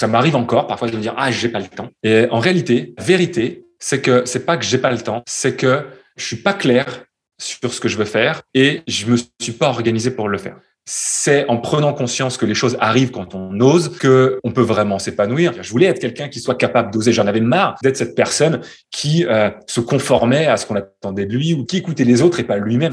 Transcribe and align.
Ça 0.00 0.06
m'arrive 0.06 0.34
encore 0.34 0.66
parfois 0.66 0.88
de 0.88 0.96
me 0.96 1.02
dire 1.02 1.12
ah 1.18 1.30
j'ai 1.30 1.50
pas 1.50 1.58
le 1.58 1.66
temps. 1.66 1.90
Et 2.02 2.26
en 2.30 2.38
réalité, 2.38 2.94
vérité, 2.96 3.66
c'est 3.78 4.00
que 4.00 4.22
c'est 4.24 4.46
pas 4.46 4.56
que 4.56 4.64
j'ai 4.64 4.78
pas 4.78 4.90
le 4.90 4.96
temps, 4.96 5.22
c'est 5.28 5.56
que 5.56 5.84
je 6.16 6.24
suis 6.24 6.36
pas 6.36 6.54
clair 6.54 7.04
sur 7.36 7.74
ce 7.74 7.80
que 7.80 7.88
je 7.88 7.98
veux 7.98 8.06
faire 8.06 8.40
et 8.54 8.80
je 8.88 9.04
me 9.04 9.18
suis 9.18 9.52
pas 9.52 9.68
organisé 9.68 10.10
pour 10.10 10.30
le 10.30 10.38
faire 10.38 10.56
c'est 10.86 11.48
en 11.48 11.58
prenant 11.58 11.92
conscience 11.92 12.36
que 12.36 12.46
les 12.46 12.54
choses 12.54 12.76
arrivent 12.80 13.12
quand 13.12 13.34
on 13.36 13.60
ose 13.60 13.96
que 13.98 14.40
on 14.42 14.50
peut 14.50 14.62
vraiment 14.62 14.98
s'épanouir. 14.98 15.52
Je 15.62 15.70
voulais 15.70 15.86
être 15.86 16.00
quelqu'un 16.00 16.28
qui 16.28 16.40
soit 16.40 16.56
capable 16.56 16.90
d'oser. 16.92 17.12
J'en 17.12 17.28
avais 17.28 17.40
marre 17.40 17.76
d'être 17.82 17.96
cette 17.96 18.16
personne 18.16 18.60
qui 18.90 19.24
euh, 19.26 19.50
se 19.68 19.80
conformait 19.80 20.46
à 20.46 20.56
ce 20.56 20.66
qu'on 20.66 20.74
attendait 20.74 21.26
de 21.26 21.32
lui 21.32 21.54
ou 21.54 21.64
qui 21.64 21.76
écoutait 21.76 22.04
les 22.04 22.22
autres 22.22 22.40
et 22.40 22.44
pas 22.44 22.56
lui-même 22.56 22.92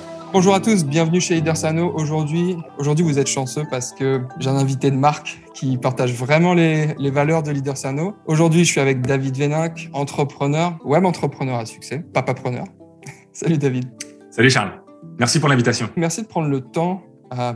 Bonjour 0.33 0.55
à 0.55 0.61
tous, 0.61 0.85
bienvenue 0.85 1.19
chez 1.19 1.35
Leader 1.35 1.57
Sano. 1.57 1.91
Aujourd'hui, 1.93 2.55
aujourd'hui, 2.77 3.03
vous 3.03 3.19
êtes 3.19 3.27
chanceux 3.27 3.63
parce 3.69 3.91
que 3.91 4.21
j'ai 4.39 4.49
un 4.49 4.55
invité 4.55 4.89
de 4.89 4.95
marque 4.95 5.41
qui 5.53 5.77
partage 5.77 6.13
vraiment 6.13 6.53
les, 6.53 6.95
valeurs 7.11 7.43
de 7.43 7.51
Leader 7.51 7.75
Sano. 7.75 8.15
Aujourd'hui, 8.27 8.63
je 8.63 8.71
suis 8.71 8.79
avec 8.79 9.01
David 9.01 9.35
Vénac, 9.35 9.89
entrepreneur, 9.91 10.77
web 10.85 11.03
entrepreneur 11.03 11.57
à 11.57 11.65
succès, 11.65 11.99
papapreneur. 12.13 12.63
Salut 13.33 13.57
David. 13.57 13.89
Salut 14.29 14.49
Charles. 14.49 14.71
Merci 15.19 15.41
pour 15.41 15.49
l'invitation. 15.49 15.89
Merci 15.97 16.21
de 16.21 16.27
prendre 16.27 16.47
le 16.47 16.61
temps 16.61 17.03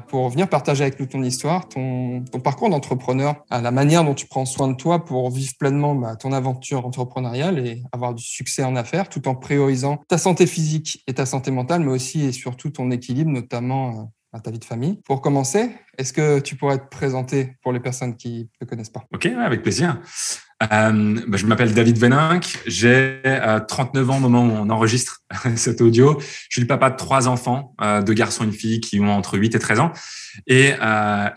pour 0.08 0.30
venir 0.30 0.48
partager 0.50 0.84
avec 0.84 1.00
nous 1.00 1.06
ton 1.06 1.22
histoire, 1.24 1.68
ton, 1.68 2.24
parcours 2.44 2.70
d'entrepreneur, 2.70 3.44
la 3.50 3.72
manière 3.72 4.04
dont 4.04 4.14
tu 4.14 4.28
prends 4.28 4.46
soin 4.46 4.70
de 4.70 4.76
toi 4.76 5.04
pour 5.04 5.30
vivre 5.32 5.54
pleinement 5.60 5.96
bah, 5.96 6.16
ton 6.16 6.32
aventure 6.32 6.86
entrepreneuriale 6.86 7.60
et 7.60 7.84
avoir 7.92 8.14
du 8.14 8.24
succès 8.24 8.64
en 8.64 8.76
affaires, 8.76 9.10
tout 9.10 9.28
en 9.28 9.36
priorisant 9.36 10.02
ta 10.08 10.18
santé 10.18 10.48
physique 10.48 11.04
et 11.08 11.14
ta 11.14 11.26
santé 11.26 11.52
mentale, 11.52 11.82
mais 11.82 11.92
aussi 11.92 12.24
et 12.24 12.32
surtout 12.32 12.70
ton 12.70 12.92
équilibre, 12.92 13.32
notamment 13.32 13.90
euh, 13.90 14.04
ta 14.40 14.52
vie 14.52 14.60
de 14.60 14.66
famille. 14.66 15.00
Pour 15.06 15.22
commencer, 15.22 15.72
est-ce 15.98 16.14
que 16.14 16.40
tu 16.40 16.56
pourrais 16.56 16.78
te 16.78 16.90
présenter 16.90 17.56
pour 17.62 17.72
les 17.72 17.80
personnes 17.80 18.16
qui 18.16 18.50
ne 18.62 18.66
te 18.66 18.70
connaissent 18.70 18.90
pas? 18.90 19.04
Ok, 19.14 19.26
avec 19.26 19.62
plaisir. 19.62 20.00
Euh, 20.64 21.20
bah, 21.28 21.38
je 21.38 21.46
m'appelle 21.46 21.74
David 21.74 21.98
Veninck, 21.98 22.60
j'ai 22.66 23.22
39 23.68 24.08
euh, 24.08 24.12
ans 24.12 24.18
au 24.18 24.20
moment 24.22 24.46
où 24.46 24.52
on 24.52 24.70
enregistre 24.70 25.22
cet 25.56 25.82
audio. 25.82 26.18
Je 26.20 26.26
suis 26.50 26.62
le 26.62 26.68
papa 26.68 26.90
de 26.90 26.96
trois 26.96 27.28
enfants, 27.28 27.76
euh, 27.82 28.02
deux 28.02 28.14
garçons 28.14 28.44
et 28.44 28.48
une 28.48 28.54
fille 28.54 28.80
qui 28.80 29.00
ont 29.02 29.12
entre 29.12 29.38
8 29.38 29.56
et 29.56 29.60
13 29.60 29.80
ans. 29.82 29.92
Et, 30.48 30.74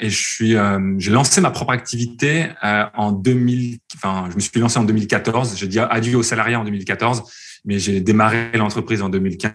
je 0.00 0.08
suis, 0.08 0.56
j'ai 0.98 1.10
lancé 1.10 1.41
ma 1.41 1.50
propre 1.50 1.72
activité 1.72 2.50
en 2.62 3.12
2000. 3.12 3.78
Enfin, 3.96 4.28
je 4.30 4.34
me 4.36 4.41
suis 4.41 4.60
lancé 4.60 4.78
en 4.78 4.84
2014. 4.84 5.56
J'ai 5.56 5.66
dit 5.66 5.78
adieu 5.78 6.16
au 6.16 6.22
salariat 6.22 6.60
en 6.60 6.64
2014, 6.64 7.22
mais 7.64 7.78
j'ai 7.78 8.00
démarré 8.00 8.50
l'entreprise 8.54 9.02
en 9.02 9.08
2015. 9.08 9.52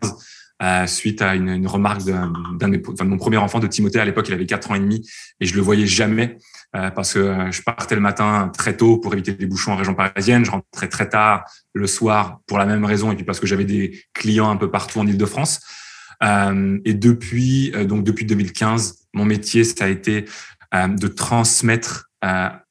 Euh, 0.64 0.88
suite 0.88 1.22
à 1.22 1.36
une, 1.36 1.50
une 1.50 1.68
remarque 1.68 2.04
d'un 2.04 2.32
de, 2.70 2.82
enfin, 2.88 3.04
mon 3.04 3.18
premier 3.18 3.36
enfant 3.36 3.60
de 3.60 3.68
Timothée. 3.68 4.00
À 4.00 4.06
l'époque 4.06 4.30
il 4.30 4.34
avait 4.34 4.46
quatre 4.46 4.72
ans 4.72 4.76
et 4.76 4.80
demi 4.80 5.06
et 5.42 5.46
je 5.46 5.56
le 5.56 5.62
voyais 5.62 5.88
jamais 5.88 6.38
euh, 6.76 6.90
parce 6.90 7.16
que 7.16 7.20
euh, 7.20 7.52
je 7.52 7.62
partais 7.64 7.96
le 7.96 8.02
matin 8.02 8.50
très 8.56 8.78
tôt 8.78 8.98
pour 8.98 9.12
éviter 9.14 9.36
les 9.38 9.46
bouchons 9.46 9.74
en 9.74 9.76
région 9.76 9.94
parisienne. 9.94 10.46
Je 10.46 10.52
rentrais 10.52 10.88
très 10.88 11.10
tard 11.10 11.44
le 11.74 11.86
soir 11.86 12.40
pour 12.48 12.60
la 12.60 12.66
même 12.66 12.86
raison 12.86 13.12
et 13.12 13.16
puis 13.16 13.26
parce 13.26 13.42
que 13.42 13.48
j'avais 13.48 13.66
des 13.66 14.06
clients 14.14 14.50
un 14.50 14.56
peu 14.56 14.72
partout 14.72 15.00
en 15.00 15.08
Île-de-France. 15.08 15.60
Et 16.22 16.94
depuis 16.94 17.74
donc 17.86 18.06
depuis 18.06 18.24
2015 18.24 19.08
mon 19.14 19.26
métier 19.26 19.66
ça 19.66 19.84
a 19.84 19.88
été 19.90 20.24
de 20.74 21.08
transmettre 21.10 22.10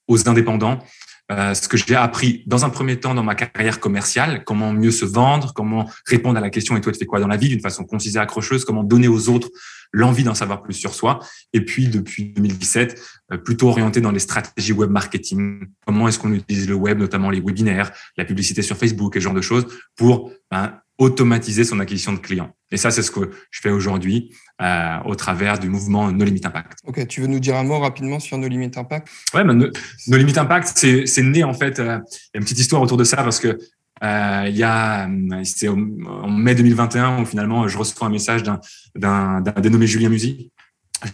aux 0.08 0.28
indépendants 0.30 0.82
euh, 1.30 1.54
ce 1.54 1.68
que 1.68 1.76
j'ai 1.76 1.94
appris 1.94 2.42
dans 2.46 2.64
un 2.64 2.70
premier 2.70 2.98
temps 2.98 3.14
dans 3.14 3.22
ma 3.22 3.34
carrière 3.34 3.80
commerciale, 3.80 4.44
comment 4.44 4.72
mieux 4.72 4.90
se 4.90 5.04
vendre, 5.04 5.52
comment 5.54 5.88
répondre 6.06 6.36
à 6.36 6.40
la 6.40 6.50
question 6.50 6.76
et 6.76 6.80
toi 6.80 6.92
tu 6.92 6.98
fais 6.98 7.06
quoi 7.06 7.20
dans 7.20 7.28
la 7.28 7.36
vie 7.36 7.48
d'une 7.48 7.60
façon 7.60 7.84
concise 7.84 8.16
et 8.16 8.18
accrocheuse, 8.18 8.64
comment 8.64 8.82
donner 8.82 9.08
aux 9.08 9.28
autres 9.28 9.48
l'envie 9.92 10.24
d'en 10.24 10.34
savoir 10.34 10.62
plus 10.62 10.74
sur 10.74 10.94
soi. 10.94 11.20
Et 11.52 11.64
puis 11.64 11.88
depuis 11.88 12.32
2017, 12.32 13.00
euh, 13.32 13.36
plutôt 13.36 13.68
orienté 13.68 14.00
dans 14.00 14.10
les 14.10 14.18
stratégies 14.18 14.72
web 14.72 14.90
marketing. 14.90 15.66
Comment 15.86 16.08
est-ce 16.08 16.18
qu'on 16.18 16.32
utilise 16.32 16.68
le 16.68 16.74
web, 16.74 16.98
notamment 16.98 17.30
les 17.30 17.40
webinaires, 17.40 17.92
la 18.16 18.24
publicité 18.24 18.62
sur 18.62 18.76
Facebook 18.76 19.16
et 19.16 19.20
ce 19.20 19.24
genre 19.24 19.34
de 19.34 19.42
choses 19.42 19.66
pour 19.96 20.32
ben, 20.50 20.80
automatiser 21.02 21.64
son 21.64 21.80
acquisition 21.80 22.12
de 22.12 22.18
clients. 22.18 22.54
Et 22.70 22.76
ça, 22.76 22.90
c'est 22.90 23.02
ce 23.02 23.10
que 23.10 23.30
je 23.50 23.60
fais 23.60 23.70
aujourd'hui 23.70 24.34
euh, 24.60 24.98
au 25.04 25.14
travers 25.14 25.58
du 25.58 25.68
mouvement 25.68 26.10
No 26.12 26.24
Limit 26.24 26.42
Impact. 26.44 26.78
Ok, 26.86 27.06
tu 27.08 27.20
veux 27.20 27.26
nous 27.26 27.40
dire 27.40 27.56
un 27.56 27.64
mot 27.64 27.78
rapidement 27.78 28.20
sur 28.20 28.38
No 28.38 28.48
Limit 28.48 28.70
Impact? 28.76 29.08
Ouais, 29.34 29.44
no, 29.44 29.66
Limit 30.08 30.38
Impact, 30.38 30.68
c'est 31.06 31.22
né 31.22 31.44
en 31.44 31.54
fait. 31.54 31.78
Euh, 31.78 31.98
il 32.08 32.30
y 32.34 32.36
a 32.36 32.38
une 32.38 32.44
petite 32.44 32.58
histoire 32.58 32.80
autour 32.82 32.96
de 32.96 33.04
ça 33.04 33.18
parce 33.18 33.40
que 33.40 33.58
euh, 34.02 34.44
il 34.48 34.56
y 34.56 34.62
a, 34.62 35.08
c'était 35.44 35.68
en 35.68 35.76
mai 36.28 36.54
2021 36.54 37.22
où 37.22 37.26
finalement 37.26 37.68
je 37.68 37.78
reçois 37.78 38.06
un 38.06 38.10
message 38.10 38.42
d'un 38.94 39.40
dénommé 39.60 39.86
Julien 39.86 40.08
Musy. 40.08 40.50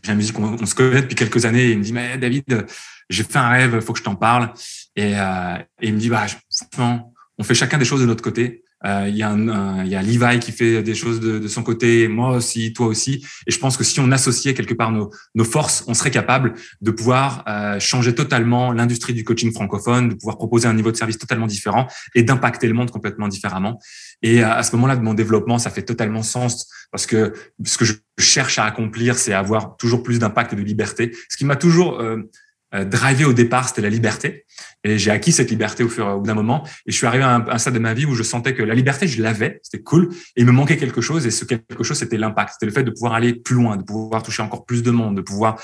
Julien 0.03 0.17
Musy, 0.17 0.33
on, 0.39 0.57
on, 0.61 0.67
se 0.67 0.75
connaît 0.75 1.03
depuis 1.03 1.17
quelques 1.17 1.45
années. 1.45 1.67
Et 1.67 1.73
il 1.73 1.79
me 1.79 1.83
dit, 1.83 1.93
mais 1.93 2.19
David, 2.19 2.67
j'ai 3.09 3.25
fait 3.25 3.39
un 3.39 3.49
rêve, 3.49 3.73
il 3.75 3.81
faut 3.81 3.93
que 3.93 3.99
je 3.99 4.05
t'en 4.05 4.15
parle. 4.15 4.53
Et, 4.97 5.13
euh, 5.15 5.57
et, 5.81 5.89
il 5.89 5.95
me 5.95 5.99
dit, 5.99 6.09
bah, 6.09 6.27
franchement, 6.51 7.15
on 7.39 7.43
fait 7.43 7.55
chacun 7.55 7.79
des 7.79 7.85
choses 7.85 8.01
de 8.01 8.07
notre 8.07 8.23
côté. 8.23 8.65
Euh, 8.87 9.07
il 9.09 9.17
y 9.17 9.23
a 9.23 9.31
un, 9.31 9.85
y 9.85 9.97
a 9.97 10.03
Levi 10.03 10.39
qui 10.39 10.53
fait 10.53 10.83
des 10.83 10.95
choses 10.95 11.19
de, 11.19 11.39
de, 11.39 11.49
son 11.49 11.63
côté, 11.63 12.07
moi 12.07 12.37
aussi, 12.37 12.73
toi 12.73 12.87
aussi. 12.87 13.25
Et 13.47 13.51
je 13.51 13.59
pense 13.59 13.77
que 13.77 13.85
si 13.85 13.99
on 13.99 14.11
associait 14.13 14.55
quelque 14.55 14.75
part 14.75 14.93
nos, 14.93 15.11
nos 15.35 15.45
forces, 15.45 15.85
on 15.89 15.95
serait 15.95 16.11
capable 16.11 16.55
de 16.81 16.91
pouvoir 16.91 17.45
euh, 17.49 17.81
changer 17.81 18.15
totalement 18.15 18.73
l'industrie 18.73 19.15
du 19.15 19.25
coaching 19.25 19.53
francophone, 19.53 20.11
de 20.11 20.15
pouvoir 20.15 20.37
proposer 20.37 20.69
un 20.69 20.75
niveau 20.75 20.93
de 20.93 20.97
service 20.97 21.19
totalement 21.19 21.47
différent 21.47 21.89
et 22.15 22.23
d'impacter 22.23 22.69
le 22.69 22.75
monde 22.75 22.91
complètement 22.91 23.29
différemment. 23.29 23.81
Et 24.23 24.43
à, 24.43 24.63
ce 24.63 24.75
moment-là 24.77 24.97
de 24.97 25.03
mon 25.03 25.15
développement, 25.15 25.59
ça 25.59 25.71
fait 25.71 25.83
totalement 25.83 26.23
sens 26.23 26.69
parce 26.91 27.07
que 27.07 27.33
ce 27.65 27.79
que 27.79 27.85
je 27.85 27.95
cherche 28.19 28.59
à 28.59 28.65
accomplir, 28.65 29.17
c'est 29.17 29.33
avoir 29.33 29.77
toujours 29.77 30.03
plus 30.03 30.19
d'impact 30.19 30.53
et 30.53 30.57
de 30.57 30.63
liberté. 30.63 31.13
Ce 31.29 31.37
qui 31.37 31.45
m'a 31.45 31.57
toujours 31.57 32.01
euh, 32.01 32.29
euh, 32.75 32.85
drivé 32.85 33.25
au 33.25 33.33
départ, 33.33 33.69
c'était 33.69 33.83
la 33.83 33.89
liberté. 33.89 34.45
Et 34.85 34.99
j'ai 34.99 35.11
acquis 35.11 35.33
cette 35.33 35.51
liberté 35.51 35.83
au 35.83 35.89
fur 35.89 36.07
et 36.07 36.11
à 36.11 36.17
bout 36.17 36.27
d'un 36.27 36.35
moment. 36.35 36.65
Et 36.87 36.93
je 36.93 36.97
suis 36.97 37.07
arrivé 37.07 37.25
à 37.25 37.37
un, 37.37 37.59
stade 37.59 37.75
de 37.75 37.79
ma 37.79 37.95
vie 37.95 38.05
où 38.05 38.15
je 38.15 38.23
sentais 38.23 38.55
que 38.55 38.63
la 38.63 38.75
liberté, 38.75 39.09
je 39.09 39.23
l'avais, 39.23 39.61
c'était 39.63 39.83
cool. 39.83 40.09
Et 40.37 40.43
il 40.43 40.47
me 40.47 40.53
manquait 40.53 40.77
quelque 40.77 41.01
chose. 41.01 41.27
Et 41.27 41.31
ce 41.31 41.45
quelque 41.45 41.83
chose, 41.83 41.99
c'était 41.99 42.19
l'impact. 42.19 42.55
C'était 42.55 42.67
le 42.67 42.73
fait 42.73 42.85
de 42.85 42.91
pouvoir 42.91 43.15
aller 43.15 43.35
plus 43.35 43.55
loin, 43.55 43.77
de 43.77 43.83
pouvoir 43.83 44.23
toucher 44.23 44.43
encore 44.43 44.67
plus 44.67 44.83
de 44.83 44.91
monde, 44.91 45.17
de 45.17 45.23
pouvoir 45.23 45.57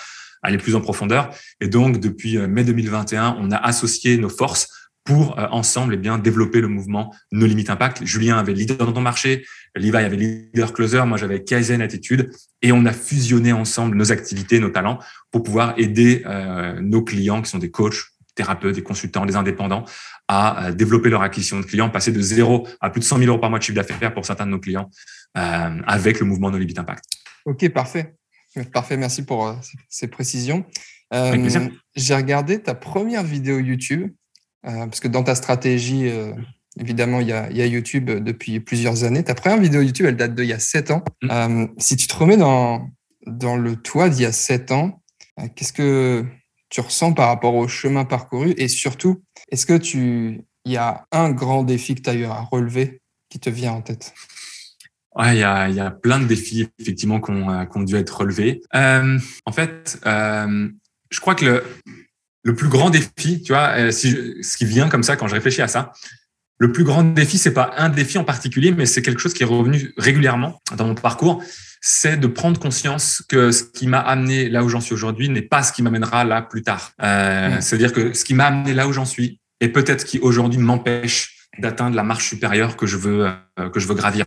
aller 0.42 0.58
plus 0.58 0.74
en 0.74 0.80
profondeur. 0.80 1.30
Et 1.60 1.68
donc, 1.68 2.00
depuis 2.00 2.38
euh, 2.38 2.46
mai 2.46 2.64
2021, 2.64 3.36
on 3.38 3.50
a 3.50 3.56
associé 3.56 4.16
nos 4.18 4.28
forces 4.28 4.68
pour 5.04 5.38
euh, 5.38 5.46
ensemble 5.50 5.94
eh 5.94 5.96
bien 5.96 6.18
développer 6.18 6.60
le 6.60 6.68
mouvement 6.68 7.14
No 7.30 7.46
Limit 7.46 7.66
Impact. 7.68 8.04
Julien 8.04 8.38
avait 8.38 8.54
leader 8.54 8.86
dans 8.86 8.92
ton 8.92 9.00
marché, 9.00 9.44
Levi 9.74 9.96
avait 9.96 10.16
leader 10.16 10.72
closer, 10.72 11.04
moi 11.04 11.18
j'avais 11.18 11.42
Kaizen 11.42 11.82
attitude 11.82 12.30
et 12.62 12.72
on 12.72 12.86
a 12.86 12.92
fusionné 12.92 13.52
ensemble 13.52 13.96
nos 13.96 14.12
activités, 14.12 14.60
nos 14.60 14.70
talents 14.70 14.98
pour 15.34 15.42
pouvoir 15.42 15.74
aider 15.76 16.22
euh, 16.26 16.80
nos 16.80 17.02
clients 17.02 17.42
qui 17.42 17.50
sont 17.50 17.58
des 17.58 17.72
coachs, 17.72 18.04
thérapeutes, 18.36 18.76
des 18.76 18.84
consultants, 18.84 19.26
des 19.26 19.34
indépendants 19.34 19.84
à 20.28 20.66
euh, 20.66 20.72
développer 20.72 21.10
leur 21.10 21.22
acquisition 21.22 21.58
de 21.58 21.64
clients, 21.64 21.90
passer 21.90 22.12
de 22.12 22.20
zéro 22.20 22.68
à 22.80 22.88
plus 22.88 23.00
de 23.00 23.04
100 23.04 23.18
000 23.18 23.30
euros 23.30 23.40
par 23.40 23.50
mois 23.50 23.58
de 23.58 23.64
chiffre 23.64 23.74
d'affaires 23.74 24.14
pour 24.14 24.24
certains 24.24 24.46
de 24.46 24.52
nos 24.52 24.60
clients 24.60 24.88
euh, 25.36 25.80
avec 25.88 26.20
le 26.20 26.26
mouvement 26.26 26.52
No 26.52 26.58
Limit 26.58 26.74
Impact. 26.76 27.02
Ok, 27.46 27.68
parfait. 27.70 28.14
Parfait, 28.72 28.96
merci 28.96 29.24
pour 29.24 29.58
ces 29.88 30.06
précisions. 30.06 30.64
J'ai 31.12 32.14
regardé 32.14 32.62
ta 32.62 32.76
première 32.76 33.24
vidéo 33.24 33.58
YouTube 33.58 34.12
parce 34.62 35.00
que 35.00 35.08
dans 35.08 35.24
ta 35.24 35.34
stratégie, 35.34 36.12
évidemment, 36.78 37.18
il 37.18 37.26
y, 37.26 37.32
a, 37.32 37.66
YouTube 37.66 38.08
depuis 38.08 38.60
plusieurs 38.60 39.02
années. 39.02 39.24
Ta 39.24 39.34
première 39.34 39.58
vidéo 39.58 39.82
YouTube, 39.82 40.06
elle 40.06 40.16
date 40.16 40.36
d'il 40.36 40.46
y 40.46 40.52
a 40.52 40.60
sept 40.60 40.92
ans. 40.92 41.02
Mm. 41.22 41.28
Euh, 41.32 41.66
si 41.78 41.96
tu 41.96 42.06
te 42.06 42.14
remets 42.14 42.36
dans, 42.36 42.88
dans 43.26 43.56
le 43.56 43.74
toi 43.74 44.08
d'il 44.08 44.22
y 44.22 44.26
a 44.26 44.32
sept 44.32 44.70
ans, 44.70 45.02
qu'est-ce 45.54 45.72
que 45.72 46.24
tu 46.70 46.80
ressens 46.80 47.12
par 47.12 47.28
rapport 47.28 47.54
au 47.54 47.68
chemin 47.68 48.04
parcouru? 48.04 48.54
Et 48.56 48.68
surtout, 48.68 49.22
est-ce 49.50 49.66
que 49.66 49.76
tu 49.76 50.42
y 50.64 50.76
a 50.76 51.06
un 51.12 51.30
grand 51.30 51.62
défi 51.62 51.94
que 51.94 52.02
tu 52.02 52.10
as 52.10 52.14
eu 52.14 52.24
à 52.24 52.40
relever 52.40 53.00
qui 53.28 53.38
te 53.38 53.50
vient 53.50 53.72
en 53.72 53.82
tête? 53.82 54.14
Ouais, 55.16 55.36
il 55.36 55.40
y 55.40 55.44
a, 55.44 55.68
y 55.68 55.80
a 55.80 55.90
plein 55.90 56.18
de 56.18 56.26
défis 56.26 56.68
effectivement 56.80 57.20
qui 57.20 57.30
ont, 57.30 57.82
dû 57.82 57.94
être 57.94 58.18
relevés. 58.18 58.62
en 58.72 59.52
fait, 59.52 60.00
je 60.04 61.20
crois 61.20 61.34
que 61.34 61.44
le, 61.44 61.64
le 62.44 62.54
plus 62.54 62.68
grand 62.68 62.90
défi, 62.90 63.42
tu 63.42 63.52
vois, 63.52 63.70
euh, 63.78 63.90
ce 63.90 64.56
qui 64.56 64.64
vient 64.64 64.88
comme 64.88 65.02
ça 65.02 65.16
quand 65.16 65.26
je 65.26 65.34
réfléchis 65.34 65.62
à 65.62 65.68
ça, 65.68 65.92
le 66.58 66.70
plus 66.70 66.84
grand 66.84 67.02
défi, 67.02 67.38
c'est 67.38 67.54
pas 67.54 67.72
un 67.78 67.88
défi 67.88 68.16
en 68.18 68.24
particulier, 68.24 68.70
mais 68.70 68.86
c'est 68.86 69.02
quelque 69.02 69.20
chose 69.20 69.34
qui 69.34 69.42
est 69.42 69.46
revenu 69.46 69.92
régulièrement 69.96 70.60
dans 70.76 70.86
mon 70.86 70.94
parcours. 70.94 71.42
C'est 71.86 72.16
de 72.16 72.26
prendre 72.26 72.58
conscience 72.58 73.22
que 73.28 73.52
ce 73.52 73.62
qui 73.62 73.86
m'a 73.86 73.98
amené 73.98 74.48
là 74.48 74.64
où 74.64 74.70
j'en 74.70 74.80
suis 74.80 74.94
aujourd'hui 74.94 75.28
n'est 75.28 75.42
pas 75.42 75.62
ce 75.62 75.70
qui 75.70 75.82
m'amènera 75.82 76.24
là 76.24 76.40
plus 76.40 76.62
tard. 76.62 76.92
Euh, 77.02 77.58
C'est-à-dire 77.60 77.92
que 77.92 78.14
ce 78.14 78.24
qui 78.24 78.32
m'a 78.32 78.46
amené 78.46 78.72
là 78.72 78.88
où 78.88 78.92
j'en 78.94 79.04
suis 79.04 79.38
est 79.60 79.68
peut-être 79.68 80.06
qui 80.06 80.18
aujourd'hui 80.18 80.58
m'empêche 80.58 81.50
d'atteindre 81.58 81.94
la 81.94 82.02
marche 82.02 82.26
supérieure 82.26 82.78
que 82.78 82.86
je 82.86 82.96
veux 82.96 83.26
euh, 83.26 83.68
que 83.68 83.80
je 83.80 83.86
veux 83.86 83.94
gravir. 83.94 84.24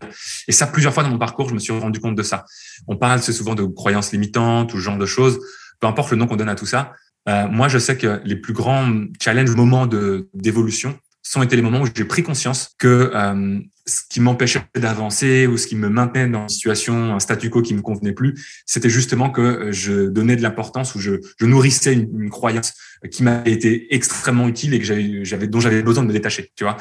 Et 0.48 0.52
ça, 0.52 0.68
plusieurs 0.68 0.94
fois 0.94 1.02
dans 1.02 1.10
mon 1.10 1.18
parcours, 1.18 1.50
je 1.50 1.56
me 1.56 1.60
suis 1.60 1.74
rendu 1.74 2.00
compte 2.00 2.14
de 2.14 2.22
ça. 2.22 2.46
On 2.88 2.96
parle 2.96 3.24
c'est 3.24 3.34
souvent 3.34 3.56
de 3.56 3.64
croyances 3.64 4.12
limitantes 4.12 4.72
ou 4.76 4.78
ce 4.78 4.84
genre 4.84 5.00
de 5.00 5.08
choses. 5.08 5.40
Peu 5.80 5.88
importe 5.88 6.12
le 6.12 6.18
nom 6.18 6.28
qu'on 6.28 6.36
donne 6.36 6.50
à 6.50 6.56
tout 6.56 6.68
ça. 6.68 6.94
Euh, 7.28 7.48
moi, 7.48 7.70
je 7.70 7.80
sais 7.80 7.98
que 7.98 8.22
les 8.24 8.36
plus 8.36 8.54
grands 8.54 8.88
challenges, 9.20 9.56
moments 9.56 9.88
de 9.88 10.30
d'évolution, 10.36 10.96
sont 11.24 11.42
été 11.42 11.56
les 11.56 11.64
moments 11.64 11.82
où 11.82 11.88
j'ai 11.88 12.06
pris 12.06 12.22
conscience 12.22 12.76
que 12.78 13.12
euh, 13.16 13.60
ce 13.88 14.02
qui 14.10 14.20
m'empêchait 14.20 14.62
d'avancer 14.76 15.48
ou 15.48 15.58
ce 15.58 15.66
qui 15.66 15.76
me 15.76 15.90
maintenait 15.90 16.28
dans 16.28 16.44
une 16.44 16.50
situation, 16.50 17.16
un 17.16 17.20
statu 17.20 17.50
quo 17.50 17.62
qui 17.62 17.74
me 17.74 17.82
convenait 17.82 18.12
plus, 18.12 18.36
c'était 18.66 18.90
justement 18.90 19.30
que 19.30 19.42
euh, 19.42 19.72
je 19.72 20.08
donnais 20.08 20.36
de 20.36 20.42
l'importance 20.42 20.94
ou 20.96 21.00
je, 21.00 21.14
je 21.40 21.46
nourrissais 21.46 21.94
une, 21.94 22.30
croyance 22.30 22.74
qui 23.10 23.24
m'a 23.24 23.42
été 23.46 23.94
extrêmement 23.96 24.48
utile 24.48 24.74
et 24.74 24.80
que 24.80 24.86
j'avais, 24.86 25.24
j'avais, 25.24 25.48
dont 25.48 25.62
j'avais 25.62 25.82
besoin 25.82 26.04
de 26.04 26.10
me 26.10 26.14
détacher, 26.14 26.52
tu 26.56 26.66
vois. 26.66 26.76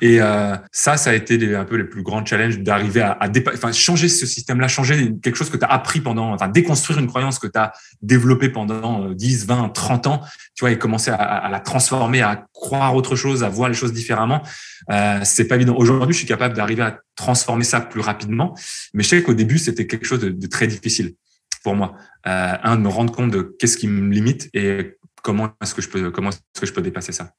Et 0.00 0.20
euh, 0.20 0.56
ça, 0.72 0.96
ça 0.96 1.10
a 1.10 1.14
été 1.14 1.54
un 1.54 1.64
peu 1.64 1.76
les 1.76 1.84
plus 1.84 2.02
grands 2.02 2.24
challenges 2.24 2.58
d'arriver 2.58 3.02
à, 3.02 3.12
à 3.12 3.28
enfin, 3.54 3.70
changer 3.70 4.08
ce 4.08 4.26
système-là, 4.26 4.66
changer 4.66 5.12
quelque 5.22 5.36
chose 5.36 5.50
que 5.50 5.56
tu 5.56 5.64
as 5.64 5.68
appris 5.68 6.00
pendant, 6.00 6.32
enfin, 6.32 6.48
déconstruire 6.48 6.98
une 6.98 7.06
croyance 7.06 7.38
que 7.38 7.46
tu 7.46 7.58
as 7.58 7.72
développée 8.02 8.48
pendant 8.48 9.10
10, 9.10 9.46
20, 9.46 9.68
30 9.68 10.06
ans, 10.08 10.20
tu 10.56 10.64
vois, 10.64 10.72
et 10.72 10.78
commencer 10.78 11.10
à, 11.10 11.16
à, 11.16 11.48
la 11.48 11.60
transformer, 11.60 12.22
à 12.22 12.47
croire 12.68 12.94
autre 12.94 13.16
chose, 13.16 13.42
à 13.44 13.48
voir 13.48 13.68
les 13.70 13.74
choses 13.74 13.94
différemment. 13.94 14.42
Euh, 14.90 15.20
c'est 15.24 15.48
pas 15.48 15.56
évident. 15.56 15.74
Aujourd'hui, 15.76 16.12
je 16.12 16.18
suis 16.18 16.26
capable 16.26 16.54
d'arriver 16.54 16.82
à 16.82 17.00
transformer 17.16 17.64
ça 17.64 17.80
plus 17.80 18.00
rapidement. 18.00 18.54
Mais 18.92 19.02
je 19.02 19.08
sais 19.08 19.22
qu'au 19.22 19.32
début, 19.32 19.58
c'était 19.58 19.86
quelque 19.86 20.06
chose 20.06 20.20
de, 20.20 20.46
très 20.46 20.66
difficile 20.66 21.14
pour 21.64 21.74
moi. 21.74 21.94
Euh, 22.26 22.54
un, 22.62 22.76
de 22.76 22.82
me 22.82 22.88
rendre 22.88 23.12
compte 23.12 23.30
de 23.30 23.56
qu'est-ce 23.58 23.78
qui 23.78 23.88
me 23.88 24.12
limite 24.12 24.50
et 24.52 24.98
comment 25.22 25.48
est-ce 25.62 25.74
que 25.74 25.80
je 25.80 25.88
peux, 25.88 26.10
comment 26.10 26.28
est-ce 26.28 26.60
que 26.60 26.66
je 26.66 26.72
peux 26.74 26.82
dépasser 26.82 27.12
ça. 27.12 27.32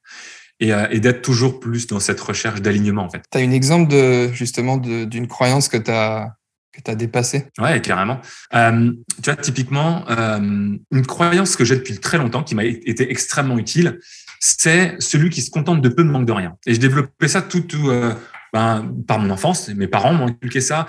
Et, 0.58 0.74
euh, 0.74 0.88
et 0.90 0.98
d'être 0.98 1.22
toujours 1.22 1.60
plus 1.60 1.86
dans 1.86 2.00
cette 2.00 2.20
recherche 2.20 2.60
d'alignement, 2.60 3.04
en 3.04 3.10
fait. 3.10 3.22
Tu 3.30 3.38
as 3.38 3.40
un 3.42 3.52
exemple 3.52 3.90
de, 3.90 4.32
justement, 4.32 4.76
d'une 4.78 5.28
croyance 5.28 5.68
que 5.68 5.76
tu 5.76 5.92
as 5.92 6.34
que 6.72 6.80
tu 6.80 6.90
as 6.90 6.94
dépassé 6.94 7.46
Ouais, 7.58 7.80
carrément. 7.80 8.20
Euh, 8.54 8.92
tu 9.22 9.30
vois, 9.30 9.36
typiquement, 9.36 10.04
euh, 10.08 10.76
une 10.90 11.06
croyance 11.06 11.56
que 11.56 11.64
j'ai 11.64 11.76
depuis 11.76 11.98
très 11.98 12.18
longtemps, 12.18 12.42
qui 12.42 12.54
m'a 12.54 12.64
été 12.64 13.10
extrêmement 13.10 13.58
utile, 13.58 13.98
c'est 14.40 14.96
celui 14.98 15.28
qui 15.30 15.42
se 15.42 15.50
contente 15.50 15.82
de 15.82 15.88
peu 15.88 16.02
ne 16.02 16.10
manque 16.10 16.26
de 16.26 16.32
rien. 16.32 16.56
Et 16.66 16.74
je 16.74 16.80
développais 16.80 17.28
ça 17.28 17.42
tout, 17.42 17.60
tout 17.60 17.90
euh, 17.90 18.14
ben, 18.52 18.90
par 19.06 19.18
mon 19.18 19.30
enfance. 19.30 19.68
Mes 19.68 19.86
parents 19.86 20.14
m'ont 20.14 20.28
inculqué 20.28 20.62
ça. 20.62 20.86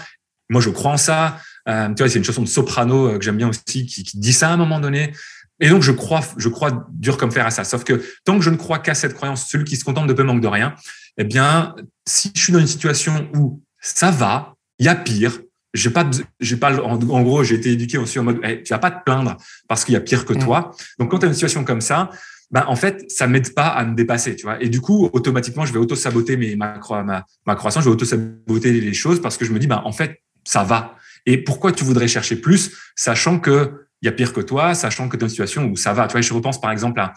Moi, 0.49 0.61
je 0.61 0.69
crois 0.69 0.93
en 0.93 0.97
ça. 0.97 1.37
Euh, 1.67 1.89
tu 1.89 2.01
vois, 2.01 2.09
c'est 2.09 2.17
une 2.17 2.23
chanson 2.23 2.41
de 2.41 2.47
soprano 2.47 3.09
euh, 3.09 3.17
que 3.17 3.25
j'aime 3.25 3.37
bien 3.37 3.49
aussi 3.49 3.85
qui, 3.85 4.03
qui, 4.03 4.17
dit 4.17 4.33
ça 4.33 4.49
à 4.49 4.53
un 4.53 4.57
moment 4.57 4.79
donné. 4.79 5.11
Et 5.59 5.69
donc, 5.69 5.83
je 5.83 5.91
crois, 5.91 6.21
je 6.37 6.49
crois 6.49 6.87
dur 6.91 7.17
comme 7.17 7.31
fer 7.31 7.45
à 7.45 7.51
ça. 7.51 7.65
Sauf 7.65 7.83
que 7.83 8.01
tant 8.23 8.37
que 8.37 8.43
je 8.43 8.49
ne 8.49 8.55
crois 8.55 8.79
qu'à 8.79 8.95
cette 8.95 9.13
croyance, 9.13 9.47
celui 9.47 9.65
qui 9.65 9.75
se 9.75 9.83
contente 9.83 10.07
de 10.07 10.13
peu 10.13 10.23
manque 10.23 10.41
de 10.41 10.47
rien, 10.47 10.73
eh 11.17 11.25
bien, 11.25 11.75
si 12.07 12.31
je 12.33 12.41
suis 12.41 12.53
dans 12.53 12.59
une 12.59 12.67
situation 12.67 13.29
où 13.35 13.61
ça 13.79 14.11
va, 14.11 14.55
il 14.79 14.85
y 14.85 14.89
a 14.89 14.95
pire, 14.95 15.39
j'ai 15.73 15.89
pas, 15.89 16.09
j'ai 16.39 16.57
pas, 16.57 16.79
en, 16.81 16.97
gros, 16.97 17.43
j'ai 17.43 17.55
été 17.55 17.71
éduqué 17.71 17.97
aussi 17.97 18.17
en 18.17 18.23
mode, 18.23 18.39
hey, 18.43 18.63
tu 18.63 18.73
vas 18.73 18.79
pas 18.79 18.91
te 18.91 19.03
plaindre 19.03 19.37
parce 19.67 19.85
qu'il 19.85 19.93
y 19.93 19.97
a 19.97 20.01
pire 20.01 20.25
que 20.25 20.33
mmh. 20.33 20.39
toi. 20.39 20.71
Donc, 20.97 21.11
quand 21.11 21.19
tu 21.19 21.25
as 21.25 21.27
une 21.27 21.33
situation 21.33 21.63
comme 21.63 21.81
ça, 21.81 22.09
ben, 22.51 22.65
en 22.67 22.75
fait, 22.75 23.09
ça 23.09 23.27
m'aide 23.27 23.53
pas 23.53 23.67
à 23.67 23.85
me 23.85 23.95
dépasser, 23.95 24.35
tu 24.35 24.43
vois. 24.43 24.61
Et 24.61 24.69
du 24.69 24.81
coup, 24.81 25.09
automatiquement, 25.13 25.65
je 25.65 25.71
vais 25.71 25.79
auto-saboter 25.79 26.35
mes, 26.37 26.55
ma, 26.55 26.77
croissance, 26.79 27.83
je 27.83 27.89
vais 27.89 27.93
auto-saboter 27.93 28.73
les 28.73 28.93
choses 28.93 29.21
parce 29.21 29.37
que 29.37 29.45
je 29.45 29.53
me 29.53 29.59
dis, 29.59 29.67
ben, 29.67 29.81
en 29.85 29.91
fait, 29.91 30.21
ça 30.43 30.63
va. 30.63 30.95
Et 31.25 31.37
pourquoi 31.37 31.71
tu 31.71 31.83
voudrais 31.83 32.07
chercher 32.07 32.35
plus, 32.35 32.75
sachant 32.95 33.39
que 33.39 33.87
il 34.01 34.07
y 34.07 34.09
a 34.09 34.11
pire 34.11 34.33
que 34.33 34.41
toi, 34.41 34.73
sachant 34.73 35.07
que 35.07 35.15
tu 35.15 35.17
es 35.17 35.19
dans 35.19 35.27
une 35.27 35.29
situation 35.29 35.65
où 35.65 35.75
ça 35.75 35.93
va. 35.93 36.07
Tu 36.07 36.13
vois, 36.13 36.21
je 36.21 36.33
repense 36.33 36.59
par 36.59 36.71
exemple 36.71 36.99
à, 36.99 37.13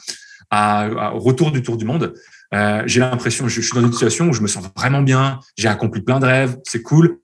à, 0.51 1.09
retour 1.11 1.51
du 1.51 1.63
tour 1.63 1.77
du 1.77 1.85
monde. 1.87 2.15
Euh, 2.53 2.83
j'ai 2.87 3.01
l'impression, 3.01 3.49
je, 3.49 3.61
suis 3.61 3.73
dans 3.75 3.81
une 3.81 3.93
situation 3.93 4.29
où 4.29 4.33
je 4.33 4.43
me 4.43 4.47
sens 4.47 4.65
vraiment 4.77 5.03
bien, 5.03 5.41
j'ai 5.57 5.69
accompli 5.69 6.03
plein 6.03 6.21
de 6.21 6.27
rêves, 6.27 6.57
c'est 6.65 6.83
cool, 6.83 7.19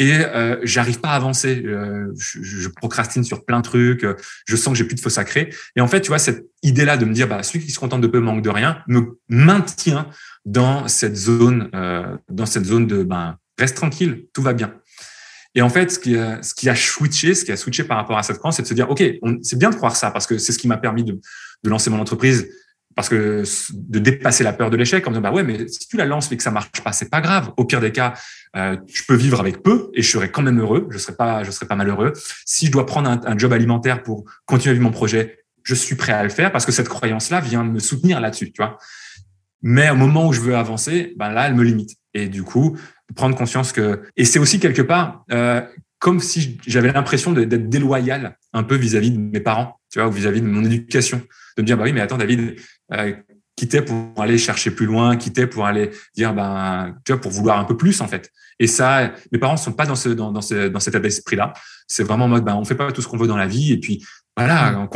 et 0.00 0.14
euh, 0.14 0.56
j'arrive 0.62 0.98
pas 0.98 1.10
à 1.10 1.14
avancer. 1.14 1.62
Euh, 1.62 2.10
je, 2.18 2.42
je, 2.42 2.68
procrastine 2.70 3.22
sur 3.22 3.44
plein 3.44 3.58
de 3.58 3.64
trucs, 3.64 4.06
je 4.46 4.56
sens 4.56 4.72
que 4.72 4.78
j'ai 4.78 4.84
plus 4.84 4.94
de 4.94 5.00
feu 5.00 5.10
sacré. 5.10 5.52
Et 5.76 5.82
en 5.82 5.88
fait, 5.88 6.00
tu 6.00 6.08
vois, 6.08 6.18
cette 6.18 6.46
idée-là 6.62 6.96
de 6.96 7.04
me 7.04 7.12
dire, 7.12 7.28
bah, 7.28 7.42
celui 7.42 7.62
qui 7.62 7.70
se 7.70 7.78
contente 7.78 8.00
de 8.00 8.06
peu 8.06 8.18
manque 8.18 8.42
de 8.42 8.48
rien, 8.48 8.82
me 8.88 9.18
maintient 9.28 10.08
dans 10.46 10.88
cette 10.88 11.16
zone, 11.16 11.68
euh, 11.74 12.16
dans 12.30 12.46
cette 12.46 12.64
zone 12.64 12.86
de, 12.86 13.02
ben, 13.02 13.36
reste 13.58 13.76
tranquille, 13.76 14.24
tout 14.32 14.40
va 14.40 14.54
bien. 14.54 14.72
Et 15.54 15.60
en 15.60 15.68
fait, 15.68 15.90
ce 15.90 15.98
qui, 15.98 16.16
a, 16.16 16.42
ce 16.42 16.54
qui 16.54 16.70
a 16.70 16.74
switché, 16.74 17.34
ce 17.34 17.44
qui 17.44 17.52
a 17.52 17.58
switché 17.58 17.84
par 17.84 17.98
rapport 17.98 18.16
à 18.16 18.22
cette 18.22 18.38
croyance, 18.38 18.56
c'est 18.56 18.62
de 18.62 18.68
se 18.68 18.74
dire, 18.74 18.88
OK, 18.88 19.02
c'est 19.42 19.58
bien 19.58 19.68
de 19.68 19.74
croire 19.74 19.96
ça 19.96 20.10
parce 20.10 20.26
que 20.26 20.38
c'est 20.38 20.52
ce 20.52 20.58
qui 20.58 20.68
m'a 20.68 20.78
permis 20.78 21.04
de, 21.04 21.20
de 21.62 21.68
lancer 21.68 21.90
mon 21.90 22.00
entreprise 22.00 22.48
parce 22.96 23.08
que 23.08 23.44
de 23.72 23.98
dépasser 23.98 24.44
la 24.44 24.52
peur 24.52 24.70
de 24.70 24.76
l'échec 24.76 25.06
en 25.06 25.10
disant 25.10 25.20
bah 25.20 25.32
ouais 25.32 25.42
mais 25.42 25.68
si 25.68 25.86
tu 25.88 25.96
la 25.96 26.04
lances 26.04 26.30
et 26.32 26.36
que 26.36 26.42
ça 26.42 26.50
marche 26.50 26.82
pas 26.82 26.92
c'est 26.92 27.08
pas 27.08 27.20
grave. 27.20 27.52
Au 27.56 27.64
pire 27.64 27.80
des 27.80 27.92
cas 27.92 28.14
euh, 28.56 28.76
je 28.92 29.02
peux 29.06 29.14
vivre 29.14 29.40
avec 29.40 29.62
peu 29.62 29.90
et 29.94 30.02
je 30.02 30.10
serai 30.10 30.30
quand 30.30 30.42
même 30.42 30.60
heureux. 30.60 30.88
Je 30.90 30.98
serai 30.98 31.14
pas 31.14 31.44
je 31.44 31.50
serai 31.50 31.66
pas 31.66 31.76
malheureux. 31.76 32.12
Si 32.44 32.66
je 32.66 32.72
dois 32.72 32.86
prendre 32.86 33.08
un, 33.08 33.38
job 33.38 33.52
alimentaire 33.52 34.02
pour 34.02 34.24
continuer 34.44 34.70
à 34.70 34.74
vivre 34.74 34.84
mon 34.84 34.92
projet 34.92 35.38
je 35.62 35.74
suis 35.74 35.94
prêt 35.94 36.12
à 36.12 36.22
le 36.22 36.30
faire 36.30 36.50
parce 36.50 36.66
que 36.66 36.72
cette 36.72 36.88
croyance 36.88 37.30
là 37.30 37.40
vient 37.40 37.64
me 37.64 37.78
soutenir 37.78 38.20
là-dessus 38.20 38.52
tu 38.52 38.62
vois. 38.62 38.78
Mais 39.62 39.90
au 39.90 39.96
moment 39.96 40.26
où 40.26 40.32
je 40.32 40.40
veux 40.40 40.56
avancer 40.56 41.14
ben 41.16 41.30
là 41.30 41.46
elle 41.46 41.54
me 41.54 41.62
limite. 41.62 41.96
Et 42.14 42.28
du 42.28 42.42
coup 42.42 42.76
prendre 43.14 43.36
conscience 43.36 43.72
que 43.72 44.02
et 44.16 44.24
c'est 44.24 44.38
aussi 44.38 44.60
quelque 44.60 44.82
part 44.82 45.24
euh, 45.32 45.62
comme 46.00 46.18
si 46.18 46.58
j'avais 46.66 46.90
l'impression 46.90 47.30
d'être 47.32 47.68
déloyal 47.68 48.38
un 48.54 48.62
peu 48.62 48.74
vis-à-vis 48.74 49.10
de 49.10 49.18
mes 49.18 49.38
parents, 49.38 49.78
tu 49.92 50.00
vois, 50.00 50.08
ou 50.08 50.10
vis-à-vis 50.10 50.40
de 50.40 50.46
mon 50.46 50.64
éducation, 50.64 51.20
de 51.56 51.62
me 51.62 51.66
dire 51.66 51.76
bah 51.76 51.84
oui, 51.84 51.92
mais 51.92 52.00
attends 52.00 52.16
David, 52.16 52.56
euh, 52.92 53.14
quitter 53.56 53.82
pour 53.82 53.96
aller 54.18 54.38
chercher 54.38 54.70
plus 54.70 54.86
loin, 54.86 55.16
quitter 55.16 55.46
pour 55.46 55.66
aller 55.66 55.90
dire 56.16 56.32
ben 56.34 56.94
tu 57.04 57.12
vois 57.12 57.20
pour 57.20 57.30
vouloir 57.30 57.58
un 57.58 57.64
peu 57.64 57.76
plus 57.76 58.00
en 58.00 58.08
fait. 58.08 58.30
Et 58.58 58.66
ça, 58.66 59.12
mes 59.32 59.38
parents 59.38 59.56
sont 59.56 59.72
pas 59.72 59.86
dans 59.86 59.96
ce 59.96 60.10
dans, 60.10 60.32
dans, 60.32 60.40
ce, 60.40 60.68
dans 60.68 60.80
cet 60.80 60.94
état 60.94 61.00
d'esprit-là. 61.00 61.52
C'est 61.86 62.02
vraiment 62.02 62.24
en 62.24 62.28
mode 62.28 62.44
ben 62.44 62.54
on 62.54 62.64
fait 62.64 62.74
pas 62.74 62.90
tout 62.92 63.02
ce 63.02 63.08
qu'on 63.08 63.18
veut 63.18 63.26
dans 63.26 63.36
la 63.36 63.46
vie 63.46 63.72
et 63.72 63.78
puis 63.78 64.04
voilà, 64.36 64.72
mmh. 64.72 64.88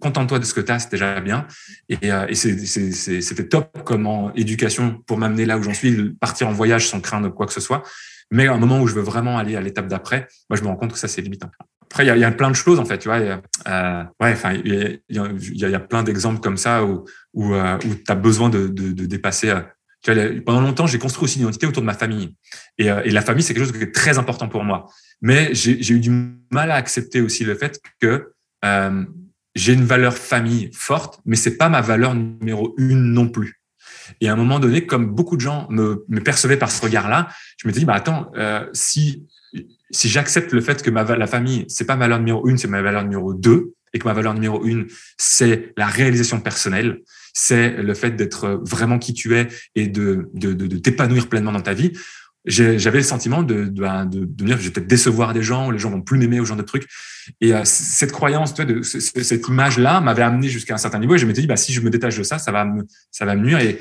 contente-toi 0.00 0.38
de 0.38 0.44
ce 0.44 0.54
que 0.54 0.60
tu 0.60 0.70
as, 0.70 0.78
c'est 0.78 0.92
déjà 0.92 1.20
bien. 1.20 1.46
Et, 1.88 2.12
euh, 2.12 2.26
et 2.28 2.34
c'était 2.34 3.48
top 3.48 3.82
comme 3.84 4.06
en 4.06 4.32
éducation 4.34 5.02
pour 5.06 5.18
m'amener 5.18 5.44
là 5.44 5.58
où 5.58 5.62
j'en 5.62 5.74
suis, 5.74 6.10
partir 6.20 6.46
en 6.46 6.52
voyage 6.52 6.88
sans 6.88 7.00
craindre 7.00 7.30
quoi 7.30 7.46
que 7.46 7.52
ce 7.52 7.60
soit. 7.60 7.82
Mais 8.30 8.46
à 8.46 8.52
un 8.52 8.58
moment 8.58 8.80
où 8.80 8.86
je 8.86 8.94
veux 8.94 9.02
vraiment 9.02 9.38
aller 9.38 9.56
à 9.56 9.60
l'étape 9.60 9.88
d'après, 9.88 10.28
moi, 10.48 10.56
je 10.56 10.62
me 10.62 10.68
rends 10.68 10.76
compte 10.76 10.92
que 10.92 10.98
ça, 10.98 11.08
c'est 11.08 11.20
limitant. 11.20 11.50
Après, 11.90 12.06
il 12.06 12.18
y 12.18 12.24
a, 12.24 12.30
plein 12.30 12.50
de 12.50 12.56
choses, 12.56 12.78
en 12.78 12.84
fait, 12.84 12.98
tu 12.98 13.08
vois. 13.08 13.18
Euh, 13.18 14.04
ouais, 14.20 14.32
enfin, 14.32 14.52
il 14.52 15.00
y 15.08 15.74
a, 15.74 15.80
plein 15.80 16.04
d'exemples 16.04 16.40
comme 16.40 16.56
ça 16.56 16.84
où, 16.84 17.04
où, 17.34 17.52
euh, 17.52 17.78
où 17.84 17.94
tu 17.94 18.04
as 18.12 18.14
besoin 18.14 18.48
de, 18.48 18.68
de, 18.68 18.92
de 18.92 19.06
dépasser. 19.06 19.50
Euh, 19.50 19.60
tu 20.02 20.14
vois, 20.14 20.24
pendant 20.46 20.60
longtemps, 20.60 20.86
j'ai 20.86 20.98
construit 20.98 21.24
aussi 21.24 21.36
une 21.38 21.42
identité 21.42 21.66
autour 21.66 21.82
de 21.82 21.86
ma 21.86 21.94
famille. 21.94 22.36
Et, 22.78 22.90
euh, 22.90 23.02
et 23.04 23.10
la 23.10 23.22
famille, 23.22 23.42
c'est 23.42 23.54
quelque 23.54 23.64
chose 23.64 23.76
qui 23.76 23.82
est 23.82 23.94
très 23.94 24.18
important 24.18 24.48
pour 24.48 24.62
moi. 24.62 24.86
Mais 25.20 25.50
j'ai 25.52 25.92
eu 25.92 25.98
du 25.98 26.10
mal 26.50 26.70
à 26.70 26.76
accepter 26.76 27.20
aussi 27.20 27.44
le 27.44 27.56
fait 27.56 27.80
que 28.00 28.32
j'ai 29.56 29.72
une 29.72 29.84
valeur 29.84 30.16
famille 30.16 30.70
forte, 30.72 31.20
mais 31.24 31.36
c'est 31.36 31.56
pas 31.56 31.68
ma 31.68 31.80
valeur 31.80 32.14
numéro 32.14 32.72
une 32.78 33.12
non 33.12 33.28
plus. 33.28 33.60
Et 34.20 34.28
à 34.28 34.32
un 34.32 34.36
moment 34.36 34.58
donné, 34.58 34.86
comme 34.86 35.06
beaucoup 35.06 35.36
de 35.36 35.40
gens 35.40 35.66
me, 35.70 36.04
me 36.08 36.20
percevaient 36.20 36.56
par 36.56 36.70
ce 36.70 36.82
regard-là, 36.82 37.28
je 37.56 37.68
me 37.68 37.72
dis, 37.72 37.84
bah 37.84 37.94
attends, 37.94 38.30
euh, 38.36 38.66
si 38.72 39.26
si 39.90 40.08
j'accepte 40.08 40.52
le 40.52 40.60
fait 40.60 40.82
que 40.82 40.90
ma 40.90 41.04
la 41.16 41.26
famille 41.26 41.64
c'est 41.68 41.84
pas 41.84 41.96
ma 41.96 42.06
valeur 42.06 42.18
numéro 42.18 42.46
une, 42.48 42.58
c'est 42.58 42.68
ma 42.68 42.82
valeur 42.82 43.02
numéro 43.02 43.34
deux, 43.34 43.74
et 43.92 43.98
que 43.98 44.06
ma 44.06 44.14
valeur 44.14 44.34
numéro 44.34 44.64
une 44.64 44.86
c'est 45.18 45.72
la 45.76 45.86
réalisation 45.86 46.40
personnelle, 46.40 47.00
c'est 47.34 47.82
le 47.82 47.94
fait 47.94 48.12
d'être 48.12 48.60
vraiment 48.64 48.98
qui 48.98 49.14
tu 49.14 49.36
es 49.36 49.48
et 49.74 49.88
de 49.88 50.30
de, 50.34 50.52
de, 50.52 50.66
de 50.66 50.78
t'épanouir 50.78 51.28
pleinement 51.28 51.52
dans 51.52 51.60
ta 51.60 51.74
vie. 51.74 51.92
J'avais 52.46 52.98
le 52.98 53.04
sentiment 53.04 53.42
de, 53.42 53.64
de, 53.64 53.82
de, 54.06 54.24
de 54.24 54.44
dire 54.44 54.56
je 54.56 54.64
vais 54.64 54.70
peut-être 54.70 54.86
décevoir 54.86 55.34
des 55.34 55.42
gens, 55.42 55.70
les 55.70 55.78
gens 55.78 55.90
vont 55.90 56.00
plus 56.00 56.18
m'aimer, 56.18 56.40
ou 56.40 56.46
genre 56.46 56.56
de 56.56 56.62
trucs. 56.62 56.88
Et 57.42 57.52
euh, 57.52 57.60
cette 57.64 58.12
croyance, 58.12 58.54
tu 58.54 58.64
vois, 58.64 58.72
de, 58.72 58.80
cette 58.80 59.46
image-là 59.46 60.00
m'avait 60.00 60.22
amené 60.22 60.48
jusqu'à 60.48 60.72
un 60.72 60.78
certain 60.78 60.98
niveau. 61.00 61.14
Et 61.16 61.18
je 61.18 61.26
m'étais 61.26 61.42
dit, 61.42 61.46
bah, 61.46 61.56
si 61.56 61.74
je 61.74 61.82
me 61.82 61.90
détache 61.90 62.16
de 62.16 62.22
ça, 62.22 62.38
ça 62.38 62.50
va 62.50 62.64
me, 62.64 62.86
ça 63.10 63.26
va 63.26 63.36
me 63.36 63.42
nuire. 63.42 63.60
Et, 63.60 63.78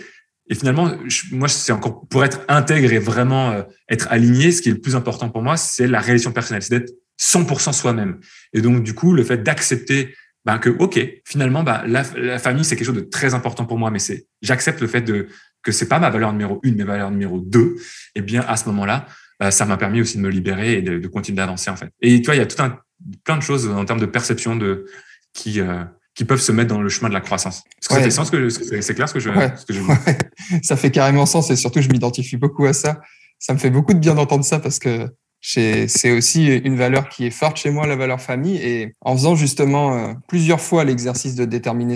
et 0.49 0.55
finalement, 0.55 0.91
moi, 1.31 1.47
c'est 1.47 1.71
encore 1.71 2.07
pour 2.07 2.25
être 2.25 2.41
intègre 2.47 2.91
et 2.91 2.99
vraiment 2.99 3.51
euh, 3.51 3.63
être 3.87 4.07
aligné, 4.09 4.51
ce 4.51 4.61
qui 4.61 4.69
est 4.69 4.73
le 4.73 4.81
plus 4.81 4.95
important 4.95 5.29
pour 5.29 5.43
moi, 5.43 5.57
c'est 5.57 5.87
la 5.87 5.99
réalisation 5.99 6.31
personnelle, 6.31 6.63
c'est 6.63 6.79
d'être 6.79 6.91
100% 7.21 7.71
soi-même. 7.71 8.19
Et 8.53 8.61
donc, 8.61 8.83
du 8.83 8.95
coup, 8.95 9.13
le 9.13 9.23
fait 9.23 9.37
d'accepter 9.37 10.15
ben, 10.45 10.57
que, 10.57 10.69
OK, 10.69 10.99
finalement, 11.25 11.63
ben, 11.63 11.83
la, 11.85 12.03
la 12.17 12.39
famille, 12.39 12.65
c'est 12.65 12.75
quelque 12.75 12.87
chose 12.87 12.95
de 12.95 13.01
très 13.01 13.35
important 13.35 13.65
pour 13.65 13.77
moi, 13.77 13.91
mais 13.91 13.99
c'est, 13.99 14.25
j'accepte 14.41 14.81
le 14.81 14.87
fait 14.87 15.01
de, 15.01 15.27
que 15.61 15.71
c'est 15.71 15.87
pas 15.87 15.99
ma 15.99 16.09
valeur 16.09 16.31
numéro 16.31 16.59
une, 16.63 16.75
mais 16.75 16.83
ma 16.85 16.93
valeur 16.93 17.11
numéro 17.11 17.39
deux. 17.39 17.75
Et 18.15 18.21
bien, 18.21 18.41
à 18.47 18.57
ce 18.57 18.65
moment-là, 18.69 19.05
euh, 19.43 19.51
ça 19.51 19.65
m'a 19.65 19.77
permis 19.77 20.01
aussi 20.01 20.17
de 20.17 20.23
me 20.23 20.29
libérer 20.29 20.73
et 20.73 20.81
de, 20.81 20.97
de 20.97 21.07
continuer 21.07 21.37
d'avancer, 21.37 21.69
en 21.69 21.75
fait. 21.75 21.89
Et 22.01 22.21
tu 22.21 22.25
vois, 22.25 22.35
il 22.35 22.39
y 22.39 22.41
a 22.41 22.47
tout 22.47 22.61
un, 22.63 22.79
plein 23.23 23.37
de 23.37 23.43
choses 23.43 23.69
en 23.69 23.85
termes 23.85 23.99
de 23.99 24.07
perception 24.07 24.55
de, 24.55 24.85
qui, 25.33 25.61
euh, 25.61 25.83
qui 26.19 26.25
peuvent 26.25 26.41
se 26.41 26.51
mettre 26.51 26.67
dans 26.67 26.81
le 26.81 26.89
chemin 26.89 27.07
de 27.07 27.13
la 27.13 27.21
croissance. 27.21 27.63
Est-ce 27.81 27.87
que 27.87 27.95
ça 27.95 28.01
fait 28.01 28.11
sens 28.11 28.29
que 28.29 28.49
c'est 28.49 28.93
clair 28.93 29.07
ce 29.07 29.13
que 29.13 29.21
je, 29.21 29.29
ce 29.29 29.65
que 29.65 29.73
je 29.73 29.81
Ça 30.63 30.75
fait 30.75 30.91
carrément 30.91 31.25
sens 31.25 31.49
et 31.49 31.55
surtout 31.55 31.79
je 31.79 31.87
m'identifie 31.87 32.35
beaucoup 32.35 32.65
à 32.65 32.73
ça. 32.73 32.99
Ça 33.39 33.53
me 33.53 33.57
fait 33.57 33.69
beaucoup 33.69 33.93
de 33.93 33.99
bien 33.99 34.15
d'entendre 34.15 34.43
ça 34.43 34.59
parce 34.59 34.79
que 34.79 35.07
C'est 35.39 36.11
aussi 36.11 36.47
une 36.47 36.75
valeur 36.75 37.07
qui 37.07 37.25
est 37.25 37.31
forte 37.31 37.55
chez 37.55 37.71
moi, 37.71 37.87
la 37.87 37.95
valeur 37.95 38.19
famille. 38.19 38.57
Et 38.57 38.95
en 38.99 39.15
faisant 39.15 39.35
justement 39.35 39.95
euh, 39.95 40.13
plusieurs 40.27 40.59
fois 40.59 40.83
l'exercice 40.83 41.35
de 41.35 41.45
déterminer 41.45 41.95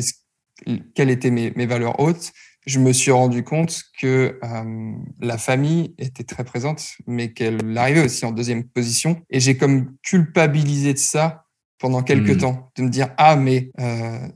quelles 0.95 1.09
étaient 1.09 1.29
mes, 1.29 1.51
mes, 1.57 1.65
valeurs 1.65 1.99
hautes, 1.99 2.31
je 2.65 2.79
me 2.79 2.93
suis 2.93 3.11
rendu 3.11 3.43
compte 3.43 3.81
que 3.99 4.39
euh, 4.41 4.91
la 5.19 5.37
famille 5.37 5.95
était 5.97 6.23
très 6.23 6.45
présente, 6.45 6.81
mais 7.07 7.33
qu'elle 7.33 7.77
arrivait 7.77 8.05
aussi 8.05 8.23
en 8.23 8.31
deuxième 8.31 8.63
position. 8.63 9.21
Et 9.29 9.41
j'ai 9.41 9.57
comme 9.57 9.97
culpabilisé 10.01 10.93
de 10.93 10.97
ça 10.97 11.42
pendant 11.79 12.03
quelques 12.03 12.35
hmm. 12.35 12.39
temps, 12.39 12.71
de 12.77 12.83
me 12.83 12.89
dire 12.89 13.09
ah 13.17 13.35
mais 13.35 13.71
euh, 13.79 14.27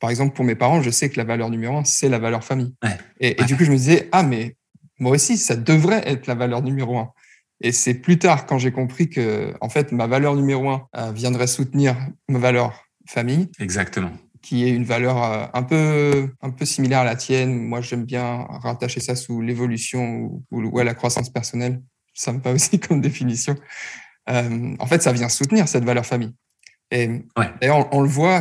par 0.00 0.10
exemple 0.10 0.34
pour 0.34 0.44
mes 0.44 0.54
parents, 0.54 0.82
je 0.82 0.90
sais 0.90 1.10
que 1.10 1.16
la 1.16 1.24
valeur 1.24 1.50
numéro 1.50 1.76
un 1.76 1.84
c'est 1.84 2.08
la 2.08 2.18
valeur 2.18 2.44
famille. 2.44 2.74
Et, 3.20 3.40
et, 3.40 3.44
du 3.44 3.56
coup 3.56 3.64
je 3.64 3.70
me 3.70 3.76
disais 3.76 4.08
ah 4.12 4.22
mais 4.22 4.56
moi 4.98 5.12
aussi 5.12 5.36
ça 5.36 5.56
devrait 5.56 6.02
être 6.06 6.26
la 6.26 6.34
valeur 6.34 6.62
numéro 6.62 6.98
un. 6.98 7.10
Et 7.60 7.72
c'est 7.72 7.94
plus 7.94 8.18
tard 8.18 8.46
quand 8.46 8.58
j'ai 8.58 8.72
compris 8.72 9.08
que, 9.08 9.54
en 9.60 9.68
fait, 9.68 9.92
ma 9.92 10.06
valeur 10.06 10.34
numéro 10.34 10.68
un 10.68 10.86
euh, 10.96 11.12
viendrait 11.12 11.46
soutenir 11.46 11.96
ma 12.28 12.38
valeur 12.38 12.84
famille. 13.06 13.48
Exactement. 13.58 14.10
Qui 14.42 14.64
est 14.64 14.70
une 14.70 14.84
valeur 14.84 15.22
euh, 15.22 15.46
un 15.54 15.62
peu, 15.62 16.28
un 16.42 16.50
peu 16.50 16.64
similaire 16.64 17.00
à 17.00 17.04
la 17.04 17.16
tienne. 17.16 17.56
Moi, 17.56 17.80
j'aime 17.80 18.04
bien 18.04 18.46
rattacher 18.50 19.00
ça 19.00 19.14
sous 19.16 19.40
l'évolution 19.40 20.42
ou, 20.50 20.78
à 20.78 20.84
la 20.84 20.94
croissance 20.94 21.30
personnelle. 21.30 21.80
Ça 22.12 22.32
me 22.32 22.40
paraît 22.40 22.56
aussi 22.56 22.78
comme 22.80 23.00
définition. 23.00 23.56
Euh, 24.28 24.76
en 24.78 24.86
fait, 24.86 25.02
ça 25.02 25.12
vient 25.12 25.28
soutenir 25.28 25.68
cette 25.68 25.84
valeur 25.84 26.04
famille. 26.04 26.34
Et 26.94 27.10
d'ailleurs, 27.60 27.88
on, 27.92 28.00
le 28.00 28.08
voit, 28.08 28.40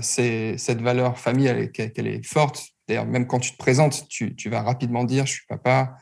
c'est 0.00 0.56
cette 0.58 0.80
valeur 0.80 1.18
famille, 1.18 1.46
elle, 1.46 1.70
qu'elle 1.72 2.06
est 2.06 2.24
forte. 2.24 2.62
D'ailleurs, 2.88 3.06
même 3.06 3.26
quand 3.26 3.40
tu 3.40 3.52
te 3.52 3.58
présentes, 3.58 4.06
tu, 4.08 4.36
tu 4.36 4.48
vas 4.48 4.62
rapidement 4.62 5.04
dire, 5.04 5.26
je 5.26 5.32
suis 5.32 5.46
papa, 5.48 5.96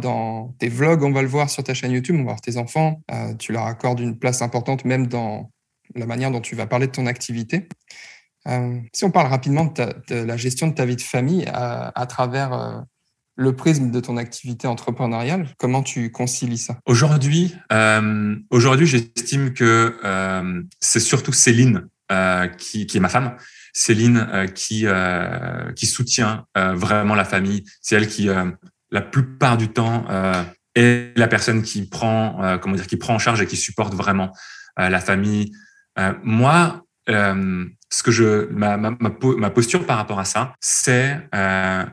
dans 0.00 0.54
tes 0.58 0.68
vlogs, 0.68 1.02
on 1.02 1.12
va 1.12 1.22
le 1.22 1.28
voir 1.28 1.50
sur 1.50 1.62
ta 1.64 1.74
chaîne 1.74 1.92
YouTube, 1.92 2.16
on 2.16 2.18
va 2.18 2.24
voir 2.24 2.40
tes 2.40 2.56
enfants. 2.56 3.02
Euh, 3.10 3.34
tu 3.34 3.52
leur 3.52 3.64
accordes 3.64 4.00
une 4.00 4.18
place 4.18 4.42
importante 4.42 4.84
même 4.84 5.06
dans 5.06 5.50
la 5.94 6.06
manière 6.06 6.30
dont 6.30 6.40
tu 6.40 6.54
vas 6.54 6.66
parler 6.66 6.86
de 6.86 6.92
ton 6.92 7.06
activité. 7.06 7.68
Euh, 8.48 8.78
si 8.92 9.04
on 9.04 9.10
parle 9.10 9.28
rapidement 9.28 9.64
de, 9.64 10.14
la 10.14 10.36
gestion 10.36 10.68
de 10.68 10.74
ta 10.74 10.84
vie 10.84 10.96
de 10.96 11.00
famille 11.00 11.46
à, 11.48 12.06
travers 12.08 12.52
euh, 12.52 12.80
le 13.36 13.54
prisme 13.54 13.90
de 13.90 14.00
ton 14.00 14.16
activité 14.16 14.66
entrepreneuriale, 14.66 15.48
comment 15.58 15.82
tu 15.82 16.10
concilies 16.10 16.58
ça? 16.58 16.78
Aujourd'hui, 16.86 17.54
aujourd'hui, 18.50 18.86
j'estime 18.86 19.52
que 19.52 19.96
c'est 20.80 21.00
surtout 21.00 21.32
Céline 21.32 21.86
qui, 22.58 22.86
qui, 22.86 22.96
est 22.96 23.00
ma 23.00 23.08
femme. 23.08 23.36
Céline 23.72 24.46
qui 24.54 24.86
qui 25.76 25.86
soutient 25.86 26.46
vraiment 26.54 27.14
la 27.14 27.24
famille. 27.24 27.64
C'est 27.82 27.96
elle 27.96 28.08
qui 28.08 28.30
la 28.90 29.02
plupart 29.02 29.56
du 29.56 29.68
temps 29.68 30.04
euh, 30.08 30.42
est 30.74 31.16
la 31.18 31.28
personne 31.28 31.62
qui 31.62 31.86
prend, 31.88 32.42
euh, 32.42 32.58
comment 32.58 32.76
dire, 32.76 32.86
qui 32.86 32.96
prend 32.96 33.14
en 33.14 33.18
charge 33.18 33.40
et 33.40 33.46
qui 33.46 33.56
supporte 33.56 33.94
vraiment 33.94 34.32
euh, 34.78 34.88
la 34.88 35.00
famille. 35.00 35.52
Euh, 35.98 36.12
moi, 36.22 36.84
euh, 37.08 37.64
ce 37.90 38.02
que 38.02 38.10
je, 38.10 38.46
ma, 38.50 38.76
ma, 38.76 39.50
posture 39.50 39.86
par 39.86 39.96
rapport 39.96 40.18
à 40.18 40.24
ça, 40.24 40.54
c'est 40.60 41.20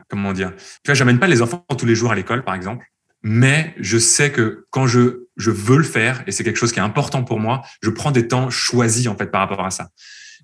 comment 0.08 0.32
dire. 0.32 0.52
Tu 0.56 0.86
vois, 0.86 0.94
j'amène 0.94 1.18
pas 1.18 1.28
les 1.28 1.40
enfants 1.42 1.64
tous 1.78 1.86
les 1.86 1.94
jours 1.94 2.12
à 2.12 2.14
l'école, 2.14 2.42
par 2.44 2.54
exemple, 2.54 2.86
mais 3.22 3.74
je 3.78 3.98
sais 3.98 4.30
que 4.30 4.66
quand 4.70 4.86
je 4.86 5.24
je 5.36 5.50
veux 5.50 5.76
le 5.76 5.84
faire 5.84 6.22
et 6.26 6.32
c'est 6.32 6.44
quelque 6.44 6.56
chose 6.56 6.72
qui 6.72 6.78
est 6.78 6.82
important 6.82 7.24
pour 7.24 7.40
moi, 7.40 7.62
je 7.82 7.90
prends 7.90 8.10
des 8.10 8.28
temps 8.28 8.50
choisis 8.50 9.08
en 9.08 9.16
fait 9.16 9.26
par 9.26 9.40
rapport 9.40 9.64
à 9.64 9.70
ça. 9.70 9.88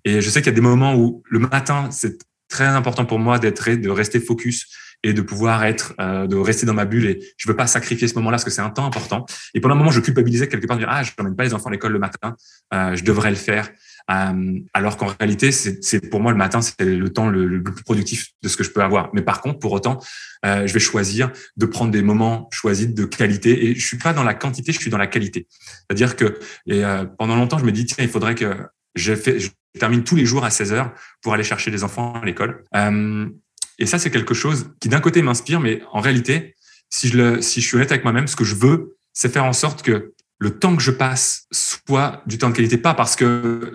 Et 0.05 0.21
je 0.21 0.31
sais 0.31 0.41
qu'il 0.41 0.51
y 0.51 0.55
a 0.55 0.57
des 0.57 0.61
moments 0.61 0.95
où 0.97 1.23
le 1.29 1.39
matin, 1.39 1.89
c'est 1.91 2.19
très 2.49 2.67
important 2.67 3.05
pour 3.05 3.19
moi 3.19 3.39
d'être 3.39 3.71
de 3.71 3.91
rester 3.91 4.21
focus 4.21 4.67
et 5.03 5.13
de 5.15 5.23
pouvoir 5.23 5.65
être, 5.65 5.95
euh, 6.01 6.27
de 6.27 6.37
rester 6.37 6.67
dans 6.67 6.75
ma 6.75 6.85
bulle. 6.85 7.07
Et 7.07 7.21
je 7.37 7.49
veux 7.49 7.57
pas 7.57 7.67
sacrifier 7.67 8.09
ce 8.09 8.15
moment-là 8.17 8.35
parce 8.35 8.45
que 8.45 8.51
c'est 8.51 8.61
un 8.61 8.71
temps 8.71 8.85
important. 8.85 9.25
Et 9.55 9.61
pendant 9.61 9.75
un 9.75 9.79
moment, 9.79 9.91
je 9.91 10.01
culpabilisais 10.01 10.49
quelque 10.49 10.67
part 10.67 10.77
de 10.77 10.83
dire 10.83 10.91
ah, 10.91 11.03
je 11.03 11.13
n'emmène 11.19 11.37
pas 11.37 11.45
les 11.45 11.55
enfants 11.55 11.69
à 11.69 11.73
l'école 11.73 11.93
le 11.93 11.99
matin, 11.99 12.37
euh, 12.75 12.97
je 12.97 13.05
devrais 13.05 13.31
le 13.31 13.37
faire. 13.37 13.71
Euh, 14.11 14.61
alors 14.75 14.97
qu'en 14.97 15.07
réalité, 15.07 15.53
c'est 15.53 16.11
pour 16.11 16.21
moi 16.21 16.33
le 16.33 16.39
matin, 16.39 16.61
c'est 16.61 16.85
le 16.85 17.13
temps 17.13 17.29
le, 17.29 17.63
plus 17.63 17.85
productif 17.85 18.29
de 18.43 18.49
ce 18.49 18.57
que 18.57 18.65
je 18.65 18.71
peux 18.71 18.83
avoir. 18.83 19.11
Mais 19.15 19.23
par 19.23 19.41
contre, 19.41 19.59
pour 19.59 19.73
autant, 19.73 20.01
euh, 20.45 20.67
je 20.67 20.73
vais 20.73 20.81
choisir 20.81 21.31
de 21.57 21.67
prendre 21.67 21.91
des 21.91 22.03
moments 22.03 22.49
choisis 22.53 22.89
de 22.89 23.05
qualité. 23.05 23.67
Et 23.67 23.75
je 23.75 23.87
suis 23.87 23.99
pas 23.99 24.13
dans 24.13 24.25
la 24.25 24.35
quantité, 24.35 24.73
je 24.73 24.79
suis 24.79 24.91
dans 24.91 24.99
la 24.99 25.07
qualité. 25.07 25.47
C'est-à-dire 25.51 26.17
que 26.17 26.39
euh, 26.71 27.05
pendant 27.19 27.37
longtemps, 27.37 27.59
je 27.59 27.65
me 27.65 27.73
dis 27.73 27.85
tiens, 27.85 28.05
il 28.05 28.11
faudrait 28.11 28.35
que 28.35 28.57
je, 28.95 29.13
termine 29.79 30.03
tous 30.03 30.17
les 30.17 30.27
jours 30.27 30.45
à 30.45 30.51
16 30.51 30.73
heures 30.73 30.93
pour 31.23 31.33
aller 31.33 31.45
chercher 31.45 31.71
les 31.71 31.85
enfants 31.85 32.15
à 32.15 32.25
l'école. 32.25 32.65
Et 33.79 33.87
ça, 33.87 33.99
c'est 33.99 34.11
quelque 34.11 34.35
chose 34.35 34.73
qui 34.81 34.89
d'un 34.89 35.01
côté 35.01 35.23
m'inspire, 35.23 35.61
mais 35.61 35.81
en 35.93 36.01
réalité, 36.01 36.55
si 36.91 37.09
je, 37.09 37.17
le, 37.17 37.41
si 37.41 37.61
je 37.61 37.67
suis 37.67 37.77
honnête 37.77 37.91
avec 37.93 38.05
moi-même, 38.05 38.27
ce 38.27 38.37
que 38.37 38.45
je 38.45 38.55
veux, 38.55 38.97
c'est 39.13 39.33
faire 39.33 39.45
en 39.45 39.53
sorte 39.53 39.83
que 39.83 40.13
le 40.41 40.59
temps 40.59 40.75
que 40.75 40.83
je 40.83 40.91
passe 40.91 41.47
soit 41.53 42.23
du 42.27 42.39
temps 42.39 42.51
de 42.51 42.55
qualité, 42.55 42.79
pas 42.79 42.95
parce 42.95 43.15
que 43.15 43.25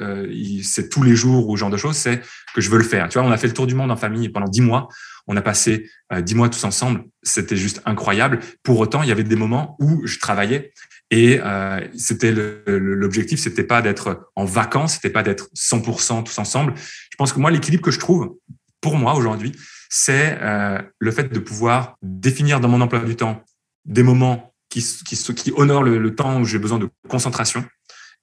euh, 0.01 0.61
c'est 0.63 0.89
tous 0.89 1.03
les 1.03 1.15
jours 1.15 1.47
ou 1.47 1.55
ce 1.55 1.61
genre 1.61 1.69
de 1.69 1.77
choses, 1.77 1.95
c'est 1.95 2.21
que 2.53 2.61
je 2.61 2.69
veux 2.69 2.77
le 2.77 2.83
faire. 2.83 3.07
Tu 3.07 3.19
vois, 3.19 3.27
on 3.27 3.31
a 3.31 3.37
fait 3.37 3.47
le 3.47 3.53
tour 3.53 3.67
du 3.67 3.75
monde 3.75 3.91
en 3.91 3.95
famille 3.95 4.29
pendant 4.29 4.47
dix 4.47 4.61
mois. 4.61 4.89
On 5.27 5.37
a 5.37 5.41
passé 5.41 5.89
euh, 6.11 6.21
dix 6.21 6.35
mois 6.35 6.49
tous 6.49 6.63
ensemble. 6.63 7.05
C'était 7.23 7.55
juste 7.55 7.81
incroyable. 7.85 8.39
Pour 8.63 8.79
autant, 8.79 9.03
il 9.03 9.09
y 9.09 9.11
avait 9.11 9.23
des 9.23 9.35
moments 9.35 9.77
où 9.79 10.05
je 10.05 10.19
travaillais 10.19 10.73
et 11.11 11.39
euh, 11.43 11.81
c'était 11.95 12.33
l'objectif, 12.65 13.39
c'était 13.39 13.63
pas 13.63 13.81
d'être 13.81 14.31
en 14.35 14.45
vacances, 14.45 14.95
c'était 14.95 15.11
pas 15.11 15.23
d'être 15.23 15.49
100% 15.55 16.23
tous 16.23 16.37
ensemble. 16.39 16.73
Je 16.75 17.15
pense 17.17 17.31
que 17.31 17.39
moi, 17.39 17.51
l'équilibre 17.51 17.83
que 17.83 17.91
je 17.91 17.99
trouve 17.99 18.35
pour 18.81 18.97
moi 18.97 19.13
aujourd'hui, 19.13 19.51
c'est 19.89 20.37
euh, 20.41 20.81
le 20.99 21.11
fait 21.11 21.31
de 21.31 21.39
pouvoir 21.39 21.95
définir 22.01 22.59
dans 22.59 22.67
mon 22.67 22.81
emploi 22.81 22.99
du 22.99 23.15
temps 23.15 23.43
des 23.85 24.03
moments 24.03 24.54
qui, 24.81 25.15
qui, 25.15 25.33
qui 25.35 25.51
honorent 25.55 25.83
le, 25.83 26.15
temps 26.15 26.41
où 26.41 26.45
j'ai 26.45 26.59
besoin 26.59 26.79
de 26.79 26.89
concentration 27.07 27.63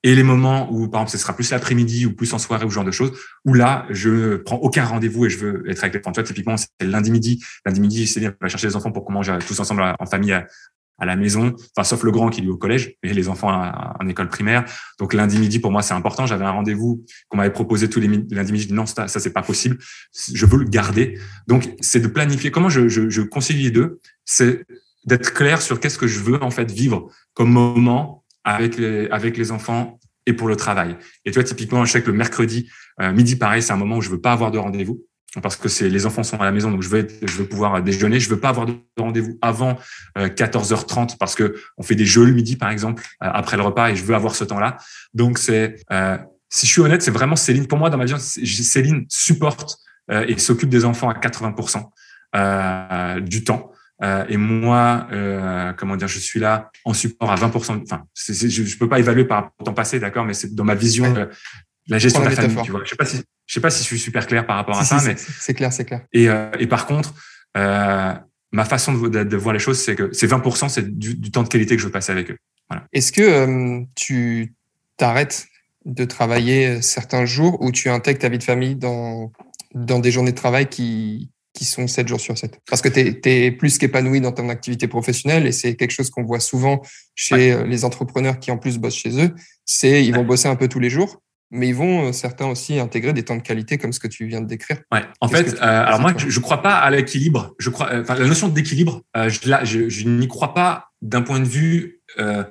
et 0.02 0.14
les 0.14 0.22
moments 0.22 0.68
où, 0.72 0.88
par 0.88 1.02
exemple, 1.02 1.12
ce 1.12 1.18
sera 1.18 1.34
plus 1.34 1.50
l'après-midi 1.50 2.06
ou 2.06 2.12
plus 2.12 2.34
en 2.34 2.38
soirée 2.38 2.64
ou 2.64 2.70
ce 2.70 2.74
genre 2.74 2.84
de 2.84 2.90
choses, 2.90 3.12
où 3.44 3.54
là, 3.54 3.86
je 3.90 4.36
prends 4.36 4.56
aucun 4.56 4.84
rendez-vous 4.84 5.26
et 5.26 5.30
je 5.30 5.38
veux 5.38 5.70
être 5.70 5.82
avec 5.84 5.94
les 5.94 6.00
enfants. 6.00 6.12
Tu 6.12 6.20
vois, 6.20 6.26
typiquement, 6.26 6.56
c'est 6.56 6.68
lundi 6.80 7.12
midi. 7.12 7.42
Lundi 7.64 7.80
midi, 7.80 8.06
c'est 8.06 8.18
bien, 8.18 8.34
on 8.40 8.44
va 8.44 8.48
chercher 8.48 8.66
les 8.66 8.76
enfants 8.76 8.90
pour 8.90 9.04
qu'on 9.04 9.12
mange 9.12 9.30
tous 9.46 9.60
ensemble 9.60 9.82
en 9.98 10.06
famille 10.06 10.32
à 10.98 11.06
la 11.06 11.16
maison, 11.16 11.52
enfin 11.74 11.82
sauf 11.82 12.04
le 12.04 12.12
grand 12.12 12.28
qui 12.28 12.42
est 12.42 12.46
au 12.46 12.56
collège 12.56 12.94
et 13.02 13.12
les 13.12 13.28
enfants 13.28 13.50
en 13.50 14.08
école 14.08 14.28
primaire. 14.28 14.64
Donc 15.00 15.14
lundi 15.14 15.38
midi 15.38 15.58
pour 15.58 15.72
moi 15.72 15.82
c'est 15.82 15.94
important. 15.94 16.26
J'avais 16.26 16.44
un 16.44 16.50
rendez-vous 16.50 17.04
qu'on 17.28 17.38
m'avait 17.38 17.52
proposé 17.52 17.88
tous 17.88 17.98
les 17.98 18.06
lundi 18.06 18.52
midi. 18.52 18.64
Je 18.64 18.68
dis 18.68 18.74
non 18.74 18.86
ça, 18.86 19.08
ça 19.08 19.18
c'est 19.18 19.32
pas 19.32 19.42
possible. 19.42 19.78
Je 20.32 20.46
veux 20.46 20.58
le 20.58 20.64
garder. 20.64 21.18
Donc 21.48 21.74
c'est 21.80 21.98
de 21.98 22.06
planifier. 22.06 22.52
Comment 22.52 22.68
je, 22.68 22.88
je 22.88 23.22
concilie 23.22 23.64
les 23.64 23.70
deux? 23.72 24.00
C'est 24.24 24.64
d'être 25.04 25.34
clair 25.34 25.62
sur 25.62 25.80
qu'est-ce 25.80 25.98
que 25.98 26.06
je 26.06 26.20
veux 26.20 26.42
en 26.42 26.50
fait 26.50 26.70
vivre 26.70 27.10
comme 27.34 27.50
moment 27.50 28.24
avec 28.44 28.76
les 28.76 29.08
avec 29.08 29.36
les 29.36 29.52
enfants 29.52 29.98
et 30.26 30.32
pour 30.32 30.48
le 30.48 30.56
travail. 30.56 30.96
Et 31.24 31.30
tu 31.30 31.34
vois 31.34 31.44
typiquement 31.44 31.84
je 31.84 31.92
sais 31.92 32.02
que 32.02 32.10
le 32.10 32.16
mercredi 32.16 32.70
euh, 33.00 33.12
midi 33.12 33.36
pareil 33.36 33.62
c'est 33.62 33.72
un 33.72 33.76
moment 33.76 33.96
où 33.96 34.02
je 34.02 34.10
veux 34.10 34.20
pas 34.20 34.32
avoir 34.32 34.50
de 34.50 34.58
rendez-vous 34.58 35.04
parce 35.40 35.56
que 35.56 35.68
c'est 35.68 35.88
les 35.88 36.04
enfants 36.04 36.22
sont 36.22 36.38
à 36.40 36.44
la 36.44 36.52
maison, 36.52 36.70
donc 36.70 36.82
je 36.82 36.88
veux 36.88 37.06
je 37.22 37.38
veux 37.38 37.46
pouvoir 37.46 37.82
déjeuner. 37.82 38.20
Je 38.20 38.28
veux 38.28 38.38
pas 38.38 38.50
avoir 38.50 38.66
de 38.66 38.74
rendez-vous 38.98 39.38
avant 39.40 39.78
14h30 40.16 41.12
euh, 41.12 41.14
parce 41.18 41.34
que 41.34 41.56
on 41.78 41.82
fait 41.82 41.94
des 41.94 42.04
jeux 42.04 42.26
le 42.26 42.32
midi 42.32 42.56
par 42.56 42.70
exemple 42.70 43.02
euh, 43.22 43.30
après 43.32 43.56
le 43.56 43.62
repas 43.62 43.90
et 43.90 43.96
je 43.96 44.04
veux 44.04 44.14
avoir 44.14 44.34
ce 44.34 44.44
temps-là. 44.44 44.76
Donc 45.14 45.38
c'est 45.38 45.76
euh, 45.90 46.18
si 46.50 46.66
je 46.66 46.72
suis 46.72 46.82
honnête, 46.82 47.00
c'est 47.00 47.10
vraiment 47.10 47.36
Céline. 47.36 47.66
Pour 47.66 47.78
moi, 47.78 47.88
dans 47.88 47.96
ma 47.96 48.04
vision, 48.04 48.18
Céline 48.18 49.06
supporte 49.08 49.78
et 50.10 50.36
s'occupe 50.36 50.68
des 50.68 50.84
enfants 50.84 51.08
à 51.08 51.14
80% 51.14 53.22
du 53.22 53.42
temps. 53.42 53.71
Et 54.02 54.36
moi, 54.36 55.06
comment 55.76 55.96
dire, 55.96 56.08
je 56.08 56.18
suis 56.18 56.40
là 56.40 56.70
en 56.84 56.92
support 56.92 57.30
à 57.30 57.36
20%. 57.36 57.82
Enfin, 57.82 58.04
je, 58.14 58.62
ne 58.62 58.78
peux 58.78 58.88
pas 58.88 58.98
évaluer 58.98 59.24
par 59.24 59.36
rapport 59.36 59.54
au 59.60 59.64
temps 59.64 59.74
passé, 59.74 60.00
d'accord, 60.00 60.24
mais 60.24 60.34
c'est 60.34 60.54
dans 60.54 60.64
ma 60.64 60.74
vision 60.74 61.14
la 61.88 61.98
gestion 61.98 62.20
de 62.20 62.28
la 62.28 62.32
famille. 62.32 62.56
Tu 62.64 62.70
vois, 62.70 62.82
je 62.84 62.90
sais 62.90 62.96
pas 62.96 63.04
si 63.04 63.22
je 63.52 63.54
sais 63.54 63.60
pas 63.60 63.70
si 63.70 63.82
je 63.82 63.88
suis 63.88 63.98
super 63.98 64.26
clair 64.26 64.46
par 64.46 64.56
rapport 64.56 64.78
à 64.78 64.84
ça, 64.84 64.98
mais 65.04 65.14
c'est 65.16 65.54
clair, 65.54 65.72
c'est 65.72 65.84
clair. 65.84 66.02
Et, 66.12 66.28
euh, 66.28 66.50
et 66.58 66.66
par 66.66 66.86
contre, 66.86 67.14
euh, 67.56 68.14
ma 68.52 68.64
façon 68.64 68.94
de, 68.94 69.24
de, 69.24 69.36
voir 69.36 69.52
les 69.52 69.58
choses, 69.58 69.78
c'est 69.78 69.94
que 69.94 70.10
c'est 70.12 70.26
20%, 70.26 70.68
c'est 70.68 70.96
du, 70.96 71.14
du, 71.16 71.30
temps 71.30 71.42
de 71.42 71.48
qualité 71.48 71.76
que 71.76 71.82
je 71.82 71.86
veux 71.86 71.92
passer 71.92 72.12
avec 72.12 72.30
eux. 72.30 72.38
Voilà. 72.70 72.86
Est-ce 72.92 73.12
que 73.12 73.20
euh, 73.20 73.84
tu 73.94 74.54
t'arrêtes 74.96 75.48
de 75.84 76.04
travailler 76.04 76.80
certains 76.80 77.26
jours 77.26 77.60
ou 77.60 77.72
tu 77.72 77.90
intègres 77.90 78.20
ta 78.20 78.28
vie 78.28 78.38
de 78.38 78.44
famille 78.44 78.76
dans, 78.76 79.32
dans 79.74 79.98
des 79.98 80.10
journées 80.12 80.30
de 80.30 80.36
travail 80.36 80.68
qui, 80.68 81.30
qui 81.52 81.64
sont 81.64 81.86
7 81.86 82.08
jours 82.08 82.20
sur 82.20 82.36
7 82.36 82.60
Parce 82.68 82.82
que 82.82 82.88
tu 82.88 83.00
es, 83.00 83.46
es, 83.46 83.50
plus 83.50 83.78
qu'épanoui 83.78 84.20
dans 84.20 84.32
ton 84.32 84.48
activité 84.48 84.88
professionnelle 84.88 85.46
et 85.46 85.52
c'est 85.52 85.74
quelque 85.74 85.90
chose 85.90 86.10
qu'on 86.10 86.24
voit 86.24 86.40
souvent 86.40 86.80
chez 87.14 87.64
les 87.66 87.84
entrepreneurs 87.84 88.38
qui 88.38 88.50
en 88.50 88.58
plus 88.58 88.78
bossent 88.78 88.96
chez 88.96 89.22
eux. 89.22 89.34
C'est 89.64 90.04
ils 90.04 90.14
vont 90.14 90.24
bosser 90.24 90.48
un 90.48 90.56
peu 90.56 90.68
tous 90.68 90.80
les 90.80 90.90
jours 90.90 91.20
mais 91.52 91.68
ils 91.68 91.74
vont 91.74 92.08
euh, 92.08 92.12
certains 92.12 92.46
aussi 92.46 92.80
intégrer 92.80 93.12
des 93.12 93.22
temps 93.22 93.36
de 93.36 93.42
qualité 93.42 93.78
comme 93.78 93.92
ce 93.92 94.00
que 94.00 94.08
tu 94.08 94.26
viens 94.26 94.40
de 94.40 94.46
décrire. 94.46 94.78
Ouais. 94.90 95.02
En 95.20 95.28
fait, 95.28 95.54
euh, 95.54 95.58
alors 95.60 96.00
moi, 96.00 96.14
je 96.16 96.26
ne 96.26 96.42
crois 96.42 96.62
pas 96.62 96.76
à 96.76 96.90
l'équilibre. 96.90 97.54
Je 97.58 97.70
crois, 97.70 97.92
euh, 97.92 98.04
la 98.08 98.26
notion 98.26 98.48
d'équilibre, 98.48 99.02
je, 99.14 99.38
je, 99.62 99.88
je 99.88 100.08
n'y 100.08 100.26
crois 100.26 100.54
pas 100.54 100.88
d'un 101.02 101.20
point 101.20 101.40
de 101.40 101.44
vue 101.44 102.00
euh, 102.18 102.42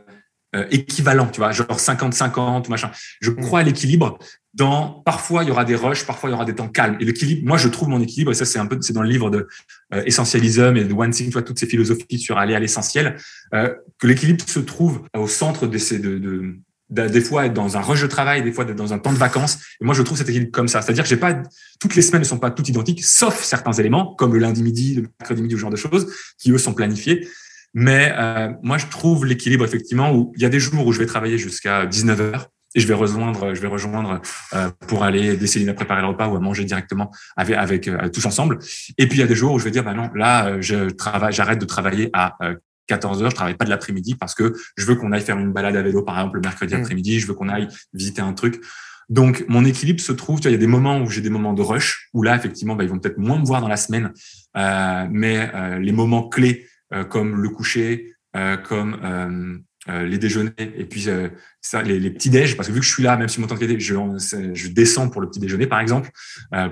équivalent, 0.70 1.28
tu 1.28 1.40
vois, 1.40 1.52
genre 1.52 1.78
50-50 1.78 2.68
ou 2.68 2.70
machin. 2.70 2.92
Je 3.22 3.32
mm. 3.32 3.36
crois 3.38 3.60
à 3.62 3.64
l'équilibre. 3.64 4.20
Dans 4.54 5.02
parfois 5.06 5.44
il 5.44 5.48
y 5.48 5.52
aura 5.52 5.64
des 5.64 5.76
rushs, 5.76 6.06
parfois 6.06 6.30
il 6.30 6.34
y 6.34 6.36
aura 6.36 6.44
des 6.44 6.56
temps 6.56 6.68
calmes. 6.68 6.98
Et 7.00 7.06
l'équilibre, 7.06 7.48
moi 7.48 7.58
je 7.58 7.70
trouve 7.70 7.88
mon 7.88 8.02
équilibre. 8.02 8.32
Et 8.32 8.36
ça 8.36 8.46
c'est 8.46 8.60
un 8.60 8.66
peu, 8.66 8.78
c'est 8.82 8.92
dans 8.92 9.02
le 9.02 9.10
livre 9.10 9.30
de 9.30 9.48
euh, 9.94 10.04
Essentialism 10.06 10.76
et 10.76 10.84
de 10.84 10.94
One 10.94 11.12
Thing, 11.12 11.28
tu 11.28 11.34
vois, 11.34 11.42
toutes 11.42 11.60
ces 11.60 11.68
philosophies 11.68 12.20
sur 12.20 12.38
aller 12.38 12.54
à 12.54 12.60
l'essentiel, 12.60 13.16
euh, 13.54 13.74
que 13.98 14.08
l'équilibre 14.08 14.44
se 14.46 14.60
trouve 14.60 15.04
au 15.16 15.28
centre 15.28 15.68
de 15.68 15.78
ces 15.78 16.00
de, 16.00 16.18
de 16.18 16.56
des 16.92 17.22
fois 17.22 17.46
être 17.46 17.54
dans 17.54 17.78
un 17.78 17.82
rush 17.82 18.02
de 18.02 18.08
travail, 18.08 18.44
des 18.44 18.52
fois 18.52 18.66
être 18.66 18.76
dans 18.76 18.94
un 18.94 19.00
temps 19.00 19.14
de 19.14 19.18
vacances. 19.18 19.60
Et 19.82 19.86
moi, 19.86 19.96
je 19.96 20.02
trouve 20.02 20.18
cet 20.18 20.30
équilibre 20.30 20.52
comme 20.52 20.68
ça. 20.68 20.82
C'est-à-dire 20.82 21.04
que 21.04 21.10
j'ai 21.10 21.18
pas, 21.18 21.42
toutes 21.80 21.96
les 21.96 22.02
semaines 22.02 22.22
ne 22.22 22.28
sont 22.28 22.38
pas 22.38 22.52
toutes 22.52 22.68
identiques, 22.68 23.04
sauf 23.04 23.42
certains 23.44 23.72
éléments, 23.74 24.14
comme 24.16 24.34
le 24.34 24.40
lundi 24.40 24.62
midi, 24.62 24.96
le 24.96 25.08
mercredi 25.20 25.42
midi, 25.42 25.56
ou 25.56 25.58
ce 25.58 25.62
genre 25.62 25.72
de 25.72 25.78
choses, 25.78 26.14
qui 26.38 26.52
eux 26.52 26.58
sont 26.58 26.74
planifiés. 26.74 27.28
Mais 27.74 28.14
euh, 28.18 28.52
moi, 28.62 28.78
je 28.78 28.88
trouve 28.88 29.26
l'équilibre 29.26 29.64
effectivement 29.64 30.14
où 30.14 30.34
il 30.36 30.42
y 30.42 30.46
a 30.46 30.50
des 30.50 30.60
jours 30.60 30.86
où 30.86 30.92
je 30.92 31.00
vais 31.00 31.06
travailler 31.06 31.38
jusqu'à 31.38 31.86
19 31.86 32.22
heures 32.22 32.50
et 32.76 32.80
je 32.80 32.88
vais 32.88 32.94
rejoindre, 32.94 33.54
je 33.54 33.62
vais 33.62 33.68
rejoindre 33.68 34.22
euh, 34.54 34.70
pour 34.88 35.04
aller 35.04 35.36
décider 35.36 35.66
de 35.66 35.72
préparer 35.72 36.02
le 36.02 36.08
repas 36.08 36.28
ou 36.28 36.36
à 36.36 36.40
manger 36.40 36.64
directement 36.64 37.12
avec, 37.36 37.58
avec 37.58 37.88
euh, 37.88 38.10
tous 38.10 38.26
ensemble. 38.26 38.60
Et 38.98 39.08
puis 39.08 39.18
il 39.18 39.22
y 39.22 39.24
a 39.24 39.28
des 39.28 39.36
jours 39.36 39.54
où 39.54 39.60
je 39.60 39.66
vais 39.66 39.72
dire 39.72 39.84
bah 39.84 39.94
non, 39.94 40.10
là 40.16 40.48
euh, 40.48 40.58
je 40.62 40.90
travaille, 40.90 41.34
j'arrête 41.34 41.60
de 41.60 41.66
travailler 41.66 42.10
à 42.14 42.38
14 42.88 43.24
heures, 43.24 43.30
je 43.30 43.36
travaille 43.36 43.56
pas 43.56 43.66
de 43.66 43.70
l'après-midi 43.70 44.16
parce 44.16 44.36
que 44.36 44.54
je 44.78 44.86
veux 44.86 44.96
qu'on 44.96 45.12
aille 45.12 45.22
faire 45.22 45.38
une 45.38 45.52
balade 45.52 45.76
à 45.76 45.82
vélo 45.82 46.02
par 46.02 46.18
exemple 46.18 46.36
le 46.36 46.42
mercredi 46.42 46.76
mmh. 46.76 46.80
après-midi, 46.80 47.20
je 47.20 47.28
veux 47.28 47.34
qu'on 47.34 47.50
aille 47.50 47.68
visiter 47.94 48.22
un 48.22 48.34
truc. 48.34 48.62
Donc 49.10 49.44
mon 49.50 49.66
équilibre 49.66 50.00
se 50.00 50.14
trouve, 50.14 50.40
tu 50.40 50.44
vois, 50.44 50.52
il 50.52 50.54
y 50.54 50.58
a 50.58 50.60
des 50.60 50.68
moments 50.68 51.02
où 51.02 51.10
j'ai 51.10 51.22
des 51.22 51.30
moments 51.30 51.54
de 51.54 51.62
rush 51.62 52.10
où 52.14 52.24
là 52.24 52.36
effectivement 52.36 52.76
bah, 52.76 52.84
ils 52.86 52.90
vont 52.90 53.00
peut-être 53.00 53.18
moins 53.18 53.40
me 53.40 53.46
voir 53.46 53.60
dans 53.60 53.68
la 53.68 53.78
semaine, 53.78 54.14
mais 54.56 55.52
les 55.80 55.92
moments 55.92 56.30
clés 56.30 56.66
euh, 56.66 56.71
comme 57.10 57.42
le 57.42 57.50
coucher, 57.50 58.14
euh, 58.36 58.58
comme 58.58 58.98
euh, 59.90 60.06
les 60.06 60.18
déjeuners 60.18 60.54
et 60.58 60.86
puis 60.86 61.08
ça, 61.60 61.82
les, 61.82 62.12
petits 62.12 62.30
déj 62.30 62.56
parce 62.56 62.68
que 62.68 62.74
vu 62.74 62.80
que 62.80 62.86
je 62.86 62.92
suis 62.92 63.04
là, 63.04 63.18
même 63.18 63.28
si 63.28 63.42
mon 63.42 63.48
temps 63.48 63.56
de 63.56 63.80
je, 63.80 63.96
je 64.54 64.68
descends 64.68 65.10
pour 65.10 65.22
le 65.22 65.30
petit 65.30 65.40
déjeuner 65.40 65.68
par 65.68 65.80
exemple, 65.80 66.12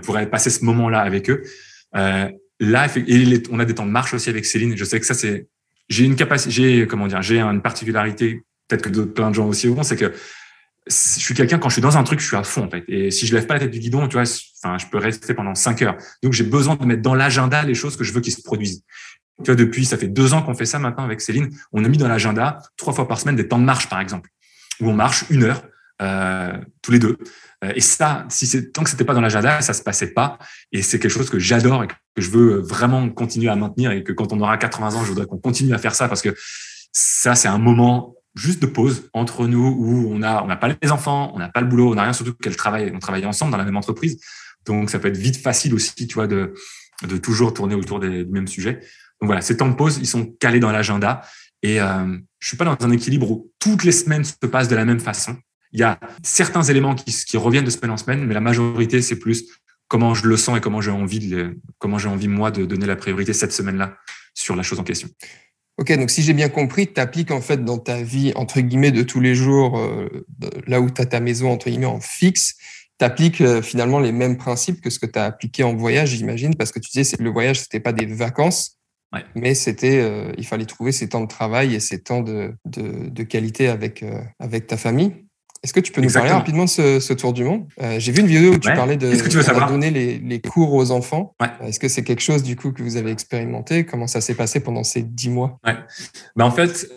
pour 0.03 0.17
passer 0.29 0.51
ce 0.51 0.63
moment-là 0.65 0.99
avec 1.01 1.29
eux. 1.29 1.41
là, 1.93 2.87
et 2.95 3.43
on 3.49 3.59
a 3.59 3.65
des 3.65 3.73
temps 3.73 3.85
de 3.85 3.91
marche 3.91 4.13
aussi 4.13 4.29
avec 4.29 4.45
Céline. 4.45 4.77
Je 4.77 4.85
sais 4.85 4.99
que 4.99 5.05
ça 5.05 5.15
c'est, 5.15 5.47
j'ai 5.89 6.05
une 6.05 6.15
capacité, 6.15 6.51
j'ai 6.51 6.87
comment 6.87 7.07
dire, 7.07 7.21
j'ai 7.23 7.39
une 7.39 7.61
particularité 7.61 8.43
peut-être 8.69 8.83
que 8.83 8.89
d'autres 8.89 9.13
plein 9.13 9.29
de 9.29 9.35
gens 9.35 9.47
aussi 9.47 9.67
auront, 9.67 9.83
c'est 9.83 9.97
que 9.97 10.13
je 10.87 10.93
suis 10.93 11.33
quelqu'un 11.33 11.59
quand 11.59 11.69
je 11.69 11.73
suis 11.73 11.81
dans 11.81 11.97
un 11.97 12.03
truc, 12.03 12.19
je 12.19 12.25
suis 12.25 12.35
à 12.35 12.43
fond 12.43 12.65
en 12.65 12.69
fait. 12.69 12.83
Et 12.87 13.11
si 13.11 13.27
je 13.27 13.35
lève 13.35 13.45
pas 13.45 13.55
la 13.55 13.61
tête 13.61 13.71
du 13.71 13.79
guidon, 13.79 14.07
tu 14.07 14.13
vois, 14.13 14.23
je 14.23 14.85
peux 14.89 14.97
rester 14.97 15.33
pendant 15.33 15.53
cinq 15.53 15.81
heures. 15.81 15.97
Donc 16.23 16.33
j'ai 16.33 16.43
besoin 16.43 16.75
de 16.75 16.85
mettre 16.85 17.01
dans 17.01 17.15
l'agenda 17.15 17.63
les 17.63 17.75
choses 17.75 17.95
que 17.95 18.03
je 18.03 18.13
veux 18.13 18.21
qu'ils 18.21 18.33
se 18.33 18.41
produisent. 18.41 18.83
Tu 19.43 19.45
vois, 19.45 19.55
depuis, 19.55 19.85
ça 19.85 19.97
fait 19.97 20.07
deux 20.07 20.33
ans 20.33 20.41
qu'on 20.41 20.53
fait 20.53 20.65
ça 20.65 20.79
maintenant 20.79 21.03
avec 21.03 21.21
Céline. 21.21 21.49
On 21.71 21.83
a 21.85 21.87
mis 21.87 21.97
dans 21.97 22.07
l'agenda 22.07 22.61
trois 22.77 22.93
fois 22.93 23.07
par 23.07 23.19
semaine 23.19 23.35
des 23.35 23.47
temps 23.47 23.59
de 23.59 23.63
marche, 23.63 23.87
par 23.89 24.01
exemple, 24.01 24.29
où 24.81 24.89
on 24.89 24.93
marche 24.93 25.25
une 25.29 25.43
heure 25.43 25.63
euh, 26.01 26.57
tous 26.81 26.91
les 26.91 26.99
deux. 26.99 27.17
Euh, 27.63 27.73
et 27.75 27.81
ça, 27.81 28.25
si 28.29 28.71
tant 28.71 28.83
que 28.83 28.89
c'était 28.89 29.03
pas 29.03 29.13
dans 29.13 29.21
l'agenda, 29.21 29.61
ça 29.61 29.73
se 29.73 29.83
passait 29.83 30.13
pas. 30.13 30.39
Et 30.71 30.81
c'est 30.81 30.99
quelque 30.99 31.11
chose 31.11 31.29
que 31.29 31.39
j'adore 31.39 31.83
et 31.83 31.87
que 31.87 31.93
je 32.17 32.29
veux 32.29 32.59
vraiment 32.59 33.09
continuer 33.09 33.49
à 33.49 33.55
maintenir 33.55 33.91
et 33.91 34.03
que 34.03 34.13
quand 34.13 34.31
on 34.33 34.39
aura 34.39 34.57
80 34.57 34.95
ans, 34.95 35.03
je 35.03 35.09
voudrais 35.09 35.25
qu'on 35.25 35.39
continue 35.39 35.73
à 35.73 35.77
faire 35.77 35.95
ça 35.95 36.07
parce 36.07 36.21
que 36.21 36.35
ça, 36.91 37.35
c'est 37.35 37.47
un 37.47 37.57
moment 37.57 38.15
juste 38.35 38.61
de 38.61 38.67
pause 38.67 39.09
entre 39.13 39.47
nous 39.47 39.75
où 39.77 40.07
on 40.09 40.21
a 40.21 40.41
on 40.43 40.47
n'a 40.47 40.55
pas 40.55 40.69
les 40.81 40.91
enfants, 40.91 41.31
on 41.35 41.39
n'a 41.39 41.49
pas 41.49 41.61
le 41.61 41.67
boulot, 41.67 41.91
on 41.91 41.95
n'a 41.95 42.03
rien 42.03 42.13
surtout 42.13 42.33
qu'elle 42.33 42.55
travaille, 42.55 42.91
on 42.95 42.99
travaille 42.99 43.25
ensemble 43.25 43.51
dans 43.51 43.57
la 43.57 43.65
même 43.65 43.77
entreprise. 43.77 44.19
Donc 44.65 44.89
ça 44.89 44.99
peut 44.99 45.09
être 45.09 45.17
vite 45.17 45.37
facile 45.37 45.73
aussi, 45.73 46.07
tu 46.07 46.13
vois, 46.13 46.27
de 46.27 46.53
de 47.07 47.17
toujours 47.17 47.53
tourner 47.53 47.75
autour 47.75 47.99
des, 47.99 48.25
du 48.25 48.31
même 48.31 48.47
sujet. 48.47 48.81
Voilà, 49.21 49.41
ces 49.41 49.57
temps 49.57 49.67
de 49.67 49.75
pause, 49.75 49.97
ils 49.97 50.07
sont 50.07 50.25
calés 50.39 50.59
dans 50.59 50.71
l'agenda. 50.71 51.21
Et 51.61 51.81
euh, 51.81 52.17
je 52.39 52.47
suis 52.47 52.57
pas 52.57 52.65
dans 52.65 52.77
un 52.79 52.91
équilibre 52.91 53.29
où 53.29 53.51
toutes 53.59 53.83
les 53.83 53.91
semaines 53.91 54.23
se 54.23 54.33
passent 54.47 54.69
de 54.69 54.75
la 54.75 54.85
même 54.85 54.99
façon. 54.99 55.35
Il 55.71 55.79
y 55.79 55.83
a 55.83 55.99
certains 56.23 56.63
éléments 56.63 56.95
qui, 56.95 57.37
reviennent 57.37 57.65
de 57.65 57.69
semaine 57.69 57.91
en 57.91 57.97
semaine, 57.97 58.25
mais 58.25 58.33
la 58.33 58.41
majorité, 58.41 59.01
c'est 59.01 59.17
plus 59.17 59.45
comment 59.87 60.13
je 60.13 60.27
le 60.27 60.37
sens 60.37 60.57
et 60.57 60.61
comment 60.61 60.81
j'ai 60.81 60.91
envie, 60.91 61.19
de, 61.19 61.57
moi 62.27 62.51
de 62.51 62.65
donner 62.65 62.85
la 62.85 62.95
priorité 62.95 63.33
cette 63.33 63.51
semaine-là 63.51 63.95
sur 64.33 64.55
la 64.55 64.63
chose 64.63 64.79
en 64.79 64.83
question. 64.83 65.09
Ok, 65.77 65.95
donc 65.97 66.09
si 66.09 66.23
j'ai 66.23 66.33
bien 66.33 66.49
compris, 66.49 66.91
tu 66.91 66.99
appliques 66.99 67.31
en 67.31 67.41
fait 67.41 67.63
dans 67.63 67.77
ta 67.77 68.01
vie, 68.01 68.33
entre 68.35 68.59
guillemets, 68.59 68.91
de 68.91 69.03
tous 69.03 69.19
les 69.19 69.35
jours, 69.35 69.79
euh, 69.79 70.25
là 70.67 70.81
où 70.81 70.89
tu 70.89 71.01
as 71.01 71.05
ta 71.05 71.19
maison, 71.19 71.51
entre 71.51 71.69
guillemets, 71.69 71.85
en 71.85 72.01
fixe, 72.01 72.55
tu 72.99 73.05
appliques 73.05 73.41
euh, 73.41 73.61
finalement 73.61 73.99
les 73.99 74.11
mêmes 74.11 74.37
principes 74.37 74.81
que 74.81 74.89
ce 74.89 74.99
que 74.99 75.05
tu 75.05 75.17
as 75.17 75.25
appliqué 75.25 75.63
en 75.63 75.75
voyage, 75.75 76.09
j'imagine, 76.09 76.55
parce 76.55 76.71
que 76.71 76.79
tu 76.79 76.89
disais 76.91 77.15
que 77.15 77.23
le 77.23 77.29
voyage, 77.29 77.61
c'était 77.61 77.79
pas 77.79 77.93
des 77.93 78.05
vacances, 78.05 78.78
mais 79.35 79.55
c'était, 79.55 79.99
euh, 80.01 80.31
il 80.37 80.45
fallait 80.45 80.65
trouver 80.65 80.91
ces 80.91 81.09
temps 81.09 81.21
de 81.21 81.27
travail 81.27 81.73
et 81.75 81.79
ces 81.79 82.01
temps 82.01 82.21
de, 82.21 82.53
de, 82.65 83.09
de 83.09 83.23
qualité 83.23 83.67
avec, 83.67 84.03
euh, 84.03 84.21
avec 84.39 84.67
ta 84.67 84.77
famille. 84.77 85.13
Est-ce 85.61 85.73
que 85.73 85.81
tu 85.81 85.91
peux 85.91 85.99
nous 86.01 86.11
parler 86.11 86.29
rapidement 86.31 86.63
de 86.63 86.69
ce, 86.69 86.99
ce 87.01 87.11
tour 87.11 87.33
du 87.33 87.43
monde? 87.43 87.67
Euh, 87.81 87.99
J'ai 87.99 88.13
vu 88.13 88.21
une 88.21 88.27
vidéo 88.27 88.53
où 88.53 88.59
tu 88.59 88.71
parlais 88.71 88.95
de, 88.95 89.13
que 89.13 89.27
tu 89.27 89.35
veux 89.35 89.43
savoir? 89.43 89.69
donner 89.69 89.91
les, 89.91 90.17
les, 90.17 90.39
cours 90.39 90.73
aux 90.73 90.91
enfants. 90.91 91.35
Est-ce 91.61 91.79
que 91.81 91.89
c'est 91.89 92.03
quelque 92.03 92.21
chose 92.21 92.43
du 92.43 92.55
coup 92.55 92.71
que 92.71 92.81
vous 92.81 92.95
avez 92.95 93.11
expérimenté? 93.11 93.85
Comment 93.85 94.07
ça 94.07 94.21
s'est 94.21 94.35
passé 94.35 94.61
pendant 94.61 94.85
ces 94.85 95.01
dix 95.01 95.29
mois? 95.29 95.59
Ben, 95.65 96.45
En 96.45 96.51
fait, 96.51 96.89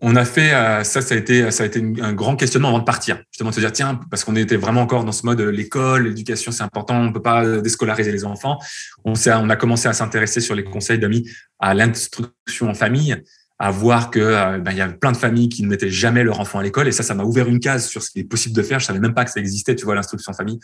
on 0.00 0.16
a 0.16 0.24
fait 0.24 0.52
euh, 0.52 0.84
ça, 0.84 1.00
ça 1.00 1.14
a 1.14 1.18
été 1.18 1.50
ça 1.50 1.64
a 1.64 1.66
été 1.66 1.80
un 2.00 2.12
grand 2.12 2.36
questionnement 2.36 2.68
avant 2.68 2.78
de 2.78 2.84
partir. 2.84 3.20
Justement 3.32 3.50
de 3.50 3.54
se 3.54 3.60
dire 3.60 3.72
tiens 3.72 4.00
parce 4.10 4.24
qu'on 4.24 4.36
était 4.36 4.56
vraiment 4.56 4.82
encore 4.82 5.04
dans 5.04 5.12
ce 5.12 5.26
mode 5.26 5.40
euh, 5.40 5.50
l'école, 5.50 6.04
l'éducation 6.04 6.52
c'est 6.52 6.62
important, 6.62 7.00
on 7.00 7.12
peut 7.12 7.22
pas 7.22 7.44
déscolariser 7.60 8.12
les 8.12 8.24
enfants. 8.24 8.58
On 9.04 9.14
on 9.14 9.50
a 9.50 9.56
commencé 9.56 9.88
à 9.88 9.92
s'intéresser 9.92 10.40
sur 10.40 10.54
les 10.54 10.64
conseils 10.64 10.98
d'amis 10.98 11.28
à 11.58 11.74
l'instruction 11.74 12.68
en 12.68 12.74
famille, 12.74 13.16
à 13.58 13.70
voir 13.70 14.10
que 14.10 14.20
euh, 14.20 14.58
ben, 14.58 14.72
il 14.72 14.78
y 14.78 14.82
a 14.82 14.88
plein 14.88 15.12
de 15.12 15.16
familles 15.16 15.48
qui 15.48 15.62
ne 15.62 15.68
mettaient 15.68 15.90
jamais 15.90 16.22
leur 16.22 16.38
enfant 16.40 16.58
à 16.58 16.62
l'école 16.62 16.88
et 16.88 16.92
ça 16.92 17.02
ça 17.02 17.14
m'a 17.14 17.24
ouvert 17.24 17.48
une 17.48 17.60
case 17.60 17.86
sur 17.86 18.02
ce 18.02 18.10
qui 18.10 18.20
est 18.20 18.24
possible 18.24 18.54
de 18.54 18.62
faire. 18.62 18.78
Je 18.80 18.86
savais 18.86 19.00
même 19.00 19.14
pas 19.14 19.24
que 19.24 19.30
ça 19.30 19.40
existait, 19.40 19.74
tu 19.74 19.84
vois 19.84 19.94
l'instruction 19.94 20.30
en 20.32 20.34
famille. 20.34 20.60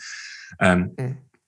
Mm. 0.61 0.85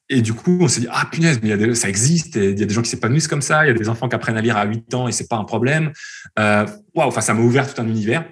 Et 0.09 0.21
du 0.21 0.33
coup, 0.33 0.57
on 0.61 0.67
s'est 0.67 0.81
dit, 0.81 0.87
ah 0.89 1.07
punaise, 1.11 1.39
mais 1.41 1.49
y 1.49 1.51
a 1.51 1.57
des, 1.57 1.75
ça 1.75 1.89
existe, 1.89 2.35
il 2.35 2.57
y 2.57 2.63
a 2.63 2.65
des 2.65 2.73
gens 2.73 2.81
qui 2.81 2.89
s'épanouissent 2.89 3.27
comme 3.27 3.41
ça, 3.41 3.65
il 3.65 3.67
y 3.67 3.71
a 3.71 3.73
des 3.73 3.89
enfants 3.89 4.07
qui 4.07 4.15
apprennent 4.15 4.37
à 4.37 4.41
lire 4.41 4.55
à 4.55 4.65
8 4.65 4.93
ans 4.93 5.07
et 5.07 5.11
c'est 5.11 5.27
pas 5.27 5.35
un 5.35 5.43
problème. 5.43 5.91
Euh, 6.39 6.65
waouh, 6.95 7.07
enfin, 7.07 7.21
ça 7.21 7.33
m'a 7.33 7.41
ouvert 7.41 7.71
tout 7.71 7.81
un 7.81 7.87
univers. 7.87 8.25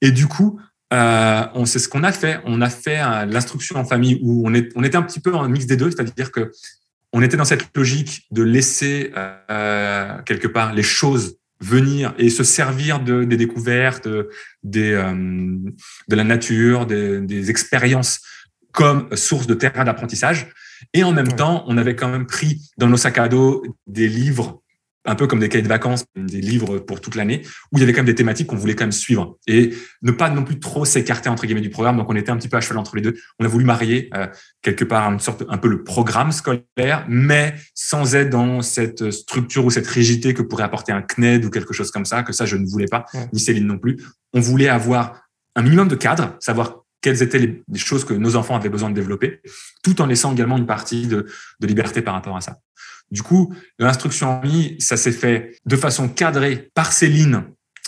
Et 0.00 0.12
du 0.12 0.26
coup, 0.26 0.58
euh, 0.92 1.46
on 1.54 1.66
sait 1.66 1.78
ce 1.78 1.88
qu'on 1.88 2.04
a 2.04 2.12
fait. 2.12 2.40
On 2.44 2.60
a 2.62 2.70
fait 2.70 3.00
euh, 3.00 3.26
l'instruction 3.26 3.76
en 3.76 3.84
famille 3.84 4.18
où 4.22 4.48
on, 4.48 4.54
est, 4.54 4.70
on 4.76 4.82
était 4.82 4.96
un 4.96 5.02
petit 5.02 5.20
peu 5.20 5.34
en 5.34 5.46
mix 5.48 5.66
des 5.66 5.76
deux, 5.76 5.90
c'est-à-dire 5.90 6.32
que 6.32 6.50
on 7.12 7.22
était 7.22 7.36
dans 7.36 7.44
cette 7.44 7.76
logique 7.76 8.26
de 8.30 8.42
laisser 8.42 9.12
euh, 9.16 10.22
quelque 10.22 10.46
part 10.46 10.72
les 10.72 10.82
choses 10.82 11.36
venir 11.60 12.14
et 12.18 12.30
se 12.30 12.44
servir 12.44 13.00
de, 13.00 13.24
des 13.24 13.36
découvertes, 13.36 14.08
des, 14.62 14.92
euh, 14.92 15.12
de 16.08 16.16
la 16.16 16.24
nature, 16.24 16.86
des, 16.86 17.20
des 17.20 17.50
expériences 17.50 18.20
comme 18.72 19.14
source 19.16 19.46
de 19.46 19.54
terrain 19.54 19.84
d'apprentissage. 19.84 20.48
Et 20.94 21.04
en 21.04 21.12
même 21.12 21.32
temps, 21.34 21.64
on 21.66 21.76
avait 21.76 21.96
quand 21.96 22.08
même 22.08 22.26
pris 22.26 22.70
dans 22.78 22.88
nos 22.88 22.96
sacs 22.96 23.18
à 23.18 23.28
dos 23.28 23.62
des 23.86 24.08
livres, 24.08 24.62
un 25.06 25.14
peu 25.14 25.26
comme 25.26 25.40
des 25.40 25.48
cahiers 25.48 25.62
de 25.62 25.68
vacances, 25.68 26.04
des 26.14 26.40
livres 26.40 26.78
pour 26.78 27.00
toute 27.00 27.14
l'année, 27.14 27.42
où 27.72 27.78
il 27.78 27.80
y 27.80 27.82
avait 27.82 27.92
quand 27.92 28.00
même 28.00 28.06
des 28.06 28.14
thématiques 28.14 28.46
qu'on 28.48 28.56
voulait 28.56 28.74
quand 28.74 28.84
même 28.84 28.92
suivre 28.92 29.38
et 29.46 29.74
ne 30.02 30.10
pas 30.10 30.28
non 30.28 30.44
plus 30.44 30.58
trop 30.58 30.84
s'écarter 30.84 31.30
entre 31.30 31.46
guillemets 31.46 31.62
du 31.62 31.70
programme. 31.70 31.96
Donc 31.96 32.10
on 32.10 32.16
était 32.16 32.30
un 32.30 32.36
petit 32.36 32.48
peu 32.48 32.58
à 32.58 32.60
cheval 32.60 32.78
entre 32.78 32.96
les 32.96 33.02
deux. 33.02 33.14
On 33.38 33.44
a 33.44 33.48
voulu 33.48 33.64
marier 33.64 34.10
euh, 34.14 34.26
quelque 34.60 34.84
part 34.84 35.10
une 35.10 35.18
sorte 35.18 35.44
un 35.48 35.56
peu 35.56 35.68
le 35.68 35.84
programme 35.84 36.32
scolaire, 36.32 37.06
mais 37.08 37.54
sans 37.74 38.14
être 38.14 38.30
dans 38.30 38.60
cette 38.60 39.10
structure 39.10 39.64
ou 39.64 39.70
cette 39.70 39.86
rigidité 39.86 40.34
que 40.34 40.42
pourrait 40.42 40.64
apporter 40.64 40.92
un 40.92 41.02
CNED 41.02 41.44
ou 41.46 41.50
quelque 41.50 41.72
chose 41.72 41.90
comme 41.90 42.04
ça. 42.04 42.22
Que 42.22 42.34
ça, 42.34 42.44
je 42.44 42.56
ne 42.56 42.66
voulais 42.66 42.88
pas, 42.88 43.06
ni 43.32 43.40
Céline 43.40 43.66
non 43.66 43.78
plus. 43.78 43.96
On 44.34 44.40
voulait 44.40 44.68
avoir 44.68 45.22
un 45.56 45.62
minimum 45.62 45.88
de 45.88 45.96
cadre, 45.96 46.36
savoir 46.40 46.84
quelles 47.00 47.22
étaient 47.22 47.38
les, 47.38 47.78
choses 47.78 48.04
que 48.04 48.14
nos 48.14 48.36
enfants 48.36 48.56
avaient 48.56 48.68
besoin 48.68 48.90
de 48.90 48.94
développer, 48.94 49.40
tout 49.82 50.00
en 50.00 50.06
laissant 50.06 50.32
également 50.32 50.56
une 50.56 50.66
partie 50.66 51.06
de, 51.06 51.26
liberté 51.60 52.02
par 52.02 52.14
rapport 52.14 52.36
à 52.36 52.40
ça. 52.40 52.58
Du 53.10 53.22
coup, 53.22 53.54
l'instruction 53.78 54.38
en 54.38 54.42
ligne, 54.42 54.76
ça 54.78 54.96
s'est 54.96 55.12
fait 55.12 55.56
de 55.66 55.76
façon 55.76 56.08
cadrée 56.08 56.70
par 56.74 56.92
Céline, 56.92 57.44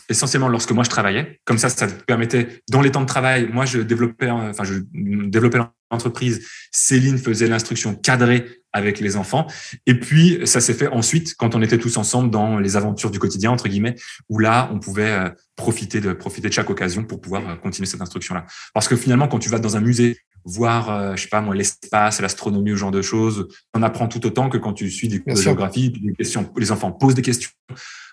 essentiellement 0.08 0.48
lorsque 0.48 0.72
moi 0.72 0.84
je 0.84 0.90
travaillais. 0.90 1.38
Comme 1.44 1.58
ça, 1.58 1.68
ça 1.68 1.86
permettait, 1.86 2.62
dans 2.70 2.80
les 2.80 2.90
temps 2.90 3.02
de 3.02 3.06
travail, 3.06 3.48
moi 3.52 3.64
je 3.64 3.78
développais, 3.78 4.30
enfin 4.30 4.64
je 4.64 4.74
développais 4.92 5.58
l'entreprise, 5.90 6.46
Céline 6.72 7.18
faisait 7.18 7.46
l'instruction 7.46 7.94
cadrée 7.94 8.61
avec 8.72 9.00
les 9.00 9.16
enfants. 9.16 9.46
Et 9.86 9.98
puis, 9.98 10.40
ça 10.44 10.60
s'est 10.60 10.74
fait 10.74 10.88
ensuite 10.88 11.34
quand 11.36 11.54
on 11.54 11.62
était 11.62 11.78
tous 11.78 11.96
ensemble 11.96 12.30
dans 12.30 12.58
les 12.58 12.76
aventures 12.76 13.10
du 13.10 13.18
quotidien, 13.18 13.50
entre 13.50 13.68
guillemets, 13.68 13.96
où 14.28 14.38
là, 14.38 14.70
on 14.72 14.78
pouvait 14.78 15.10
euh, 15.10 15.28
profiter 15.56 16.00
de, 16.00 16.12
profiter 16.12 16.48
de 16.48 16.52
chaque 16.52 16.70
occasion 16.70 17.04
pour 17.04 17.20
pouvoir 17.20 17.48
euh, 17.48 17.56
continuer 17.56 17.86
cette 17.86 18.00
instruction-là. 18.00 18.46
Parce 18.74 18.88
que 18.88 18.96
finalement, 18.96 19.28
quand 19.28 19.38
tu 19.38 19.48
vas 19.48 19.58
dans 19.58 19.76
un 19.76 19.80
musée, 19.80 20.18
voir, 20.44 20.90
euh, 20.90 21.16
je 21.16 21.22
sais 21.22 21.28
pas 21.28 21.40
moi, 21.40 21.54
l'espace, 21.54 22.20
l'astronomie, 22.20 22.70
ce 22.70 22.76
genre 22.76 22.90
de 22.90 23.02
choses, 23.02 23.48
on 23.74 23.82
apprend 23.82 24.08
tout 24.08 24.24
autant 24.26 24.48
que 24.48 24.58
quand 24.58 24.72
tu 24.72 24.90
suis 24.90 25.08
des 25.08 25.20
cours 25.20 25.34
de 25.34 25.40
géographie, 25.40 25.90
des 25.90 26.14
questions, 26.14 26.50
les 26.56 26.72
enfants 26.72 26.92
posent 26.92 27.14
des 27.14 27.22
questions. 27.22 27.50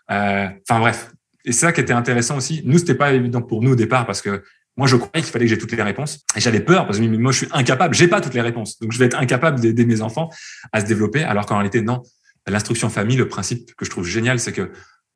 Enfin 0.07 0.79
bref. 0.79 1.11
Et 1.45 1.51
c'est 1.53 1.61
ça 1.67 1.71
qui 1.71 1.81
était 1.81 1.93
intéressant 1.93 2.37
aussi. 2.37 2.61
Nous, 2.65 2.79
c'était 2.79 2.95
pas 2.95 3.13
évident 3.13 3.41
pour 3.41 3.63
nous 3.63 3.71
au 3.71 3.75
départ 3.75 4.05
parce 4.05 4.21
que 4.21 4.43
moi, 4.79 4.87
je 4.87 4.95
croyais 4.95 5.21
qu'il 5.21 5.33
fallait 5.33 5.43
que 5.43 5.49
j'ai 5.49 5.57
toutes 5.57 5.73
les 5.73 5.83
réponses. 5.83 6.25
Et 6.37 6.39
j'avais 6.39 6.61
peur 6.61 6.85
parce 6.85 6.99
que 6.99 7.03
moi, 7.03 7.33
je 7.33 7.39
suis 7.39 7.47
incapable. 7.51 7.93
J'ai 7.93 8.07
pas 8.07 8.21
toutes 8.21 8.33
les 8.33 8.39
réponses. 8.39 8.79
Donc, 8.79 8.93
je 8.93 8.97
vais 8.97 9.07
être 9.07 9.19
incapable 9.19 9.59
d'aider 9.59 9.83
mes 9.83 10.01
enfants 10.01 10.29
à 10.71 10.79
se 10.79 10.85
développer. 10.85 11.21
Alors 11.21 11.45
qu'en 11.45 11.55
réalité, 11.57 11.81
non. 11.81 12.01
L'instruction 12.47 12.89
famille, 12.89 13.17
le 13.17 13.27
principe 13.27 13.75
que 13.75 13.83
je 13.83 13.89
trouve 13.89 14.07
génial, 14.07 14.39
c'est 14.39 14.53
que 14.53 14.71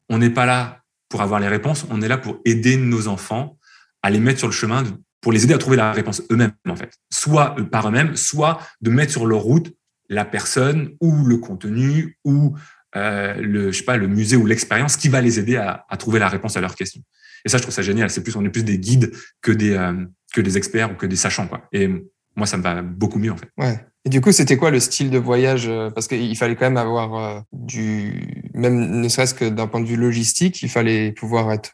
on 0.09 0.17
n'est 0.17 0.29
pas 0.29 0.45
là 0.45 0.81
pour 1.07 1.21
avoir 1.21 1.39
les 1.39 1.47
réponses, 1.47 1.85
on 1.89 2.01
est 2.01 2.09
là 2.09 2.17
pour 2.17 2.41
aider 2.43 2.75
nos 2.75 3.07
enfants 3.07 3.57
à 4.01 4.09
les 4.09 4.19
mettre 4.19 4.39
sur 4.39 4.49
le 4.49 4.53
chemin, 4.53 4.83
pour 5.21 5.31
les 5.31 5.45
aider 5.45 5.53
à 5.53 5.57
trouver 5.57 5.77
la 5.77 5.93
réponse 5.93 6.21
eux-mêmes, 6.29 6.51
en 6.67 6.75
fait. 6.75 6.91
Soit 7.09 7.55
par 7.71 7.87
eux-mêmes, 7.87 8.17
soit 8.17 8.59
de 8.81 8.89
mettre 8.89 9.13
sur 9.13 9.25
leur 9.25 9.39
route 9.39 9.73
la 10.09 10.25
personne 10.25 10.89
ou 10.99 11.23
le 11.23 11.37
contenu 11.37 12.17
ou 12.25 12.57
euh, 12.97 13.33
le, 13.35 14.07
musée 14.07 14.35
ou 14.35 14.45
l'expérience 14.45 14.97
qui 14.97 15.07
va 15.07 15.21
les 15.21 15.39
aider 15.39 15.55
à, 15.55 15.85
trouver 15.97 16.19
la 16.19 16.27
réponse 16.27 16.57
à 16.57 16.61
leurs 16.61 16.75
questions. 16.75 17.01
Et 17.45 17.49
ça, 17.49 17.57
je 17.57 17.63
trouve 17.63 17.73
ça 17.73 17.81
génial. 17.81 18.09
C'est 18.09 18.23
plus, 18.23 18.35
on 18.35 18.45
est 18.45 18.49
plus 18.49 18.63
des 18.63 18.79
guides 18.79 19.11
que 19.41 19.51
des, 19.51 19.71
euh, 19.71 19.93
que 20.33 20.41
des 20.41 20.57
experts 20.57 20.91
ou 20.91 20.95
que 20.95 21.05
des 21.05 21.15
sachants, 21.15 21.47
quoi. 21.47 21.67
Et 21.71 21.89
moi, 22.35 22.47
ça 22.47 22.57
me 22.57 22.63
va 22.63 22.81
beaucoup 22.81 23.19
mieux, 23.19 23.31
en 23.31 23.37
fait. 23.37 23.49
Ouais. 23.57 23.79
Et 24.05 24.09
du 24.09 24.19
coup, 24.19 24.33
c'était 24.33 24.57
quoi 24.57 24.69
le 24.69 24.81
style 24.81 25.09
de 25.09 25.17
voyage 25.17 25.65
euh, 25.67 25.89
Parce 25.89 26.07
qu'il 26.07 26.35
fallait 26.35 26.55
quand 26.55 26.65
même 26.65 26.77
avoir 26.77 27.15
euh, 27.15 27.39
du, 27.53 28.49
même 28.53 28.99
ne 28.99 29.07
serait-ce 29.07 29.33
que 29.33 29.45
d'un 29.45 29.67
point 29.67 29.79
de 29.79 29.85
vue 29.85 29.95
logistique, 29.95 30.61
il 30.61 30.69
fallait 30.69 31.13
pouvoir 31.13 31.51
être 31.53 31.71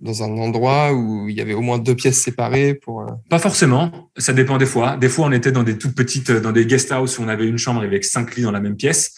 dans 0.00 0.22
un 0.22 0.30
endroit 0.38 0.94
où 0.94 1.28
il 1.28 1.36
y 1.36 1.40
avait 1.40 1.52
au 1.52 1.60
moins 1.60 1.78
deux 1.78 1.94
pièces 1.94 2.22
séparées 2.22 2.74
pour. 2.74 3.04
Pas 3.28 3.38
forcément. 3.38 4.10
Ça 4.16 4.32
dépend 4.32 4.56
des 4.56 4.66
fois. 4.66 4.96
Des 4.96 5.10
fois, 5.10 5.26
on 5.26 5.32
était 5.32 5.52
dans 5.52 5.62
des 5.62 5.76
toutes 5.76 5.94
petites, 5.94 6.30
dans 6.30 6.52
des 6.52 6.64
guest 6.64 6.90
house 6.90 7.18
où 7.18 7.22
on 7.22 7.28
avait 7.28 7.46
une 7.46 7.58
chambre 7.58 7.82
avec 7.82 8.04
cinq 8.04 8.36
lits 8.36 8.42
dans 8.42 8.52
la 8.52 8.60
même 8.60 8.76
pièce. 8.76 9.12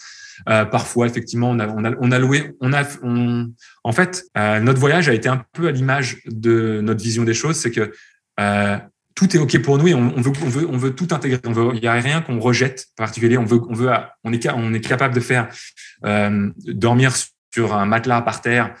Euh, 0.49 0.65
parfois, 0.65 1.07
effectivement, 1.07 1.49
on 1.49 1.59
a, 1.59 2.19
loué, 2.19 2.51
en 3.83 3.91
fait, 3.91 4.23
euh, 4.37 4.59
notre 4.59 4.79
voyage 4.79 5.09
a 5.09 5.13
été 5.13 5.29
un 5.29 5.43
peu 5.53 5.67
à 5.67 5.71
l'image 5.71 6.17
de 6.25 6.81
notre 6.81 7.03
vision 7.03 7.23
des 7.23 7.33
choses, 7.33 7.57
c'est 7.57 7.71
que 7.71 7.91
euh, 8.39 8.77
tout 9.15 9.35
est 9.35 9.39
ok 9.39 9.61
pour 9.61 9.77
nous 9.77 9.87
et 9.87 9.93
on, 9.93 10.09
veut, 10.21 10.95
tout 10.95 11.07
intégrer. 11.11 11.39
Il 11.73 11.81
n'y 11.81 11.87
a 11.87 11.93
rien 11.93 12.21
qu'on 12.21 12.39
rejette 12.39 12.87
en 12.97 13.03
particulier. 13.03 13.37
On 13.37 14.33
est, 14.33 14.79
capable 14.79 15.13
de 15.13 15.19
faire 15.19 15.49
dormir 16.65 17.13
sur 17.53 17.75
un 17.75 17.85
matelas 17.85 18.21
par 18.21 18.41
terre 18.41 18.73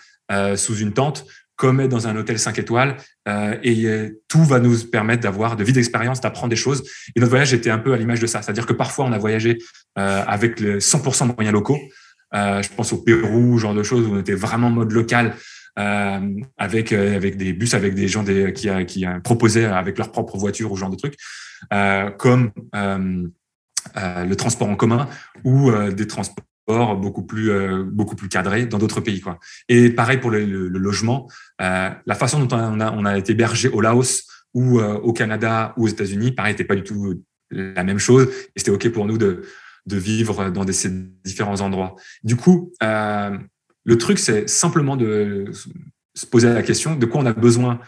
sous 0.55 0.77
une 0.77 0.93
tente 0.93 1.25
comme 1.57 1.87
dans 1.87 2.07
un 2.07 2.15
hôtel 2.15 2.39
5 2.39 2.57
étoiles. 2.57 2.97
Euh, 3.27 3.55
et 3.61 3.85
euh, 3.85 4.21
tout 4.27 4.43
va 4.43 4.59
nous 4.59 4.83
permettre 4.85 5.21
d'avoir 5.21 5.55
de 5.55 5.63
vies 5.63 5.73
d'expérience, 5.73 6.21
d'apprendre 6.21 6.49
des 6.49 6.55
choses. 6.55 6.83
Et 7.15 7.19
notre 7.19 7.29
voyage 7.29 7.53
était 7.53 7.69
un 7.69 7.77
peu 7.77 7.93
à 7.93 7.97
l'image 7.97 8.19
de 8.19 8.27
ça. 8.27 8.41
C'est-à-dire 8.41 8.65
que 8.65 8.73
parfois, 8.73 9.05
on 9.05 9.11
a 9.11 9.17
voyagé 9.17 9.59
euh, 9.97 10.23
avec 10.25 10.59
le 10.59 10.79
100% 10.79 11.27
de 11.27 11.33
moyens 11.33 11.53
locaux. 11.53 11.77
Euh, 12.33 12.61
je 12.61 12.69
pense 12.69 12.93
au 12.93 13.03
Pérou, 13.03 13.57
genre 13.57 13.73
de 13.73 13.83
choses 13.83 14.07
où 14.07 14.15
on 14.15 14.19
était 14.19 14.33
vraiment 14.33 14.67
en 14.67 14.71
mode 14.71 14.91
local. 14.91 15.35
Euh, 15.79 16.19
avec 16.57 16.91
avec 16.91 17.37
des 17.37 17.53
bus 17.53 17.73
avec 17.75 17.95
des 17.95 18.09
gens 18.09 18.23
des, 18.23 18.51
qui 18.51 18.67
qui 18.87 19.05
proposaient 19.23 19.63
avec 19.63 19.97
leur 19.97 20.11
propre 20.11 20.37
voiture 20.37 20.69
ou 20.69 20.75
genre 20.75 20.89
de 20.89 20.97
trucs 20.97 21.15
comme 22.17 22.51
le 23.95 24.33
transport 24.35 24.67
en 24.67 24.75
commun 24.75 25.07
ou 25.45 25.71
des 25.71 26.07
transports 26.07 26.43
beaucoup 26.95 27.23
plus 27.23 27.51
euh, 27.51 27.83
beaucoup 27.83 28.15
plus 28.15 28.29
cadré 28.29 28.65
dans 28.65 28.77
d'autres 28.77 29.01
pays 29.01 29.21
quoi. 29.21 29.39
Et 29.69 29.89
pareil 29.89 30.17
pour 30.17 30.31
le, 30.31 30.67
logement, 30.67 31.29
euh, 31.61 31.89
la 32.05 32.15
façon 32.15 32.43
dont 32.43 32.55
on 32.55 33.05
a, 33.05 33.17
été 33.17 33.33
hébergé 33.33 33.69
au 33.69 33.81
Laos 33.81 34.27
ou 34.53 34.79
euh, 34.79 34.95
au 34.95 35.13
Canada 35.13 35.73
ou 35.77 35.85
aux 35.85 35.87
États-Unis, 35.87 36.31
pareil, 36.31 36.53
n'était 36.53 36.63
pas 36.63 36.75
du 36.75 36.83
tout 36.83 37.23
la 37.49 37.83
même 37.83 37.99
chose. 37.99 38.27
Et 38.55 38.59
c'était 38.59 38.71
ok 38.71 38.89
pour 38.89 39.05
nous 39.05 39.17
de 39.17 39.43
de 39.87 39.97
vivre 39.97 40.51
dans 40.51 40.65
ces 40.71 40.89
différents 41.25 41.59
endroits. 41.61 41.95
Du 42.23 42.35
coup, 42.35 42.71
le 42.81 43.97
truc 43.97 44.19
c'est 44.19 44.47
simplement 44.47 44.95
de 44.95 45.45
se 46.13 46.25
poser 46.27 46.53
la 46.53 46.61
question 46.61 46.95
de 46.95 47.05
quoi 47.07 47.21
on 47.21 47.25
a 47.25 47.33
besoin 47.33 47.79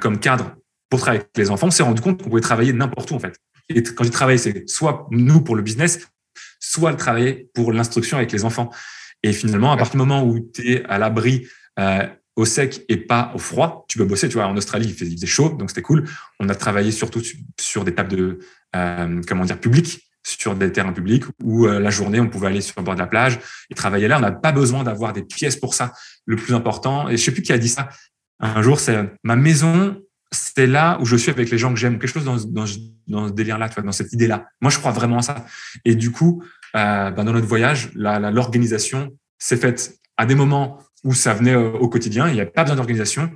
comme 0.00 0.20
cadre 0.20 0.54
pour 0.88 1.00
travailler 1.00 1.22
avec 1.22 1.36
les 1.36 1.50
enfants. 1.50 1.66
On 1.66 1.72
s'est 1.72 1.82
rendu 1.82 2.00
compte 2.00 2.22
qu'on 2.22 2.30
pouvait 2.30 2.40
travailler 2.40 2.72
n'importe 2.72 3.10
où 3.10 3.14
en 3.14 3.18
fait. 3.18 3.40
Et 3.68 3.82
quand 3.82 4.04
je 4.04 4.10
travaille, 4.10 4.38
c'est 4.38 4.68
soit 4.68 5.08
nous 5.10 5.40
pour 5.40 5.56
le 5.56 5.62
business, 5.62 6.08
soit 6.62 6.92
le 6.92 6.96
travailler 6.96 7.48
pour 7.54 7.72
l'instruction 7.72 8.16
avec 8.16 8.32
les 8.32 8.44
enfants. 8.44 8.70
Et 9.22 9.32
finalement, 9.32 9.72
à 9.72 9.76
partir 9.76 9.92
du 9.92 9.98
moment 9.98 10.24
où 10.24 10.38
tu 10.40 10.72
es 10.72 10.84
à 10.84 10.98
l'abri 10.98 11.46
euh, 11.78 12.06
au 12.36 12.44
sec 12.44 12.84
et 12.88 12.96
pas 12.96 13.32
au 13.34 13.38
froid, 13.38 13.84
tu 13.88 13.98
peux 13.98 14.04
bosser. 14.04 14.28
Tu 14.28 14.34
vois, 14.34 14.46
en 14.46 14.56
Australie, 14.56 14.86
il 14.88 14.94
faisait, 14.94 15.26
chaud, 15.26 15.50
donc 15.50 15.70
c'était 15.70 15.82
cool. 15.82 16.08
On 16.40 16.48
a 16.48 16.54
travaillé 16.54 16.92
surtout 16.92 17.20
sur 17.60 17.84
des 17.84 17.94
tables 17.94 18.16
de, 18.16 18.38
euh, 18.76 19.20
comment 19.26 19.44
dire, 19.44 19.58
publiques, 19.58 20.08
sur 20.24 20.54
des 20.54 20.70
terrains 20.70 20.92
publics 20.92 21.24
où 21.42 21.66
euh, 21.66 21.80
la 21.80 21.90
journée, 21.90 22.20
on 22.20 22.28
pouvait 22.28 22.46
aller 22.46 22.60
sur 22.60 22.74
le 22.78 22.84
bord 22.84 22.94
de 22.94 23.00
la 23.00 23.08
plage 23.08 23.40
et 23.70 23.74
travailler 23.74 24.08
là. 24.08 24.18
On 24.18 24.20
n'a 24.20 24.32
pas 24.32 24.52
besoin 24.52 24.84
d'avoir 24.84 25.12
des 25.12 25.24
pièces 25.24 25.56
pour 25.56 25.74
ça. 25.74 25.92
Le 26.26 26.36
plus 26.36 26.54
important, 26.54 27.08
et 27.08 27.16
je 27.16 27.24
sais 27.24 27.32
plus 27.32 27.42
qui 27.42 27.52
a 27.52 27.58
dit 27.58 27.68
ça 27.68 27.88
un 28.42 28.60
jour, 28.60 28.80
c'est 28.80 28.98
ma 29.22 29.36
maison, 29.36 30.02
c'est 30.32 30.66
là 30.66 30.98
où 31.00 31.04
je 31.04 31.16
suis 31.16 31.30
avec 31.30 31.50
les 31.50 31.58
gens 31.58 31.72
que 31.72 31.78
j'aime, 31.78 31.98
quelque 31.98 32.12
chose 32.12 32.24
dans, 32.24 32.36
dans, 32.36 32.64
dans 33.06 33.28
ce 33.28 33.32
délire-là, 33.32 33.68
dans 33.68 33.92
cette 33.92 34.12
idée-là. 34.12 34.46
Moi, 34.60 34.70
je 34.70 34.78
crois 34.78 34.90
vraiment 34.90 35.18
à 35.18 35.22
ça. 35.22 35.46
Et 35.84 35.94
du 35.94 36.10
coup, 36.10 36.42
euh, 36.74 37.10
ben 37.10 37.24
dans 37.24 37.32
notre 37.32 37.46
voyage, 37.46 37.90
l'organisation 37.94 39.16
s'est 39.38 39.56
faite 39.56 39.94
à 40.16 40.26
des 40.26 40.34
moments 40.34 40.78
où 41.04 41.14
ça 41.14 41.34
venait 41.34 41.54
euh, 41.54 41.72
au 41.72 41.88
quotidien, 41.88 42.28
il 42.28 42.34
n'y 42.34 42.40
a 42.40 42.46
pas 42.46 42.62
besoin 42.62 42.76
d'organisation. 42.76 43.30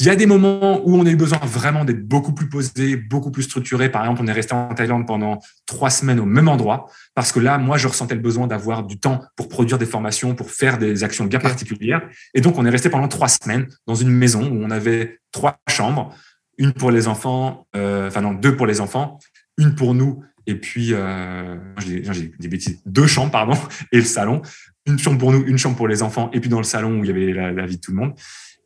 Il 0.00 0.06
y 0.06 0.10
a 0.10 0.16
des 0.16 0.26
moments 0.26 0.86
où 0.86 0.96
on 0.96 1.06
a 1.06 1.10
eu 1.10 1.16
besoin 1.16 1.38
vraiment 1.42 1.84
d'être 1.84 2.06
beaucoup 2.06 2.34
plus 2.34 2.48
posé, 2.48 2.96
beaucoup 2.96 3.30
plus 3.30 3.44
structuré. 3.44 3.88
Par 3.88 4.02
exemple, 4.02 4.20
on 4.22 4.26
est 4.26 4.32
resté 4.32 4.52
en 4.52 4.74
Thaïlande 4.74 5.06
pendant 5.06 5.40
trois 5.64 5.88
semaines 5.88 6.20
au 6.20 6.26
même 6.26 6.48
endroit 6.48 6.90
parce 7.14 7.32
que 7.32 7.40
là, 7.40 7.56
moi, 7.56 7.78
je 7.78 7.88
ressentais 7.88 8.14
le 8.14 8.20
besoin 8.20 8.46
d'avoir 8.46 8.82
du 8.82 8.98
temps 8.98 9.22
pour 9.34 9.48
produire 9.48 9.78
des 9.78 9.86
formations, 9.86 10.34
pour 10.34 10.50
faire 10.50 10.76
des 10.76 11.04
actions 11.04 11.24
bien 11.24 11.40
particulières. 11.40 12.02
Et 12.34 12.42
donc, 12.42 12.58
on 12.58 12.66
est 12.66 12.70
resté 12.70 12.90
pendant 12.90 13.08
trois 13.08 13.28
semaines 13.28 13.66
dans 13.86 13.94
une 13.94 14.10
maison 14.10 14.50
où 14.50 14.62
on 14.62 14.70
avait 14.70 15.20
trois 15.32 15.58
chambres, 15.70 16.14
une 16.58 16.74
pour 16.74 16.90
les 16.90 17.08
enfants, 17.08 17.66
euh, 17.74 18.08
enfin 18.08 18.20
non, 18.20 18.34
deux 18.34 18.56
pour 18.56 18.66
les 18.66 18.80
enfants, 18.80 19.18
une 19.56 19.74
pour 19.74 19.94
nous 19.94 20.22
et 20.46 20.54
puis 20.54 20.92
euh, 20.92 21.56
j'ai 21.78 22.32
des 22.38 22.48
bêtises, 22.48 22.80
deux 22.86 23.06
chambres 23.06 23.30
pardon 23.30 23.52
et 23.92 23.98
le 23.98 24.04
salon, 24.04 24.42
une 24.86 24.98
chambre 24.98 25.18
pour 25.18 25.32
nous, 25.32 25.44
une 25.46 25.58
chambre 25.58 25.76
pour 25.76 25.88
les 25.88 26.02
enfants 26.02 26.30
et 26.32 26.40
puis 26.40 26.50
dans 26.50 26.58
le 26.58 26.64
salon 26.64 26.98
où 26.98 27.04
il 27.04 27.08
y 27.08 27.10
avait 27.10 27.32
la, 27.32 27.52
la 27.52 27.66
vie 27.66 27.76
de 27.76 27.80
tout 27.80 27.92
le 27.92 27.98
monde. 27.98 28.14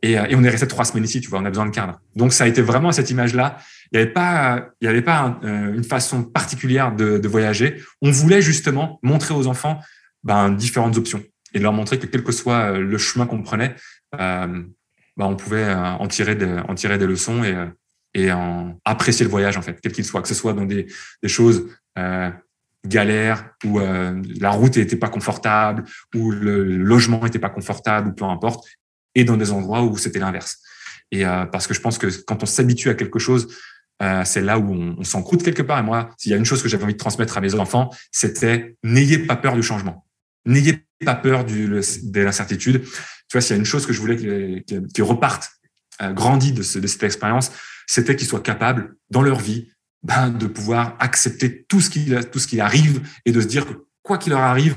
Et, 0.02 0.18
euh, 0.18 0.26
et, 0.28 0.34
on 0.34 0.42
est 0.42 0.48
resté 0.48 0.66
trois 0.66 0.84
semaines 0.84 1.04
ici, 1.04 1.20
tu 1.20 1.30
vois, 1.30 1.38
on 1.38 1.44
a 1.44 1.48
besoin 1.48 1.66
de 1.66 1.70
cadre. 1.70 2.00
Donc 2.16 2.32
ça 2.32 2.44
a 2.44 2.46
été 2.48 2.60
vraiment 2.60 2.92
cette 2.92 3.10
image-là. 3.10 3.58
Il 3.92 3.98
n'y 3.98 4.02
avait 4.02 4.12
pas, 4.12 4.70
il 4.80 4.86
y 4.86 4.88
avait 4.88 5.02
pas 5.02 5.38
euh, 5.44 5.74
une 5.74 5.84
façon 5.84 6.24
particulière 6.24 6.94
de, 6.94 7.28
voyager. 7.28 7.80
On 8.02 8.10
voulait 8.10 8.42
justement 8.42 8.98
montrer 9.02 9.32
aux 9.32 9.46
enfants 9.46 9.78
ben, 10.24 10.50
différentes 10.50 10.96
options 10.96 11.22
et 11.54 11.60
leur 11.60 11.72
montrer 11.72 11.98
que 11.98 12.06
quel 12.06 12.24
que 12.24 12.32
soit 12.32 12.72
euh, 12.72 12.80
le 12.80 12.98
chemin 12.98 13.26
qu'on 13.26 13.42
prenait, 13.42 13.76
ben, 14.12 14.66
on 15.16 15.36
pouvait 15.36 15.72
en 15.72 16.06
tirer, 16.08 16.34
des, 16.34 16.58
en 16.68 16.74
tirer 16.74 16.98
des 16.98 17.06
leçons 17.06 17.44
et, 17.44 17.54
et 18.14 18.32
en 18.32 18.78
apprécier 18.84 19.24
le 19.24 19.30
voyage 19.30 19.56
en 19.56 19.62
fait, 19.62 19.78
quel 19.80 19.92
qu'il 19.92 20.04
soit, 20.04 20.20
que 20.22 20.28
ce 20.28 20.34
soit 20.34 20.52
dans 20.52 20.64
des, 20.64 20.86
choses 21.26 21.68
galères 22.86 23.50
où 23.64 23.78
la 23.78 24.50
route 24.50 24.76
n'était 24.76 24.96
pas 24.96 25.08
confortable, 25.08 25.84
où 26.14 26.30
le 26.30 26.64
logement 26.76 27.22
n'était 27.22 27.38
pas 27.38 27.50
confortable, 27.50 28.08
ou 28.08 28.12
peu 28.12 28.24
importe, 28.24 28.66
et 29.14 29.24
dans 29.24 29.36
des 29.36 29.50
endroits 29.52 29.82
où 29.82 29.96
c'était 29.96 30.18
l'inverse. 30.18 30.58
Et 31.10 31.26
euh, 31.26 31.44
parce 31.44 31.66
que 31.66 31.74
je 31.74 31.80
pense 31.80 31.98
que 31.98 32.06
quand 32.22 32.42
on 32.42 32.46
s'habitue 32.46 32.88
à 32.88 32.94
quelque 32.94 33.18
chose, 33.18 33.48
euh, 34.02 34.22
c'est 34.24 34.40
là 34.40 34.58
où 34.58 34.72
on, 34.72 34.96
on 34.98 35.04
s'en 35.04 35.22
croûte 35.22 35.42
quelque 35.42 35.62
part. 35.62 35.78
Et 35.78 35.82
moi, 35.82 36.10
s'il 36.18 36.32
y 36.32 36.34
a 36.34 36.38
une 36.38 36.44
chose 36.44 36.62
que 36.62 36.68
j'avais 36.68 36.84
envie 36.84 36.94
de 36.94 36.98
transmettre 36.98 37.36
à 37.36 37.40
mes 37.40 37.54
enfants, 37.54 37.90
c'était 38.10 38.76
n'ayez 38.82 39.18
pas 39.18 39.36
peur 39.36 39.54
du 39.54 39.62
changement. 39.62 40.06
N'ayez 40.44 40.84
pas 41.04 41.14
peur 41.14 41.44
de 41.44 42.20
l'incertitude. 42.20 42.82
Tu 42.84 42.90
vois, 43.32 43.40
s'il 43.40 43.54
y 43.54 43.56
a 43.56 43.58
une 43.58 43.66
chose 43.66 43.86
que 43.86 43.92
je 43.92 44.00
voulais 44.00 44.16
qu'ils 44.66 45.02
repartent 45.04 45.50
euh, 46.00 46.12
grandis 46.12 46.52
de 46.52 46.62
cette 46.62 47.02
expérience, 47.02 47.52
c'était 47.86 48.16
qu'ils 48.16 48.26
soient 48.26 48.40
capables, 48.40 48.96
dans 49.10 49.22
leur 49.22 49.38
vie, 49.38 49.70
ben, 50.02 50.30
de 50.30 50.46
pouvoir 50.46 50.96
accepter 50.98 51.64
tout 51.64 51.80
ce 51.80 51.90
qui 51.90 52.12
tout 52.32 52.38
ce 52.38 52.48
qui 52.48 52.60
arrive 52.60 53.06
et 53.24 53.30
de 53.30 53.40
se 53.40 53.46
dire 53.46 53.66
que 53.66 53.86
quoi 54.02 54.18
qu'il 54.18 54.30
leur 54.30 54.40
arrive, 54.40 54.76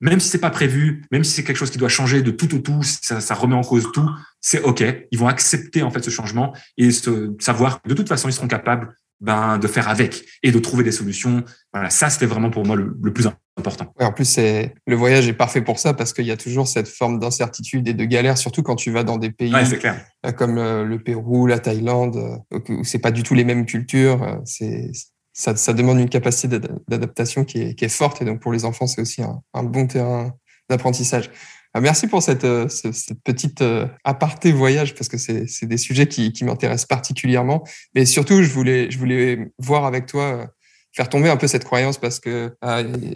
même 0.00 0.20
si 0.20 0.28
c'est 0.28 0.38
pas 0.38 0.50
prévu, 0.50 1.04
même 1.10 1.24
si 1.24 1.32
c'est 1.32 1.44
quelque 1.44 1.56
chose 1.56 1.70
qui 1.70 1.78
doit 1.78 1.88
changer 1.88 2.22
de 2.22 2.30
tout 2.30 2.54
au 2.54 2.58
tout, 2.58 2.82
ça, 2.82 3.20
ça 3.20 3.34
remet 3.34 3.54
en 3.54 3.62
cause 3.62 3.90
tout, 3.92 4.08
c'est 4.40 4.62
ok. 4.62 4.82
Ils 5.10 5.18
vont 5.18 5.28
accepter 5.28 5.82
en 5.82 5.90
fait 5.90 6.02
ce 6.02 6.10
changement 6.10 6.54
et 6.78 6.90
se, 6.90 7.34
savoir 7.38 7.82
que 7.82 7.88
de 7.88 7.94
toute 7.94 8.08
façon 8.08 8.28
ils 8.28 8.32
seront 8.32 8.48
capables 8.48 8.94
ben, 9.20 9.58
de 9.58 9.66
faire 9.66 9.88
avec 9.88 10.24
et 10.42 10.50
de 10.50 10.58
trouver 10.58 10.82
des 10.82 10.92
solutions. 10.92 11.44
Voilà, 11.74 11.90
ça 11.90 12.08
c'était 12.08 12.26
vraiment 12.26 12.50
pour 12.50 12.64
moi 12.64 12.74
le, 12.76 13.12
plus 13.12 13.28
important. 13.58 13.92
en 14.00 14.12
plus, 14.12 14.24
c'est 14.24 14.74
le 14.86 14.96
voyage 14.96 15.28
est 15.28 15.34
parfait 15.34 15.60
pour 15.60 15.78
ça 15.78 15.92
parce 15.92 16.14
qu'il 16.14 16.24
y 16.24 16.30
a 16.30 16.38
toujours 16.38 16.66
cette 16.66 16.88
forme 16.88 17.18
d'incertitude 17.18 17.86
et 17.86 17.92
de 17.92 18.04
galère, 18.06 18.38
surtout 18.38 18.62
quand 18.62 18.76
tu 18.76 18.90
vas 18.90 19.04
dans 19.04 19.18
des 19.18 19.30
pays 19.30 19.52
euh, 19.54 20.32
comme 20.32 20.56
euh, 20.56 20.84
le 20.84 20.98
Pérou, 21.02 21.46
la 21.46 21.58
Thaïlande, 21.58 22.16
euh, 22.16 22.58
où 22.70 22.84
c'est 22.84 22.98
pas 22.98 23.10
du 23.10 23.22
tout 23.22 23.34
les 23.34 23.44
mêmes 23.44 23.66
cultures. 23.66 24.40
C'est 24.46 24.90
ça, 25.40 25.56
ça, 25.56 25.72
demande 25.72 25.98
une 25.98 26.10
capacité 26.10 26.58
d'adaptation 26.86 27.46
qui 27.46 27.62
est, 27.62 27.74
qui 27.74 27.86
est, 27.86 27.88
forte. 27.88 28.20
Et 28.20 28.26
donc, 28.26 28.40
pour 28.40 28.52
les 28.52 28.66
enfants, 28.66 28.86
c'est 28.86 29.00
aussi 29.00 29.22
un, 29.22 29.62
bon 29.62 29.86
terrain 29.86 30.34
d'apprentissage. 30.68 31.30
Ah, 31.72 31.80
merci 31.80 32.08
pour 32.08 32.22
cette, 32.22 32.44
euh, 32.44 32.68
cette 32.68 33.22
petite 33.24 33.62
euh, 33.62 33.86
aparté 34.04 34.52
voyage, 34.52 34.94
parce 34.94 35.08
que 35.08 35.16
c'est 35.16 35.66
des 35.66 35.78
sujets 35.78 36.08
qui, 36.08 36.32
qui 36.32 36.44
m'intéressent 36.44 36.86
particulièrement. 36.86 37.66
Mais 37.94 38.04
surtout, 38.04 38.42
je 38.42 38.50
voulais, 38.50 38.90
je 38.90 38.98
voulais 38.98 39.50
voir 39.58 39.86
avec 39.86 40.04
toi, 40.04 40.24
euh, 40.24 40.46
faire 40.92 41.08
tomber 41.08 41.30
un 41.30 41.38
peu 41.38 41.46
cette 41.46 41.64
croyance, 41.64 41.96
parce 41.96 42.20
que 42.20 42.54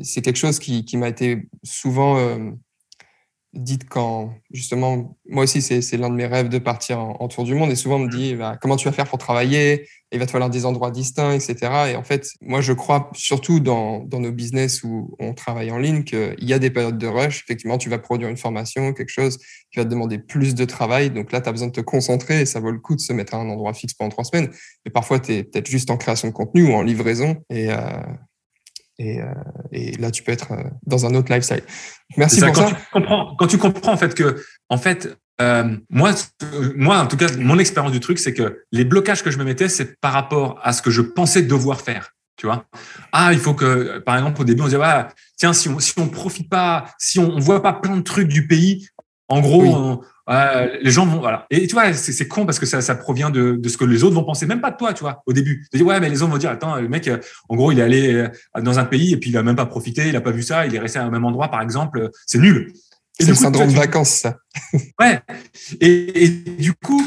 c'est 0.02 0.22
quelque 0.22 0.38
chose 0.38 0.58
qui, 0.58 0.86
qui 0.86 0.96
m'a 0.96 1.08
été 1.08 1.48
souvent 1.62 2.16
dites 3.54 3.88
quand, 3.88 4.34
justement, 4.52 5.16
moi 5.28 5.44
aussi, 5.44 5.62
c'est 5.62 5.96
l'un 5.96 6.10
de 6.10 6.14
mes 6.14 6.26
rêves 6.26 6.48
de 6.48 6.58
partir 6.58 6.98
en, 6.98 7.28
tour 7.28 7.44
du 7.44 7.54
monde. 7.54 7.70
Et 7.70 7.76
souvent, 7.76 7.96
on 7.96 8.00
me 8.00 8.08
dit, 8.08 8.34
bah, 8.34 8.58
comment 8.60 8.76
tu 8.76 8.86
vas 8.86 8.92
faire 8.92 9.06
pour 9.06 9.18
travailler? 9.18 9.88
Il 10.12 10.18
va 10.18 10.26
te 10.26 10.30
falloir 10.30 10.50
des 10.50 10.66
endroits 10.66 10.90
distincts, 10.90 11.32
etc. 11.32 11.56
Et 11.90 11.96
en 11.96 12.04
fait, 12.04 12.28
moi, 12.40 12.60
je 12.60 12.72
crois 12.72 13.10
surtout 13.14 13.58
dans, 13.60 14.00
dans 14.00 14.20
nos 14.20 14.30
business 14.30 14.82
où 14.84 15.16
on 15.18 15.34
travaille 15.34 15.70
en 15.70 15.78
ligne 15.78 16.04
qu'il 16.04 16.34
y 16.38 16.52
a 16.52 16.58
des 16.58 16.70
périodes 16.70 16.98
de 16.98 17.06
rush. 17.06 17.42
Effectivement, 17.42 17.78
tu 17.78 17.88
vas 17.88 17.98
produire 17.98 18.28
une 18.28 18.36
formation, 18.36 18.92
quelque 18.92 19.08
chose 19.08 19.38
qui 19.72 19.78
va 19.78 19.84
te 19.84 19.90
demander 19.90 20.18
plus 20.18 20.54
de 20.54 20.64
travail. 20.64 21.10
Donc 21.10 21.32
là, 21.32 21.40
tu 21.40 21.48
as 21.48 21.52
besoin 21.52 21.68
de 21.68 21.72
te 21.72 21.80
concentrer 21.80 22.42
et 22.42 22.46
ça 22.46 22.60
vaut 22.60 22.70
le 22.70 22.78
coup 22.78 22.94
de 22.94 23.00
se 23.00 23.12
mettre 23.12 23.34
à 23.34 23.38
un 23.38 23.48
endroit 23.48 23.74
fixe 23.74 23.94
pendant 23.94 24.10
trois 24.10 24.24
semaines. 24.24 24.50
Mais 24.84 24.90
parfois, 24.92 25.18
tu 25.18 25.32
es 25.32 25.42
peut-être 25.44 25.68
juste 25.68 25.90
en 25.90 25.96
création 25.96 26.28
de 26.28 26.32
contenu 26.32 26.68
ou 26.68 26.72
en 26.74 26.82
livraison. 26.82 27.36
Et, 27.50 27.70
euh, 27.70 27.76
et, 28.98 29.20
euh, 29.20 29.26
et, 29.72 29.92
là, 29.96 30.10
tu 30.10 30.22
peux 30.22 30.32
être 30.32 30.52
euh, 30.52 30.62
dans 30.86 31.06
un 31.06 31.14
autre 31.14 31.32
lifestyle. 31.32 31.62
Merci 32.16 32.40
pour 32.40 32.52
quand 32.52 32.68
ça. 32.68 32.74
Tu 32.74 32.84
comprends, 32.92 33.36
quand 33.36 33.46
tu 33.46 33.58
comprends 33.58 33.92
en 33.92 33.96
fait 33.96 34.14
que, 34.14 34.42
en 34.68 34.78
fait, 34.78 35.16
euh, 35.40 35.76
moi, 35.90 36.12
moi, 36.76 36.98
en 36.98 37.06
tout 37.06 37.16
cas, 37.16 37.26
mon 37.38 37.58
expérience 37.58 37.92
du 37.92 38.00
truc, 38.00 38.18
c'est 38.18 38.34
que 38.34 38.62
les 38.70 38.84
blocages 38.84 39.22
que 39.22 39.30
je 39.30 39.38
me 39.38 39.44
mettais, 39.44 39.68
c'est 39.68 40.00
par 40.00 40.12
rapport 40.12 40.60
à 40.62 40.72
ce 40.72 40.80
que 40.80 40.90
je 40.90 41.00
pensais 41.00 41.42
devoir 41.42 41.80
faire. 41.80 42.10
Tu 42.36 42.46
vois 42.46 42.66
Ah, 43.12 43.32
il 43.32 43.38
faut 43.38 43.54
que, 43.54 43.98
par 43.98 44.16
exemple, 44.16 44.40
au 44.40 44.44
début, 44.44 44.62
on 44.62 44.66
disait, 44.66 44.78
ah, 44.82 45.08
tiens, 45.36 45.52
si 45.52 45.68
on 45.68 45.78
si 45.80 45.92
on 45.98 46.08
profite 46.08 46.48
pas, 46.48 46.86
si 46.98 47.18
on, 47.18 47.30
on 47.30 47.38
voit 47.40 47.62
pas 47.62 47.72
plein 47.72 47.96
de 47.96 48.02
trucs 48.02 48.28
du 48.28 48.46
pays, 48.46 48.88
en 49.28 49.40
gros, 49.40 50.04
les 50.28 50.90
gens 50.90 51.06
vont 51.06 51.20
voilà. 51.20 51.46
Et 51.50 51.66
tu 51.66 51.74
vois, 51.74 51.92
c'est 51.92 52.28
con 52.28 52.46
parce 52.46 52.58
que 52.58 52.66
ça, 52.66 52.80
ça 52.80 52.94
provient 52.94 53.30
de, 53.30 53.56
de, 53.56 53.68
ce 53.68 53.76
que 53.76 53.84
les 53.84 54.04
autres 54.04 54.14
vont 54.14 54.24
penser, 54.24 54.46
même 54.46 54.60
pas 54.60 54.70
de 54.70 54.76
toi, 54.76 54.92
tu 54.92 55.00
vois. 55.00 55.22
Au 55.26 55.32
début, 55.32 55.66
tu 55.70 55.78
dis 55.78 55.82
ouais, 55.82 56.00
mais 56.00 56.08
les 56.08 56.22
autres 56.22 56.32
vont 56.32 56.38
dire 56.38 56.50
attends, 56.50 56.76
le 56.76 56.88
mec, 56.88 57.10
en 57.48 57.56
gros, 57.56 57.72
il 57.72 57.78
est 57.78 57.82
allé 57.82 58.14
euh, 58.14 58.28
dans 58.60 58.78
un 58.78 58.84
pays 58.84 59.12
et 59.12 59.16
puis 59.16 59.30
il 59.30 59.36
a 59.36 59.42
même 59.42 59.56
pas 59.56 59.66
profité, 59.66 60.08
il 60.08 60.16
a 60.16 60.20
pas 60.20 60.30
vu 60.30 60.42
ça, 60.42 60.66
il 60.66 60.74
est 60.74 60.78
resté 60.78 60.98
à 60.98 61.04
un 61.04 61.10
même 61.10 61.24
endroit, 61.24 61.48
par 61.48 61.60
exemple, 61.60 62.10
c'est 62.26 62.38
nul. 62.38 62.72
C'est 63.18 63.28
le 63.28 63.34
syndrome 63.34 63.68
de 63.68 63.74
vacances, 63.74 64.10
ça. 64.10 64.36
ouais. 65.00 65.20
Et, 65.80 66.24
et 66.24 66.28
du 66.28 66.72
coup, 66.72 67.04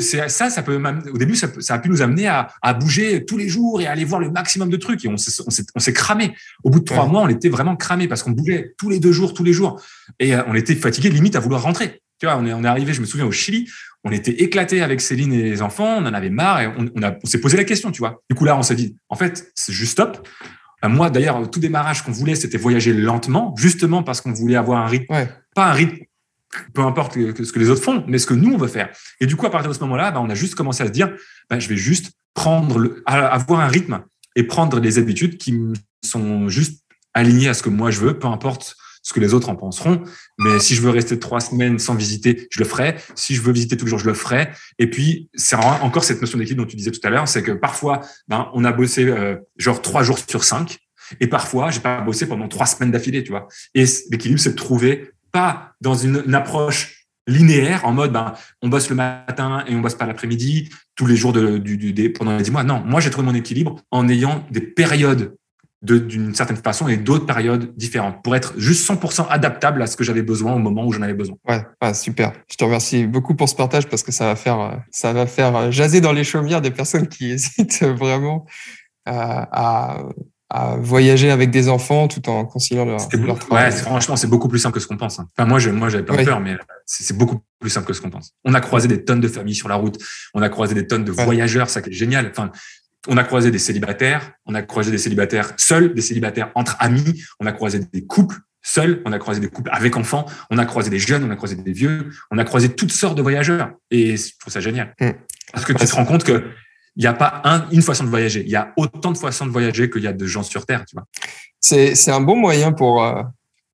ça, 0.00 0.50
ça 0.50 0.62
peut 0.62 0.80
au 1.12 1.18
début, 1.18 1.34
ça, 1.34 1.48
ça, 1.60 1.74
a 1.74 1.78
pu 1.78 1.88
nous 1.88 2.02
amener 2.02 2.26
à, 2.26 2.48
à, 2.62 2.74
bouger 2.74 3.24
tous 3.24 3.36
les 3.36 3.48
jours 3.48 3.80
et 3.80 3.86
à 3.86 3.92
aller 3.92 4.04
voir 4.04 4.20
le 4.20 4.30
maximum 4.30 4.68
de 4.68 4.76
trucs. 4.76 5.04
Et 5.04 5.08
on 5.08 5.16
s'est 5.16 5.92
cramé. 5.92 6.34
Au 6.62 6.70
bout 6.70 6.80
de 6.80 6.84
trois 6.84 7.06
mois, 7.06 7.22
on 7.22 7.28
était 7.28 7.48
vraiment 7.48 7.76
cramé 7.76 8.08
parce 8.08 8.22
qu'on 8.22 8.32
bougeait 8.32 8.74
tous 8.78 8.90
les 8.90 9.00
deux 9.00 9.12
jours, 9.12 9.34
tous 9.34 9.44
les 9.44 9.52
jours. 9.52 9.80
Et 10.18 10.34
euh, 10.34 10.42
on 10.46 10.54
était 10.54 10.74
fatigué, 10.74 11.10
limite 11.10 11.36
à 11.36 11.40
vouloir 11.40 11.62
rentrer. 11.62 12.02
Tu 12.18 12.26
vois, 12.26 12.36
on 12.36 12.46
est, 12.46 12.52
on 12.52 12.64
est 12.64 12.68
arrivé, 12.68 12.92
je 12.92 13.00
me 13.00 13.06
souviens, 13.06 13.26
au 13.26 13.32
Chili. 13.32 13.68
On 14.04 14.12
était 14.12 14.42
éclaté 14.42 14.82
avec 14.82 15.00
Céline 15.00 15.32
et 15.32 15.42
les 15.42 15.62
enfants. 15.62 15.96
On 15.98 16.06
en 16.06 16.14
avait 16.14 16.30
marre 16.30 16.60
et 16.60 16.66
on, 16.66 16.90
on, 16.94 17.18
on 17.22 17.26
s'est 17.26 17.40
posé 17.40 17.56
la 17.56 17.64
question, 17.64 17.90
tu 17.90 17.98
vois. 17.98 18.22
Du 18.30 18.36
coup, 18.36 18.44
là, 18.44 18.56
on 18.56 18.62
s'est 18.62 18.76
dit, 18.76 18.96
en 19.08 19.16
fait, 19.16 19.50
c'est 19.54 19.72
juste 19.72 19.92
stop. 19.92 20.26
Euh, 20.84 20.88
moi, 20.88 21.10
d'ailleurs, 21.10 21.50
tout 21.50 21.60
démarrage 21.60 22.02
qu'on 22.02 22.12
voulait, 22.12 22.34
c'était 22.34 22.58
voyager 22.58 22.92
lentement, 22.92 23.54
justement 23.56 24.02
parce 24.02 24.20
qu'on 24.20 24.32
voulait 24.32 24.56
avoir 24.56 24.84
un 24.84 24.86
rythme, 24.86 25.12
ouais. 25.12 25.28
pas 25.54 25.70
un 25.70 25.72
rythme 25.72 25.98
peu 26.72 26.82
importe 26.82 27.14
ce 27.14 27.52
que 27.52 27.58
les 27.58 27.68
autres 27.68 27.82
font, 27.82 28.04
mais 28.06 28.18
ce 28.18 28.26
que 28.26 28.34
nous, 28.34 28.54
on 28.54 28.56
veut 28.56 28.68
faire. 28.68 28.90
Et 29.20 29.26
du 29.26 29.36
coup, 29.36 29.46
à 29.46 29.50
partir 29.50 29.68
de 29.70 29.74
ce 29.74 29.80
moment-là, 29.80 30.10
bah, 30.10 30.20
on 30.20 30.30
a 30.30 30.34
juste 30.34 30.54
commencé 30.54 30.82
à 30.82 30.86
se 30.86 30.92
dire, 30.92 31.12
bah, 31.50 31.58
je 31.58 31.68
vais 31.68 31.76
juste 31.76 32.12
prendre, 32.34 32.78
le, 32.78 33.02
avoir 33.06 33.60
un 33.60 33.68
rythme 33.68 34.02
et 34.36 34.44
prendre 34.44 34.80
des 34.80 34.98
habitudes 34.98 35.38
qui 35.38 35.58
sont 36.04 36.48
juste 36.48 36.82
alignées 37.12 37.48
à 37.48 37.54
ce 37.54 37.62
que 37.62 37.70
moi 37.70 37.90
je 37.90 38.00
veux, 38.00 38.18
peu 38.18 38.26
importe 38.26 38.76
ce 39.04 39.12
que 39.12 39.20
les 39.20 39.34
autres 39.34 39.50
en 39.50 39.54
penseront. 39.54 40.02
Mais 40.38 40.58
si 40.58 40.74
je 40.74 40.80
veux 40.80 40.90
rester 40.90 41.18
trois 41.20 41.40
semaines 41.40 41.78
sans 41.78 41.94
visiter, 41.94 42.48
je 42.50 42.58
le 42.58 42.64
ferai. 42.64 42.96
Si 43.14 43.34
je 43.34 43.42
veux 43.42 43.52
visiter 43.52 43.76
tous 43.76 43.84
les 43.84 43.90
jours, 43.90 44.00
je 44.00 44.06
le 44.06 44.14
ferai. 44.14 44.48
Et 44.80 44.90
puis, 44.90 45.28
c'est 45.34 45.56
encore 45.56 46.02
cette 46.02 46.20
notion 46.20 46.38
d'équilibre 46.38 46.64
dont 46.64 46.68
tu 46.68 46.76
disais 46.76 46.90
tout 46.90 47.06
à 47.06 47.10
l'heure, 47.10 47.28
c'est 47.28 47.42
que 47.42 47.52
parfois, 47.52 48.00
ben, 48.26 48.50
on 48.54 48.64
a 48.64 48.72
bossé 48.72 49.04
euh, 49.04 49.36
genre 49.58 49.80
trois 49.82 50.02
jours 50.02 50.18
sur 50.18 50.42
cinq. 50.42 50.78
Et 51.20 51.26
parfois, 51.26 51.70
j'ai 51.70 51.80
pas 51.80 52.00
bossé 52.00 52.26
pendant 52.26 52.48
trois 52.48 52.66
semaines 52.66 52.90
d'affilée, 52.90 53.22
tu 53.22 53.30
vois. 53.30 53.46
Et 53.74 53.84
l'équilibre, 54.10 54.40
c'est 54.40 54.52
de 54.52 54.56
trouver 54.56 55.10
pas 55.30 55.74
dans 55.82 55.94
une, 55.94 56.34
approche 56.34 57.06
linéaire 57.26 57.86
en 57.86 57.92
mode 57.92 58.12
ben, 58.12 58.34
on 58.62 58.68
bosse 58.68 58.88
le 58.88 58.96
matin 58.96 59.64
et 59.66 59.74
on 59.74 59.80
bosse 59.80 59.94
pas 59.94 60.06
l'après-midi 60.06 60.70
tous 60.94 61.06
les 61.06 61.16
jours 61.16 61.32
de, 61.32 61.58
du, 61.58 61.76
du, 61.76 62.12
pendant 62.12 62.36
les 62.36 62.42
dix 62.42 62.50
mois. 62.50 62.64
Non, 62.64 62.82
moi 62.84 63.00
j'ai 63.00 63.10
trouvé 63.10 63.26
mon 63.26 63.34
équilibre 63.34 63.76
en 63.90 64.08
ayant 64.08 64.46
des 64.50 64.60
périodes 64.60 65.34
d'une 65.84 66.34
certaine 66.34 66.56
façon 66.56 66.88
et 66.88 66.96
d'autres 66.96 67.26
périodes 67.26 67.76
différentes 67.76 68.22
pour 68.22 68.34
être 68.34 68.54
juste 68.56 68.88
100% 68.88 69.28
adaptable 69.28 69.82
à 69.82 69.86
ce 69.86 69.96
que 69.96 70.04
j'avais 70.04 70.22
besoin 70.22 70.54
au 70.54 70.58
moment 70.58 70.86
où 70.86 70.92
j'en 70.92 71.02
avais 71.02 71.14
besoin. 71.14 71.36
Ouais, 71.46 71.62
ouais, 71.82 71.94
super. 71.94 72.32
Je 72.50 72.56
te 72.56 72.64
remercie 72.64 73.06
beaucoup 73.06 73.34
pour 73.34 73.48
ce 73.48 73.54
partage 73.54 73.86
parce 73.86 74.02
que 74.02 74.12
ça 74.12 74.26
va 74.26 74.36
faire 74.36 74.82
ça 74.90 75.12
va 75.12 75.26
faire 75.26 75.70
jaser 75.70 76.00
dans 76.00 76.12
les 76.12 76.24
chaumières 76.24 76.62
des 76.62 76.70
personnes 76.70 77.08
qui 77.08 77.30
hésitent 77.30 77.82
vraiment 77.82 78.46
à, 79.04 79.96
à 79.96 80.02
à 80.50 80.76
voyager 80.76 81.30
avec 81.30 81.50
des 81.50 81.68
enfants 81.68 82.06
tout 82.06 82.28
en 82.28 82.44
conciliant 82.44 82.84
leur, 82.84 83.00
leur 83.12 83.38
travail. 83.40 83.72
Ouais, 83.72 83.76
franchement, 83.76 84.14
c'est 84.14 84.28
beaucoup 84.28 84.48
plus 84.48 84.60
simple 84.60 84.74
que 84.74 84.80
ce 84.80 84.86
qu'on 84.86 84.96
pense. 84.96 85.18
Hein. 85.18 85.28
Enfin, 85.36 85.48
moi, 85.48 85.58
je, 85.58 85.70
moi, 85.70 85.88
j'avais 85.88 86.04
pas 86.04 86.14
ouais. 86.14 86.24
peur, 86.24 86.38
mais 86.38 86.56
c'est 86.86 87.16
beaucoup 87.16 87.40
plus 87.58 87.70
simple 87.70 87.88
que 87.88 87.92
ce 87.92 88.00
qu'on 88.00 88.10
pense. 88.10 88.34
On 88.44 88.54
a 88.54 88.60
croisé 88.60 88.86
des 88.86 89.04
tonnes 89.04 89.20
de 89.20 89.26
familles 89.26 89.56
sur 89.56 89.68
la 89.68 89.74
route. 89.74 89.98
On 90.32 90.42
a 90.42 90.48
croisé 90.48 90.74
des 90.74 90.86
tonnes 90.86 91.04
de 91.04 91.10
ouais. 91.10 91.24
voyageurs. 91.24 91.70
Ça 91.70 91.82
qui 91.82 91.90
est 91.90 91.92
génial. 91.92 92.28
Enfin, 92.30 92.52
on 93.08 93.16
a 93.16 93.24
croisé 93.24 93.50
des 93.50 93.58
célibataires. 93.58 94.32
On 94.46 94.54
a 94.54 94.62
croisé 94.62 94.90
des 94.90 94.98
célibataires 94.98 95.52
seuls, 95.56 95.94
des 95.94 96.02
célibataires 96.02 96.50
entre 96.54 96.76
amis. 96.80 97.22
On 97.40 97.46
a 97.46 97.52
croisé 97.52 97.80
des 97.92 98.04
couples 98.04 98.36
seuls. 98.62 99.02
On 99.04 99.12
a 99.12 99.18
croisé 99.18 99.40
des 99.40 99.48
couples 99.48 99.70
avec 99.72 99.96
enfants. 99.96 100.26
On 100.50 100.58
a 100.58 100.64
croisé 100.64 100.90
des 100.90 100.98
jeunes. 100.98 101.24
On 101.24 101.30
a 101.30 101.36
croisé 101.36 101.56
des 101.56 101.72
vieux. 101.72 102.10
On 102.30 102.38
a 102.38 102.44
croisé 102.44 102.70
toutes 102.70 102.92
sortes 102.92 103.16
de 103.16 103.22
voyageurs. 103.22 103.72
Et 103.90 104.16
je 104.16 104.32
trouve 104.38 104.52
ça 104.52 104.60
génial. 104.60 104.94
Mmh. 105.00 105.10
Parce 105.52 105.64
que 105.64 105.72
tu 105.72 105.84
te 105.84 105.94
rends 105.94 106.04
compte 106.04 106.24
que 106.24 106.44
il 106.96 107.00
n'y 107.00 107.06
a 107.06 107.12
pas 107.12 107.42
un, 107.44 107.68
une 107.70 107.82
façon 107.82 108.04
de 108.04 108.08
voyager. 108.08 108.42
Il 108.44 108.50
y 108.50 108.56
a 108.56 108.72
autant 108.76 109.10
de 109.10 109.18
façons 109.18 109.46
de 109.46 109.50
voyager 109.50 109.90
qu'il 109.90 110.02
y 110.02 110.06
a 110.06 110.12
de 110.12 110.26
gens 110.26 110.42
sur 110.42 110.64
Terre, 110.64 110.84
tu 110.86 110.94
vois. 110.94 111.06
C'est, 111.60 112.10
un 112.10 112.20
bon 112.20 112.36
moyen 112.36 112.72
pour, 112.72 113.02
euh, 113.02 113.22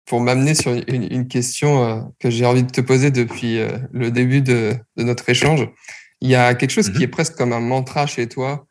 pour 0.07 0.21
m'amener 0.21 0.55
sur 0.55 0.73
une, 0.73 1.07
une 1.11 1.29
question 1.29 1.85
euh, 1.85 2.01
que 2.19 2.31
j'ai 2.31 2.47
envie 2.47 2.63
de 2.63 2.71
te 2.71 2.81
poser 2.81 3.11
depuis 3.11 3.59
euh, 3.59 3.69
le 3.93 4.11
début 4.11 4.41
de, 4.41 4.75
de, 4.97 5.03
notre 5.03 5.29
échange. 5.29 5.69
Il 6.21 6.31
y 6.31 6.35
a 6.35 6.55
quelque 6.55 6.71
chose 6.71 6.89
mm 6.89 6.93
qui 6.93 7.03
est 7.03 7.09
presque 7.09 7.35
comme 7.35 7.53
un 7.53 7.61
mantra 7.61 8.07
chez 8.07 8.29
toi, 8.29 8.67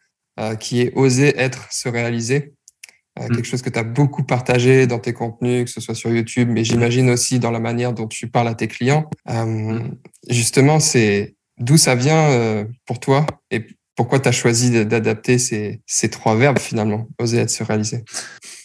qui 0.60 0.82
est 0.82 0.92
oser 0.96 1.38
être, 1.38 1.72
se 1.72 1.90
réaliser. 1.90 2.40
Mm 2.40 3.24
-hmm. 3.24 3.36
Quelque 3.36 3.50
chose 3.52 3.62
que 3.62 3.70
tu 3.70 3.80
as 3.80 3.84
beaucoup 4.00 4.24
partagé 4.24 4.88
dans 4.88 5.00
tes 5.00 5.14
contenus, 5.14 5.66
que 5.66 5.72
ce 5.72 5.82
soit 5.82 5.96
sur 5.96 6.10
YouTube, 6.18 6.48
mais 6.56 6.64
j'imagine 6.64 7.10
aussi 7.10 7.40
dans 7.40 7.52
la 7.52 7.60
manière 7.60 7.94
dont 7.94 8.08
tu 8.08 8.28
parles 8.28 8.48
à 8.48 8.56
tes 8.56 8.68
clients. 8.76 9.04
justement, 10.30 10.80
c'est 10.80 11.36
d'où 11.66 11.78
ça 11.78 11.96
vient 11.96 12.26
pour 12.88 12.98
toi 13.00 13.26
et 13.52 13.60
pourquoi 14.00 14.22
tu 14.22 14.30
as 14.30 14.32
choisi 14.44 14.86
d'adapter 14.86 15.38
ces, 15.38 15.82
ces, 15.86 16.10
trois 16.10 16.36
verbes 16.38 16.58
finalement, 16.58 17.10
oser 17.20 17.40
être 17.40 17.50
se 17.50 17.66
réaliser? 17.66 18.06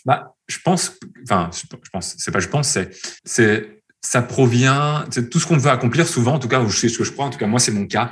Bah, 0.04 0.32
Je 0.46 0.58
pense, 0.64 0.92
enfin, 1.24 1.50
je 1.52 1.90
pense, 1.90 2.14
c'est 2.18 2.30
pas 2.30 2.38
je 2.38 2.48
pense, 2.48 2.78
c'est, 3.24 3.82
ça 4.04 4.20
provient, 4.20 5.06
tout 5.30 5.40
ce 5.40 5.46
qu'on 5.46 5.56
veut 5.56 5.70
accomplir 5.70 6.06
souvent, 6.06 6.34
en 6.34 6.38
tout 6.38 6.46
cas, 6.46 6.62
je 6.68 6.76
sais 6.76 6.90
ce 6.90 6.98
que 6.98 7.04
je 7.04 7.12
crois, 7.12 7.24
en 7.24 7.30
tout 7.30 7.38
cas, 7.38 7.46
moi, 7.46 7.58
c'est 7.58 7.72
mon 7.72 7.86
cas. 7.86 8.10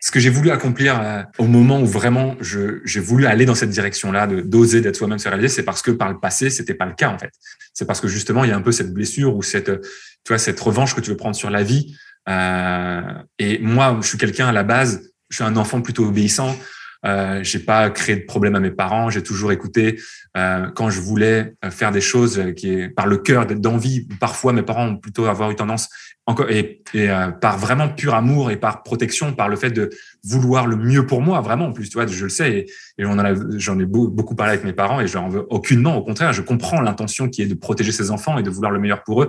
Ce 0.00 0.12
que 0.12 0.20
j'ai 0.20 0.30
voulu 0.30 0.52
accomplir 0.52 1.00
euh, 1.02 1.22
au 1.36 1.46
moment 1.46 1.80
où 1.80 1.86
vraiment 1.86 2.36
j'ai 2.40 3.00
voulu 3.00 3.26
aller 3.26 3.44
dans 3.44 3.56
cette 3.56 3.70
direction-là, 3.70 4.28
d'oser, 4.28 4.80
d'être 4.80 4.94
soi-même, 4.94 5.18
se 5.18 5.28
réaliser, 5.28 5.48
c'est 5.48 5.64
parce 5.64 5.82
que 5.82 5.90
par 5.90 6.12
le 6.12 6.20
passé, 6.20 6.48
c'était 6.48 6.74
pas 6.74 6.86
le 6.86 6.94
cas, 6.94 7.10
en 7.10 7.18
fait. 7.18 7.32
C'est 7.74 7.86
parce 7.86 8.00
que 8.00 8.06
justement, 8.06 8.44
il 8.44 8.50
y 8.50 8.52
a 8.52 8.56
un 8.56 8.62
peu 8.62 8.70
cette 8.70 8.94
blessure 8.94 9.34
ou 9.34 9.42
cette, 9.42 9.66
tu 9.66 10.28
vois, 10.28 10.38
cette 10.38 10.60
revanche 10.60 10.94
que 10.94 11.00
tu 11.00 11.10
veux 11.10 11.16
prendre 11.16 11.34
sur 11.34 11.50
la 11.50 11.64
vie. 11.64 11.96
Euh, 12.28 13.02
et 13.40 13.58
moi, 13.58 13.98
je 14.00 14.06
suis 14.06 14.18
quelqu'un 14.18 14.46
à 14.46 14.52
la 14.52 14.62
base, 14.62 15.10
je 15.28 15.36
suis 15.36 15.44
un 15.44 15.56
enfant 15.56 15.80
plutôt 15.80 16.06
obéissant. 16.06 16.56
Euh, 17.04 17.40
j'ai 17.42 17.58
pas 17.58 17.90
créé 17.90 18.16
de 18.16 18.24
problème 18.24 18.54
à 18.54 18.60
mes 18.60 18.70
parents. 18.70 19.10
J'ai 19.10 19.22
toujours 19.22 19.52
écouté 19.52 20.00
euh, 20.36 20.68
quand 20.74 20.90
je 20.90 21.00
voulais 21.00 21.54
faire 21.70 21.90
des 21.90 22.00
choses 22.00 22.42
qui 22.56 22.72
est 22.72 22.88
par 22.88 23.06
le 23.06 23.18
cœur, 23.18 23.46
d'envie. 23.46 24.06
Parfois, 24.20 24.52
mes 24.52 24.62
parents 24.62 24.86
ont 24.86 24.96
plutôt 24.96 25.26
avoir 25.26 25.50
eu 25.50 25.56
tendance 25.56 25.88
encore 26.26 26.50
et, 26.50 26.82
et 26.94 27.10
euh, 27.10 27.30
par 27.30 27.58
vraiment 27.58 27.88
pur 27.88 28.14
amour 28.14 28.50
et 28.50 28.56
par 28.56 28.82
protection, 28.82 29.32
par 29.32 29.48
le 29.48 29.56
fait 29.56 29.70
de 29.70 29.90
vouloir 30.24 30.66
le 30.66 30.76
mieux 30.76 31.06
pour 31.06 31.20
moi, 31.20 31.40
vraiment. 31.40 31.66
En 31.66 31.72
plus, 31.72 31.88
tu 31.88 31.94
vois, 31.94 32.06
je 32.06 32.22
le 32.22 32.30
sais 32.30 32.52
et, 32.52 32.70
et 32.98 33.04
j'en 33.04 33.16
j'en 33.58 33.78
ai 33.78 33.84
beaucoup 33.86 34.34
parlé 34.34 34.52
avec 34.52 34.64
mes 34.64 34.72
parents 34.72 35.00
et 35.00 35.06
je 35.06 35.14
leur 35.14 35.24
en 35.24 35.28
veux 35.28 35.46
aucunement. 35.50 35.96
Au 35.96 36.04
contraire, 36.04 36.32
je 36.32 36.42
comprends 36.42 36.80
l'intention 36.80 37.28
qui 37.28 37.42
est 37.42 37.46
de 37.46 37.54
protéger 37.54 37.92
ses 37.92 38.10
enfants 38.10 38.38
et 38.38 38.42
de 38.42 38.50
vouloir 38.50 38.70
le 38.70 38.78
meilleur 38.78 39.02
pour 39.02 39.24
eux. 39.24 39.28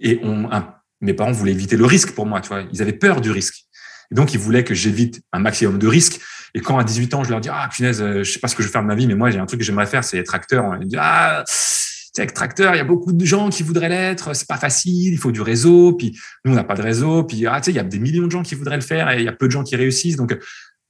Et 0.00 0.20
on, 0.22 0.48
mes 1.00 1.12
parents 1.12 1.32
voulaient 1.32 1.52
éviter 1.52 1.76
le 1.76 1.84
risque 1.84 2.12
pour 2.12 2.26
moi. 2.26 2.40
Tu 2.40 2.48
vois, 2.48 2.62
ils 2.72 2.80
avaient 2.80 2.92
peur 2.92 3.20
du 3.20 3.30
risque. 3.30 3.66
Et 4.10 4.14
donc, 4.14 4.34
ils 4.34 4.40
voulaient 4.40 4.64
que 4.64 4.74
j'évite 4.74 5.22
un 5.32 5.38
maximum 5.38 5.78
de 5.78 5.86
risques. 5.86 6.20
Et 6.54 6.60
quand 6.60 6.78
à 6.78 6.84
18 6.84 7.14
ans, 7.14 7.24
je 7.24 7.30
leur 7.30 7.40
dis, 7.40 7.48
ah, 7.50 7.68
punaise, 7.72 7.98
je 8.00 8.22
sais 8.22 8.38
pas 8.38 8.48
ce 8.48 8.54
que 8.54 8.62
je 8.62 8.68
vais 8.68 8.72
faire 8.72 8.82
de 8.82 8.86
ma 8.86 8.94
vie, 8.94 9.06
mais 9.06 9.16
moi, 9.16 9.30
j'ai 9.30 9.38
un 9.38 9.46
truc 9.46 9.60
que 9.60 9.66
j'aimerais 9.66 9.86
faire, 9.86 10.04
c'est 10.04 10.18
être 10.18 10.34
acteur. 10.34 10.76
Ils 10.80 10.86
disent, 10.86 10.98
ah, 11.02 11.42
c'est 11.46 12.22
être 12.22 12.42
acteur, 12.42 12.74
il 12.74 12.78
y 12.78 12.80
a 12.80 12.84
beaucoup 12.84 13.12
de 13.12 13.24
gens 13.24 13.50
qui 13.50 13.64
voudraient 13.64 13.88
l'être, 13.88 14.36
c'est 14.36 14.46
pas 14.46 14.56
facile, 14.56 15.12
il 15.12 15.18
faut 15.18 15.32
du 15.32 15.40
réseau, 15.40 15.94
puis 15.94 16.16
nous, 16.44 16.52
on 16.52 16.54
n'a 16.54 16.62
pas 16.62 16.76
de 16.76 16.82
réseau, 16.82 17.24
puis, 17.24 17.44
ah, 17.46 17.60
tu 17.60 17.66
sais, 17.66 17.70
il 17.72 17.76
y 17.76 17.80
a 17.80 17.82
des 17.82 17.98
millions 17.98 18.26
de 18.26 18.30
gens 18.30 18.44
qui 18.44 18.54
voudraient 18.54 18.76
le 18.76 18.82
faire 18.82 19.10
et 19.10 19.18
il 19.18 19.24
y 19.24 19.28
a 19.28 19.32
peu 19.32 19.46
de 19.46 19.50
gens 19.50 19.64
qui 19.64 19.74
réussissent. 19.74 20.14
Donc, 20.14 20.38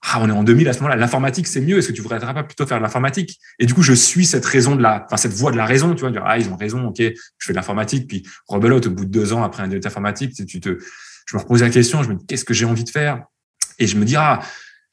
ah, 0.02 0.18
on 0.20 0.28
est 0.28 0.32
en 0.32 0.44
2000 0.44 0.68
à 0.68 0.74
ce 0.74 0.80
moment-là, 0.80 0.96
l'informatique, 0.96 1.46
c'est 1.46 1.62
mieux. 1.62 1.78
Est-ce 1.78 1.88
que 1.88 1.92
tu 1.94 2.02
voudrais 2.02 2.20
pas 2.20 2.44
plutôt 2.44 2.66
faire 2.66 2.76
de 2.76 2.82
l'informatique? 2.82 3.38
Et 3.58 3.64
du 3.64 3.72
coup, 3.72 3.82
je 3.82 3.94
suis 3.94 4.26
cette 4.26 4.44
raison 4.44 4.76
de 4.76 4.82
la, 4.82 5.06
enfin, 5.06 5.16
cette 5.16 5.32
voie 5.32 5.50
de 5.50 5.56
la 5.56 5.64
raison, 5.64 5.94
tu 5.94 6.02
vois, 6.02 6.10
dire, 6.10 6.24
ah, 6.26 6.36
ils 6.36 6.50
ont 6.50 6.56
raison, 6.56 6.88
ok, 6.88 6.98
je 6.98 7.12
fais 7.40 7.54
de 7.54 7.56
l'informatique, 7.56 8.06
puis 8.06 8.22
rebelote, 8.46 8.86
au 8.86 8.90
bout 8.90 9.06
de 9.06 9.10
deux 9.10 9.32
ans 9.32 9.42
après 9.42 9.62
un 9.62 9.68
d'état 9.68 9.88
informatique, 9.88 10.34
tu 10.46 10.60
te, 10.60 10.76
je 11.26 11.36
me 11.36 11.40
repose 11.40 11.62
la 11.62 11.70
question, 11.70 12.02
je 12.02 12.10
me 12.10 12.16
dis, 12.16 12.26
qu'est-ce 12.26 12.44
que 12.44 12.52
j'ai 12.52 12.66
envie 12.66 12.84
de 12.84 12.90
faire? 12.90 13.24
Et 13.78 13.86
je 13.86 13.96
me 13.96 14.04
dis, 14.04 14.16
ah, 14.16 14.40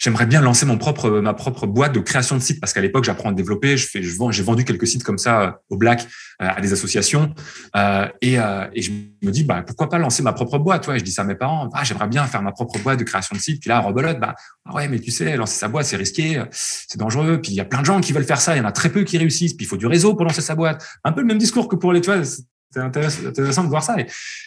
j'aimerais 0.01 0.25
bien 0.25 0.41
lancer 0.41 0.65
mon 0.65 0.79
propre, 0.79 1.09
ma 1.21 1.33
propre 1.35 1.67
boîte 1.67 1.93
de 1.93 1.99
création 1.99 2.35
de 2.35 2.41
sites 2.41 2.59
parce 2.59 2.73
qu'à 2.73 2.81
l'époque, 2.81 3.03
j'apprends 3.03 3.29
à 3.29 3.33
développer. 3.33 3.77
Je 3.77 3.87
fais, 3.87 4.01
je 4.01 4.17
vends, 4.17 4.31
j'ai 4.31 4.41
vendu 4.41 4.65
quelques 4.65 4.87
sites 4.87 5.03
comme 5.03 5.19
ça 5.19 5.41
euh, 5.41 5.51
au 5.69 5.77
black 5.77 6.07
euh, 6.41 6.47
à 6.49 6.59
des 6.59 6.73
associations. 6.73 7.33
Euh, 7.75 8.07
et, 8.19 8.39
euh, 8.39 8.65
et 8.73 8.81
je 8.81 8.91
me 8.91 9.31
dis, 9.31 9.43
bah, 9.43 9.61
pourquoi 9.61 9.89
pas 9.89 9.99
lancer 9.99 10.23
ma 10.23 10.33
propre 10.33 10.57
boîte? 10.57 10.87
Ouais, 10.87 10.97
je 10.97 11.03
dis 11.03 11.11
ça 11.11 11.21
à 11.21 11.25
mes 11.25 11.35
parents. 11.35 11.69
Ah, 11.73 11.83
j'aimerais 11.83 12.07
bien 12.07 12.25
faire 12.25 12.41
ma 12.41 12.51
propre 12.51 12.79
boîte 12.79 12.97
de 12.97 13.03
création 13.03 13.35
de 13.35 13.41
sites. 13.41 13.61
Puis 13.61 13.69
là, 13.69 13.79
rebelote, 13.79 14.19
bah, 14.19 14.33
ah 14.65 14.73
ouais, 14.73 14.87
mais 14.87 14.99
tu 14.99 15.11
sais, 15.11 15.37
lancer 15.37 15.59
sa 15.59 15.67
boîte, 15.67 15.85
c'est 15.85 15.97
risqué, 15.97 16.43
c'est 16.49 16.97
dangereux. 16.97 17.39
Puis 17.39 17.51
il 17.51 17.55
y 17.55 17.61
a 17.61 17.65
plein 17.65 17.81
de 17.81 17.85
gens 17.85 18.01
qui 18.01 18.11
veulent 18.11 18.25
faire 18.25 18.41
ça. 18.41 18.55
Il 18.55 18.57
y 18.57 18.61
en 18.61 18.65
a 18.65 18.71
très 18.71 18.89
peu 18.89 19.03
qui 19.03 19.19
réussissent. 19.19 19.53
Puis 19.53 19.67
il 19.67 19.69
faut 19.69 19.77
du 19.77 19.85
réseau 19.85 20.15
pour 20.15 20.25
lancer 20.25 20.41
sa 20.41 20.55
boîte. 20.55 20.83
Un 21.03 21.11
peu 21.11 21.21
le 21.21 21.27
même 21.27 21.37
discours 21.37 21.67
que 21.67 21.75
pour 21.75 21.93
les, 21.93 22.01
tu 22.01 22.11
vois, 22.11 22.23
c'est 22.25 22.79
intéressant 22.79 23.63
de 23.63 23.69
voir 23.69 23.83
ça. 23.83 23.97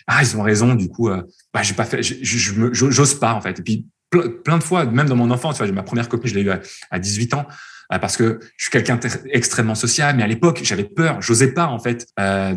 Ah, 0.08 0.20
ils 0.20 0.36
ont 0.36 0.42
raison. 0.42 0.74
Du 0.74 0.88
coup, 0.88 1.10
bah, 1.52 1.62
j'ai 1.62 1.74
pas 1.74 1.84
fait, 1.84 2.02
j'ose 2.02 3.14
pas 3.20 3.34
en 3.34 3.40
fait. 3.40 3.60
Et 3.60 3.62
puis 3.62 3.86
plein 4.20 4.58
de 4.58 4.62
fois, 4.62 4.84
même 4.84 5.08
dans 5.08 5.16
mon 5.16 5.30
enfance, 5.30 5.56
tu 5.56 5.64
vois, 5.64 5.72
ma 5.72 5.82
première 5.82 6.08
copine, 6.08 6.30
je 6.30 6.34
l'ai 6.34 6.42
eue 6.42 6.52
à, 6.90 6.98
18 6.98 7.34
ans 7.34 7.46
euh, 7.92 7.98
parce 7.98 8.16
que 8.16 8.38
je 8.56 8.64
suis 8.64 8.70
quelqu'un 8.70 8.98
extrêmement 9.30 9.74
social, 9.74 10.16
mais 10.16 10.22
à 10.22 10.26
l'époque, 10.26 10.60
j'avais 10.62 10.84
peur, 10.84 11.20
j'osais 11.20 11.52
pas 11.52 11.66
en 11.66 11.78
fait 11.78 12.06
euh, 12.18 12.54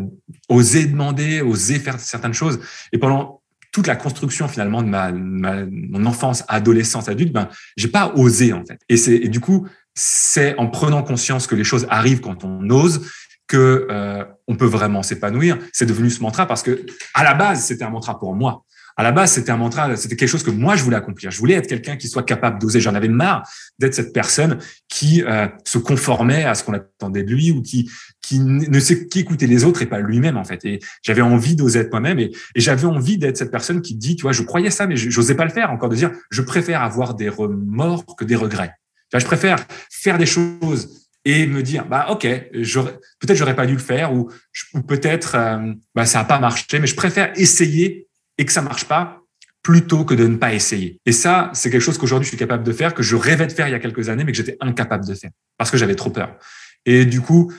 oser 0.48 0.86
demander, 0.86 1.42
oser 1.42 1.78
faire 1.78 1.98
certaines 2.00 2.34
choses. 2.34 2.60
Et 2.92 2.98
pendant 2.98 3.42
toute 3.72 3.86
la 3.86 3.96
construction 3.96 4.48
finalement 4.48 4.82
de 4.82 4.88
ma, 4.88 5.12
mon 5.12 6.06
enfance, 6.06 6.44
adolescence, 6.48 7.08
adulte, 7.08 7.32
ben 7.32 7.48
j'ai 7.76 7.88
pas 7.88 8.12
osé 8.16 8.52
en 8.52 8.64
fait. 8.64 8.80
Et 8.88 8.96
c'est 8.96 9.18
du 9.28 9.40
coup, 9.40 9.68
c'est 9.94 10.56
en 10.58 10.68
prenant 10.68 11.02
conscience 11.02 11.46
que 11.46 11.54
les 11.54 11.64
choses 11.64 11.86
arrivent 11.90 12.20
quand 12.20 12.44
on 12.44 12.70
ose 12.70 13.06
que 13.46 13.86
euh, 13.90 14.24
on 14.46 14.56
peut 14.56 14.66
vraiment 14.66 15.02
s'épanouir. 15.02 15.58
C'est 15.72 15.86
devenu 15.86 16.10
ce 16.10 16.22
mantra 16.22 16.46
parce 16.46 16.62
que 16.62 16.84
à 17.14 17.24
la 17.24 17.34
base, 17.34 17.64
c'était 17.64 17.84
un 17.84 17.90
mantra 17.90 18.18
pour 18.18 18.34
moi 18.34 18.64
à 18.98 19.04
la 19.04 19.12
base, 19.12 19.30
c'était 19.30 19.52
un 19.52 19.56
mantra, 19.56 19.94
c'était 19.94 20.16
quelque 20.16 20.28
chose 20.28 20.42
que 20.42 20.50
moi, 20.50 20.74
je 20.74 20.82
voulais 20.82 20.96
accomplir. 20.96 21.30
Je 21.30 21.38
voulais 21.38 21.54
être 21.54 21.68
quelqu'un 21.68 21.96
qui 21.96 22.08
soit 22.08 22.24
capable 22.24 22.60
d'oser. 22.60 22.80
J'en 22.80 22.96
avais 22.96 23.06
marre 23.06 23.48
d'être 23.78 23.94
cette 23.94 24.12
personne 24.12 24.58
qui 24.88 25.22
euh, 25.22 25.46
se 25.64 25.78
conformait 25.78 26.42
à 26.42 26.56
ce 26.56 26.64
qu'on 26.64 26.72
attendait 26.72 27.22
de 27.22 27.30
lui 27.30 27.52
ou 27.52 27.62
qui, 27.62 27.88
qui 28.20 28.40
ne 28.40 28.80
sait 28.80 29.06
qu'écouter 29.06 29.46
les 29.46 29.62
autres 29.62 29.82
et 29.82 29.86
pas 29.86 30.00
lui-même, 30.00 30.36
en 30.36 30.42
fait. 30.42 30.64
Et 30.64 30.80
j'avais 31.02 31.22
envie 31.22 31.54
d'oser 31.54 31.78
être 31.78 31.92
moi-même 31.92 32.18
et, 32.18 32.32
j'avais 32.56 32.86
envie 32.86 33.18
d'être 33.18 33.36
cette 33.36 33.52
personne 33.52 33.82
qui 33.82 33.94
dit, 33.94 34.16
tu 34.16 34.22
vois, 34.22 34.32
je 34.32 34.42
croyais 34.42 34.70
ça, 34.70 34.88
mais 34.88 34.96
j'osais 34.96 35.36
pas 35.36 35.44
le 35.44 35.52
faire. 35.52 35.70
Encore 35.70 35.90
de 35.90 35.94
dire, 35.94 36.10
je 36.32 36.42
préfère 36.42 36.82
avoir 36.82 37.14
des 37.14 37.28
remords 37.28 38.04
que 38.16 38.24
des 38.24 38.34
regrets. 38.34 38.74
je 39.14 39.24
préfère 39.24 39.64
faire 39.90 40.18
des 40.18 40.26
choses 40.26 41.06
et 41.24 41.46
me 41.46 41.62
dire 41.62 41.84
bah 41.84 42.06
ok 42.10 42.22
peut-être 42.22 43.34
j'aurais 43.34 43.56
pas 43.56 43.66
dû 43.66 43.72
le 43.72 43.80
faire 43.80 44.14
ou, 44.14 44.30
ou 44.72 44.82
peut-être 44.82 45.34
euh, 45.34 45.72
bah 45.94 46.06
ça 46.06 46.20
a 46.20 46.24
pas 46.24 46.38
marché 46.38 46.78
mais 46.78 46.86
je 46.86 46.94
préfère 46.94 47.32
essayer 47.36 48.07
et 48.38 48.44
que 48.44 48.52
ça 48.52 48.62
marche 48.62 48.84
pas 48.84 49.22
plutôt 49.62 50.04
que 50.04 50.14
de 50.14 50.26
ne 50.26 50.36
pas 50.36 50.54
essayer. 50.54 50.98
Et 51.04 51.12
ça, 51.12 51.50
c'est 51.52 51.70
quelque 51.70 51.82
chose 51.82 51.98
qu'aujourd'hui 51.98 52.24
je 52.24 52.30
suis 52.30 52.38
capable 52.38 52.64
de 52.64 52.72
faire, 52.72 52.94
que 52.94 53.02
je 53.02 53.16
rêvais 53.16 53.46
de 53.46 53.52
faire 53.52 53.68
il 53.68 53.72
y 53.72 53.74
a 53.74 53.80
quelques 53.80 54.08
années, 54.08 54.24
mais 54.24 54.32
que 54.32 54.38
j'étais 54.38 54.56
incapable 54.60 55.06
de 55.06 55.14
faire 55.14 55.30
parce 55.58 55.70
que 55.70 55.76
j'avais 55.76 55.96
trop 55.96 56.10
peur. 56.10 56.38
Et 56.86 57.04
du 57.04 57.20
coup, 57.20 57.52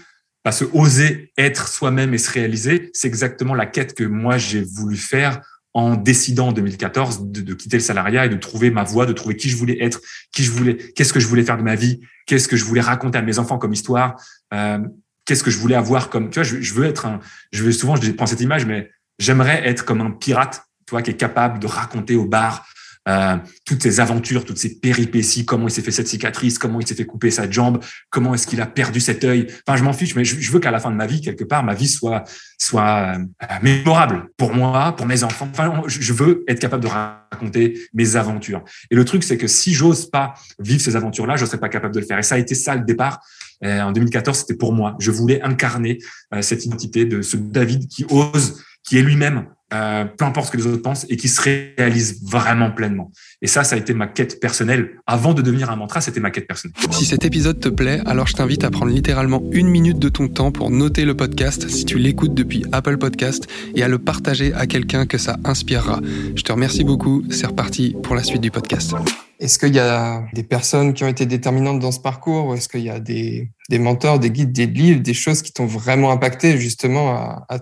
bah, 0.43 0.51
se 0.51 0.65
oser 0.73 1.31
être 1.37 1.67
soi-même 1.67 2.13
et 2.13 2.17
se 2.17 2.31
réaliser, 2.31 2.89
c'est 2.93 3.07
exactement 3.07 3.53
la 3.53 3.65
quête 3.65 3.93
que 3.93 4.05
moi 4.05 4.37
j'ai 4.37 4.63
voulu 4.63 4.95
faire 4.95 5.41
en 5.73 5.95
décidant 5.95 6.47
en 6.47 6.51
2014 6.51 7.31
de, 7.31 7.41
de, 7.41 7.53
quitter 7.53 7.77
le 7.77 7.83
salariat 7.83 8.25
et 8.25 8.29
de 8.29 8.37
trouver 8.37 8.71
ma 8.71 8.83
voie, 8.83 9.05
de 9.05 9.13
trouver 9.13 9.35
qui 9.35 9.49
je 9.49 9.55
voulais 9.55 9.77
être, 9.83 10.01
qui 10.31 10.43
je 10.43 10.51
voulais, 10.51 10.77
qu'est-ce 10.77 11.13
que 11.13 11.19
je 11.19 11.27
voulais 11.27 11.43
faire 11.43 11.57
de 11.57 11.61
ma 11.61 11.75
vie, 11.75 11.99
qu'est-ce 12.25 12.47
que 12.47 12.57
je 12.57 12.63
voulais 12.63 12.81
raconter 12.81 13.19
à 13.19 13.21
mes 13.21 13.37
enfants 13.37 13.59
comme 13.59 13.73
histoire, 13.73 14.19
euh, 14.53 14.79
qu'est-ce 15.25 15.43
que 15.43 15.51
je 15.51 15.59
voulais 15.59 15.75
avoir 15.75 16.09
comme, 16.09 16.31
tu 16.31 16.35
vois, 16.35 16.43
je, 16.43 16.59
je 16.59 16.73
veux 16.73 16.85
être 16.85 17.05
un, 17.05 17.19
je 17.51 17.63
veux 17.63 17.71
souvent, 17.71 17.95
je 17.95 18.11
prends 18.11 18.25
cette 18.25 18.41
image, 18.41 18.65
mais 18.65 18.89
j'aimerais 19.19 19.67
être 19.67 19.85
comme 19.85 20.01
un 20.01 20.09
pirate 20.09 20.63
toi, 20.89 21.01
qui 21.01 21.11
est 21.11 21.17
capable 21.17 21.59
de 21.59 21.67
raconter 21.67 22.15
au 22.15 22.25
bar 22.25 22.65
euh, 23.07 23.37
toutes 23.65 23.81
ses 23.81 23.99
aventures, 24.01 24.45
toutes 24.45 24.57
ses 24.57 24.79
péripéties, 24.79 25.45
comment 25.45 25.67
il 25.67 25.71
s'est 25.71 25.81
fait 25.81 25.91
cette 25.91 26.07
cicatrice, 26.07 26.59
comment 26.59 26.79
il 26.79 26.87
s'est 26.87 26.95
fait 26.95 27.05
couper 27.05 27.31
sa 27.31 27.49
jambe, 27.49 27.79
comment 28.09 28.33
est-ce 28.33 28.45
qu'il 28.45 28.61
a 28.61 28.67
perdu 28.67 28.99
cet 28.99 29.23
œil. 29.23 29.47
Enfin, 29.65 29.77
je 29.77 29.83
m'en 29.83 29.93
fiche, 29.93 30.15
mais 30.15 30.25
je, 30.25 30.51
veux 30.51 30.59
qu'à 30.59 30.69
la 30.69 30.79
fin 30.79 30.91
de 30.91 30.95
ma 30.95 31.07
vie, 31.07 31.21
quelque 31.21 31.43
part, 31.43 31.63
ma 31.63 31.73
vie 31.73 31.87
soit 31.87 32.23
soit 32.59 33.15
euh, 33.15 33.45
mémorable 33.63 34.29
pour 34.37 34.53
moi, 34.53 34.95
pour 34.95 35.05
mes 35.05 35.23
enfants. 35.23 35.47
Enfin, 35.49 35.81
je 35.87 36.13
veux 36.13 36.43
être 36.47 36.59
capable 36.59 36.83
de 36.83 36.89
raconter 36.89 37.79
mes 37.93 38.15
aventures. 38.15 38.63
Et 38.91 38.95
le 38.95 39.05
truc, 39.05 39.23
c'est 39.23 39.37
que 39.37 39.47
si 39.47 39.73
j'ose 39.73 40.09
pas 40.09 40.33
vivre 40.59 40.81
ces 40.81 40.95
aventures-là, 40.95 41.35
je 41.37 41.45
serais 41.45 41.59
pas 41.59 41.69
capable 41.69 41.95
de 41.95 42.01
le 42.01 42.05
faire. 42.05 42.19
Et 42.19 42.23
ça 42.23 42.35
a 42.35 42.37
été 42.37 42.53
ça 42.53 42.75
le 42.75 42.83
départ. 42.83 43.21
Euh, 43.63 43.81
en 43.81 43.91
2014, 43.91 44.39
c'était 44.39 44.55
pour 44.55 44.73
moi. 44.73 44.95
Je 44.99 45.09
voulais 45.09 45.41
incarner 45.41 45.99
cette 46.41 46.65
identité 46.65 47.05
de 47.05 47.21
ce 47.21 47.37
David 47.37 47.87
qui 47.87 48.05
ose, 48.09 48.61
qui 48.83 48.97
est 48.97 49.01
lui-même 49.01 49.47
euh, 49.73 50.05
peu 50.05 50.25
importe 50.25 50.47
ce 50.47 50.51
que 50.51 50.57
les 50.57 50.67
autres 50.67 50.81
pensent, 50.81 51.05
et 51.09 51.17
qui 51.17 51.27
se 51.27 51.41
réalise 51.41 52.23
vraiment 52.23 52.71
pleinement. 52.71 53.11
Et 53.41 53.47
ça, 53.47 53.63
ça 53.63 53.75
a 53.75 53.79
été 53.79 53.93
ma 53.93 54.07
quête 54.07 54.39
personnelle. 54.39 54.91
Avant 55.05 55.33
de 55.33 55.41
devenir 55.41 55.69
un 55.69 55.75
mantra, 55.75 56.01
c'était 56.01 56.19
ma 56.19 56.31
quête 56.31 56.47
personnelle. 56.47 56.75
Si 56.91 57.05
cet 57.05 57.25
épisode 57.25 57.59
te 57.59 57.69
plaît, 57.69 58.01
alors 58.05 58.27
je 58.27 58.33
t'invite 58.33 58.63
à 58.63 58.71
prendre 58.71 58.91
littéralement 58.91 59.43
une 59.51 59.67
minute 59.67 59.99
de 59.99 60.09
ton 60.09 60.27
temps 60.27 60.51
pour 60.51 60.71
noter 60.71 61.05
le 61.05 61.15
podcast 61.15 61.69
si 61.69 61.85
tu 61.85 61.97
l'écoutes 61.97 62.33
depuis 62.33 62.65
Apple 62.71 62.97
Podcast 62.97 63.47
et 63.75 63.83
à 63.83 63.87
le 63.87 63.99
partager 63.99 64.53
à 64.53 64.67
quelqu'un 64.67 65.05
que 65.05 65.17
ça 65.17 65.37
inspirera. 65.43 66.01
Je 66.35 66.41
te 66.41 66.51
remercie 66.51 66.83
beaucoup. 66.83 67.23
C'est 67.29 67.47
reparti 67.47 67.95
pour 68.03 68.15
la 68.15 68.23
suite 68.23 68.41
du 68.41 68.51
podcast. 68.51 68.93
Est-ce 69.39 69.57
qu'il 69.57 69.73
y 69.73 69.79
a 69.79 70.25
des 70.33 70.43
personnes 70.43 70.93
qui 70.93 71.05
ont 71.05 71.07
été 71.07 71.25
déterminantes 71.25 71.79
dans 71.79 71.93
ce 71.93 71.99
parcours 72.01 72.47
ou 72.47 72.55
est-ce 72.55 72.67
qu'il 72.67 72.81
y 72.81 72.89
a 72.89 72.99
des, 72.99 73.49
des, 73.69 73.79
mentors, 73.79 74.19
des 74.19 74.31
guides, 74.31 74.51
des 74.51 74.65
livres, 74.65 75.01
des 75.01 75.13
choses 75.13 75.41
qui 75.41 75.53
t'ont 75.53 75.65
vraiment 75.65 76.11
impacté 76.11 76.57
justement 76.57 77.11
à, 77.11 77.45
à 77.49 77.59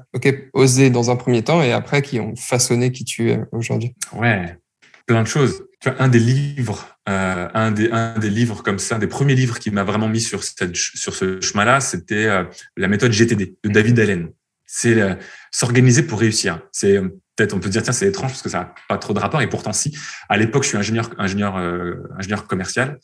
oser 0.53 0.89
dans 0.89 1.11
un 1.11 1.15
premier 1.15 1.43
temps 1.43 1.61
et 1.61 1.71
après 1.71 2.01
qui 2.01 2.19
ont 2.19 2.35
façonné 2.35 2.91
qui 2.91 3.05
tu 3.05 3.29
es 3.29 3.39
aujourd'hui? 3.51 3.93
Ouais, 4.13 4.57
plein 5.05 5.21
de 5.21 5.27
choses. 5.27 5.65
Tu 5.79 5.89
vois, 5.89 6.01
un 6.01 6.07
des 6.07 6.19
livres, 6.19 6.97
euh, 7.07 7.47
un, 7.53 7.71
des, 7.71 7.91
un 7.91 8.17
des 8.17 8.31
livres 8.31 8.63
comme 8.63 8.79
ça, 8.79 8.95
un 8.95 8.99
des 8.99 9.05
premiers 9.05 9.35
livres 9.35 9.59
qui 9.59 9.69
m'a 9.69 9.83
vraiment 9.83 10.09
mis 10.09 10.21
sur, 10.21 10.43
cette, 10.43 10.75
sur 10.75 11.13
ce 11.13 11.39
chemin-là, 11.41 11.79
c'était 11.79 12.25
euh, 12.25 12.43
la 12.75 12.87
méthode 12.87 13.11
GTD 13.11 13.55
de 13.63 13.69
David 13.69 13.99
Allen. 13.99 14.29
C'est 14.65 14.99
euh, 14.99 15.13
s'organiser 15.51 16.01
pour 16.01 16.19
réussir. 16.19 16.59
C'est 16.71 16.99
peut-être 17.37 17.53
on 17.53 17.59
peut 17.59 17.69
dire 17.69 17.83
tiens 17.83 17.93
c'est 17.93 18.07
étrange 18.07 18.31
parce 18.31 18.41
que 18.41 18.49
ça 18.49 18.59
n'a 18.59 18.75
pas 18.89 18.97
trop 18.97 19.13
de 19.13 19.19
rapport 19.19 19.41
et 19.41 19.47
pourtant 19.47 19.71
si. 19.71 19.95
À 20.27 20.37
l'époque 20.37 20.63
je 20.63 20.69
suis 20.69 20.77
ingénieur 20.77 21.09
ingénieur 21.17 21.55
euh, 21.57 22.03
ingénieur 22.17 22.47
commercial 22.47 22.99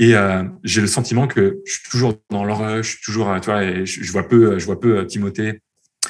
et 0.00 0.16
euh, 0.16 0.42
j'ai 0.64 0.80
le 0.80 0.88
sentiment 0.88 1.28
que 1.28 1.60
je 1.64 1.72
suis 1.74 1.88
toujours 1.88 2.14
dans 2.30 2.44
le 2.44 2.52
rush, 2.52 2.86
je 2.86 2.90
suis 2.92 3.04
toujours 3.04 3.38
tu 3.40 3.50
vois 3.50 3.84
je, 3.84 4.12
vois 4.12 4.28
peu 4.28 4.58
je 4.58 4.64
vois 4.64 4.80
peu 4.80 4.98
euh, 4.98 5.04
Timothée 5.04 5.60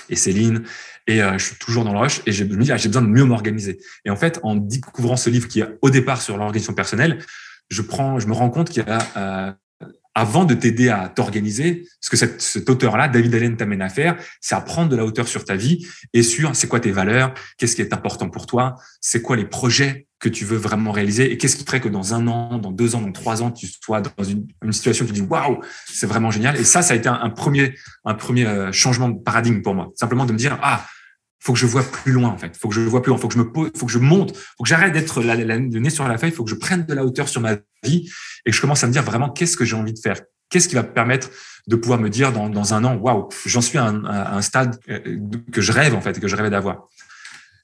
et 0.09 0.17
Céline 0.17 0.63
et 1.07 1.21
je 1.21 1.45
suis 1.45 1.57
toujours 1.57 1.85
dans 1.85 1.93
le 1.93 1.99
rush 1.99 2.23
et 2.25 2.33
je 2.33 2.45
me 2.45 2.63
dis 2.63 2.73
ah, 2.73 2.79
j'ai 2.79 2.89
besoin 2.89 3.03
de 3.03 3.09
mieux 3.09 3.25
m'organiser. 3.25 3.79
Et 4.07 4.11
en 4.11 4.17
fait 4.17 4.41
en 4.43 4.55
découvrant 4.55 5.17
ce 5.17 5.29
livre 5.29 5.49
qui 5.49 5.61
est 5.61 5.67
au 5.83 5.91
départ 5.91 6.23
sur 6.23 6.39
l'organisation 6.39 6.73
personnelle, 6.73 7.19
je 7.69 7.83
prends 7.83 8.19
je 8.19 8.27
me 8.27 8.33
rends 8.33 8.51
compte 8.51 8.71
qu'il 8.71 8.83
y 8.83 8.91
a 8.91 9.57
avant 10.15 10.45
de 10.45 10.55
t'aider 10.55 10.89
à 10.89 11.09
t'organiser, 11.09 11.87
ce 12.01 12.09
que 12.09 12.17
cet 12.17 12.71
auteur-là, 12.71 13.09
David 13.09 13.35
Allen, 13.35 13.57
t'amène 13.57 13.83
à 13.83 13.89
faire, 13.89 14.17
c'est 14.41 14.55
à 14.55 14.61
prendre 14.61 14.89
de 14.89 14.97
la 14.97 15.05
hauteur 15.05 15.27
sur 15.27 15.45
ta 15.45 15.57
vie 15.57 15.87
et 16.13 16.23
sur 16.23 16.55
c'est 16.55 16.69
quoi 16.69 16.81
tes 16.81 16.93
valeurs, 16.93 17.35
qu'est-ce 17.59 17.75
qui 17.75 17.83
est 17.83 17.93
important 17.93 18.31
pour 18.31 18.47
toi, 18.47 18.77
c'est 19.01 19.23
quoi 19.23 19.37
les 19.37 19.45
projets 19.45 20.07
que 20.21 20.29
tu 20.29 20.45
veux 20.45 20.57
vraiment 20.57 20.93
réaliser 20.93 21.33
et 21.33 21.37
qu'est-ce 21.37 21.57
qui 21.57 21.65
ferait 21.65 21.81
que 21.81 21.89
dans 21.89 22.15
un 22.15 22.27
an, 22.29 22.59
dans 22.59 22.71
deux 22.71 22.95
ans, 22.95 23.01
dans 23.01 23.13
trois 23.13 23.43
ans, 23.43 23.51
tu 23.51 23.67
sois 23.67 24.01
dans 24.01 24.25
une, 24.25 24.47
une 24.65 24.73
situation 24.73 25.05
où 25.05 25.09
tu 25.09 25.15
dis 25.15 25.21
waouh, 25.21 25.61
c'est 25.87 26.07
vraiment 26.07 26.31
génial. 26.31 26.57
Et 26.57 26.65
ça, 26.65 26.81
ça 26.81 26.95
a 26.95 26.97
été 26.97 27.09
un, 27.09 27.31
premier, 27.31 27.75
un 28.05 28.15
premier 28.15 28.47
euh, 28.47 28.73
changement 28.73 29.09
de 29.09 29.19
paradigme 29.19 29.61
pour 29.63 29.75
moi. 29.75 29.91
Simplement 29.97 30.25
de 30.25 30.33
me 30.33 30.39
dire 30.39 30.59
ah, 30.63 30.87
faut 31.45 31.53
que 31.53 31.59
je 31.59 31.67
vois 31.67 31.83
plus 31.83 32.13
loin 32.13 32.31
en 32.31 32.39
fait. 32.39 32.57
Faut 32.57 32.69
que 32.69 32.75
je 32.75 32.81
vois 32.81 33.03
plus 33.03 33.11
loin. 33.11 33.19
Faut 33.19 33.29
que 33.29 33.35
je 33.35 33.39
me 33.39 33.53
pose, 33.53 33.71
faut 33.77 33.85
que 33.85 33.93
je 33.93 33.99
monte. 33.99 34.35
Faut 34.35 34.65
que 34.65 34.69
j'arrête 34.69 34.95
d'être 34.95 35.23
le 35.23 35.79
nez 35.79 35.91
sur 35.91 36.09
la 36.09 36.17
feuille. 36.17 36.31
Faut 36.31 36.43
que 36.43 36.51
je 36.51 36.55
prenne 36.55 36.87
de 36.87 36.95
la 36.95 37.05
hauteur 37.05 37.29
sur 37.29 37.43
ma 37.43 37.57
vie 37.85 38.11
et 38.47 38.51
que 38.51 38.57
je 38.57 38.61
commence 38.63 38.83
à 38.83 38.87
me 38.87 38.93
dire 38.93 39.03
vraiment 39.03 39.29
qu'est-ce 39.29 39.57
que 39.57 39.67
j'ai 39.67 39.77
envie 39.77 39.93
de 39.93 39.99
faire? 39.99 40.21
Qu'est-ce 40.49 40.69
qui 40.69 40.75
va 40.75 40.83
me 40.83 40.93
permettre 40.93 41.29
de 41.67 41.77
pouvoir 41.77 42.01
me 42.01 42.09
dire 42.09 42.33
dans, 42.33 42.49
dans 42.49 42.73
un 42.73 42.85
an, 42.85 42.97
waouh, 42.97 43.29
j'en 43.47 43.61
suis 43.61 43.79
à 43.79 43.87
un, 43.87 44.43
stade 44.43 44.79
euh, 44.89 45.19
que 45.53 45.61
je 45.61 45.73
rêve 45.73 45.95
en 45.95 46.01
fait, 46.01 46.19
que 46.19 46.29
je 46.29 46.37
rêvais 46.37 46.51
d'avoir. 46.51 46.89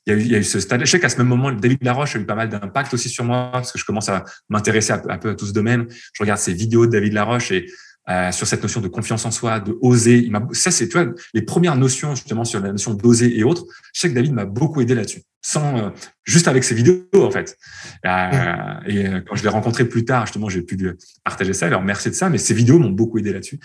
Il 0.06 0.12
y, 0.12 0.16
a 0.16 0.18
eu, 0.18 0.22
il 0.22 0.30
y 0.30 0.34
a 0.34 0.38
eu 0.38 0.44
ce 0.44 0.60
stade. 0.60 0.80
Je 0.80 0.86
sais 0.86 1.00
qu'à 1.00 1.10
ce 1.10 1.18
même 1.18 1.28
moment, 1.28 1.52
David 1.52 1.82
Laroche 1.82 2.16
a 2.16 2.18
eu 2.18 2.24
pas 2.24 2.34
mal 2.34 2.48
d'impact 2.48 2.92
aussi 2.94 3.08
sur 3.08 3.24
moi 3.24 3.50
parce 3.52 3.72
que 3.72 3.78
je 3.78 3.84
commence 3.84 4.08
à 4.08 4.24
m'intéresser 4.48 4.92
un 4.92 5.18
peu 5.18 5.30
à 5.30 5.34
tout 5.34 5.46
ce 5.46 5.52
domaine. 5.52 5.86
Je 5.88 6.22
regarde 6.22 6.40
ses 6.40 6.54
vidéos 6.54 6.86
de 6.86 6.92
David 6.92 7.12
Laroche 7.12 7.52
et 7.52 7.66
euh, 8.10 8.32
sur 8.32 8.46
cette 8.46 8.62
notion 8.62 8.80
de 8.80 8.88
confiance 8.88 9.24
en 9.24 9.30
soi, 9.30 9.60
de 9.60 9.78
oser. 9.82 10.18
Il 10.18 10.36
ça, 10.52 10.72
c'est, 10.72 10.88
tu 10.88 10.98
vois, 10.98 11.12
les 11.32 11.42
premières 11.42 11.76
notions 11.76 12.16
justement 12.16 12.44
sur 12.44 12.58
la 12.58 12.72
notion 12.72 12.94
d'oser 12.94 13.38
et 13.38 13.44
autres. 13.44 13.64
Je 13.94 14.00
sais 14.00 14.10
que 14.10 14.14
David 14.14 14.32
m'a 14.32 14.46
beaucoup 14.46 14.80
aidé 14.80 14.96
là-dessus, 14.96 15.22
sans 15.42 15.78
euh, 15.78 15.90
juste 16.24 16.48
avec 16.48 16.64
ses 16.64 16.74
vidéos 16.74 17.06
en 17.14 17.30
fait. 17.30 17.56
Euh, 18.04 18.80
et 18.86 19.06
euh, 19.06 19.20
quand 19.26 19.36
je 19.36 19.44
l'ai 19.44 19.48
rencontré 19.48 19.84
plus 19.84 20.04
tard, 20.04 20.26
justement, 20.26 20.48
j'ai 20.48 20.62
pu 20.62 20.74
lui 20.74 20.90
partager 21.22 21.52
ça. 21.52 21.66
Alors 21.66 21.82
merci 21.82 22.10
de 22.10 22.14
ça, 22.14 22.28
mais 22.30 22.38
ces 22.38 22.52
vidéos 22.52 22.80
m'ont 22.80 22.90
beaucoup 22.90 23.18
aidé 23.18 23.32
là-dessus. 23.32 23.60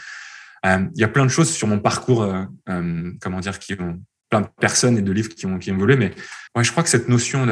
Il 0.64 1.00
y 1.00 1.04
a 1.04 1.08
plein 1.08 1.26
de 1.26 1.30
choses 1.30 1.52
sur 1.52 1.68
mon 1.68 1.80
parcours, 1.80 2.28
comment 3.22 3.40
dire, 3.40 3.60
qui 3.60 3.74
ont 3.74 4.00
plein 4.32 4.42
de 4.42 4.48
personnes 4.60 4.98
et 4.98 5.04
de 5.04 5.12
livres 5.12 5.30
qui 5.30 5.46
ont 5.46 5.60
qui 5.60 5.70
ont 5.70 5.76
évolué, 5.76 5.96
mais 5.96 6.12
ouais, 6.56 6.64
je 6.64 6.72
crois 6.72 6.82
que 6.82 6.90
cette 6.90 7.08
notion 7.08 7.44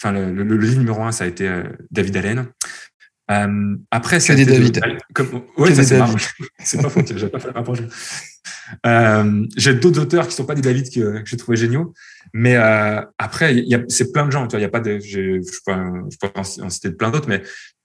enfin, 0.00 0.12
le, 0.12 0.32
le, 0.32 0.44
le 0.44 0.56
livre 0.56 0.78
numéro 0.78 1.02
un, 1.02 1.10
ça 1.10 1.24
a 1.24 1.26
été 1.26 1.50
David 1.90 2.16
Allen. 2.16 2.46
Euh, 3.30 3.76
après, 3.90 4.20
c'est 4.20 4.34
des 4.34 4.44
David. 4.44 4.80
Comme... 5.14 5.42
Ouais, 5.56 5.74
ça 5.74 5.84
c'est 5.84 6.00
C'est 6.58 6.82
pas 6.82 6.88
faux, 6.88 7.00
j'ai 7.04 7.28
pas 7.28 7.38
fait 7.38 7.52
le. 7.52 7.88
Euh, 8.86 9.46
j'ai 9.56 9.74
d'autres 9.74 10.00
auteurs 10.00 10.26
qui 10.26 10.34
sont 10.34 10.46
pas 10.46 10.54
des 10.54 10.62
David 10.62 10.92
que, 10.92 11.20
que 11.20 11.26
j'ai 11.26 11.36
trouvé 11.36 11.56
géniaux, 11.56 11.92
mais 12.32 12.56
euh, 12.56 13.00
après, 13.18 13.64
c'est 13.88 14.12
plein 14.12 14.26
de 14.26 14.32
gens. 14.32 14.46
Tu 14.46 14.52
vois, 14.52 14.60
il 14.60 14.62
y 14.62 14.66
a 14.66 14.70
pas 14.70 14.80
de, 14.80 14.98
je, 14.98 15.40
je 15.40 15.58
peux, 15.64 15.72
je 16.10 16.16
peux 16.18 16.30
en 16.34 16.70
citer 16.70 16.90
plein 16.90 17.10
d'autres, 17.10 17.28
mais 17.28 17.42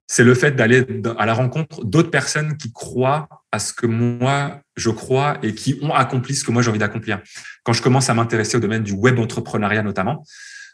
c'est 0.07 0.23
le 0.23 0.33
fait 0.33 0.51
d'aller 0.51 0.85
à 1.17 1.25
la 1.25 1.33
rencontre 1.33 1.83
d'autres 1.83 2.09
personnes 2.09 2.55
qui 2.55 2.71
croient 2.71 3.27
à 3.51 3.59
ce 3.59 3.73
que 3.73 3.85
moi 3.85 4.61
je 4.77 4.89
crois 4.89 5.37
et 5.43 5.53
qui 5.53 5.77
ont 5.81 5.93
accompli 5.93 6.33
ce 6.33 6.45
que 6.45 6.51
moi 6.51 6.61
j'ai 6.61 6.69
envie 6.69 6.79
d'accomplir. 6.79 7.21
Quand 7.63 7.73
je 7.73 7.81
commence 7.81 8.09
à 8.09 8.13
m'intéresser 8.13 8.55
au 8.55 8.61
domaine 8.61 8.83
du 8.83 8.93
web 8.93 9.19
entrepreneuriat 9.19 9.83
notamment, 9.83 10.23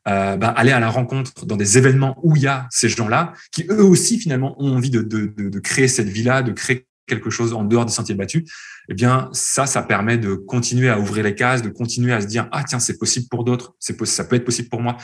euh, 0.08 0.36
bah, 0.36 0.49
aller 0.49 0.72
à 0.72 0.80
la 0.80 0.89
rencontre 0.89 1.45
dans 1.45 1.56
des 1.56 1.78
événements 1.78 2.18
où 2.24 2.36
il 2.36 2.43
y 2.43 2.47
a 2.47 2.68
ces 2.72 2.89
gens-là 2.89 3.34
qui 3.51 3.66
eux 3.70 3.84
aussi 3.84 4.20
finalement 4.20 4.56
ont 4.62 4.76
envie 4.76 4.89
de, 4.89 5.01
de, 5.01 5.28
de, 5.28 5.49
de 5.49 5.60
créer 5.60 5.88
cette 5.88 6.10
vie-là, 6.10 6.41
de 6.41 6.51
créer 6.51 6.88
quelque 7.08 7.30
chose 7.30 7.54
en 7.54 7.64
dehors 7.64 7.86
des 7.86 7.91
sentiers 7.91 8.16
battus, 8.16 8.43
eh 8.89 8.93
bien 8.93 9.30
ça, 9.34 9.66
ça 9.66 9.82
permet 9.82 10.18
de 10.18 10.36
continuer 10.36 10.89
à 10.89 10.99
ouvrir 10.99 11.24
les 11.24 11.36
cases, 11.36 11.62
de 11.62 11.70
continuer 11.70 12.14
à 12.14 12.22
se 12.22 12.28
dire 12.28 12.47
ah 12.51 12.64
tiens 12.64 12.80
c'est 12.80 12.97
possible 12.97 13.28
pour 13.30 13.43
d'autres, 13.43 13.76
c'est 13.80 14.06
ça 14.06 14.24
peut 14.26 14.36
être 14.36 14.45
possible 14.45 14.70
pour 14.70 14.82
moi, 14.82 14.97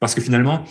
parce 0.00 0.14
que 0.14 0.20
finalement 0.20 0.64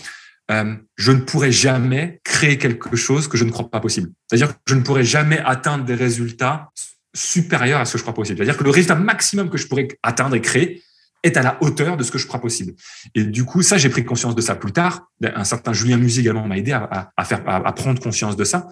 euh, 0.52 0.76
je 0.96 1.12
ne 1.12 1.22
pourrai 1.22 1.52
jamais 1.52 2.22
créer 2.24 2.58
quelque 2.58 2.96
chose 2.96 3.28
que 3.28 3.38
je 3.38 3.46
ne 3.46 3.52
crois 3.52 3.70
pas 3.70 3.80
possible. 3.80 4.12
C'est-à-dire 4.28 4.54
que 4.54 4.62
je 4.68 4.76
ne 4.76 4.82
pourrai 4.82 5.04
jamais 5.04 5.40
atteindre 5.40 5.86
des 5.86 5.96
résultats 5.96 6.70
supérieurs 7.16 7.80
à 7.80 7.86
ce 7.86 7.94
que 7.94 7.98
je 7.98 8.04
crois 8.04 8.14
possible. 8.14 8.38
C'est-à-dire 8.38 8.58
que 8.58 8.64
le 8.64 8.70
résultat 8.70 8.96
maximum 8.96 9.50
que 9.50 9.58
je 9.58 9.68
pourrais 9.68 9.88
atteindre 10.04 10.36
et 10.36 10.42
créer 10.42 10.84
est 11.26 11.38
à 11.38 11.44
la 11.44 11.58
hauteur 11.62 11.98
de 11.98 12.04
ce 12.04 12.12
que 12.12 12.18
je 12.18 12.28
crois 12.28 12.40
possible. 12.40 12.74
Et 13.16 13.24
du 13.24 13.44
coup, 13.44 13.62
ça, 13.62 13.78
j'ai 13.78 13.90
pris 13.90 14.06
conscience 14.06 14.36
de 14.36 14.42
ça 14.42 14.56
plus 14.56 14.72
tard. 14.72 15.08
Un 15.24 15.44
certain 15.44 15.74
Julien 15.74 15.98
Musy 15.98 16.22
également 16.22 16.48
m'a 16.48 16.58
aidé 16.58 16.72
à, 16.72 17.12
à, 17.18 17.26
faire, 17.26 17.42
à, 17.48 17.74
prendre 17.74 18.02
conscience 18.02 18.36
de 18.36 18.44
ça. 18.44 18.68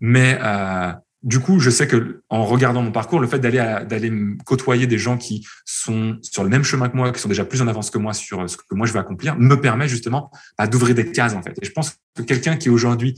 Mais 0.00 0.38
euh, 0.42 0.92
du 1.22 1.40
coup, 1.40 1.58
je 1.58 1.70
sais 1.70 1.88
que 1.88 2.22
en 2.28 2.44
regardant 2.44 2.82
mon 2.82 2.92
parcours, 2.92 3.18
le 3.18 3.26
fait 3.26 3.38
d'aller 3.38 3.84
d'aller 3.88 4.12
côtoyer 4.44 4.86
des 4.86 4.98
gens 4.98 5.16
qui 5.16 5.46
sont 5.64 6.18
sur 6.22 6.44
le 6.44 6.50
même 6.50 6.64
chemin 6.64 6.88
que 6.88 6.96
moi, 6.96 7.12
qui 7.12 7.20
sont 7.20 7.28
déjà 7.28 7.44
plus 7.44 7.62
en 7.62 7.68
avance 7.68 7.90
que 7.90 7.98
moi 7.98 8.12
sur 8.12 8.48
ce 8.48 8.56
que 8.56 8.74
moi 8.74 8.86
je 8.86 8.92
veux 8.92 9.00
accomplir, 9.00 9.36
me 9.38 9.58
permet 9.58 9.88
justement 9.88 10.30
bah, 10.58 10.66
d'ouvrir 10.66 10.94
des 10.94 11.10
cases 11.10 11.34
en 11.34 11.42
fait. 11.42 11.56
Et 11.62 11.64
je 11.64 11.72
pense 11.72 11.96
que 12.14 12.22
quelqu'un 12.22 12.56
qui 12.56 12.68
aujourd'hui 12.68 13.14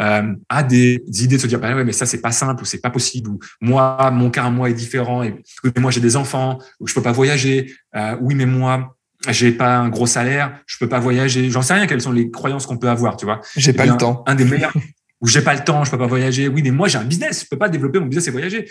euh, 0.00 0.34
a 0.48 0.62
des, 0.62 1.02
idées 1.22 1.36
de 1.36 1.40
se 1.40 1.46
dire 1.46 1.58
bah 1.58 1.74
ouais 1.74 1.84
mais 1.84 1.92
ça 1.92 2.06
c'est 2.06 2.20
pas 2.20 2.32
simple 2.32 2.62
ou 2.62 2.66
c'est 2.66 2.80
pas 2.80 2.90
possible 2.90 3.30
ou 3.30 3.38
moi 3.60 4.10
mon 4.12 4.30
cas 4.30 4.44
à 4.44 4.50
moi 4.50 4.70
est 4.70 4.74
différent 4.74 5.22
et 5.22 5.34
oui 5.64 5.70
mais 5.74 5.82
moi 5.82 5.90
j'ai 5.90 6.00
des 6.00 6.16
enfants 6.16 6.58
ou 6.78 6.86
je 6.86 6.94
peux 6.94 7.02
pas 7.02 7.12
voyager 7.12 7.74
euh, 7.96 8.16
oui 8.20 8.34
mais 8.34 8.46
moi 8.46 8.96
j'ai 9.28 9.52
pas 9.52 9.76
un 9.76 9.90
gros 9.90 10.06
salaire, 10.06 10.58
je 10.66 10.78
peux 10.78 10.88
pas 10.88 10.98
voyager, 10.98 11.50
j'en 11.50 11.60
sais 11.60 11.74
rien 11.74 11.86
quelles 11.86 12.00
sont 12.00 12.12
les 12.12 12.30
croyances 12.30 12.66
qu'on 12.66 12.78
peut 12.78 12.88
avoir, 12.88 13.18
tu 13.18 13.26
vois. 13.26 13.42
J'ai 13.54 13.74
pas 13.74 13.84
le 13.84 13.96
temps. 13.98 14.24
Un 14.26 14.34
des 14.34 14.46
meilleurs 14.46 14.72
ou 15.20 15.26
j'ai 15.26 15.42
pas 15.42 15.54
le 15.54 15.62
temps, 15.62 15.84
je 15.84 15.90
peux 15.90 15.98
pas 15.98 16.06
voyager. 16.06 16.48
Oui, 16.48 16.62
mais 16.62 16.70
moi 16.70 16.88
j'ai 16.88 16.98
un 16.98 17.04
business, 17.04 17.42
je 17.44 17.48
peux 17.48 17.58
pas 17.58 17.68
développer 17.68 17.98
mon 17.98 18.06
business 18.06 18.28
et 18.28 18.30
voyager. 18.30 18.70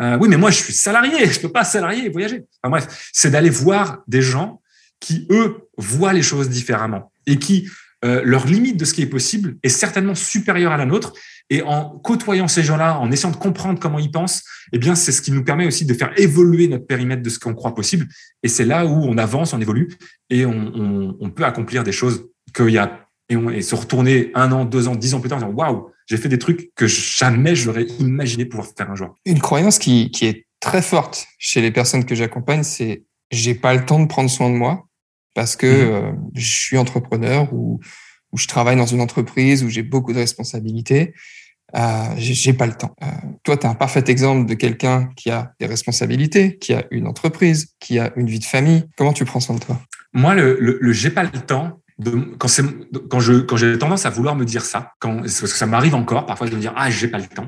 Euh, 0.00 0.16
oui, 0.20 0.28
mais 0.28 0.36
moi 0.36 0.50
je 0.50 0.56
suis 0.56 0.72
salarié, 0.72 1.26
je 1.26 1.40
peux 1.40 1.50
pas 1.50 1.64
salarié 1.64 2.06
et 2.06 2.08
voyager. 2.08 2.44
Enfin 2.62 2.70
bref, 2.70 3.10
c'est 3.12 3.30
d'aller 3.30 3.50
voir 3.50 4.02
des 4.06 4.22
gens 4.22 4.60
qui 5.00 5.26
eux 5.30 5.68
voient 5.76 6.12
les 6.12 6.22
choses 6.22 6.48
différemment 6.48 7.12
et 7.26 7.38
qui 7.38 7.68
euh, 8.04 8.22
leur 8.24 8.46
limite 8.46 8.76
de 8.76 8.84
ce 8.84 8.94
qui 8.94 9.02
est 9.02 9.06
possible 9.06 9.56
est 9.62 9.68
certainement 9.68 10.14
supérieure 10.14 10.72
à 10.72 10.76
la 10.76 10.86
nôtre. 10.86 11.12
Et 11.50 11.62
en 11.62 11.88
côtoyant 11.88 12.46
ces 12.46 12.62
gens-là, 12.62 12.98
en 12.98 13.10
essayant 13.10 13.32
de 13.32 13.36
comprendre 13.36 13.80
comment 13.80 13.98
ils 13.98 14.10
pensent, 14.10 14.44
eh 14.72 14.78
bien 14.78 14.94
c'est 14.94 15.12
ce 15.12 15.22
qui 15.22 15.32
nous 15.32 15.42
permet 15.42 15.66
aussi 15.66 15.84
de 15.84 15.94
faire 15.94 16.12
évoluer 16.16 16.68
notre 16.68 16.86
périmètre 16.86 17.22
de 17.22 17.30
ce 17.30 17.38
qu'on 17.38 17.54
croit 17.54 17.74
possible. 17.74 18.06
Et 18.42 18.48
c'est 18.48 18.66
là 18.66 18.86
où 18.86 19.04
on 19.04 19.18
avance, 19.18 19.52
on 19.52 19.60
évolue 19.60 19.88
et 20.30 20.46
on, 20.46 21.16
on, 21.18 21.30
peut 21.30 21.44
accomplir 21.44 21.84
des 21.84 21.92
choses 21.92 22.26
qu'il 22.54 22.70
y 22.70 22.78
a 22.78 23.08
et, 23.30 23.62
se 23.62 23.74
retourner 23.74 24.30
un 24.34 24.52
an, 24.52 24.64
deux 24.64 24.88
ans, 24.88 24.94
dix 24.94 25.14
ans 25.14 25.20
plus 25.20 25.28
tard 25.28 25.38
en 25.38 25.46
disant 25.46 25.54
waouh, 25.54 25.90
j'ai 26.06 26.18
fait 26.18 26.28
des 26.28 26.38
trucs 26.38 26.72
que 26.74 26.86
jamais 26.86 27.56
j'aurais 27.56 27.86
imaginé 27.98 28.44
pouvoir 28.44 28.68
faire 28.76 28.90
un 28.90 28.94
jour. 28.94 29.14
Une 29.24 29.40
croyance 29.40 29.78
qui, 29.78 30.10
qui 30.10 30.26
est 30.26 30.46
très 30.60 30.82
forte 30.82 31.26
chez 31.38 31.60
les 31.60 31.70
personnes 31.70 32.04
que 32.04 32.14
j'accompagne, 32.14 32.62
c'est 32.62 33.04
j'ai 33.30 33.54
pas 33.54 33.74
le 33.74 33.84
temps 33.84 34.00
de 34.00 34.06
prendre 34.06 34.30
soin 34.30 34.50
de 34.50 34.54
moi 34.54 34.87
parce 35.38 35.54
que 35.54 35.66
mhm. 35.66 35.92
euh, 35.92 36.12
je 36.34 36.52
suis 36.52 36.76
entrepreneur 36.76 37.46
ou, 37.54 37.78
ou, 38.32 38.36
je 38.36 38.48
travaille 38.48 38.74
dans 38.74 38.86
une 38.86 39.00
entreprise 39.00 39.62
où 39.62 39.68
j'ai 39.68 39.84
beaucoup 39.84 40.12
de 40.12 40.18
responsabilités. 40.18 41.14
Euh, 41.76 42.08
j'ai 42.16 42.54
pas 42.54 42.66
le 42.66 42.72
temps. 42.72 42.96
Euh, 43.04 43.06
toi, 43.44 43.56
tu 43.56 43.64
es 43.64 43.70
un 43.70 43.76
parfait 43.76 44.02
exemple 44.08 44.48
de 44.48 44.54
quelqu'un 44.54 45.10
qui 45.14 45.30
a 45.30 45.52
des 45.60 45.66
responsabilités, 45.66 46.58
qui 46.58 46.72
a 46.74 46.86
une 46.90 47.06
entreprise, 47.06 47.76
qui 47.78 48.00
a 48.00 48.10
une 48.16 48.26
vie 48.26 48.40
de 48.40 48.44
famille. 48.44 48.86
Comment 48.96 49.12
tu 49.12 49.24
prends 49.24 49.38
soin 49.38 49.54
de 49.54 49.60
toi? 49.60 49.80
Moi, 50.12 50.34
le, 50.34 50.58
le, 50.58 50.76
le 50.80 50.92
j'ai 50.92 51.10
pas 51.10 51.22
le 51.22 51.30
temps, 51.30 51.80
quand 52.38 52.48
c'est 52.48 52.64
quand 53.08 53.20
je 53.20 53.34
quand 53.34 53.56
j'ai 53.56 53.78
tendance 53.78 54.06
à 54.06 54.10
vouloir 54.10 54.34
me 54.34 54.44
dire 54.44 54.64
ça, 54.64 54.94
quand 54.98 55.18
parce 55.20 55.40
que 55.40 55.46
ça 55.46 55.66
m'arrive 55.66 55.94
encore 55.94 56.26
parfois 56.26 56.48
de 56.48 56.56
me 56.56 56.60
dire 56.60 56.72
ah 56.74 56.90
j'ai 56.90 57.06
pas 57.06 57.18
le 57.18 57.28
temps. 57.28 57.46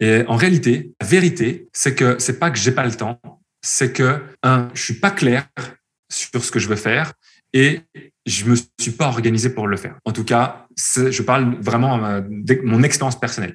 Et 0.00 0.24
en 0.26 0.34
réalité, 0.34 0.90
la 1.00 1.06
vérité, 1.06 1.68
c'est 1.72 1.94
que 1.94 2.16
c'est 2.18 2.40
pas 2.40 2.50
que 2.50 2.58
j'ai 2.58 2.72
pas 2.72 2.84
le 2.84 2.96
temps, 2.96 3.20
c'est 3.60 3.92
que 3.92 4.24
un, 4.42 4.70
je 4.74 4.82
suis 4.82 4.94
pas 4.94 5.12
clair 5.12 5.46
sur 6.12 6.44
ce 6.44 6.50
que 6.50 6.58
je 6.58 6.68
veux 6.68 6.76
faire 6.76 7.12
et 7.52 7.80
je 8.24 8.44
me 8.44 8.56
suis 8.56 8.92
pas 8.92 9.08
organisé 9.08 9.50
pour 9.50 9.66
le 9.66 9.76
faire. 9.76 9.96
En 10.04 10.12
tout 10.12 10.24
cas, 10.24 10.66
je 10.76 11.22
parle 11.22 11.56
vraiment 11.60 12.04
euh, 12.04 12.20
de 12.28 12.60
mon 12.62 12.82
expérience 12.82 13.18
personnelle. 13.18 13.54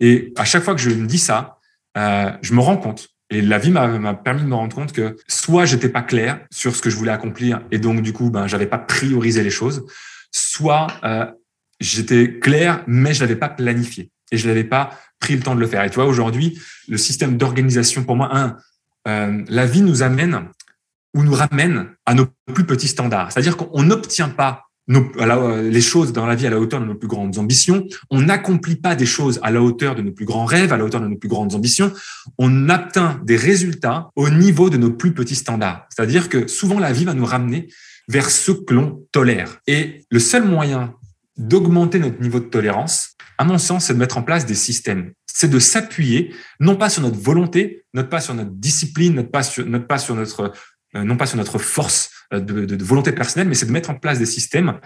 Et 0.00 0.32
à 0.36 0.44
chaque 0.44 0.62
fois 0.62 0.74
que 0.74 0.80
je 0.80 0.90
me 0.90 1.06
dis 1.06 1.18
ça, 1.18 1.58
euh, 1.96 2.30
je 2.42 2.54
me 2.54 2.60
rends 2.60 2.76
compte 2.76 3.08
et 3.30 3.42
la 3.42 3.58
vie 3.58 3.70
m'a 3.70 4.14
permis 4.14 4.42
de 4.42 4.46
me 4.46 4.54
rendre 4.54 4.74
compte 4.74 4.92
que 4.92 5.16
soit 5.28 5.64
j'étais 5.64 5.88
pas 5.88 6.02
clair 6.02 6.40
sur 6.50 6.74
ce 6.74 6.82
que 6.82 6.90
je 6.90 6.96
voulais 6.96 7.12
accomplir 7.12 7.62
et 7.70 7.78
donc 7.78 8.02
du 8.02 8.12
coup 8.12 8.30
ben 8.30 8.48
j'avais 8.48 8.66
pas 8.66 8.78
priorisé 8.78 9.44
les 9.44 9.50
choses, 9.50 9.86
soit 10.32 10.88
euh, 11.04 11.26
j'étais 11.78 12.38
clair 12.40 12.82
mais 12.88 13.14
je 13.14 13.20
l'avais 13.20 13.36
pas 13.36 13.48
planifié 13.48 14.10
et 14.32 14.36
je 14.36 14.48
n'avais 14.48 14.64
pas 14.64 14.98
pris 15.20 15.36
le 15.36 15.42
temps 15.42 15.54
de 15.54 15.60
le 15.60 15.66
faire. 15.66 15.84
Et 15.84 15.90
tu 15.90 15.96
vois 15.96 16.06
aujourd'hui 16.06 16.60
le 16.88 16.96
système 16.96 17.36
d'organisation 17.36 18.02
pour 18.04 18.16
moi 18.16 18.36
un 18.36 18.56
la 19.06 19.66
vie 19.66 19.80
nous 19.80 20.02
amène 20.02 20.50
ou 21.14 21.22
nous 21.22 21.34
ramène 21.34 21.88
à 22.06 22.14
nos 22.14 22.26
plus 22.52 22.64
petits 22.64 22.88
standards. 22.88 23.32
C'est-à-dire 23.32 23.56
qu'on 23.56 23.82
n'obtient 23.82 24.28
pas 24.28 24.64
euh, 24.90 25.70
les 25.70 25.80
choses 25.80 26.12
dans 26.12 26.26
la 26.26 26.34
vie 26.34 26.46
à 26.46 26.50
la 26.50 26.58
hauteur 26.58 26.80
de 26.80 26.86
nos 26.86 26.96
plus 26.96 27.06
grandes 27.06 27.38
ambitions. 27.38 27.86
On 28.10 28.22
n'accomplit 28.22 28.76
pas 28.76 28.96
des 28.96 29.06
choses 29.06 29.38
à 29.42 29.50
la 29.50 29.62
hauteur 29.62 29.94
de 29.94 30.02
nos 30.02 30.12
plus 30.12 30.24
grands 30.24 30.44
rêves, 30.44 30.72
à 30.72 30.76
la 30.76 30.84
hauteur 30.84 31.00
de 31.00 31.06
nos 31.06 31.16
plus 31.16 31.28
grandes 31.28 31.54
ambitions. 31.54 31.92
On 32.38 32.68
atteint 32.68 33.20
des 33.24 33.36
résultats 33.36 34.10
au 34.16 34.30
niveau 34.30 34.68
de 34.68 34.76
nos 34.76 34.90
plus 34.90 35.12
petits 35.12 35.36
standards. 35.36 35.86
C'est-à-dire 35.90 36.28
que 36.28 36.48
souvent 36.48 36.80
la 36.80 36.92
vie 36.92 37.04
va 37.04 37.14
nous 37.14 37.24
ramener 37.24 37.68
vers 38.08 38.30
ce 38.30 38.50
que 38.50 38.74
l'on 38.74 39.04
tolère. 39.12 39.60
Et 39.68 40.04
le 40.10 40.18
seul 40.18 40.44
moyen 40.44 40.94
d'augmenter 41.36 42.00
notre 42.00 42.20
niveau 42.20 42.40
de 42.40 42.46
tolérance, 42.46 43.14
à 43.38 43.44
mon 43.44 43.58
sens, 43.58 43.86
c'est 43.86 43.94
de 43.94 43.98
mettre 43.98 44.18
en 44.18 44.22
place 44.22 44.44
des 44.44 44.54
systèmes. 44.54 45.12
C'est 45.26 45.48
de 45.48 45.60
s'appuyer, 45.60 46.34
non 46.58 46.74
pas 46.74 46.90
sur 46.90 47.02
notre 47.02 47.18
volonté, 47.18 47.84
non 47.94 48.04
pas 48.04 48.20
sur 48.20 48.34
notre 48.34 48.50
discipline, 48.50 49.14
non 49.14 49.24
pas 49.24 49.44
sur, 49.44 49.64
pas 49.86 49.98
sur 49.98 50.16
notre, 50.16 50.52
non 50.94 51.16
pas 51.16 51.26
sur 51.26 51.36
notre 51.36 51.58
force 51.58 52.10
euh, 52.32 52.40
de 52.40 52.84
volonté 52.84 53.12
personnelle, 53.12 53.48
mais 53.48 53.54
c'est 53.54 53.66
de 53.66 53.72
mettre 53.72 53.90
en 53.90 53.94
place 53.94 54.18
des 54.18 54.26
systèmes 54.26 54.80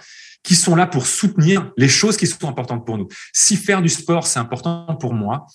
qui 0.44 0.54
sont 0.54 0.76
là 0.76 0.86
pour 0.86 1.06
soutenir 1.06 1.72
les 1.76 1.88
choses 1.88 2.16
qui 2.16 2.26
sont 2.26 2.48
importantes 2.48 2.86
pour 2.86 2.98
nous. 2.98 3.08
Si 3.32 3.56
faire 3.56 3.82
du 3.82 3.88
sport, 3.88 4.26
c'est 4.26 4.38
important 4.38 4.94
pour 5.00 5.14
moi, 5.14 5.46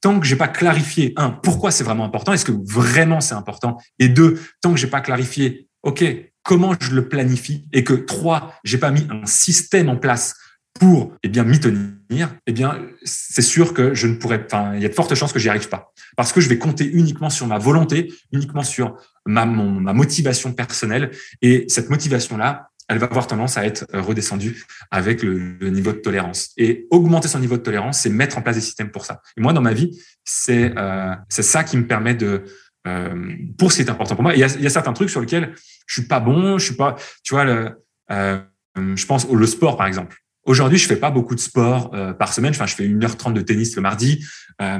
tant 0.00 0.18
que 0.18 0.26
j'ai 0.26 0.36
pas 0.36 0.48
clarifié, 0.48 1.12
un, 1.16 1.30
pourquoi 1.30 1.70
c'est 1.70 1.84
vraiment 1.84 2.04
important, 2.04 2.32
est-ce 2.32 2.44
que 2.44 2.52
vraiment 2.64 3.20
c'est 3.20 3.34
important, 3.34 3.78
et 3.98 4.08
deux, 4.08 4.40
tant 4.60 4.72
que 4.72 4.78
j'ai 4.78 4.86
pas 4.86 5.00
clarifié, 5.00 5.68
ok, 5.82 6.04
comment 6.42 6.74
je 6.80 6.94
le 6.94 7.08
planifie, 7.08 7.68
et 7.72 7.84
que 7.84 7.92
trois, 7.92 8.54
j'ai 8.64 8.78
pas 8.78 8.90
mis 8.90 9.06
un 9.10 9.26
système 9.26 9.88
en 9.88 9.96
place 9.96 10.34
pour 10.78 11.12
eh 11.22 11.28
bien 11.28 11.44
m'y 11.44 11.58
tenir, 11.58 12.34
eh 12.46 12.52
bien 12.52 12.78
c'est 13.02 13.42
sûr 13.42 13.74
que 13.74 13.94
je 13.94 14.06
ne 14.06 14.14
pourrais, 14.14 14.44
enfin 14.46 14.74
il 14.76 14.82
y 14.82 14.86
a 14.86 14.88
de 14.88 14.94
fortes 14.94 15.14
chances 15.14 15.32
que 15.32 15.40
j'y 15.40 15.48
arrive 15.48 15.68
pas, 15.68 15.92
parce 16.16 16.32
que 16.32 16.40
je 16.40 16.48
vais 16.48 16.58
compter 16.58 16.86
uniquement 16.86 17.30
sur 17.30 17.46
ma 17.46 17.58
volonté, 17.58 18.12
uniquement 18.32 18.62
sur 18.62 18.96
ma, 19.26 19.44
ma 19.46 19.92
motivation 19.92 20.52
personnelle, 20.52 21.10
et 21.42 21.64
cette 21.68 21.90
motivation 21.90 22.36
là, 22.36 22.70
elle 22.88 22.98
va 22.98 23.06
avoir 23.06 23.26
tendance 23.26 23.58
à 23.58 23.66
être 23.66 23.86
redescendue 23.92 24.64
avec 24.90 25.22
le, 25.22 25.58
niveau 25.68 25.92
de 25.92 25.98
tolérance. 25.98 26.50
Et 26.56 26.86
augmenter 26.90 27.28
son 27.28 27.38
niveau 27.38 27.56
de 27.56 27.62
tolérance, 27.62 28.00
c'est 28.00 28.08
mettre 28.08 28.38
en 28.38 28.42
place 28.42 28.56
des 28.56 28.62
systèmes 28.62 28.90
pour 28.90 29.04
ça. 29.04 29.20
Et 29.36 29.42
moi 29.42 29.52
dans 29.52 29.60
ma 29.60 29.74
vie, 29.74 30.02
c'est 30.24 30.72
euh, 30.76 31.14
ça 31.28 31.64
qui 31.64 31.76
me 31.76 31.86
permet 31.86 32.14
de 32.14 32.44
euh, 32.86 33.34
pour 33.58 33.72
ce 33.72 33.76
qui 33.76 33.82
est 33.82 33.90
important 33.90 34.14
pour 34.14 34.22
moi. 34.22 34.34
Il 34.34 34.40
y, 34.40 34.44
a, 34.44 34.46
il 34.46 34.62
y 34.62 34.66
a 34.66 34.70
certains 34.70 34.94
trucs 34.94 35.10
sur 35.10 35.20
lesquels 35.20 35.54
je 35.86 36.00
suis 36.00 36.08
pas 36.08 36.20
bon, 36.20 36.58
je 36.58 36.64
suis 36.64 36.76
pas, 36.76 36.96
tu 37.22 37.34
vois, 37.34 37.44
le, 37.44 37.84
euh, 38.10 38.38
je 38.76 39.06
pense 39.06 39.26
au 39.26 39.36
le 39.36 39.46
sport 39.46 39.76
par 39.76 39.86
exemple. 39.86 40.16
Aujourd'hui, 40.48 40.78
je 40.78 40.88
fais 40.88 40.96
pas 40.96 41.10
beaucoup 41.10 41.34
de 41.34 41.40
sport 41.40 41.90
euh, 41.92 42.14
par 42.14 42.32
semaine. 42.32 42.52
Enfin, 42.52 42.64
je 42.64 42.74
fais 42.74 42.88
1h30 42.88 43.34
de 43.34 43.42
tennis 43.42 43.76
le 43.76 43.82
mardi. 43.82 44.24
Euh, 44.62 44.78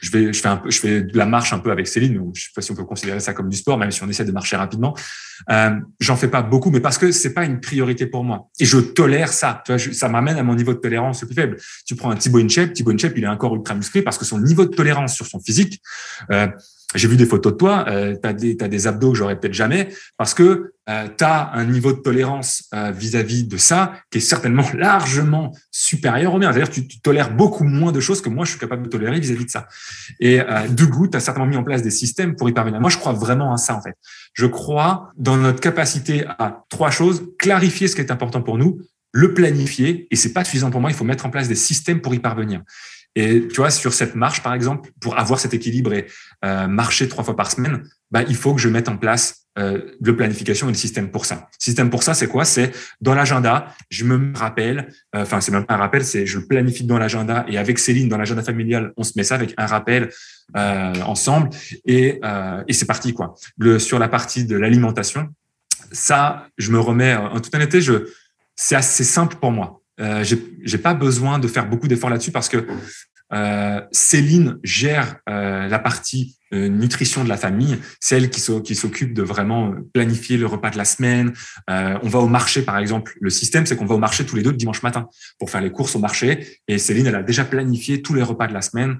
je 0.00 0.10
vais, 0.10 0.32
je 0.32 0.40
fais 0.40 0.48
un 0.48 0.56
peu, 0.56 0.70
je 0.70 0.80
fais 0.80 1.02
de 1.02 1.16
la 1.16 1.26
marche 1.26 1.52
un 1.52 1.58
peu 1.58 1.70
avec 1.70 1.88
Céline. 1.88 2.14
Donc, 2.14 2.34
je 2.34 2.44
sais 2.44 2.50
pas 2.54 2.62
si 2.62 2.72
on 2.72 2.74
peut 2.74 2.86
considérer 2.86 3.20
ça 3.20 3.34
comme 3.34 3.50
du 3.50 3.56
sport, 3.58 3.76
même 3.76 3.90
si 3.90 4.02
on 4.02 4.08
essaie 4.08 4.24
de 4.24 4.32
marcher 4.32 4.56
rapidement. 4.56 4.96
Euh, 5.50 5.72
J'en 6.00 6.16
fais 6.16 6.28
pas 6.28 6.40
beaucoup, 6.40 6.70
mais 6.70 6.80
parce 6.80 6.96
que 6.96 7.12
c'est 7.12 7.34
pas 7.34 7.44
une 7.44 7.60
priorité 7.60 8.06
pour 8.06 8.24
moi. 8.24 8.48
Et 8.58 8.64
je 8.64 8.78
tolère 8.78 9.30
ça. 9.30 9.62
Tu 9.66 9.76
vois, 9.76 9.92
ça 9.92 10.08
m'amène 10.08 10.38
à 10.38 10.42
mon 10.42 10.54
niveau 10.54 10.72
de 10.72 10.78
tolérance 10.78 11.20
le 11.20 11.26
plus 11.26 11.34
faible. 11.34 11.58
Tu 11.84 11.96
prends 11.96 12.10
un 12.10 12.16
Thibaut 12.16 12.38
Inchep. 12.38 12.72
Thibaut 12.72 12.92
Inchep, 12.92 13.12
il 13.18 13.24
est 13.24 13.28
encore 13.28 13.54
ultra 13.54 13.74
musclé 13.74 14.00
parce 14.00 14.16
que 14.16 14.24
son 14.24 14.40
niveau 14.40 14.64
de 14.64 14.74
tolérance 14.74 15.14
sur 15.14 15.26
son 15.26 15.38
physique, 15.38 15.82
euh, 16.30 16.48
j'ai 16.94 17.08
vu 17.08 17.16
des 17.16 17.26
photos 17.26 17.52
de 17.52 17.58
toi, 17.58 17.84
euh, 17.88 18.16
tu 18.20 18.28
as, 18.28 18.68
des 18.68 18.86
abdos 18.86 19.12
que 19.12 19.18
j'aurais 19.18 19.38
peut-être 19.38 19.54
jamais, 19.54 19.88
parce 20.16 20.34
que 20.34 20.72
euh, 20.90 21.06
tu 21.16 21.22
as 21.22 21.52
un 21.52 21.64
niveau 21.66 21.92
de 21.92 21.98
tolérance 21.98 22.64
euh, 22.74 22.90
vis-à-vis 22.90 23.44
de 23.44 23.56
ça 23.56 23.92
qui 24.10 24.18
est 24.18 24.22
certainement 24.22 24.64
largement 24.74 25.54
supérieur 25.70 26.34
au 26.34 26.38
mien. 26.38 26.52
C'est-à-dire 26.52 26.70
tu, 26.70 26.88
tu, 26.88 27.00
tolères 27.00 27.32
beaucoup 27.32 27.62
moins 27.64 27.92
de 27.92 28.00
choses 28.00 28.20
que 28.20 28.28
moi, 28.28 28.44
je 28.44 28.50
suis 28.50 28.58
capable 28.58 28.82
de 28.82 28.88
tolérer 28.88 29.20
vis-à-vis 29.20 29.44
de 29.44 29.50
ça. 29.50 29.68
Et 30.18 30.40
euh, 30.40 30.66
de 30.68 30.84
goût, 30.84 31.06
tu 31.06 31.16
as 31.16 31.20
certainement 31.20 31.48
mis 31.48 31.56
en 31.56 31.62
place 31.62 31.82
des 31.82 31.90
systèmes 31.90 32.34
pour 32.34 32.48
y 32.48 32.52
parvenir. 32.52 32.80
Moi, 32.80 32.90
je 32.90 32.98
crois 32.98 33.12
vraiment 33.12 33.52
à 33.52 33.56
ça, 33.56 33.76
en 33.76 33.82
fait. 33.82 33.94
Je 34.34 34.46
crois 34.46 35.12
dans 35.16 35.36
notre 35.36 35.60
capacité 35.60 36.24
à 36.26 36.64
trois 36.70 36.90
choses, 36.90 37.24
clarifier 37.38 37.86
ce 37.86 37.94
qui 37.94 38.00
est 38.00 38.10
important 38.10 38.42
pour 38.42 38.58
nous, 38.58 38.80
le 39.12 39.34
planifier 39.34 40.08
et 40.10 40.16
c'est 40.16 40.32
pas 40.32 40.44
suffisant 40.44 40.70
pour 40.70 40.80
moi. 40.80 40.90
Il 40.90 40.96
faut 40.96 41.04
mettre 41.04 41.26
en 41.26 41.30
place 41.30 41.48
des 41.48 41.54
systèmes 41.54 42.00
pour 42.00 42.14
y 42.14 42.18
parvenir. 42.18 42.62
Et 43.16 43.48
tu 43.48 43.56
vois, 43.56 43.70
sur 43.70 43.92
cette 43.92 44.14
marche, 44.14 44.42
par 44.42 44.54
exemple, 44.54 44.90
pour 45.00 45.18
avoir 45.18 45.40
cet 45.40 45.52
équilibre 45.52 45.92
et 45.92 46.06
euh, 46.44 46.68
marcher 46.68 47.08
trois 47.08 47.24
fois 47.24 47.36
par 47.36 47.50
semaine, 47.50 47.82
bah, 48.10 48.22
il 48.28 48.36
faut 48.36 48.54
que 48.54 48.60
je 48.60 48.68
mette 48.68 48.88
en 48.88 48.96
place 48.96 49.46
euh, 49.58 49.80
de 50.00 50.12
planification 50.12 50.68
et 50.68 50.72
le 50.72 50.76
système 50.76 51.10
pour 51.10 51.26
ça. 51.26 51.48
système 51.58 51.90
pour 51.90 52.04
ça, 52.04 52.14
c'est 52.14 52.28
quoi? 52.28 52.44
C'est 52.44 52.70
dans 53.00 53.14
l'agenda, 53.14 53.74
je 53.88 54.04
me 54.04 54.32
rappelle, 54.36 54.92
euh, 55.16 55.22
enfin, 55.22 55.40
c'est 55.40 55.50
même 55.50 55.66
pas 55.66 55.74
un 55.74 55.78
rappel, 55.78 56.04
c'est 56.04 56.24
je 56.24 56.38
le 56.38 56.46
planifie 56.46 56.84
dans 56.84 56.98
l'agenda 56.98 57.44
et 57.48 57.58
avec 57.58 57.80
Céline, 57.80 58.08
dans 58.08 58.16
l'agenda 58.16 58.42
familial, 58.42 58.92
on 58.96 59.02
se 59.02 59.12
met 59.16 59.24
ça 59.24 59.34
avec 59.34 59.54
un 59.56 59.66
rappel 59.66 60.10
euh, 60.56 60.94
ensemble 61.02 61.50
et, 61.84 62.20
euh, 62.24 62.62
et 62.68 62.72
c'est 62.72 62.86
parti, 62.86 63.12
quoi. 63.12 63.34
Le, 63.58 63.80
sur 63.80 63.98
la 63.98 64.08
partie 64.08 64.44
de 64.44 64.56
l'alimentation, 64.56 65.28
ça, 65.90 66.46
je 66.58 66.70
me 66.70 66.78
remets, 66.78 67.16
en 67.16 67.40
toute 67.40 67.52
honnêteté, 67.52 67.80
je, 67.80 68.08
c'est 68.54 68.76
assez 68.76 69.02
simple 69.02 69.36
pour 69.40 69.50
moi. 69.50 69.79
Euh, 70.00 70.24
j'ai 70.24 70.78
pas 70.78 70.94
besoin 70.94 71.38
de 71.38 71.48
faire 71.48 71.68
beaucoup 71.68 71.88
d'efforts 71.88 72.10
là-dessus 72.10 72.32
parce 72.32 72.48
que 72.48 72.66
euh, 73.32 73.80
Céline 73.92 74.58
gère 74.64 75.16
euh, 75.28 75.68
la 75.68 75.78
partie 75.78 76.36
euh, 76.52 76.68
nutrition 76.68 77.22
de 77.22 77.28
la 77.28 77.36
famille, 77.36 77.78
c'est 78.00 78.16
elle 78.16 78.30
qui 78.30 78.40
s'occupe 78.40 79.14
de 79.14 79.22
vraiment 79.22 79.72
planifier 79.92 80.36
le 80.36 80.46
repas 80.46 80.70
de 80.70 80.76
la 80.76 80.84
semaine. 80.84 81.32
Euh, 81.68 81.96
on 82.02 82.08
va 82.08 82.18
au 82.18 82.28
marché, 82.28 82.62
par 82.62 82.78
exemple. 82.78 83.16
Le 83.20 83.30
système, 83.30 83.66
c'est 83.66 83.76
qu'on 83.76 83.86
va 83.86 83.94
au 83.94 83.98
marché 83.98 84.26
tous 84.26 84.36
les 84.36 84.42
deux 84.42 84.50
le 84.50 84.56
dimanche 84.56 84.82
matin 84.82 85.08
pour 85.38 85.50
faire 85.50 85.60
les 85.60 85.70
courses 85.70 85.94
au 85.94 86.00
marché. 86.00 86.58
Et 86.66 86.78
Céline, 86.78 87.06
elle 87.06 87.14
a 87.14 87.22
déjà 87.22 87.44
planifié 87.44 88.02
tous 88.02 88.14
les 88.14 88.22
repas 88.22 88.48
de 88.48 88.54
la 88.54 88.62
semaine 88.62 88.98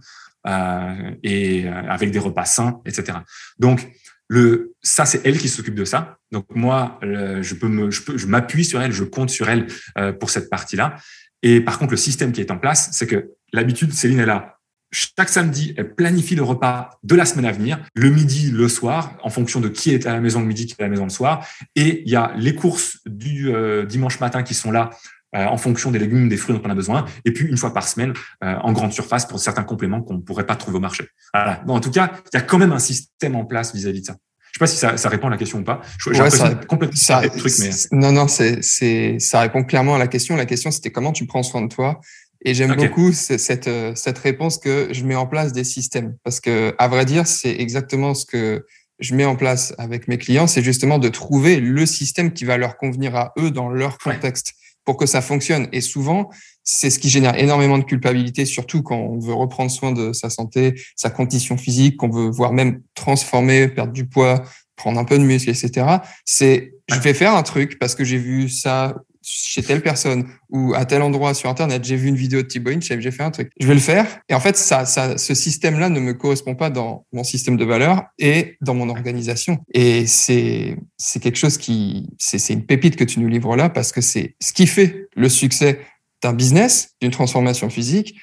et 1.23 1.69
avec 1.69 2.11
des 2.13 2.19
repas 2.19 2.47
sains, 2.47 2.81
etc. 2.87 3.19
Donc, 3.59 3.87
le, 4.31 4.75
ça, 4.81 5.07
c'est 5.07 5.27
elle 5.27 5.37
qui 5.37 5.49
s'occupe 5.49 5.75
de 5.75 5.85
ça. 5.85 6.19
Donc 6.31 6.47
moi, 6.55 7.01
je 7.03 7.55
peux 7.55 7.67
me, 7.67 7.91
je 7.91 8.03
peux, 8.03 8.17
je 8.17 8.29
m'appuie 8.29 8.65
sur 8.65 8.81
elle, 8.81 8.93
je 8.93 9.03
compte 9.03 9.29
sur 9.29 9.51
elle 9.51 9.67
euh, 9.99 10.13
pour 10.13 10.31
cette 10.31 10.49
partie-là. 10.49 10.95
Et 11.43 11.61
par 11.61 11.81
contre, 11.81 11.91
le 11.91 11.97
système 11.97 12.31
qui 12.31 12.41
est 12.41 12.53
en 12.53 12.59
place, 12.59 12.91
c'est 12.93 13.09
que 13.09 13.33
l'habitude, 13.53 13.93
Céline 13.93 14.21
est 14.21 14.27
là. 14.27 14.59
Chaque 14.93 15.31
samedi, 15.31 15.75
elle 15.77 15.97
planifie 15.97 16.37
le 16.37 16.45
repas 16.45 16.91
de 17.03 17.17
la 17.17 17.25
semaine 17.25 17.45
à 17.45 17.51
venir, 17.51 17.85
le 17.97 18.11
midi, 18.11 18.53
le 18.53 18.69
soir, 18.69 19.17
en 19.25 19.31
fonction 19.31 19.59
de 19.59 19.69
qui 19.69 19.93
est 19.93 20.07
à 20.07 20.13
la 20.13 20.21
maison 20.21 20.39
le 20.41 20.47
midi, 20.47 20.67
qui 20.67 20.75
est 20.79 20.81
à 20.81 20.85
la 20.85 20.91
maison 20.91 21.05
le 21.05 21.11
soir. 21.11 21.45
Et 21.75 22.03
il 22.07 22.11
y 22.11 22.17
a 22.17 22.33
les 22.37 22.55
courses 22.55 22.99
du 23.07 23.53
euh, 23.53 23.85
dimanche 23.85 24.21
matin 24.21 24.45
qui 24.45 24.55
sont 24.55 24.71
là 24.71 24.91
euh, 25.37 25.45
en 25.45 25.57
fonction 25.57 25.91
des 25.91 25.99
légumes, 25.99 26.29
des 26.29 26.37
fruits 26.37 26.57
dont 26.57 26.63
on 26.65 26.71
a 26.71 26.75
besoin, 26.75 27.05
et 27.25 27.33
puis 27.33 27.47
une 27.47 27.57
fois 27.57 27.73
par 27.73 27.87
semaine 27.87 28.13
en 28.41 28.73
grande 28.73 28.93
surface 28.93 29.27
pour 29.27 29.39
certains 29.39 29.63
compléments 29.63 30.03
qu'on 30.03 30.15
ne 30.15 30.21
pourrait 30.21 30.47
pas 30.47 30.57
trouver 30.57 30.79
au 30.79 30.81
marché. 30.81 31.09
Voilà. 31.35 31.63
Bon, 31.67 31.75
en 31.75 31.81
tout 31.81 31.91
cas, 31.91 32.13
il 32.33 32.37
y 32.37 32.41
a 32.41 32.43
quand 32.43 32.59
même 32.59 32.73
un 32.73 32.79
système 32.79 33.37
en 33.37 33.45
place 33.45 33.75
vis-à-vis 33.75 34.01
de 34.01 34.07
ça. 34.07 34.17
Je 34.51 34.59
sais 34.59 34.59
pas 34.59 34.67
si 34.67 34.77
ça, 34.77 34.97
ça, 34.97 35.09
répond 35.09 35.29
à 35.29 35.31
la 35.31 35.37
question 35.37 35.61
ou 35.61 35.63
pas. 35.63 35.81
Je, 35.99 36.11
ouais, 36.11 36.31
ça, 36.31 36.55
complètement 36.55 36.97
ça, 36.97 37.23
truc, 37.29 37.53
mais... 37.61 37.71
Non, 37.93 38.11
non, 38.11 38.27
c'est, 38.27 38.63
c'est, 38.63 39.19
ça 39.21 39.41
répond 39.41 39.63
clairement 39.63 39.95
à 39.95 39.99
la 39.99 40.09
question. 40.09 40.35
La 40.35 40.47
question, 40.47 40.73
c'était 40.73 40.91
comment 40.91 41.13
tu 41.13 41.25
prends 41.27 41.45
soin 41.45 41.63
de 41.63 41.69
toi. 41.69 42.01
Et 42.45 42.55
j'aime 42.55 42.75
beaucoup 42.75 43.13
cette, 43.13 43.69
euh, 43.69 43.93
cette 43.95 44.19
réponse 44.19 44.59
que 44.59 44.89
je 44.91 45.05
mets 45.05 45.15
en 45.15 45.27
place 45.27 45.53
des 45.53 45.63
systèmes. 45.63 46.17
Parce 46.25 46.41
que, 46.41 46.75
à 46.79 46.89
vrai 46.89 47.05
dire, 47.05 47.27
c'est 47.27 47.55
exactement 47.61 48.15
ce 48.15 48.25
que 48.27 48.67
je 48.99 49.15
mets 49.15 49.25
en 49.25 49.37
place 49.37 49.73
avec 49.79 50.09
mes 50.09 50.19
clients. 50.19 50.47
C'est 50.47 50.63
justement 50.63 50.99
de 50.99 51.09
trouver 51.09 51.61
le 51.61 51.87
système 51.87 52.33
qui 52.33 52.45
va 52.45 52.57
leur 52.57 52.77
convenir 52.77 53.15
à 53.15 53.33
eux 53.39 53.51
dans 53.51 53.69
leur 53.69 53.99
contexte 53.99 54.55
pour 54.85 54.97
que 54.97 55.07
ça 55.07 55.21
fonctionne. 55.21 55.69
Et 55.73 55.81
souvent, 55.81 56.31
c'est 56.65 56.91
ce 56.91 56.99
qui 56.99 57.09
génère 57.09 57.39
énormément 57.39 57.79
de 57.79 57.85
culpabilité, 57.85 58.45
surtout 58.45 58.83
quand 58.83 58.97
on 58.97 59.19
veut 59.19 59.35
reprendre 59.35 59.71
soin 59.71 59.93
de 59.93 60.13
sa 60.13 60.31
santé, 60.31 60.81
sa 60.97 61.11
condition 61.11 61.57
physique, 61.57 61.97
qu'on 61.97 62.11
veut 62.11 62.31
voir 62.31 62.53
même 62.53 62.83
transformer, 62.95 63.69
perdre 63.69 63.93
du 63.93 64.07
poids, 64.07 64.43
prendre 64.77 64.99
un 64.99 65.05
peu 65.05 65.19
de 65.19 65.25
muscle, 65.25 65.51
etc. 65.51 65.87
C'est, 66.25 66.73
je 66.89 66.99
vais 67.01 67.15
faire 67.15 67.35
un 67.35 67.43
truc 67.43 67.79
parce 67.79 67.95
que 67.95 68.05
j'ai 68.05 68.19
vu 68.19 68.49
ça 68.49 68.95
chez 69.33 69.63
telle 69.63 69.81
personne 69.81 70.27
ou 70.51 70.75
à 70.75 70.85
tel 70.85 71.03
endroit 71.03 71.35
sur 71.35 71.49
Internet, 71.49 71.85
j'ai 71.85 71.95
vu 71.95 72.09
une 72.09 72.17
vidéo 72.17 72.43
de 72.43 72.49
Thibaut 72.49 72.73
j'ai 72.81 73.11
fait 73.11 73.23
un 73.23 73.31
truc. 73.31 73.53
Je 73.61 73.67
vais 73.67 73.75
le 73.75 73.81
faire. 73.81 74.07
Et 74.29 74.35
en 74.35 74.41
fait, 74.41 74.57
ça, 74.57 74.85
ça, 74.87 75.19
ce 75.19 75.35
système-là 75.35 75.89
ne 75.89 76.01
me 76.01 76.15
correspond 76.15 76.57
pas 76.57 76.69
dans 76.69 77.07
mon 77.13 77.23
système 77.23 77.57
de 77.57 77.65
valeurs 77.65 78.05
et 78.19 78.57
dans 78.61 78.75
mon 78.75 78.89
organisation. 78.89 79.59
Et 79.73 80.07
c'est, 80.07 80.77
c'est 80.97 81.21
quelque 81.21 81.39
chose 81.39 81.59
qui, 81.59 82.09
c'est, 82.19 82.39
c'est 82.39 82.55
une 82.55 82.67
pépite 82.67 82.97
que 82.97 83.05
tu 83.05 83.21
nous 83.21 83.29
livres 83.29 83.57
là 83.57 83.69
parce 83.69 83.93
que 83.93 84.01
c'est 84.01 84.35
ce 84.41 84.53
qui 84.53 84.67
fait 84.67 85.09
le 85.15 85.29
succès 85.29 85.81
d'un 86.23 86.33
business, 86.33 86.97
d'une 87.01 87.13
transformation 87.13 87.71
physique, 87.71 88.17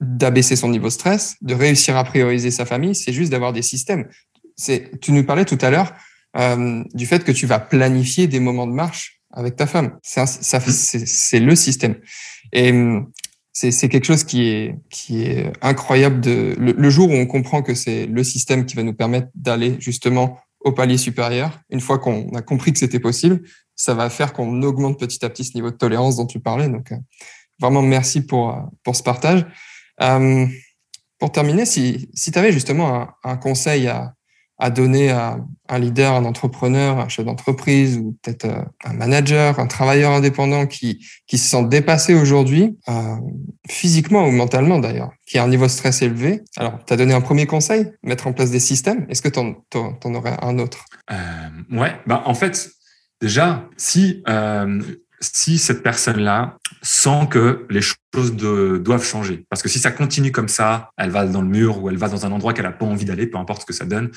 d'abaisser 0.00 0.56
son 0.56 0.70
niveau 0.70 0.86
de 0.86 0.92
stress, 0.92 1.36
de 1.42 1.54
réussir 1.54 1.96
à 1.96 2.04
prioriser 2.04 2.50
sa 2.50 2.64
famille, 2.64 2.94
c'est 2.94 3.12
juste 3.12 3.30
d'avoir 3.30 3.52
des 3.52 3.62
systèmes. 3.62 4.08
C'est, 4.56 4.98
tu 5.00 5.12
nous 5.12 5.24
parlais 5.24 5.44
tout 5.44 5.58
à 5.60 5.70
l'heure 5.70 5.92
euh, 6.36 6.82
du 6.94 7.06
fait 7.06 7.22
que 7.22 7.32
tu 7.32 7.46
vas 7.46 7.58
planifier 7.58 8.26
des 8.26 8.40
moments 8.40 8.66
de 8.66 8.72
marche 8.72 9.17
avec 9.32 9.56
ta 9.56 9.66
femme. 9.66 9.98
C'est, 10.02 10.22
mmh. 10.22 10.60
c'est, 10.60 11.40
le 11.40 11.54
système. 11.54 11.96
Et 12.52 12.72
c'est, 13.52 13.70
c'est 13.70 13.88
quelque 13.88 14.06
chose 14.06 14.24
qui 14.24 14.48
est, 14.48 14.76
qui 14.90 15.22
est 15.22 15.52
incroyable. 15.62 16.20
De, 16.20 16.54
le, 16.58 16.72
le 16.72 16.90
jour 16.90 17.10
où 17.10 17.14
on 17.14 17.26
comprend 17.26 17.62
que 17.62 17.74
c'est 17.74 18.06
le 18.06 18.24
système 18.24 18.66
qui 18.66 18.76
va 18.76 18.82
nous 18.82 18.94
permettre 18.94 19.28
d'aller 19.34 19.76
justement 19.80 20.38
au 20.60 20.72
palier 20.72 20.98
supérieur, 20.98 21.60
une 21.70 21.80
fois 21.80 21.98
qu'on 21.98 22.30
a 22.34 22.42
compris 22.42 22.72
que 22.72 22.78
c'était 22.78 23.00
possible, 23.00 23.42
ça 23.76 23.94
va 23.94 24.10
faire 24.10 24.32
qu'on 24.32 24.62
augmente 24.62 24.98
petit 24.98 25.24
à 25.24 25.30
petit 25.30 25.44
ce 25.44 25.54
niveau 25.54 25.70
de 25.70 25.76
tolérance 25.76 26.16
dont 26.16 26.26
tu 26.26 26.40
parlais. 26.40 26.68
Donc, 26.68 26.92
euh, 26.92 26.96
vraiment, 27.60 27.82
merci 27.82 28.26
pour, 28.26 28.50
euh, 28.50 28.60
pour 28.82 28.96
ce 28.96 29.02
partage. 29.02 29.46
Euh, 30.02 30.46
pour 31.18 31.32
terminer, 31.32 31.64
si, 31.64 32.08
si 32.14 32.30
tu 32.30 32.38
avais 32.38 32.52
justement 32.52 32.94
un, 32.94 33.14
un, 33.24 33.36
conseil 33.36 33.88
à, 33.88 34.14
à 34.58 34.70
donner 34.70 35.10
à 35.10 35.38
un 35.68 35.78
leader, 35.78 36.14
un 36.14 36.24
entrepreneur, 36.24 36.98
un 36.98 37.08
chef 37.08 37.24
d'entreprise 37.24 37.98
ou 37.98 38.16
peut-être 38.22 38.46
un 38.84 38.92
manager, 38.92 39.58
un 39.58 39.66
travailleur 39.66 40.12
indépendant 40.12 40.66
qui, 40.66 41.06
qui 41.26 41.38
se 41.38 41.48
sent 41.48 41.64
dépassé 41.64 42.14
aujourd'hui, 42.14 42.76
euh, 42.88 43.16
physiquement 43.68 44.26
ou 44.26 44.30
mentalement 44.30 44.78
d'ailleurs, 44.78 45.10
qui 45.26 45.38
a 45.38 45.44
un 45.44 45.48
niveau 45.48 45.66
de 45.66 45.70
stress 45.70 46.02
élevé. 46.02 46.42
Alors, 46.56 46.78
tu 46.86 46.92
as 46.92 46.96
donné 46.96 47.14
un 47.14 47.20
premier 47.20 47.46
conseil, 47.46 47.90
mettre 48.02 48.26
en 48.26 48.32
place 48.32 48.50
des 48.50 48.60
systèmes. 48.60 49.06
Est-ce 49.08 49.22
que 49.22 49.28
tu 49.28 49.38
en, 49.38 50.14
aurais 50.14 50.36
un 50.42 50.58
autre? 50.58 50.84
Euh, 51.10 51.16
Ouais, 51.70 51.92
bah, 52.06 52.22
en 52.24 52.34
fait, 52.34 52.70
Déjà, 53.20 53.68
si 53.76 54.22
euh, 54.28 54.80
si 55.20 55.58
cette 55.58 55.82
personne-là 55.82 56.56
sent 56.82 57.26
que 57.30 57.66
les 57.70 57.80
choses 57.80 58.36
doivent 58.36 59.04
changer, 59.04 59.44
parce 59.50 59.62
que 59.62 59.68
si 59.68 59.78
ça 59.78 59.90
continue 59.90 60.30
comme 60.30 60.48
ça, 60.48 60.90
elle 60.96 61.10
va 61.10 61.26
dans 61.26 61.42
le 61.42 61.48
mur 61.48 61.82
ou 61.82 61.88
elle 61.88 61.96
va 61.96 62.08
dans 62.08 62.24
un 62.24 62.32
endroit 62.32 62.52
qu'elle 62.52 62.66
a 62.66 62.72
pas 62.72 62.86
envie 62.86 63.04
d'aller, 63.04 63.26
peu 63.26 63.38
importe 63.38 63.62
ce 63.62 63.66
que 63.66 63.72
ça 63.72 63.84
donne. 63.84 64.10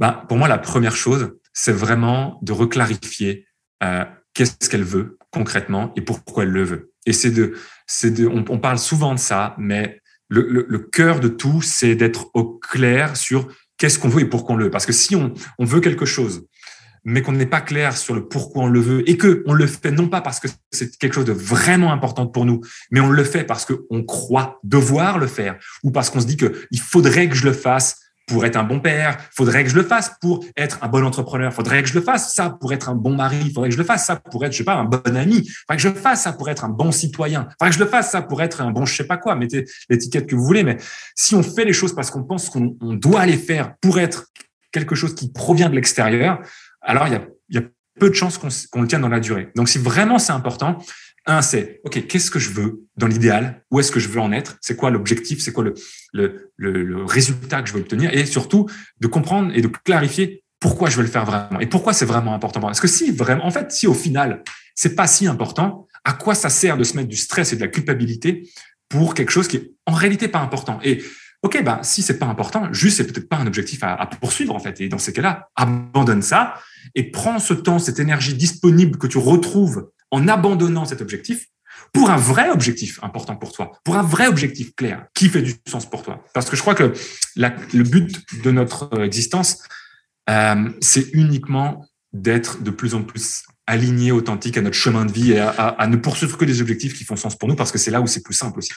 Ben, 0.00 0.12
pour 0.28 0.38
moi, 0.38 0.48
la 0.48 0.58
première 0.58 0.96
chose, 0.96 1.36
c'est 1.52 1.72
vraiment 1.72 2.38
de 2.42 2.52
reclarifier 2.52 3.46
euh, 3.82 4.04
qu'est-ce 4.34 4.68
qu'elle 4.68 4.84
veut 4.84 5.18
concrètement 5.30 5.92
et 5.94 6.00
pourquoi 6.00 6.42
elle 6.42 6.50
le 6.50 6.64
veut. 6.64 6.92
Et 7.06 7.12
c'est 7.12 7.30
de, 7.30 7.54
c'est 7.86 8.10
de, 8.10 8.26
on, 8.26 8.58
parle 8.58 8.78
souvent 8.78 9.14
de 9.14 9.20
ça, 9.20 9.54
mais 9.58 10.00
le 10.28 10.78
cœur 10.78 11.20
de 11.20 11.28
tout, 11.28 11.60
c'est 11.60 11.94
d'être 11.94 12.30
au 12.34 12.44
clair 12.44 13.16
sur 13.16 13.48
qu'est-ce 13.78 13.98
qu'on 13.98 14.08
veut 14.08 14.22
et 14.22 14.26
pourquoi 14.26 14.54
on 14.54 14.58
le 14.58 14.64
veut. 14.64 14.70
Parce 14.70 14.86
que 14.86 14.92
si 14.92 15.16
on, 15.16 15.32
on 15.58 15.64
veut 15.64 15.80
quelque 15.80 16.06
chose 16.06 16.46
mais 17.04 17.22
qu'on 17.22 17.32
n'est 17.32 17.46
pas 17.46 17.60
clair 17.60 17.96
sur 17.96 18.14
le 18.14 18.28
pourquoi 18.28 18.64
on 18.64 18.66
le 18.66 18.80
veut 18.80 19.08
et 19.08 19.16
que 19.16 19.42
on 19.46 19.54
le 19.54 19.66
fait 19.66 19.90
non 19.90 20.08
pas 20.08 20.20
parce 20.20 20.40
que 20.40 20.48
c'est 20.70 20.96
quelque 20.98 21.14
chose 21.14 21.24
de 21.24 21.32
vraiment 21.32 21.92
important 21.92 22.26
pour 22.26 22.44
nous, 22.44 22.60
mais 22.90 23.00
on 23.00 23.10
le 23.10 23.24
fait 23.24 23.44
parce 23.44 23.64
qu'on 23.64 24.02
croit 24.04 24.60
devoir 24.64 25.18
le 25.18 25.26
faire 25.26 25.58
ou 25.82 25.90
parce 25.90 26.10
qu'on 26.10 26.20
se 26.20 26.26
dit 26.26 26.36
que 26.36 26.66
il 26.70 26.80
faudrait 26.80 27.28
que 27.28 27.34
je 27.34 27.44
le 27.44 27.52
fasse 27.52 27.99
pour 28.30 28.44
être 28.44 28.56
un 28.56 28.62
bon 28.62 28.80
père, 28.80 29.18
faudrait 29.34 29.64
que 29.64 29.70
je 29.70 29.74
le 29.74 29.82
fasse 29.82 30.12
pour 30.20 30.44
être 30.56 30.78
un 30.82 30.88
bon 30.88 31.04
entrepreneur, 31.04 31.52
faudrait 31.52 31.82
que 31.82 31.88
je 31.88 31.94
le 31.94 32.00
fasse 32.00 32.32
ça 32.32 32.50
pour 32.50 32.72
être 32.72 32.88
un 32.88 32.94
bon 32.94 33.14
mari, 33.14 33.52
faudrait 33.52 33.68
que 33.68 33.74
je 33.74 33.80
le 33.80 33.84
fasse 33.84 34.06
ça 34.06 34.16
pour 34.16 34.44
être, 34.44 34.52
je 34.52 34.58
sais 34.58 34.64
pas, 34.64 34.74
un 34.74 34.84
bon 34.84 35.16
ami, 35.16 35.48
faudrait 35.66 35.76
que 35.76 35.82
je 35.82 35.88
fasse 35.90 36.22
ça 36.22 36.32
pour 36.32 36.48
être 36.48 36.64
un 36.64 36.68
bon 36.68 36.92
citoyen, 36.92 37.48
faudrait 37.58 37.70
que 37.70 37.76
je 37.76 37.84
le 37.84 37.90
fasse 37.90 38.10
ça 38.12 38.22
pour 38.22 38.40
être 38.40 38.60
un 38.60 38.70
bon 38.70 38.86
je 38.86 38.94
sais 38.94 39.06
pas 39.06 39.16
quoi, 39.16 39.34
mettez 39.34 39.64
l'étiquette 39.88 40.26
que 40.26 40.36
vous 40.36 40.44
voulez, 40.44 40.62
mais 40.62 40.76
si 41.16 41.34
on 41.34 41.42
fait 41.42 41.64
les 41.64 41.72
choses 41.72 41.94
parce 41.94 42.10
qu'on 42.10 42.22
pense 42.22 42.48
qu'on 42.50 42.76
doit 42.80 43.26
les 43.26 43.36
faire 43.36 43.74
pour 43.80 43.98
être 43.98 44.26
quelque 44.72 44.94
chose 44.94 45.14
qui 45.14 45.32
provient 45.32 45.68
de 45.68 45.74
l'extérieur, 45.74 46.40
alors 46.80 47.08
il 47.08 47.14
y 47.14 47.58
a 47.58 47.62
peu 47.98 48.08
de 48.08 48.14
chances 48.14 48.38
qu'on 48.38 48.82
le 48.82 48.88
tienne 48.88 49.02
dans 49.02 49.08
la 49.08 49.20
durée. 49.20 49.50
Donc, 49.54 49.68
si 49.68 49.78
vraiment 49.78 50.18
c'est 50.18 50.32
important, 50.32 50.78
un, 51.26 51.42
c'est, 51.42 51.80
OK, 51.84 52.06
qu'est-ce 52.06 52.30
que 52.30 52.38
je 52.38 52.50
veux 52.50 52.84
dans 52.96 53.06
l'idéal? 53.06 53.62
Où 53.70 53.80
est-ce 53.80 53.92
que 53.92 54.00
je 54.00 54.08
veux 54.08 54.20
en 54.20 54.32
être? 54.32 54.56
C'est 54.60 54.76
quoi 54.76 54.90
l'objectif? 54.90 55.40
C'est 55.40 55.52
quoi 55.52 55.64
le, 56.12 57.04
résultat 57.04 57.62
que 57.62 57.68
je 57.68 57.74
veux 57.74 57.80
obtenir? 57.80 58.12
Et 58.12 58.26
surtout, 58.26 58.68
de 59.00 59.06
comprendre 59.06 59.52
et 59.54 59.60
de 59.60 59.68
clarifier 59.68 60.42
pourquoi 60.58 60.90
je 60.90 60.96
veux 60.96 61.02
le 61.02 61.08
faire 61.08 61.24
vraiment 61.24 61.60
et 61.60 61.66
pourquoi 61.66 61.92
c'est 61.92 62.04
vraiment 62.04 62.34
important. 62.34 62.60
Parce 62.60 62.80
que 62.80 62.88
si 62.88 63.10
vraiment, 63.10 63.46
en 63.46 63.50
fait, 63.50 63.70
si 63.72 63.86
au 63.86 63.94
final, 63.94 64.42
c'est 64.74 64.94
pas 64.94 65.06
si 65.06 65.26
important, 65.26 65.86
à 66.04 66.12
quoi 66.12 66.34
ça 66.34 66.48
sert 66.48 66.76
de 66.76 66.84
se 66.84 66.96
mettre 66.96 67.08
du 67.08 67.16
stress 67.16 67.52
et 67.52 67.56
de 67.56 67.60
la 67.60 67.68
culpabilité 67.68 68.48
pour 68.88 69.14
quelque 69.14 69.30
chose 69.30 69.48
qui 69.48 69.56
est 69.56 69.72
en 69.86 69.92
réalité 69.92 70.28
pas 70.28 70.40
important? 70.40 70.78
Et 70.82 71.02
OK, 71.42 71.62
ben, 71.62 71.78
si 71.82 72.02
c'est 72.02 72.18
pas 72.18 72.26
important, 72.26 72.70
juste 72.72 72.98
c'est 72.98 73.06
peut-être 73.06 73.28
pas 73.28 73.36
un 73.36 73.46
objectif 73.46 73.82
à, 73.82 73.94
à, 73.94 74.06
poursuivre 74.06 74.54
en 74.54 74.58
fait. 74.58 74.80
Et 74.80 74.88
dans 74.88 74.98
ces 74.98 75.12
cas-là, 75.12 75.48
abandonne 75.56 76.22
ça 76.22 76.54
et 76.94 77.10
prends 77.10 77.38
ce 77.38 77.54
temps, 77.54 77.78
cette 77.78 77.98
énergie 77.98 78.34
disponible 78.34 78.98
que 78.98 79.06
tu 79.06 79.18
retrouves 79.18 79.90
en 80.10 80.28
abandonnant 80.28 80.84
cet 80.84 81.00
objectif 81.00 81.46
pour 81.92 82.10
un 82.10 82.16
vrai 82.16 82.50
objectif 82.50 83.02
important 83.02 83.36
pour 83.36 83.52
toi, 83.52 83.72
pour 83.84 83.96
un 83.96 84.02
vrai 84.02 84.26
objectif 84.26 84.74
clair 84.74 85.06
qui 85.14 85.28
fait 85.28 85.42
du 85.42 85.54
sens 85.66 85.88
pour 85.88 86.02
toi. 86.02 86.24
Parce 86.34 86.48
que 86.48 86.56
je 86.56 86.60
crois 86.60 86.74
que 86.74 86.92
le 87.36 87.82
but 87.82 88.20
de 88.42 88.50
notre 88.50 89.02
existence, 89.02 89.62
euh, 90.28 90.70
c'est 90.80 91.08
uniquement 91.12 91.86
d'être 92.12 92.62
de 92.62 92.70
plus 92.70 92.94
en 92.94 93.02
plus 93.02 93.44
aligné, 93.66 94.10
authentique 94.12 94.56
à 94.56 94.62
notre 94.62 94.76
chemin 94.76 95.04
de 95.04 95.12
vie 95.12 95.32
et 95.32 95.38
à, 95.38 95.86
ne 95.86 95.96
poursuivre 95.96 96.36
que 96.36 96.44
des 96.44 96.60
objectifs 96.60 96.96
qui 96.96 97.04
font 97.04 97.16
sens 97.16 97.36
pour 97.36 97.48
nous 97.48 97.54
parce 97.54 97.70
que 97.70 97.78
c'est 97.78 97.92
là 97.92 98.00
où 98.00 98.06
c'est 98.06 98.22
plus 98.22 98.34
simple 98.34 98.58
aussi. 98.58 98.72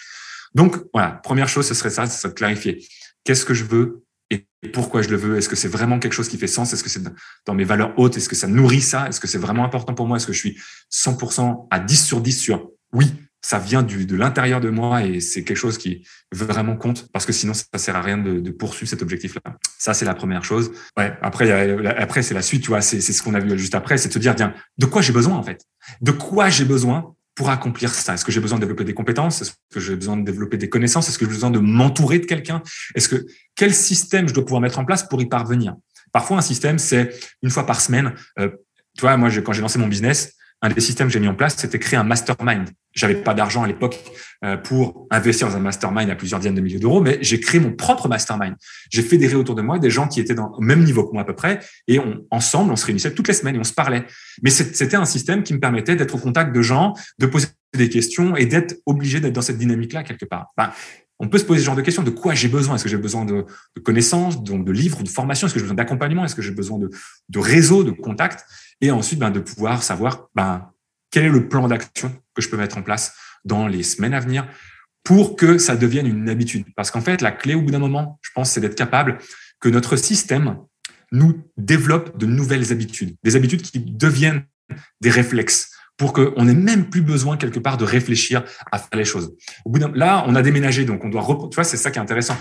Donc, 0.53 0.77
voilà, 0.93 1.11
première 1.23 1.47
chose, 1.47 1.67
ce 1.67 1.73
serait 1.73 1.89
ça, 1.89 2.05
c'est 2.05 2.27
de 2.27 2.33
clarifier. 2.33 2.85
Qu'est-ce 3.23 3.43
que 3.43 3.55
je 3.55 3.63
veux 3.63 4.03
et 4.33 4.69
pourquoi 4.69 5.01
je 5.01 5.09
le 5.09 5.17
veux? 5.17 5.37
Est-ce 5.37 5.49
que 5.49 5.55
c'est 5.55 5.67
vraiment 5.67 5.99
quelque 5.99 6.13
chose 6.13 6.29
qui 6.29 6.37
fait 6.37 6.47
sens? 6.47 6.73
Est-ce 6.73 6.83
que 6.83 6.89
c'est 6.89 7.03
dans 7.45 7.53
mes 7.53 7.63
valeurs 7.63 7.93
hautes? 7.97 8.17
Est-ce 8.17 8.29
que 8.29 8.35
ça 8.35 8.47
nourrit 8.47 8.81
ça? 8.81 9.07
Est-ce 9.07 9.19
que 9.19 9.27
c'est 9.27 9.37
vraiment 9.37 9.65
important 9.65 9.93
pour 9.93 10.07
moi? 10.07 10.17
Est-ce 10.17 10.27
que 10.27 10.33
je 10.33 10.39
suis 10.39 10.57
100% 10.91 11.67
à 11.69 11.79
10 11.79 12.05
sur 12.05 12.21
10 12.21 12.31
sur 12.31 12.69
oui, 12.93 13.11
ça 13.41 13.59
vient 13.59 13.83
du, 13.83 14.05
de 14.05 14.15
l'intérieur 14.15 14.61
de 14.61 14.69
moi 14.69 15.03
et 15.03 15.19
c'est 15.19 15.43
quelque 15.43 15.57
chose 15.57 15.77
qui 15.77 16.07
vraiment 16.31 16.77
compte 16.77 17.09
parce 17.11 17.25
que 17.25 17.33
sinon 17.33 17.53
ça 17.53 17.65
sert 17.75 17.95
à 17.95 18.01
rien 18.01 18.17
de, 18.17 18.39
de 18.39 18.51
poursuivre 18.51 18.89
cet 18.89 19.01
objectif-là. 19.01 19.41
Ça 19.77 19.93
c'est 19.93 20.05
la 20.05 20.13
première 20.13 20.45
chose. 20.45 20.71
Ouais. 20.97 21.13
Après, 21.21 21.51
après 21.97 22.21
c'est 22.23 22.33
la 22.33 22.41
suite, 22.41 22.61
tu 22.61 22.69
vois. 22.69 22.81
C'est 22.81 23.01
ce 23.01 23.21
qu'on 23.21 23.33
a 23.33 23.39
vu 23.39 23.57
juste 23.59 23.75
après, 23.75 23.97
c'est 23.97 24.07
de 24.07 24.13
se 24.13 24.19
dire 24.19 24.35
tiens, 24.35 24.53
de 24.77 24.85
quoi 24.85 25.01
j'ai 25.01 25.13
besoin 25.13 25.35
en 25.35 25.43
fait? 25.43 25.61
De 26.01 26.11
quoi 26.11 26.49
j'ai 26.49 26.65
besoin 26.65 27.13
pour 27.35 27.49
accomplir 27.49 27.93
ça? 27.93 28.13
Est-ce 28.13 28.25
que 28.25 28.31
j'ai 28.31 28.39
besoin 28.39 28.57
de 28.57 28.63
développer 28.63 28.83
des 28.83 28.93
compétences? 28.93 29.41
Est-ce 29.41 29.51
que 29.71 29.79
j'ai 29.79 29.95
besoin 29.95 30.17
de 30.17 30.23
développer 30.23 30.57
des 30.57 30.69
connaissances? 30.69 31.09
Est-ce 31.09 31.17
que 31.17 31.25
j'ai 31.25 31.31
besoin 31.31 31.51
de 31.51 31.59
m'entourer 31.59 32.19
de 32.19 32.25
quelqu'un? 32.25 32.61
Est-ce 32.95 33.09
que 33.09 33.25
quel 33.55 33.73
système 33.73 34.27
je 34.27 34.33
dois 34.33 34.45
pouvoir 34.45 34.61
mettre 34.61 34.79
en 34.79 34.85
place 34.85 35.03
pour 35.07 35.21
y 35.21 35.25
parvenir? 35.25 35.75
Parfois, 36.11 36.37
un 36.37 36.41
système, 36.41 36.77
c'est 36.77 37.13
une 37.41 37.49
fois 37.49 37.65
par 37.65 37.81
semaine. 37.81 38.13
Euh, 38.39 38.49
tu 38.95 39.01
vois, 39.01 39.17
moi, 39.17 39.29
quand 39.31 39.53
j'ai 39.53 39.61
lancé 39.61 39.79
mon 39.79 39.87
business, 39.87 40.33
un 40.61 40.69
des 40.69 40.79
systèmes 40.79 41.07
que 41.07 41.13
j'ai 41.13 41.19
mis 41.19 41.27
en 41.27 41.35
place, 41.35 41.55
c'était 41.57 41.79
créer 41.79 41.97
un 41.97 42.03
mastermind. 42.03 42.69
J'avais 42.93 43.15
pas 43.15 43.33
d'argent 43.33 43.63
à 43.63 43.67
l'époque 43.67 43.99
euh, 44.43 44.57
pour 44.57 45.07
investir 45.09 45.47
dans 45.47 45.55
un 45.55 45.59
mastermind 45.59 46.09
à 46.09 46.15
plusieurs 46.15 46.39
dizaines 46.39 46.55
de 46.55 46.61
milliers 46.61 46.79
d'euros, 46.79 47.01
mais 47.01 47.17
j'ai 47.21 47.39
créé 47.39 47.59
mon 47.59 47.71
propre 47.71 48.07
mastermind. 48.07 48.55
J'ai 48.91 49.01
fédéré 49.01 49.35
autour 49.35 49.55
de 49.55 49.61
moi 49.61 49.79
des 49.79 49.89
gens 49.89 50.07
qui 50.07 50.19
étaient 50.19 50.35
dans, 50.35 50.51
au 50.51 50.61
même 50.61 50.83
niveau 50.83 51.05
que 51.05 51.13
moi 51.13 51.23
à 51.23 51.25
peu 51.25 51.35
près, 51.35 51.59
et 51.87 51.99
on, 51.99 52.23
ensemble, 52.29 52.71
on 52.71 52.75
se 52.75 52.85
réunissait 52.85 53.13
toutes 53.13 53.27
les 53.27 53.33
semaines 53.33 53.55
et 53.55 53.59
on 53.59 53.63
se 53.63 53.73
parlait. 53.73 54.05
Mais 54.43 54.51
c'était 54.51 54.95
un 54.95 55.05
système 55.05 55.43
qui 55.43 55.53
me 55.53 55.59
permettait 55.59 55.95
d'être 55.95 56.15
au 56.15 56.19
contact 56.19 56.55
de 56.55 56.61
gens, 56.61 56.93
de 57.19 57.25
poser 57.25 57.47
des 57.75 57.89
questions 57.89 58.35
et 58.35 58.45
d'être 58.45 58.75
obligé 58.85 59.19
d'être 59.19 59.33
dans 59.33 59.41
cette 59.41 59.57
dynamique-là 59.57 60.03
quelque 60.03 60.25
part. 60.25 60.53
on 61.19 61.27
peut 61.27 61.37
se 61.37 61.45
poser 61.45 61.61
ce 61.61 61.65
genre 61.65 61.75
de 61.75 61.81
questions. 61.81 62.03
De 62.03 62.11
quoi 62.11 62.35
j'ai 62.35 62.47
besoin? 62.47 62.75
Est-ce 62.75 62.83
que 62.83 62.89
j'ai 62.89 62.97
besoin 62.97 63.25
de, 63.25 63.45
connaissances, 63.83 64.43
de 64.43 64.71
livres, 64.71 65.01
de 65.01 65.09
formation 65.09 65.47
Est-ce 65.47 65.53
que 65.53 65.59
j'ai 65.59 65.63
besoin 65.63 65.77
d'accompagnement? 65.77 66.25
Est-ce 66.25 66.35
que 66.35 66.41
j'ai 66.41 66.51
besoin 66.51 66.77
de, 66.77 66.89
de 67.29 67.39
réseau, 67.39 67.83
de 67.83 67.91
contacts? 67.91 68.45
Et 68.81 68.91
ensuite 68.91 69.19
ben, 69.19 69.31
de 69.31 69.39
pouvoir 69.39 69.81
savoir 69.81 70.27
ben, 70.35 70.72
quel 71.13 71.25
est 71.25 71.29
le 71.29 71.47
plan 71.47 71.67
d'action 71.67 72.11
que 72.33 72.41
je 72.41 72.49
peux 72.49 72.57
mettre 72.57 72.75
en 72.75 72.81
place 72.81 73.15
dans 73.45 73.67
les 73.67 73.83
semaines 73.83 74.15
à 74.15 74.19
venir 74.19 74.47
pour 75.03 75.35
que 75.35 75.59
ça 75.59 75.75
devienne 75.75 76.07
une 76.07 76.27
habitude? 76.27 76.65
Parce 76.75 76.89
qu'en 76.89 77.01
fait, 77.01 77.21
la 77.21 77.31
clé 77.31 77.53
au 77.53 77.61
bout 77.61 77.69
d'un 77.69 77.79
moment, 77.79 78.19
je 78.23 78.31
pense, 78.33 78.49
c'est 78.49 78.59
d'être 78.59 78.75
capable 78.75 79.19
que 79.59 79.69
notre 79.69 79.95
système 79.95 80.57
nous 81.11 81.47
développe 81.55 82.17
de 82.17 82.25
nouvelles 82.25 82.71
habitudes, 82.71 83.15
des 83.23 83.35
habitudes 83.35 83.61
qui 83.61 83.79
deviennent 83.79 84.43
des 85.01 85.11
réflexes 85.11 85.72
pour 85.97 86.13
qu'on 86.13 86.43
n'ait 86.43 86.53
même 86.53 86.89
plus 86.89 87.01
besoin 87.01 87.37
quelque 87.37 87.59
part 87.59 87.77
de 87.77 87.85
réfléchir 87.85 88.43
à 88.71 88.79
faire 88.79 88.97
les 88.97 89.05
choses. 89.05 89.33
Au 89.65 89.71
là, 89.93 90.23
on 90.27 90.35
a 90.35 90.41
déménagé, 90.41 90.85
donc 90.85 91.03
on 91.03 91.09
doit. 91.09 91.23
Tu 91.51 91.55
vois, 91.55 91.63
c'est 91.63 91.77
ça 91.77 91.91
qui 91.91 91.99
est 91.99 92.01
intéressant. 92.01 92.35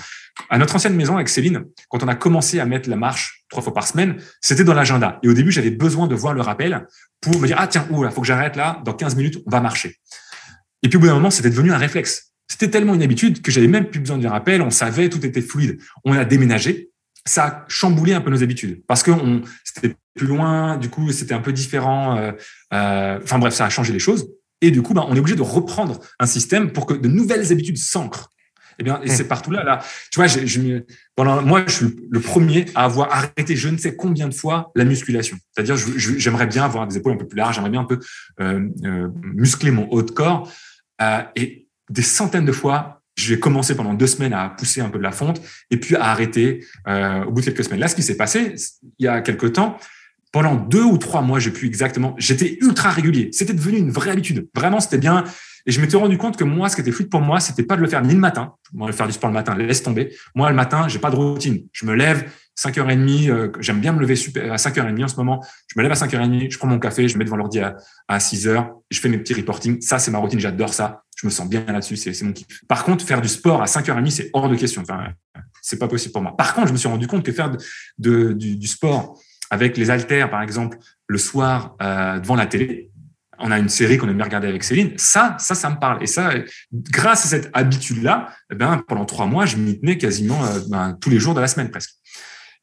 À 0.48 0.58
notre 0.58 0.74
ancienne 0.74 0.94
maison 0.94 1.16
avec 1.16 1.28
Céline, 1.28 1.64
quand 1.88 2.02
on 2.02 2.08
a 2.08 2.14
commencé 2.14 2.60
à 2.60 2.66
mettre 2.66 2.88
la 2.88 2.96
marche 2.96 3.44
trois 3.50 3.62
fois 3.62 3.74
par 3.74 3.86
semaine, 3.86 4.16
c'était 4.40 4.64
dans 4.64 4.74
l'agenda. 4.74 5.18
Et 5.22 5.28
au 5.28 5.34
début, 5.34 5.52
j'avais 5.52 5.70
besoin 5.70 6.06
de 6.06 6.14
voir 6.14 6.32
le 6.32 6.40
rappel 6.40 6.86
pour 7.20 7.38
me 7.38 7.46
dire 7.46 7.56
ah 7.58 7.66
tiens, 7.66 7.86
il 7.90 8.10
faut 8.10 8.22
que 8.22 8.26
j'arrête 8.26 8.56
là. 8.56 8.80
Dans 8.84 8.94
15 8.94 9.16
minutes, 9.16 9.42
on 9.46 9.50
va 9.50 9.60
marcher. 9.60 9.96
Et 10.82 10.88
puis 10.88 10.96
au 10.96 11.00
bout 11.00 11.06
d'un 11.06 11.14
moment, 11.14 11.30
c'était 11.30 11.50
devenu 11.50 11.72
un 11.72 11.78
réflexe. 11.78 12.32
C'était 12.48 12.68
tellement 12.68 12.94
une 12.94 13.02
habitude 13.02 13.40
que 13.40 13.50
j'avais 13.50 13.68
même 13.68 13.86
plus 13.86 14.00
besoin 14.00 14.18
du 14.18 14.26
rappel. 14.26 14.62
On 14.62 14.70
savait, 14.70 15.08
tout 15.08 15.24
était 15.24 15.40
fluide. 15.40 15.78
On 16.04 16.12
a 16.12 16.24
déménagé 16.24 16.91
ça 17.24 17.44
a 17.44 17.64
chamboulé 17.68 18.14
un 18.14 18.20
peu 18.20 18.30
nos 18.30 18.42
habitudes 18.42 18.82
parce 18.86 19.02
que 19.02 19.12
c'était 19.64 19.96
plus 20.14 20.26
loin, 20.26 20.76
du 20.76 20.88
coup 20.90 21.10
c'était 21.12 21.34
un 21.34 21.40
peu 21.40 21.52
différent. 21.52 22.16
Euh, 22.16 22.32
euh, 22.74 23.18
enfin 23.22 23.38
bref, 23.38 23.54
ça 23.54 23.66
a 23.66 23.70
changé 23.70 23.92
les 23.92 23.98
choses. 23.98 24.28
Et 24.60 24.70
du 24.70 24.82
coup, 24.82 24.94
ben, 24.94 25.04
on 25.08 25.16
est 25.16 25.18
obligé 25.18 25.36
de 25.36 25.42
reprendre 25.42 26.00
un 26.20 26.26
système 26.26 26.72
pour 26.72 26.86
que 26.86 26.94
de 26.94 27.08
nouvelles 27.08 27.50
habitudes 27.50 27.78
s'ancrent. 27.78 28.30
Eh 28.78 28.84
bien, 28.84 29.00
et 29.02 29.08
c'est 29.08 29.28
partout 29.28 29.50
là. 29.50 29.64
Là, 29.64 29.84
tu 30.10 30.18
vois, 30.18 30.26
je, 30.28 30.82
pendant 31.14 31.42
moi, 31.42 31.62
je 31.66 31.72
suis 31.72 31.96
le 32.10 32.20
premier 32.20 32.66
à 32.74 32.84
avoir 32.84 33.12
arrêté 33.12 33.54
je 33.54 33.68
ne 33.68 33.76
sais 33.76 33.96
combien 33.96 34.28
de 34.28 34.34
fois 34.34 34.72
la 34.74 34.84
musculation. 34.84 35.36
C'est-à-dire, 35.50 35.76
j'aimerais 35.76 36.46
bien 36.46 36.64
avoir 36.64 36.86
des 36.86 36.96
épaules 36.96 37.12
un 37.12 37.16
peu 37.16 37.28
plus 37.28 37.36
larges, 37.36 37.56
j'aimerais 37.56 37.70
bien 37.70 37.80
un 37.80 37.84
peu 37.84 37.98
euh, 38.40 39.08
muscler 39.22 39.72
mon 39.72 39.88
haut 39.88 40.02
de 40.02 40.10
corps. 40.10 40.50
Et 41.36 41.68
des 41.90 42.02
centaines 42.02 42.46
de 42.46 42.52
fois, 42.52 43.01
j'ai 43.16 43.38
commencé 43.38 43.74
pendant 43.74 43.94
deux 43.94 44.06
semaines 44.06 44.32
à 44.32 44.48
pousser 44.48 44.80
un 44.80 44.88
peu 44.88 44.98
de 44.98 45.02
la 45.02 45.12
fonte 45.12 45.40
et 45.70 45.78
puis 45.78 45.96
à 45.96 46.04
arrêter 46.04 46.64
euh, 46.88 47.24
au 47.24 47.32
bout 47.32 47.40
de 47.40 47.46
quelques 47.46 47.64
semaines. 47.64 47.80
Là, 47.80 47.88
ce 47.88 47.94
qui 47.94 48.02
s'est 48.02 48.16
passé, 48.16 48.54
il 48.98 49.04
y 49.04 49.08
a 49.08 49.20
quelques 49.20 49.52
temps, 49.52 49.78
pendant 50.32 50.54
deux 50.54 50.82
ou 50.82 50.96
trois 50.96 51.20
mois, 51.20 51.38
j'ai 51.38 51.50
pu 51.50 51.66
exactement, 51.66 52.14
j'étais 52.18 52.56
ultra 52.62 52.90
régulier. 52.90 53.28
C'était 53.32 53.52
devenu 53.52 53.78
une 53.78 53.90
vraie 53.90 54.10
habitude. 54.10 54.48
Vraiment, 54.54 54.80
c'était 54.80 54.98
bien. 54.98 55.24
Et 55.66 55.70
je 55.70 55.80
m'étais 55.80 55.96
rendu 55.96 56.18
compte 56.18 56.36
que 56.36 56.44
moi, 56.44 56.68
ce 56.68 56.74
qui 56.74 56.80
était 56.80 56.90
fluide 56.90 57.10
pour 57.10 57.20
moi, 57.20 57.38
c'était 57.38 57.62
pas 57.62 57.76
de 57.76 57.82
le 57.82 57.86
faire 57.86 58.02
ni 58.02 58.14
le 58.14 58.18
matin. 58.18 58.54
Moi, 58.72 58.88
le 58.88 58.94
faire 58.94 59.06
du 59.06 59.12
sport 59.12 59.28
le 59.28 59.34
matin, 59.34 59.54
laisse 59.54 59.82
tomber. 59.82 60.12
Moi, 60.34 60.48
le 60.48 60.56
matin, 60.56 60.88
j'ai 60.88 60.98
pas 60.98 61.10
de 61.10 61.16
routine. 61.16 61.66
Je 61.72 61.84
me 61.84 61.94
lève 61.94 62.24
5h30, 62.58 63.30
euh, 63.30 63.52
j'aime 63.60 63.80
bien 63.80 63.92
me 63.92 64.00
lever 64.00 64.16
super, 64.16 64.52
à 64.52 64.56
5h30 64.56 65.04
en 65.04 65.08
ce 65.08 65.16
moment. 65.16 65.44
Je 65.68 65.78
me 65.78 65.82
lève 65.82 65.92
à 65.92 65.94
5h30, 65.94 66.50
je 66.50 66.58
prends 66.58 66.68
mon 66.68 66.78
café, 66.78 67.08
je 67.08 67.14
me 67.14 67.20
mets 67.20 67.24
devant 67.24 67.36
l'ordi 67.36 67.60
à, 67.60 67.76
à 68.08 68.18
6h, 68.18 68.68
je 68.90 69.00
fais 69.00 69.08
mes 69.08 69.18
petits 69.18 69.34
reporting. 69.34 69.80
Ça, 69.80 69.98
c'est 69.98 70.10
ma 70.10 70.18
routine, 70.18 70.40
j'adore 70.40 70.74
ça. 70.74 71.01
Je 71.22 71.28
me 71.28 71.30
sens 71.30 71.48
bien 71.48 71.64
là-dessus, 71.64 71.96
c'est 71.96 72.20
mon 72.22 72.32
kiff. 72.32 72.66
Par 72.66 72.82
contre, 72.82 73.06
faire 73.06 73.20
du 73.20 73.28
sport 73.28 73.62
à 73.62 73.66
5h30, 73.66 74.10
c'est 74.10 74.30
hors 74.32 74.48
de 74.48 74.56
question. 74.56 74.82
Enfin, 74.82 75.06
c'est 75.60 75.78
pas 75.78 75.86
possible 75.86 76.12
pour 76.12 76.20
moi. 76.20 76.36
Par 76.36 76.52
contre, 76.52 76.66
je 76.66 76.72
me 76.72 76.78
suis 76.78 76.88
rendu 76.88 77.06
compte 77.06 77.24
que 77.24 77.30
faire 77.30 77.56
du, 77.96 78.66
sport 78.66 79.20
avec 79.48 79.76
les 79.76 79.90
haltères, 79.90 80.30
par 80.30 80.42
exemple, 80.42 80.78
le 81.06 81.18
soir 81.18 81.76
euh, 81.80 82.18
devant 82.18 82.34
la 82.34 82.46
télé, 82.46 82.90
on 83.38 83.52
a 83.52 83.58
une 83.60 83.68
série 83.68 83.98
qu'on 83.98 84.08
aime 84.08 84.16
bien 84.16 84.24
regarder 84.24 84.48
avec 84.48 84.64
Céline. 84.64 84.92
Ça, 84.96 85.36
ça, 85.38 85.54
ça 85.54 85.70
me 85.70 85.76
parle. 85.76 86.02
Et 86.02 86.08
ça, 86.08 86.32
grâce 86.72 87.24
à 87.26 87.28
cette 87.28 87.50
habitude-là, 87.52 88.34
eh 88.50 88.56
ben, 88.56 88.82
pendant 88.88 89.04
trois 89.04 89.26
mois, 89.26 89.46
je 89.46 89.56
m'y 89.56 89.78
tenais 89.78 89.98
quasiment 89.98 90.44
euh, 90.44 90.58
ben, 90.68 90.98
tous 91.00 91.10
les 91.10 91.20
jours 91.20 91.34
de 91.34 91.40
la 91.40 91.46
semaine 91.46 91.70
presque. 91.70 91.92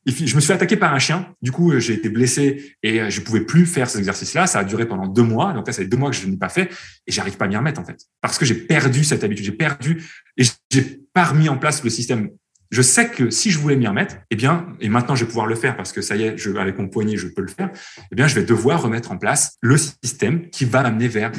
Je 0.09 0.35
me 0.35 0.39
suis 0.39 0.47
fait 0.47 0.53
attaquer 0.53 0.77
par 0.77 0.93
un 0.93 0.99
chien. 0.99 1.33
Du 1.41 1.51
coup, 1.51 1.77
j'ai 1.79 1.93
été 1.93 2.09
blessé 2.09 2.75
et 2.83 3.01
euh, 3.01 3.09
je 3.09 3.21
pouvais 3.21 3.41
plus 3.41 3.65
faire 3.65 3.89
ces 3.89 3.99
exercices-là. 3.99 4.47
Ça 4.47 4.59
a 4.59 4.63
duré 4.63 4.87
pendant 4.87 5.07
deux 5.07 5.23
mois. 5.23 5.53
Donc 5.53 5.67
là, 5.67 5.73
ça 5.73 5.81
fait 5.81 5.87
deux 5.87 5.97
mois 5.97 6.09
que 6.09 6.15
je 6.15 6.27
n'ai 6.27 6.37
pas 6.37 6.49
fait 6.49 6.69
et 7.07 7.11
j'arrive 7.11 7.37
pas 7.37 7.45
à 7.45 7.47
m'y 7.47 7.55
remettre 7.55 7.79
en 7.79 7.85
fait, 7.85 7.99
parce 8.21 8.37
que 8.37 8.45
j'ai 8.45 8.55
perdu 8.55 9.03
cette 9.03 9.23
habitude. 9.23 9.45
J'ai 9.45 9.51
perdu 9.51 10.03
et 10.37 10.43
j'ai 10.71 11.01
pas 11.13 11.25
remis 11.25 11.49
en 11.49 11.57
place 11.57 11.83
le 11.83 11.89
système. 11.89 12.29
Je 12.71 12.81
sais 12.81 13.09
que 13.09 13.31
si 13.31 13.49
je 13.49 13.57
voulais 13.57 13.75
m'y 13.75 13.87
remettre, 13.87 14.17
eh 14.29 14.35
bien, 14.35 14.67
et 14.79 14.89
maintenant 14.89 15.15
je 15.15 15.23
vais 15.23 15.27
pouvoir 15.27 15.47
le 15.47 15.55
faire 15.55 15.75
parce 15.75 15.91
que 15.91 16.01
ça 16.01 16.15
y 16.15 16.23
est, 16.23 16.47
avec 16.57 16.77
mon 16.77 16.87
poignet, 16.87 17.17
je 17.17 17.27
peux 17.27 17.41
le 17.41 17.47
faire. 17.47 17.71
Eh 18.11 18.15
bien, 18.15 18.27
je 18.27 18.35
vais 18.35 18.43
devoir 18.43 18.81
remettre 18.81 19.11
en 19.11 19.17
place 19.17 19.57
le 19.61 19.75
système 19.77 20.49
qui 20.49 20.65
va 20.65 20.83
m'amener 20.83 21.07
vers 21.07 21.31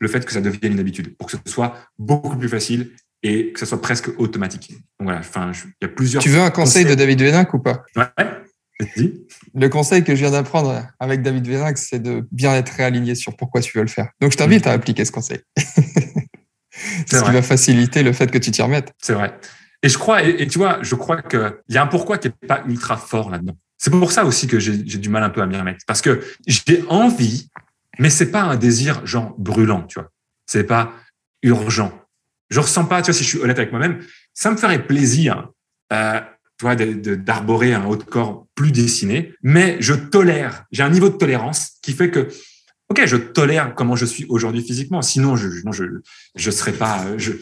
le 0.00 0.08
fait 0.08 0.24
que 0.24 0.32
ça 0.32 0.40
devienne 0.40 0.72
une 0.72 0.80
habitude, 0.80 1.16
pour 1.16 1.28
que 1.28 1.36
ce 1.36 1.52
soit 1.52 1.76
beaucoup 1.98 2.36
plus 2.36 2.48
facile 2.48 2.92
et 3.22 3.52
que 3.52 3.60
ça 3.60 3.66
soit 3.66 3.80
presque 3.80 4.10
automatique. 4.18 4.70
Donc 4.70 5.04
voilà, 5.08 5.20
enfin, 5.20 5.52
il 5.52 5.72
y 5.82 5.84
a 5.84 5.88
plusieurs. 5.88 6.22
Tu 6.22 6.28
veux 6.28 6.40
un 6.40 6.50
conseil, 6.50 6.84
de 6.84 6.94
David 6.94 7.20
Véninck 7.20 7.52
ou 7.54 7.58
pas? 7.58 7.84
Ouais. 7.96 8.06
Le 9.54 9.68
conseil 9.68 10.04
que 10.04 10.14
je 10.14 10.20
viens 10.20 10.30
d'apprendre 10.30 10.86
avec 11.00 11.22
David 11.22 11.46
Véninck, 11.46 11.78
c'est 11.78 11.98
de 11.98 12.26
bien 12.30 12.54
être 12.54 12.70
réaligné 12.70 13.14
sur 13.14 13.36
pourquoi 13.36 13.60
tu 13.60 13.76
veux 13.76 13.82
le 13.82 13.90
faire. 13.90 14.08
Donc 14.20 14.32
je 14.32 14.36
t'invite 14.36 14.66
à 14.66 14.72
appliquer 14.72 15.04
ce 15.04 15.10
conseil. 15.10 15.40
c'est 15.56 17.18
ce 17.18 17.24
qui 17.24 17.32
va 17.32 17.42
faciliter 17.42 18.02
le 18.02 18.12
fait 18.12 18.30
que 18.30 18.38
tu 18.38 18.50
t'y 18.50 18.62
remettes. 18.62 18.92
C'est 19.02 19.14
vrai. 19.14 19.34
Et 19.82 19.88
je 19.88 19.98
crois, 19.98 20.22
et, 20.22 20.46
tu 20.46 20.58
vois, 20.58 20.78
je 20.82 20.94
crois 20.94 21.22
qu'il 21.22 21.52
y 21.68 21.76
a 21.76 21.82
un 21.82 21.86
pourquoi 21.86 22.18
qui 22.18 22.28
n'est 22.28 22.48
pas 22.48 22.62
ultra 22.66 22.96
fort 22.96 23.30
là-dedans. 23.30 23.56
C'est 23.78 23.90
pour 23.90 24.10
ça 24.10 24.24
aussi 24.24 24.48
que 24.48 24.58
j'ai 24.58 24.72
du 24.72 25.08
mal 25.08 25.22
un 25.22 25.30
peu 25.30 25.40
à 25.40 25.46
m'y 25.46 25.56
remettre. 25.56 25.84
Parce 25.86 26.02
que 26.02 26.20
j'ai 26.46 26.84
envie, 26.88 27.48
mais 27.98 28.10
c'est 28.10 28.30
pas 28.30 28.42
un 28.42 28.56
désir 28.56 29.06
genre 29.06 29.34
brûlant, 29.38 29.82
tu 29.82 30.00
vois. 30.00 30.10
C'est 30.46 30.64
pas 30.64 30.92
urgent. 31.42 31.92
Je 32.50 32.60
ressens 32.60 32.86
pas, 32.86 33.02
tu 33.02 33.06
vois, 33.06 33.14
si 33.14 33.24
je 33.24 33.28
suis 33.28 33.38
honnête 33.38 33.58
avec 33.58 33.70
moi-même, 33.70 34.00
ça 34.34 34.50
me 34.50 34.56
ferait 34.56 34.86
plaisir, 34.86 35.48
euh, 35.92 36.20
tu 36.58 36.64
vois, 36.64 36.76
d'arborer 36.76 37.74
un 37.74 37.84
haut 37.84 37.96
de 37.96 38.02
corps 38.02 38.46
plus 38.54 38.72
dessiné, 38.72 39.34
mais 39.42 39.76
je 39.80 39.94
tolère, 39.94 40.64
j'ai 40.72 40.82
un 40.82 40.90
niveau 40.90 41.08
de 41.08 41.16
tolérance 41.16 41.72
qui 41.82 41.92
fait 41.92 42.10
que, 42.10 42.28
ok, 42.88 43.02
je 43.04 43.16
tolère 43.16 43.74
comment 43.74 43.96
je 43.96 44.06
suis 44.06 44.24
aujourd'hui 44.28 44.62
physiquement, 44.62 45.02
sinon 45.02 45.36
je, 45.36 45.48
non, 45.64 45.72
je, 45.72 45.84
je 46.34 46.50
serais 46.50 46.72
pas, 46.72 47.04
je, 47.18 47.32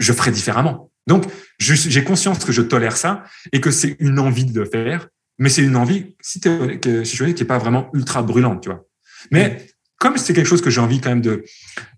je 0.00 0.12
ferais 0.12 0.30
différemment. 0.30 0.90
Donc, 1.06 1.24
j'ai 1.58 2.02
conscience 2.02 2.44
que 2.44 2.52
je 2.52 2.62
tolère 2.62 2.96
ça 2.96 3.24
et 3.52 3.60
que 3.60 3.70
c'est 3.70 3.96
une 3.98 4.18
envie 4.18 4.46
de 4.46 4.58
le 4.58 4.66
faire, 4.66 5.08
mais 5.38 5.50
c'est 5.50 5.62
une 5.62 5.76
envie, 5.76 6.16
si, 6.20 6.40
que, 6.40 7.04
si 7.04 7.16
je 7.16 7.24
veux 7.24 7.32
qui 7.32 7.42
est 7.42 7.46
pas 7.46 7.58
vraiment 7.58 7.90
ultra 7.92 8.22
brûlante, 8.22 8.62
tu 8.62 8.70
vois. 8.70 8.86
Mais 9.30 9.66
comme 9.98 10.16
c'est 10.16 10.32
quelque 10.32 10.46
chose 10.46 10.62
que 10.62 10.70
j'ai 10.70 10.80
envie 10.80 11.00
quand 11.00 11.10
même 11.10 11.20
de, 11.20 11.44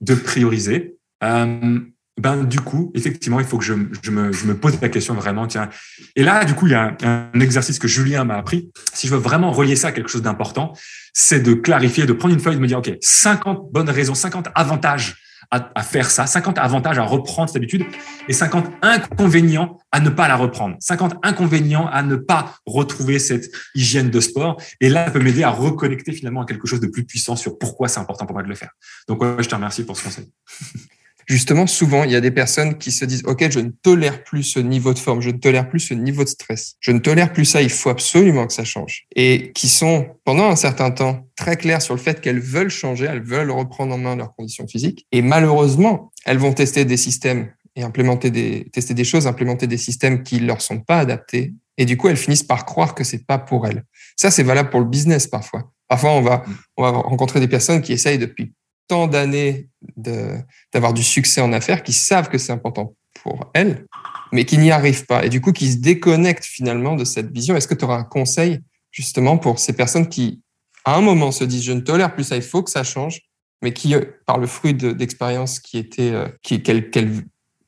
de 0.00 0.14
prioriser, 0.14 0.96
euh, 1.22 1.80
ben 2.18 2.44
du 2.44 2.60
coup, 2.60 2.90
effectivement, 2.94 3.40
il 3.40 3.46
faut 3.46 3.58
que 3.58 3.64
je, 3.64 3.74
je, 4.02 4.10
me, 4.10 4.32
je, 4.32 4.46
me, 4.46 4.56
pose 4.56 4.80
la 4.80 4.88
question 4.88 5.14
vraiment, 5.14 5.46
tiens. 5.46 5.68
Et 6.14 6.22
là, 6.22 6.44
du 6.44 6.54
coup, 6.54 6.66
il 6.66 6.72
y 6.72 6.74
a 6.74 6.96
un, 7.02 7.40
exercice 7.40 7.78
que 7.78 7.88
Julien 7.88 8.24
m'a 8.24 8.36
appris. 8.36 8.70
Si 8.94 9.06
je 9.06 9.14
veux 9.14 9.20
vraiment 9.20 9.52
relier 9.52 9.76
ça 9.76 9.88
à 9.88 9.92
quelque 9.92 10.08
chose 10.08 10.22
d'important, 10.22 10.72
c'est 11.12 11.40
de 11.40 11.52
clarifier, 11.52 12.06
de 12.06 12.14
prendre 12.14 12.32
une 12.32 12.40
feuille, 12.40 12.56
de 12.56 12.60
me 12.60 12.66
dire, 12.66 12.78
OK, 12.78 12.90
50 13.02 13.70
bonnes 13.70 13.90
raisons, 13.90 14.14
50 14.14 14.48
avantages 14.54 15.16
à, 15.50 15.82
faire 15.82 16.10
ça, 16.10 16.26
50 16.26 16.58
avantages 16.58 16.98
à 16.98 17.04
reprendre 17.04 17.48
cette 17.48 17.56
habitude 17.56 17.84
et 18.26 18.32
50 18.32 18.66
inconvénients 18.82 19.78
à 19.92 20.00
ne 20.00 20.08
pas 20.08 20.26
la 20.26 20.34
reprendre, 20.34 20.74
50 20.80 21.16
inconvénients 21.22 21.86
à 21.86 22.02
ne 22.02 22.16
pas 22.16 22.56
retrouver 22.66 23.20
cette 23.20 23.52
hygiène 23.74 24.10
de 24.10 24.18
sport. 24.18 24.60
Et 24.80 24.88
là, 24.88 25.04
ça 25.04 25.12
peut 25.12 25.20
m'aider 25.20 25.44
à 25.44 25.50
reconnecter 25.50 26.12
finalement 26.12 26.42
à 26.42 26.46
quelque 26.46 26.66
chose 26.66 26.80
de 26.80 26.88
plus 26.88 27.04
puissant 27.04 27.36
sur 27.36 27.58
pourquoi 27.58 27.86
c'est 27.86 28.00
important 28.00 28.26
pour 28.26 28.34
moi 28.34 28.42
de 28.42 28.48
le 28.48 28.56
faire. 28.56 28.70
Donc, 29.06 29.22
je 29.22 29.48
te 29.48 29.54
remercie 29.54 29.84
pour 29.84 29.96
ce 29.96 30.04
conseil. 30.04 30.26
justement, 31.26 31.66
souvent, 31.66 32.04
il 32.04 32.12
y 32.12 32.16
a 32.16 32.20
des 32.20 32.30
personnes 32.30 32.78
qui 32.78 32.92
se 32.92 33.04
disent, 33.04 33.22
OK, 33.26 33.50
je 33.50 33.60
ne 33.60 33.70
tolère 33.70 34.24
plus 34.24 34.42
ce 34.42 34.60
niveau 34.60 34.94
de 34.94 34.98
forme, 34.98 35.20
je 35.20 35.30
ne 35.30 35.36
tolère 35.36 35.68
plus 35.68 35.80
ce 35.80 35.94
niveau 35.94 36.24
de 36.24 36.28
stress, 36.28 36.76
je 36.80 36.92
ne 36.92 36.98
tolère 36.98 37.32
plus 37.32 37.44
ça, 37.44 37.60
il 37.60 37.70
faut 37.70 37.90
absolument 37.90 38.46
que 38.46 38.52
ça 38.52 38.64
change. 38.64 39.06
Et 39.14 39.52
qui 39.52 39.68
sont, 39.68 40.06
pendant 40.24 40.48
un 40.48 40.56
certain 40.56 40.90
temps, 40.90 41.26
très 41.36 41.56
claires 41.56 41.82
sur 41.82 41.94
le 41.94 42.00
fait 42.00 42.20
qu'elles 42.20 42.40
veulent 42.40 42.70
changer, 42.70 43.06
elles 43.06 43.22
veulent 43.22 43.50
reprendre 43.50 43.94
en 43.94 43.98
main 43.98 44.16
leurs 44.16 44.34
conditions 44.34 44.66
physiques. 44.66 45.06
Et 45.12 45.20
malheureusement, 45.20 46.12
elles 46.24 46.38
vont 46.38 46.52
tester 46.52 46.84
des 46.84 46.96
systèmes 46.96 47.50
et 47.74 47.82
implémenter 47.82 48.30
des, 48.30 48.68
tester 48.72 48.94
des 48.94 49.04
choses, 49.04 49.26
implémenter 49.26 49.66
des 49.66 49.76
systèmes 49.76 50.22
qui 50.22 50.40
leur 50.40 50.62
sont 50.62 50.80
pas 50.80 50.98
adaptés. 50.98 51.52
Et 51.76 51.84
du 51.84 51.98
coup, 51.98 52.08
elles 52.08 52.16
finissent 52.16 52.42
par 52.42 52.64
croire 52.64 52.94
que 52.94 53.04
c'est 53.04 53.26
pas 53.26 53.38
pour 53.38 53.66
elles. 53.66 53.84
Ça, 54.16 54.30
c'est 54.30 54.42
valable 54.42 54.70
pour 54.70 54.80
le 54.80 54.86
business 54.86 55.26
parfois. 55.26 55.70
Parfois, 55.88 56.12
on 56.12 56.22
va, 56.22 56.44
on 56.76 56.82
va 56.82 56.90
rencontrer 56.90 57.38
des 57.38 57.48
personnes 57.48 57.82
qui 57.82 57.92
essayent 57.92 58.18
depuis 58.18 58.54
tant 58.88 59.06
d'années 59.06 59.68
d'avoir 59.96 60.92
du 60.92 61.02
succès 61.02 61.40
en 61.40 61.52
affaires, 61.52 61.82
qui 61.82 61.92
savent 61.92 62.28
que 62.28 62.38
c'est 62.38 62.52
important 62.52 62.94
pour 63.22 63.50
elles, 63.54 63.86
mais 64.32 64.44
qui 64.44 64.58
n'y 64.58 64.70
arrivent 64.70 65.06
pas. 65.06 65.24
Et 65.24 65.28
du 65.28 65.40
coup, 65.40 65.52
qui 65.52 65.72
se 65.72 65.78
déconnectent 65.78 66.44
finalement 66.44 66.96
de 66.96 67.04
cette 67.04 67.30
vision. 67.32 67.56
Est-ce 67.56 67.68
que 67.68 67.74
tu 67.74 67.84
auras 67.84 67.98
un 67.98 68.04
conseil 68.04 68.60
justement 68.90 69.38
pour 69.38 69.58
ces 69.58 69.72
personnes 69.72 70.08
qui, 70.08 70.40
à 70.84 70.96
un 70.96 71.00
moment, 71.00 71.32
se 71.32 71.44
disent 71.44 71.64
je 71.64 71.72
ne 71.72 71.80
tolère 71.80 72.14
plus 72.14 72.24
ça, 72.24 72.36
il 72.36 72.42
faut 72.42 72.62
que 72.62 72.70
ça 72.70 72.84
change, 72.84 73.22
mais 73.62 73.72
qui, 73.72 73.94
euh, 73.94 74.02
par 74.26 74.38
le 74.38 74.46
fruit 74.46 74.74
d'expériences 74.74 75.60
qui 75.60 75.78
étaient, 75.78 76.12
euh, 76.12 76.28
qui, 76.42 76.62
qu'elles, 76.62 76.90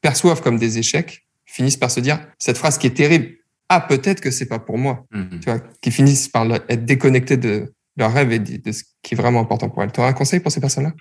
perçoivent 0.00 0.42
comme 0.42 0.58
des 0.58 0.78
échecs, 0.78 1.26
finissent 1.44 1.76
par 1.76 1.90
se 1.90 2.00
dire 2.00 2.20
cette 2.38 2.56
phrase 2.56 2.78
qui 2.78 2.86
est 2.86 2.96
terrible. 2.96 3.34
Ah, 3.68 3.80
peut-être 3.80 4.20
que 4.20 4.30
c'est 4.30 4.46
pas 4.46 4.58
pour 4.58 4.78
moi. 4.78 5.04
Mmh. 5.10 5.40
Tu 5.40 5.50
vois, 5.50 5.60
qui 5.80 5.90
finissent 5.90 6.28
par 6.28 6.46
être 6.68 6.84
déconnectés 6.84 7.36
de, 7.36 7.74
leur 7.98 8.12
rêve 8.12 8.32
et 8.32 8.38
de 8.38 8.72
ce 8.72 8.84
qui 9.02 9.14
est 9.14 9.16
vraiment 9.16 9.40
important 9.40 9.68
pour 9.68 9.82
elles. 9.82 9.92
Tu 9.92 10.00
auras 10.00 10.10
un 10.10 10.14
conseil 10.14 10.40
pour 10.40 10.52
ces 10.52 10.60
personnes-là? 10.60 10.92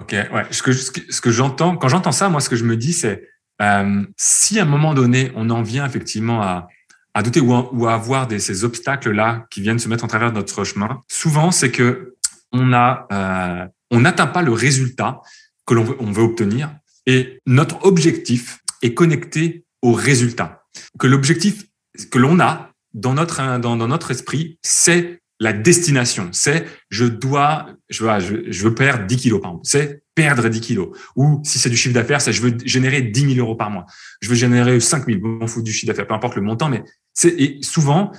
Ok, 0.00 0.12
ouais. 0.12 0.44
Ce 0.50 0.62
que, 0.62 0.72
ce 0.72 1.20
que, 1.20 1.30
j'entends, 1.30 1.76
quand 1.76 1.88
j'entends 1.88 2.12
ça, 2.12 2.28
moi, 2.28 2.40
ce 2.40 2.48
que 2.48 2.56
je 2.56 2.64
me 2.64 2.76
dis, 2.76 2.92
c'est 2.92 3.28
euh, 3.62 4.04
si 4.16 4.58
à 4.58 4.62
un 4.62 4.66
moment 4.66 4.94
donné, 4.94 5.32
on 5.34 5.50
en 5.50 5.62
vient 5.62 5.86
effectivement 5.86 6.42
à, 6.42 6.68
à 7.14 7.22
douter 7.22 7.40
ou 7.40 7.52
à, 7.54 7.72
ou 7.72 7.86
à 7.86 7.94
avoir 7.94 8.26
des, 8.26 8.38
ces 8.38 8.64
obstacles-là 8.64 9.46
qui 9.50 9.60
viennent 9.60 9.78
se 9.78 9.88
mettre 9.88 10.04
en 10.04 10.08
travers 10.08 10.30
de 10.30 10.36
notre 10.36 10.64
chemin, 10.64 11.02
souvent, 11.08 11.50
c'est 11.50 11.70
que 11.70 12.14
on 12.52 12.72
a, 12.72 13.06
euh, 13.12 13.66
on 13.90 14.00
n'atteint 14.00 14.26
pas 14.26 14.42
le 14.42 14.52
résultat 14.52 15.20
que 15.66 15.74
l'on 15.74 15.84
veut, 15.84 15.96
on 16.00 16.10
veut 16.10 16.22
obtenir 16.22 16.74
et 17.06 17.40
notre 17.46 17.84
objectif 17.84 18.58
est 18.82 18.94
connecté 18.94 19.64
au 19.82 19.92
résultat. 19.92 20.64
Que 20.98 21.06
l'objectif 21.06 21.64
que 22.10 22.18
l'on 22.18 22.40
a 22.40 22.72
dans 22.94 23.14
notre, 23.14 23.58
dans, 23.58 23.76
dans 23.76 23.88
notre 23.88 24.10
esprit, 24.10 24.58
c'est 24.62 25.19
la 25.40 25.54
destination, 25.54 26.28
c'est 26.32 26.66
je 26.90 27.06
dois, 27.06 27.70
je 27.88 28.04
veux, 28.04 28.52
je, 28.52 28.62
veux 28.62 28.74
perdre 28.74 29.06
10 29.06 29.16
kilos 29.16 29.40
par 29.40 29.56
c'est 29.62 30.02
perdre 30.14 30.48
10 30.48 30.60
kilos. 30.60 30.88
Ou 31.16 31.40
si 31.44 31.58
c'est 31.58 31.70
du 31.70 31.76
chiffre 31.76 31.94
d'affaires, 31.94 32.20
c'est 32.20 32.32
je 32.32 32.42
veux 32.42 32.56
générer 32.64 33.00
10 33.00 33.34
000 33.34 33.38
euros 33.38 33.56
par 33.56 33.70
mois. 33.70 33.86
Je 34.20 34.28
veux 34.28 34.34
générer 34.34 34.78
5 34.78 35.06
000, 35.06 35.18
bon, 35.18 35.46
fout 35.46 35.64
du 35.64 35.72
chiffre 35.72 35.86
d'affaires, 35.86 36.06
peu 36.06 36.14
importe 36.14 36.36
le 36.36 36.42
montant, 36.42 36.68
mais 36.68 36.84
c'est, 37.14 37.30
et 37.40 37.58
souvent, 37.62 38.12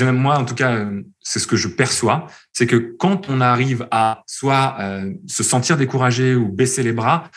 moi 0.00 0.38
en 0.38 0.46
tout 0.46 0.54
cas, 0.54 0.88
c'est 1.20 1.38
ce 1.38 1.46
que 1.46 1.56
je 1.56 1.68
perçois, 1.68 2.26
c'est 2.54 2.66
que 2.66 2.76
quand 2.98 3.28
on 3.28 3.42
arrive 3.42 3.86
à 3.90 4.22
soit 4.26 4.76
euh, 4.80 5.12
se 5.26 5.42
sentir 5.42 5.76
découragé 5.76 6.34
ou 6.34 6.50
baisser 6.50 6.82
les 6.82 6.92
bras, 6.92 7.30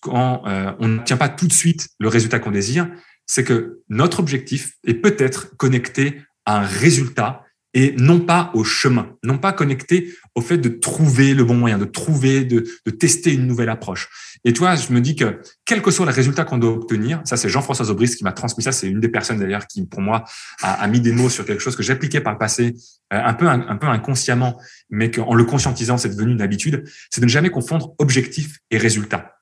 quand 0.00 0.42
euh, 0.46 0.72
on 0.78 0.88
n'obtient 0.88 1.16
pas 1.16 1.28
tout 1.28 1.48
de 1.48 1.52
suite 1.52 1.88
le 1.98 2.08
résultat 2.08 2.38
qu'on 2.38 2.52
désire, 2.52 2.88
c'est 3.26 3.42
que 3.42 3.80
notre 3.88 4.20
objectif 4.20 4.74
est 4.86 4.94
peut-être 4.94 5.56
connecté 5.56 6.22
à 6.46 6.60
un 6.60 6.62
résultat 6.62 7.44
et 7.74 7.94
non 7.98 8.20
pas 8.20 8.50
au 8.54 8.64
chemin, 8.64 9.14
non 9.22 9.38
pas 9.38 9.52
connecté 9.52 10.14
au 10.34 10.40
fait 10.40 10.56
de 10.58 10.68
trouver 10.68 11.34
le 11.34 11.44
bon 11.44 11.54
moyen, 11.54 11.78
de 11.78 11.84
trouver, 11.84 12.44
de, 12.44 12.64
de 12.86 12.90
tester 12.90 13.34
une 13.34 13.46
nouvelle 13.46 13.68
approche. 13.68 14.08
Et 14.44 14.52
toi, 14.52 14.74
je 14.76 14.92
me 14.92 15.00
dis 15.00 15.16
que 15.16 15.40
quel 15.64 15.82
que 15.82 15.90
soit 15.90 16.06
le 16.06 16.12
résultat 16.12 16.44
qu'on 16.44 16.58
doit 16.58 16.72
obtenir, 16.72 17.20
ça 17.24 17.36
c'est 17.36 17.48
Jean-François 17.48 17.86
Zobris 17.86 18.10
qui 18.16 18.24
m'a 18.24 18.32
transmis 18.32 18.64
ça, 18.64 18.72
c'est 18.72 18.88
une 18.88 19.00
des 19.00 19.08
personnes 19.08 19.38
d'ailleurs 19.38 19.66
qui 19.66 19.84
pour 19.84 20.00
moi 20.00 20.24
a, 20.62 20.74
a, 20.74 20.86
mis 20.86 21.00
des 21.00 21.12
mots 21.12 21.28
sur 21.28 21.44
quelque 21.44 21.60
chose 21.60 21.76
que 21.76 21.82
j'appliquais 21.82 22.20
par 22.20 22.32
le 22.32 22.38
passé, 22.38 22.74
euh, 23.12 23.20
un 23.22 23.34
peu 23.34 23.46
un, 23.48 23.76
peu 23.76 23.86
inconsciemment, 23.86 24.60
mais 24.88 25.10
qu'en 25.10 25.34
le 25.34 25.44
conscientisant, 25.44 25.98
c'est 25.98 26.10
devenu 26.10 26.32
une 26.32 26.42
habitude, 26.42 26.84
c'est 27.10 27.20
de 27.20 27.26
ne 27.26 27.30
jamais 27.30 27.50
confondre 27.50 27.94
objectif 27.98 28.58
et 28.70 28.78
résultat. 28.78 29.34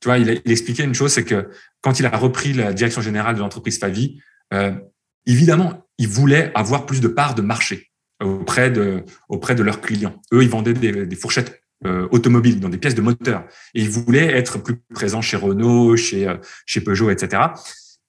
Tu 0.00 0.08
vois, 0.08 0.18
il, 0.18 0.40
il 0.44 0.52
expliquait 0.52 0.84
une 0.84 0.94
chose, 0.94 1.12
c'est 1.12 1.24
que 1.24 1.48
quand 1.80 2.00
il 2.00 2.06
a 2.06 2.16
repris 2.16 2.52
la 2.54 2.72
direction 2.72 3.02
générale 3.02 3.34
de 3.34 3.40
l'entreprise 3.40 3.78
Favi, 3.78 4.20
euh, 4.52 4.72
évidemment, 5.26 5.84
ils 5.98 6.08
voulaient 6.08 6.52
avoir 6.54 6.86
plus 6.86 7.00
de 7.00 7.08
parts 7.08 7.34
de 7.34 7.42
marché 7.42 7.90
auprès 8.22 8.70
de, 8.70 9.04
auprès 9.28 9.54
de 9.54 9.62
leurs 9.62 9.80
clients. 9.80 10.20
Eux, 10.32 10.42
ils 10.42 10.48
vendaient 10.48 10.72
des, 10.72 11.16
fourchettes 11.16 11.62
euh, 11.86 12.08
automobiles, 12.10 12.60
dans 12.60 12.68
des 12.68 12.78
pièces 12.78 12.94
de 12.94 13.02
moteur. 13.02 13.44
Et 13.74 13.82
ils 13.82 13.90
voulaient 13.90 14.36
être 14.36 14.58
plus 14.58 14.76
présents 14.94 15.20
chez 15.20 15.36
Renault, 15.36 15.96
chez, 15.96 16.26
euh, 16.26 16.36
chez 16.66 16.80
Peugeot, 16.80 17.10
etc. 17.10 17.42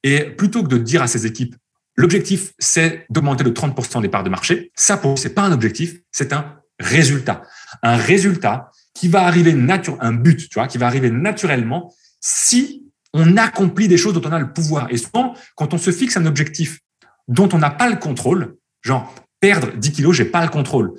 Et 0.03 0.21
plutôt 0.23 0.63
que 0.63 0.67
de 0.67 0.77
dire 0.77 1.01
à 1.01 1.07
ces 1.07 1.25
équipes, 1.25 1.55
l'objectif, 1.95 2.53
c'est 2.59 3.05
d'augmenter 3.09 3.43
de 3.43 3.49
30% 3.49 4.01
des 4.01 4.09
parts 4.09 4.23
de 4.23 4.29
marché, 4.29 4.71
ça, 4.75 4.97
pour 4.97 5.17
c'est 5.17 5.33
pas 5.33 5.43
un 5.43 5.51
objectif, 5.51 5.95
c'est 6.11 6.33
un 6.33 6.55
résultat. 6.79 7.41
Un 7.83 7.97
résultat 7.97 8.71
qui 8.93 9.07
va 9.07 9.25
arriver 9.25 9.53
naturellement, 9.53 10.03
un 10.03 10.13
but, 10.13 10.49
tu 10.49 10.55
vois, 10.55 10.67
qui 10.67 10.77
va 10.77 10.87
arriver 10.87 11.09
naturellement 11.09 11.93
si 12.21 12.85
on 13.13 13.37
accomplit 13.37 13.87
des 13.87 13.97
choses 13.97 14.13
dont 14.13 14.27
on 14.27 14.31
a 14.31 14.39
le 14.39 14.51
pouvoir. 14.51 14.87
Et 14.89 14.97
souvent, 14.97 15.35
quand 15.55 15.73
on 15.73 15.77
se 15.77 15.91
fixe 15.91 16.17
un 16.17 16.25
objectif 16.25 16.79
dont 17.27 17.49
on 17.53 17.57
n'a 17.57 17.69
pas 17.69 17.89
le 17.89 17.97
contrôle, 17.97 18.55
genre 18.81 19.13
perdre 19.39 19.71
10 19.75 19.91
kilos, 19.91 20.15
j'ai 20.15 20.25
pas 20.25 20.43
le 20.43 20.49
contrôle. 20.49 20.93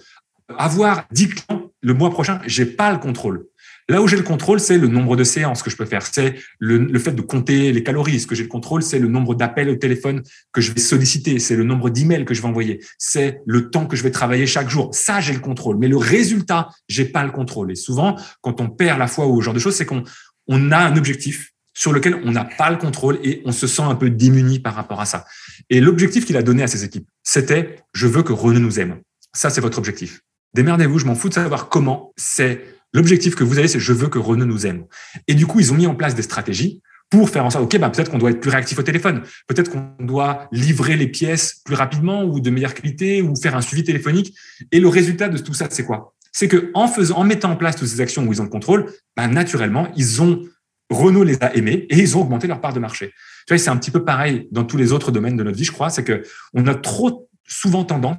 Avoir 0.56 1.04
10 1.12 1.28
clients 1.28 1.70
le 1.80 1.94
mois 1.94 2.10
prochain, 2.10 2.40
j'ai 2.46 2.66
pas 2.66 2.92
le 2.92 2.98
contrôle. 2.98 3.46
Là 3.88 4.02
où 4.02 4.08
j'ai 4.08 4.16
le 4.16 4.24
contrôle, 4.24 4.58
c'est 4.58 4.78
le 4.78 4.88
nombre 4.88 5.14
de 5.14 5.22
séances 5.22 5.62
que 5.62 5.70
je 5.70 5.76
peux 5.76 5.84
faire, 5.84 6.04
c'est 6.04 6.34
le, 6.58 6.98
fait 6.98 7.12
de 7.12 7.22
compter 7.22 7.72
les 7.72 7.84
calories. 7.84 8.18
Ce 8.18 8.26
que 8.26 8.34
j'ai 8.34 8.42
le 8.42 8.48
contrôle, 8.48 8.82
c'est 8.82 8.98
le 8.98 9.06
nombre 9.06 9.36
d'appels 9.36 9.70
au 9.70 9.76
téléphone 9.76 10.22
que 10.52 10.60
je 10.60 10.72
vais 10.72 10.80
solliciter, 10.80 11.38
c'est 11.38 11.54
le 11.54 11.62
nombre 11.62 11.88
d'emails 11.90 12.24
que 12.24 12.34
je 12.34 12.42
vais 12.42 12.48
envoyer, 12.48 12.80
c'est 12.98 13.42
le 13.46 13.70
temps 13.70 13.86
que 13.86 13.94
je 13.94 14.02
vais 14.02 14.10
travailler 14.10 14.46
chaque 14.46 14.68
jour. 14.68 14.92
Ça, 14.92 15.20
j'ai 15.20 15.32
le 15.32 15.38
contrôle. 15.38 15.78
Mais 15.78 15.86
le 15.86 15.96
résultat, 15.96 16.70
j'ai 16.88 17.04
pas 17.04 17.22
le 17.22 17.30
contrôle. 17.30 17.70
Et 17.70 17.76
souvent, 17.76 18.16
quand 18.40 18.60
on 18.60 18.68
perd 18.68 18.98
la 18.98 19.06
foi 19.06 19.28
ou 19.28 19.40
ce 19.40 19.44
genre 19.44 19.54
de 19.54 19.60
choses, 19.60 19.76
c'est 19.76 19.86
qu'on 19.86 20.02
on 20.48 20.72
a 20.72 20.78
un 20.78 20.96
objectif, 20.96 21.52
sur 21.76 21.92
lequel 21.92 22.18
on 22.24 22.32
n'a 22.32 22.44
pas 22.44 22.70
le 22.70 22.78
contrôle 22.78 23.18
et 23.22 23.42
on 23.44 23.52
se 23.52 23.66
sent 23.66 23.82
un 23.82 23.94
peu 23.94 24.08
démuni 24.08 24.58
par 24.58 24.74
rapport 24.74 24.98
à 24.98 25.04
ça. 25.04 25.26
Et 25.68 25.78
l'objectif 25.78 26.24
qu'il 26.24 26.38
a 26.38 26.42
donné 26.42 26.62
à 26.62 26.68
ses 26.68 26.84
équipes, 26.84 27.06
c'était 27.22 27.76
je 27.92 28.06
veux 28.06 28.22
que 28.22 28.32
Renault 28.32 28.60
nous 28.60 28.80
aime. 28.80 29.00
Ça, 29.34 29.50
c'est 29.50 29.60
votre 29.60 29.76
objectif. 29.76 30.22
Démerdez-vous, 30.54 30.98
je 30.98 31.04
m'en 31.04 31.14
fous 31.14 31.28
de 31.28 31.34
savoir 31.34 31.68
comment. 31.68 32.14
C'est 32.16 32.64
l'objectif 32.94 33.34
que 33.34 33.44
vous 33.44 33.58
avez, 33.58 33.68
c'est 33.68 33.78
je 33.78 33.92
veux 33.92 34.08
que 34.08 34.18
Renault 34.18 34.46
nous 34.46 34.66
aime. 34.66 34.86
Et 35.28 35.34
du 35.34 35.46
coup, 35.46 35.60
ils 35.60 35.70
ont 35.70 35.76
mis 35.76 35.86
en 35.86 35.94
place 35.94 36.14
des 36.14 36.22
stratégies 36.22 36.80
pour 37.10 37.28
faire 37.28 37.44
en 37.44 37.50
sorte, 37.50 37.64
OK, 37.64 37.78
bah, 37.78 37.90
peut-être 37.90 38.10
qu'on 38.10 38.18
doit 38.18 38.30
être 38.30 38.40
plus 38.40 38.50
réactif 38.50 38.78
au 38.78 38.82
téléphone, 38.82 39.22
peut-être 39.46 39.70
qu'on 39.70 39.92
doit 40.00 40.48
livrer 40.52 40.96
les 40.96 41.08
pièces 41.08 41.60
plus 41.62 41.74
rapidement 41.74 42.24
ou 42.24 42.40
de 42.40 42.48
meilleure 42.48 42.72
qualité 42.72 43.20
ou 43.20 43.36
faire 43.36 43.54
un 43.54 43.60
suivi 43.60 43.84
téléphonique. 43.84 44.34
Et 44.72 44.80
le 44.80 44.88
résultat 44.88 45.28
de 45.28 45.36
tout 45.36 45.52
ça, 45.52 45.68
c'est 45.70 45.84
quoi? 45.84 46.14
C'est 46.32 46.48
que 46.48 46.70
en 46.72 46.88
faisant, 46.88 47.18
en 47.18 47.24
mettant 47.24 47.50
en 47.50 47.56
place 47.56 47.76
toutes 47.76 47.88
ces 47.88 48.00
actions 48.00 48.24
où 48.24 48.32
ils 48.32 48.40
ont 48.40 48.44
le 48.44 48.50
contrôle, 48.50 48.86
bah, 49.14 49.28
naturellement, 49.28 49.88
ils 49.94 50.22
ont 50.22 50.42
Renault 50.90 51.24
les 51.24 51.42
a 51.42 51.54
aimés 51.56 51.86
et 51.90 51.98
ils 51.98 52.16
ont 52.16 52.22
augmenté 52.22 52.46
leur 52.46 52.60
part 52.60 52.72
de 52.72 52.80
marché. 52.80 53.12
Tu 53.46 53.54
vois, 53.54 53.58
c'est 53.58 53.70
un 53.70 53.76
petit 53.76 53.90
peu 53.90 54.04
pareil 54.04 54.48
dans 54.50 54.64
tous 54.64 54.76
les 54.76 54.92
autres 54.92 55.10
domaines 55.10 55.36
de 55.36 55.42
notre 55.42 55.56
vie, 55.56 55.64
je 55.64 55.72
crois, 55.72 55.90
c'est 55.90 56.04
que 56.04 56.22
on 56.54 56.66
a 56.66 56.74
trop 56.74 57.28
souvent 57.46 57.84
tendance 57.84 58.18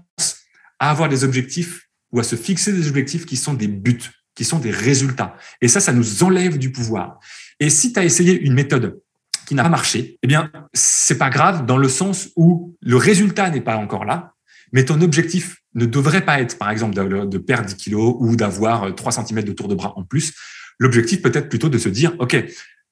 à 0.80 0.92
avoir 0.92 1.10
des 1.10 1.24
objectifs 1.24 1.88
ou 2.12 2.20
à 2.20 2.24
se 2.24 2.36
fixer 2.36 2.72
des 2.72 2.88
objectifs 2.88 3.26
qui 3.26 3.36
sont 3.36 3.54
des 3.54 3.68
buts, 3.68 4.12
qui 4.36 4.46
sont 4.46 4.60
des 4.60 4.72
résultats. 4.72 5.36
Et 5.62 5.68
ça, 5.68 5.80
ça 5.80 5.94
nous 5.94 6.24
enlève 6.24 6.58
du 6.58 6.72
pouvoir. 6.72 7.20
Et 7.60 7.70
si 7.70 7.94
tu 7.94 8.00
as 8.00 8.06
essayé 8.06 8.40
une 8.40 8.54
méthode 8.54 9.00
qui 9.48 9.56
n'a 9.56 9.64
pas 9.64 9.70
marché, 9.70 10.18
eh 10.22 10.28
bien, 10.28 10.52
c'est 10.74 11.18
pas 11.18 11.30
grave 11.30 11.66
dans 11.66 11.78
le 11.78 11.90
sens 11.90 12.30
où 12.36 12.76
le 12.82 12.98
résultat 12.98 13.50
n'est 13.50 13.62
pas 13.62 13.78
encore 13.78 14.06
là, 14.06 14.34
mais 14.74 14.86
ton 14.86 15.02
objectif 15.02 15.58
ne 15.76 15.86
devrait 15.86 16.26
pas 16.26 16.42
être, 16.42 16.58
par 16.58 16.70
exemple, 16.70 16.96
de, 16.96 17.38
perdre 17.38 17.68
10 17.68 17.76
kilos 17.76 18.16
ou 18.20 18.36
d'avoir 18.36 18.94
3 18.94 19.12
cm 19.12 19.44
de 19.44 19.52
tour 19.54 19.68
de 19.68 19.76
bras 19.76 19.94
en 19.96 20.04
plus. 20.04 20.34
L'objectif 20.80 21.22
peut 21.22 21.32
être 21.34 21.50
plutôt 21.50 21.70
de 21.70 21.78
se 21.78 21.90
dire, 21.90 22.14
OK, 22.20 22.36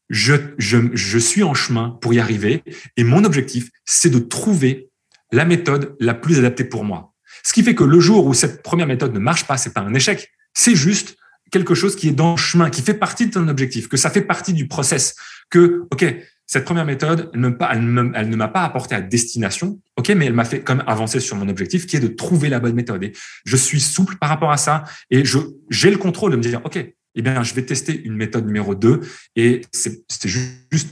je, 0.10 0.34
je, 0.58 0.78
je 0.94 1.18
suis 1.18 1.44
en 1.44 1.54
chemin 1.54 1.98
pour 2.02 2.14
y 2.14 2.20
arriver 2.20 2.64
et 2.98 3.04
mon 3.04 3.24
objectif, 3.24 3.70
c'est 3.86 4.10
de 4.10 4.20
trouver 4.20 4.90
la 5.32 5.46
méthode 5.46 5.96
la 6.00 6.14
plus 6.14 6.38
adaptée 6.38 6.64
pour 6.64 6.84
moi. 6.84 7.14
Ce 7.44 7.54
qui 7.54 7.64
fait 7.64 7.76
que 7.76 7.84
le 7.84 8.00
jour 8.00 8.26
où 8.26 8.34
cette 8.34 8.64
première 8.64 8.88
méthode 8.88 9.14
ne 9.14 9.20
marche 9.20 9.46
pas, 9.46 9.58
c'est 9.58 9.74
pas 9.74 9.82
un 9.82 9.94
échec, 9.94 10.32
c'est 10.54 10.76
juste 10.76 11.18
quelque 11.52 11.76
chose 11.76 11.96
qui 11.96 12.10
est 12.10 12.14
dans 12.14 12.32
le 12.32 12.38
chemin, 12.38 12.70
qui 12.70 12.82
fait 12.82 12.94
partie 12.94 13.28
de 13.28 13.32
ton 13.32 13.48
objectif, 13.48 13.88
que 13.88 13.98
ça 13.98 14.10
fait 14.10 14.22
partie 14.22 14.54
du 14.54 14.68
process, 14.68 15.16
que, 15.50 15.84
OK, 15.92 16.06
cette 16.48 16.66
première 16.66 16.86
méthode, 16.86 17.32
elle 17.34 17.42
ne, 17.42 18.36
m'a 18.36 18.48
pas 18.48 18.64
apporté 18.64 18.96
à 18.96 19.02
destination, 19.02 19.80
ok, 19.98 20.10
mais 20.10 20.26
elle 20.26 20.34
m'a 20.34 20.46
fait 20.46 20.62
comme 20.62 20.84
avancer 20.86 21.20
sur 21.20 21.36
mon 21.36 21.50
objectif, 21.50 21.88
qui 21.88 21.98
est 21.98 22.00
de 22.00 22.08
trouver 22.08 22.50
la 22.50 22.60
bonne 22.60 22.76
méthode. 22.76 23.04
Et 23.04 23.14
je 23.46 23.58
suis 23.58 23.80
souple 23.80 24.18
par 24.18 24.30
rapport 24.30 24.52
à 24.52 24.58
ça, 24.58 24.84
et 25.10 25.26
je 25.26 25.40
j'ai 25.70 25.90
le 25.90 25.98
contrôle 25.98 26.32
de 26.32 26.38
me 26.38 26.42
dire, 26.42 26.62
ok, 26.64 26.95
eh 27.16 27.22
bien, 27.22 27.44
je 27.44 27.54
vais 27.54 27.64
tester 27.64 28.04
une 28.04 28.16
méthode 28.16 28.46
numéro 28.46 28.76
2 28.76 29.02
et 29.36 29.62
c'est 29.72 30.04
juste 30.26 30.90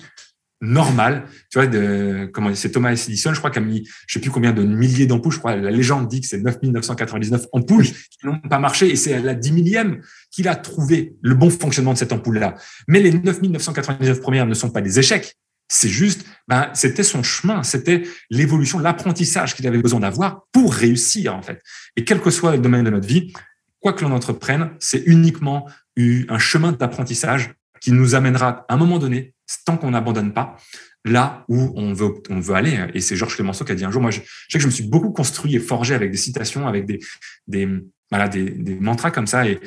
normal. 0.63 1.25
Tu 1.51 1.59
vois, 1.59 1.67
comment 2.31 2.53
c'est 2.55 2.71
Thomas 2.71 2.91
Edison, 2.91 3.33
je 3.33 3.39
crois, 3.39 3.51
qui 3.51 3.59
a 3.59 3.61
mis, 3.61 3.87
je 4.07 4.13
sais 4.13 4.19
plus 4.19 4.31
combien 4.31 4.53
de 4.53 4.63
milliers 4.63 5.05
d'ampoules. 5.05 5.33
Je 5.33 5.39
crois, 5.39 5.55
la 5.55 5.69
légende 5.69 6.07
dit 6.07 6.21
que 6.21 6.27
c'est 6.27 6.39
9999 6.39 7.47
ampoules 7.51 7.85
qui 7.85 8.25
n'ont 8.25 8.39
pas 8.39 8.59
marché 8.59 8.89
et 8.89 8.95
c'est 8.95 9.13
à 9.13 9.19
la 9.19 9.35
10 9.35 9.51
millième 9.51 10.01
qu'il 10.31 10.47
a 10.47 10.55
trouvé 10.55 11.15
le 11.21 11.35
bon 11.35 11.49
fonctionnement 11.49 11.93
de 11.93 11.97
cette 11.97 12.13
ampoule-là. 12.13 12.55
Mais 12.87 13.01
les 13.01 13.11
9999 13.11 14.21
premières 14.21 14.47
ne 14.47 14.53
sont 14.53 14.69
pas 14.69 14.81
des 14.81 14.97
échecs. 14.97 15.35
C'est 15.69 15.89
juste, 15.89 16.25
ben, 16.47 16.69
c'était 16.73 17.03
son 17.03 17.23
chemin, 17.23 17.63
c'était 17.63 18.03
l'évolution, 18.29 18.79
l'apprentissage 18.79 19.55
qu'il 19.55 19.67
avait 19.67 19.81
besoin 19.81 20.01
d'avoir 20.01 20.43
pour 20.51 20.73
réussir, 20.73 21.35
en 21.35 21.41
fait. 21.41 21.61
Et 21.95 22.03
quel 22.03 22.21
que 22.21 22.29
soit 22.29 22.51
le 22.53 22.59
domaine 22.59 22.83
de 22.83 22.89
notre 22.89 23.07
vie, 23.07 23.33
quoi 23.79 23.93
que 23.93 24.03
l'on 24.03 24.11
entreprenne, 24.11 24.71
c'est 24.79 25.03
uniquement 25.05 25.67
un 25.97 26.39
chemin 26.39 26.71
d'apprentissage 26.71 27.53
qui 27.81 27.91
nous 27.91 28.15
amènera 28.15 28.65
à 28.67 28.73
un 28.73 28.77
moment 28.77 28.99
donné, 28.99 29.33
tant 29.65 29.77
qu'on 29.77 29.91
n'abandonne 29.91 30.33
pas, 30.33 30.57
là 31.05 31.43
où 31.49 31.73
on 31.75 31.93
veut, 31.93 32.13
on 32.29 32.39
veut 32.39 32.55
aller. 32.55 32.87
Et 32.93 33.01
c'est 33.01 33.15
Georges 33.15 33.35
Clemenceau 33.35 33.65
qui 33.65 33.73
a 33.73 33.75
dit 33.75 33.85
un 33.85 33.91
jour, 33.91 34.01
moi, 34.01 34.11
je, 34.11 34.21
sais 34.49 34.57
que 34.57 34.59
je 34.59 34.67
me 34.67 34.71
suis 34.71 34.87
beaucoup 34.87 35.11
construit 35.11 35.55
et 35.55 35.59
forgé 35.59 35.93
avec 35.93 36.11
des 36.11 36.17
citations, 36.17 36.67
avec 36.67 36.85
des, 36.85 36.99
des, 37.47 37.67
voilà, 38.09 38.27
des, 38.29 38.49
des 38.49 38.75
mantras 38.75 39.11
comme 39.11 39.27
ça. 39.27 39.45
Et 39.47 39.59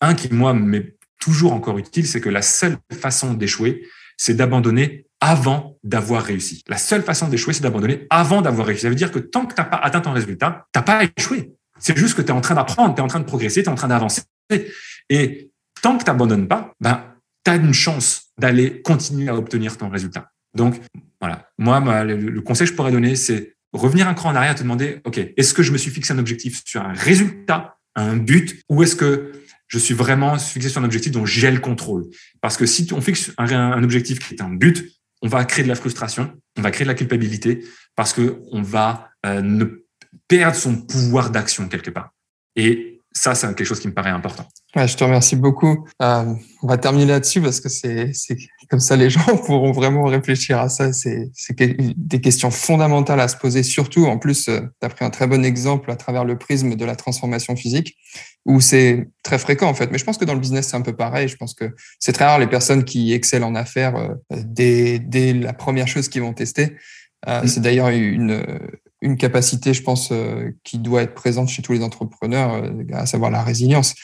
un 0.00 0.14
qui, 0.14 0.32
moi, 0.32 0.54
m'est 0.54 0.94
toujours 1.18 1.52
encore 1.52 1.78
utile, 1.78 2.06
c'est 2.06 2.20
que 2.20 2.28
la 2.28 2.42
seule 2.42 2.76
façon 2.92 3.34
d'échouer, 3.34 3.82
c'est 4.16 4.34
d'abandonner 4.34 5.06
avant 5.20 5.78
d'avoir 5.82 6.22
réussi. 6.22 6.62
La 6.68 6.76
seule 6.76 7.02
façon 7.02 7.28
d'échouer, 7.28 7.54
c'est 7.54 7.62
d'abandonner 7.62 8.06
avant 8.10 8.42
d'avoir 8.42 8.66
réussi. 8.66 8.82
Ça 8.82 8.88
veut 8.88 8.94
dire 8.94 9.10
que 9.10 9.18
tant 9.18 9.46
que 9.46 9.54
tu 9.54 9.60
n'as 9.60 9.66
pas 9.66 9.78
atteint 9.78 10.00
ton 10.00 10.12
résultat, 10.12 10.66
tu 10.72 10.78
n'as 10.78 10.82
pas 10.82 11.02
échoué. 11.16 11.52
C'est 11.78 11.96
juste 11.96 12.14
que 12.14 12.22
tu 12.22 12.28
es 12.28 12.32
en 12.32 12.40
train 12.40 12.54
d'apprendre, 12.54 12.94
tu 12.94 13.00
es 13.00 13.02
en 13.02 13.08
train 13.08 13.20
de 13.20 13.24
progresser, 13.24 13.62
tu 13.62 13.68
es 13.68 13.72
en 13.72 13.74
train 13.74 13.88
d'avancer. 13.88 14.22
Et 15.08 15.50
tant 15.84 15.98
que 15.98 16.04
tu 16.04 16.10
n'abandonnes 16.10 16.48
pas, 16.48 16.72
ben, 16.80 17.04
tu 17.44 17.50
as 17.50 17.56
une 17.56 17.74
chance 17.74 18.32
d'aller 18.38 18.80
continuer 18.80 19.28
à 19.28 19.36
obtenir 19.36 19.76
ton 19.76 19.90
résultat. 19.90 20.30
Donc, 20.56 20.80
voilà. 21.20 21.50
Moi, 21.58 22.04
le, 22.04 22.40
conseil 22.40 22.66
que 22.66 22.72
je 22.72 22.76
pourrais 22.76 22.90
donner, 22.90 23.16
c'est 23.16 23.54
revenir 23.74 24.08
un 24.08 24.14
cran 24.14 24.30
en 24.30 24.34
arrière 24.34 24.54
te 24.54 24.62
demander, 24.62 25.02
OK, 25.04 25.18
est-ce 25.36 25.52
que 25.52 25.62
je 25.62 25.72
me 25.72 25.76
suis 25.76 25.90
fixé 25.90 26.14
un 26.14 26.18
objectif 26.18 26.62
sur 26.64 26.80
un 26.80 26.94
résultat, 26.94 27.76
un 27.96 28.16
but, 28.16 28.62
ou 28.70 28.82
est-ce 28.82 28.96
que 28.96 29.32
je 29.68 29.78
suis 29.78 29.92
vraiment 29.92 30.38
fixé 30.38 30.70
sur 30.70 30.80
un 30.80 30.84
objectif 30.84 31.12
dont 31.12 31.26
j'ai 31.26 31.50
le 31.50 31.60
contrôle? 31.60 32.06
Parce 32.40 32.56
que 32.56 32.64
si 32.64 32.90
on 32.94 33.02
fixe 33.02 33.32
un, 33.36 33.82
objectif 33.82 34.20
qui 34.20 34.34
est 34.34 34.42
un 34.42 34.54
but, 34.54 34.90
on 35.20 35.28
va 35.28 35.44
créer 35.44 35.64
de 35.64 35.68
la 35.68 35.74
frustration, 35.74 36.32
on 36.56 36.62
va 36.62 36.70
créer 36.70 36.86
de 36.86 36.90
la 36.90 36.94
culpabilité, 36.94 37.62
parce 37.94 38.14
que 38.14 38.40
on 38.52 38.62
va 38.62 39.10
euh, 39.26 39.66
perdre 40.28 40.56
son 40.56 40.76
pouvoir 40.76 41.28
d'action 41.28 41.68
quelque 41.68 41.90
part. 41.90 42.14
Et 42.56 42.93
ça, 43.16 43.34
c'est 43.36 43.46
quelque 43.46 43.64
chose 43.64 43.78
qui 43.78 43.86
me 43.86 43.94
paraît 43.94 44.10
important. 44.10 44.44
je 44.74 44.96
te 44.96 45.04
remercie 45.04 45.36
beaucoup. 45.36 45.86
Euh, 46.02 46.34
on 46.62 46.66
va 46.66 46.78
terminer 46.78 47.06
là-dessus 47.06 47.40
parce 47.40 47.60
que 47.60 47.68
c'est 47.68 48.12
comme 48.68 48.80
ça 48.80 48.96
les 48.96 49.08
gens 49.10 49.36
pourront 49.46 49.70
vraiment 49.70 50.02
réfléchir 50.04 50.58
à 50.58 50.68
ça. 50.68 50.92
C'est 50.92 51.30
des 51.96 52.20
questions 52.20 52.50
fondamentales 52.50 53.20
à 53.20 53.28
se 53.28 53.36
poser, 53.36 53.62
surtout 53.62 54.06
en 54.06 54.18
plus, 54.18 54.48
euh, 54.48 54.60
tu 54.80 54.86
as 54.86 54.88
pris 54.88 55.04
un 55.04 55.10
très 55.10 55.28
bon 55.28 55.44
exemple 55.44 55.92
à 55.92 55.96
travers 55.96 56.24
le 56.24 56.36
prisme 56.36 56.74
de 56.74 56.84
la 56.84 56.96
transformation 56.96 57.54
physique, 57.54 57.96
où 58.46 58.60
c'est 58.60 59.08
très 59.22 59.38
fréquent 59.38 59.68
en 59.68 59.74
fait. 59.74 59.92
Mais 59.92 59.98
je 59.98 60.04
pense 60.04 60.18
que 60.18 60.24
dans 60.24 60.34
le 60.34 60.40
business, 60.40 60.66
c'est 60.68 60.76
un 60.76 60.82
peu 60.82 60.96
pareil. 60.96 61.28
Je 61.28 61.36
pense 61.36 61.54
que 61.54 61.72
c'est 62.00 62.12
très 62.12 62.24
rare 62.24 62.40
les 62.40 62.48
personnes 62.48 62.84
qui 62.84 63.12
excellent 63.12 63.46
en 63.46 63.54
affaires 63.54 63.94
euh, 63.94 64.08
dès, 64.44 64.98
dès, 64.98 65.32
la 65.34 65.52
première 65.52 65.86
chose 65.86 66.08
qu'ils 66.08 66.22
vont 66.22 66.34
tester. 66.34 66.76
Mm. 67.26 67.46
C'est 67.46 67.60
d'ailleurs 67.60 67.88
une, 67.88 68.44
une 69.04 69.18
capacité, 69.18 69.74
je 69.74 69.82
pense, 69.82 70.08
euh, 70.10 70.50
qui 70.64 70.78
doit 70.78 71.02
être 71.02 71.14
présente 71.14 71.48
chez 71.48 71.62
tous 71.62 71.74
les 71.74 71.82
entrepreneurs, 71.82 72.54
euh, 72.54 72.82
à 72.92 73.04
savoir 73.04 73.30
la 73.30 73.42
résilience. 73.42 73.94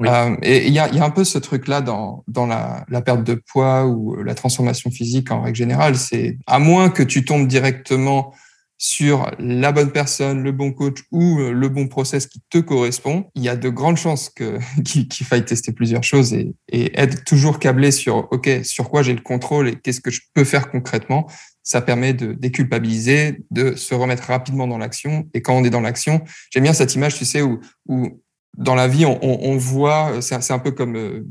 Euh, 0.00 0.36
et 0.42 0.66
il 0.66 0.72
y 0.72 0.78
a, 0.78 0.88
y 0.88 1.00
a, 1.00 1.04
un 1.04 1.10
peu 1.10 1.24
ce 1.24 1.38
truc-là 1.38 1.80
dans, 1.80 2.24
dans 2.28 2.46
la, 2.46 2.84
la, 2.88 3.02
perte 3.02 3.24
de 3.24 3.34
poids 3.34 3.86
ou 3.86 4.14
la 4.22 4.34
transformation 4.34 4.90
physique 4.90 5.30
en 5.30 5.42
règle 5.42 5.56
générale. 5.56 5.96
C'est 5.96 6.38
à 6.46 6.58
moins 6.58 6.88
que 6.88 7.02
tu 7.02 7.24
tombes 7.24 7.46
directement 7.46 8.32
sur 8.76 9.30
la 9.38 9.72
bonne 9.72 9.92
personne, 9.92 10.42
le 10.42 10.50
bon 10.50 10.72
coach 10.72 10.98
ou 11.12 11.38
le 11.38 11.68
bon 11.68 11.86
process 11.86 12.26
qui 12.26 12.42
te 12.50 12.58
correspond, 12.58 13.26
il 13.36 13.42
y 13.42 13.48
a 13.48 13.56
de 13.56 13.68
grandes 13.68 13.96
chances 13.96 14.30
que 14.30 14.58
qu'il 14.84 15.26
faille 15.26 15.44
tester 15.44 15.72
plusieurs 15.72 16.02
choses 16.02 16.34
et, 16.34 16.54
et 16.68 16.98
être 17.00 17.24
toujours 17.24 17.60
câblé 17.60 17.92
sur 17.92 18.28
OK, 18.32 18.50
sur 18.64 18.90
quoi 18.90 19.02
j'ai 19.02 19.14
le 19.14 19.22
contrôle 19.22 19.68
et 19.68 19.76
qu'est-ce 19.76 20.00
que 20.00 20.10
je 20.10 20.22
peux 20.34 20.44
faire 20.44 20.70
concrètement 20.70 21.28
ça 21.64 21.80
permet 21.80 22.12
de 22.12 22.32
déculpabiliser, 22.32 23.42
de 23.50 23.74
se 23.74 23.94
remettre 23.94 24.24
rapidement 24.24 24.68
dans 24.68 24.78
l'action. 24.78 25.28
Et 25.32 25.40
quand 25.40 25.56
on 25.56 25.64
est 25.64 25.70
dans 25.70 25.80
l'action, 25.80 26.22
j'aime 26.50 26.62
bien 26.62 26.74
cette 26.74 26.94
image, 26.94 27.16
tu 27.16 27.24
sais, 27.24 27.40
où, 27.40 27.58
où 27.88 28.20
dans 28.56 28.74
la 28.74 28.86
vie, 28.86 29.06
on, 29.06 29.18
on 29.22 29.56
voit, 29.56 30.20
c'est 30.20 30.52
un 30.52 30.58
peu 30.58 30.70
comme 30.70 30.96
euh, 30.96 31.26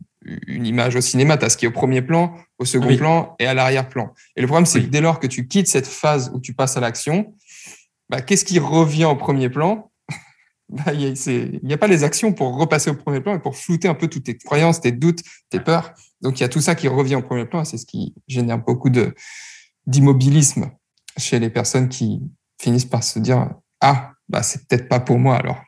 une 0.47 0.65
image 0.65 0.95
au 0.95 1.01
cinéma, 1.01 1.37
tu 1.37 1.45
as 1.45 1.49
ce 1.49 1.57
qui 1.57 1.65
est 1.65 1.67
au 1.67 1.71
premier 1.71 2.01
plan, 2.01 2.33
au 2.57 2.65
second 2.65 2.95
plan 2.97 3.35
et 3.39 3.45
à 3.45 3.53
l'arrière-plan. 3.53 4.13
Et 4.35 4.41
le 4.41 4.47
problème, 4.47 4.65
c'est 4.65 4.81
que 4.81 4.87
dès 4.87 5.01
lors 5.01 5.19
que 5.19 5.27
tu 5.27 5.47
quittes 5.47 5.67
cette 5.67 5.87
phase 5.87 6.31
où 6.33 6.39
tu 6.39 6.53
passes 6.53 6.75
à 6.77 6.79
l'action, 6.79 7.33
bah, 8.09 8.21
qu'est-ce 8.21 8.43
qui 8.43 8.59
revient 8.59 9.05
au 9.05 9.15
premier 9.15 9.49
plan? 9.49 9.91
Bah, 10.69 10.93
Il 10.93 10.99
n'y 11.63 11.73
a, 11.73 11.75
a, 11.75 11.77
pas 11.77 11.87
les 11.87 12.03
actions 12.03 12.33
pour 12.33 12.57
repasser 12.57 12.89
au 12.89 12.95
premier 12.95 13.19
plan 13.19 13.35
et 13.35 13.39
pour 13.39 13.55
flouter 13.55 13.87
un 13.87 13.93
peu 13.93 14.07
toutes 14.07 14.23
tes 14.23 14.37
croyances, 14.37 14.81
tes 14.81 14.91
doutes, 14.93 15.21
tes 15.49 15.59
peurs. 15.59 15.93
Donc, 16.21 16.39
il 16.39 16.41
y 16.41 16.45
a 16.45 16.49
tout 16.49 16.61
ça 16.61 16.73
qui 16.73 16.87
revient 16.87 17.15
au 17.15 17.21
premier 17.21 17.45
plan 17.45 17.61
et 17.61 17.65
c'est 17.65 17.77
ce 17.77 17.85
qui 17.85 18.15
génère 18.27 18.57
beaucoup 18.57 18.89
de, 18.89 19.13
d'immobilisme 19.85 20.71
chez 21.17 21.39
les 21.39 21.49
personnes 21.49 21.89
qui 21.89 22.21
finissent 22.59 22.85
par 22.85 23.03
se 23.03 23.19
dire 23.19 23.49
ah 23.81 24.13
bah 24.29 24.43
c'est 24.43 24.67
peut-être 24.67 24.87
pas 24.87 24.99
pour 24.99 25.19
moi 25.19 25.37
alors. 25.37 25.61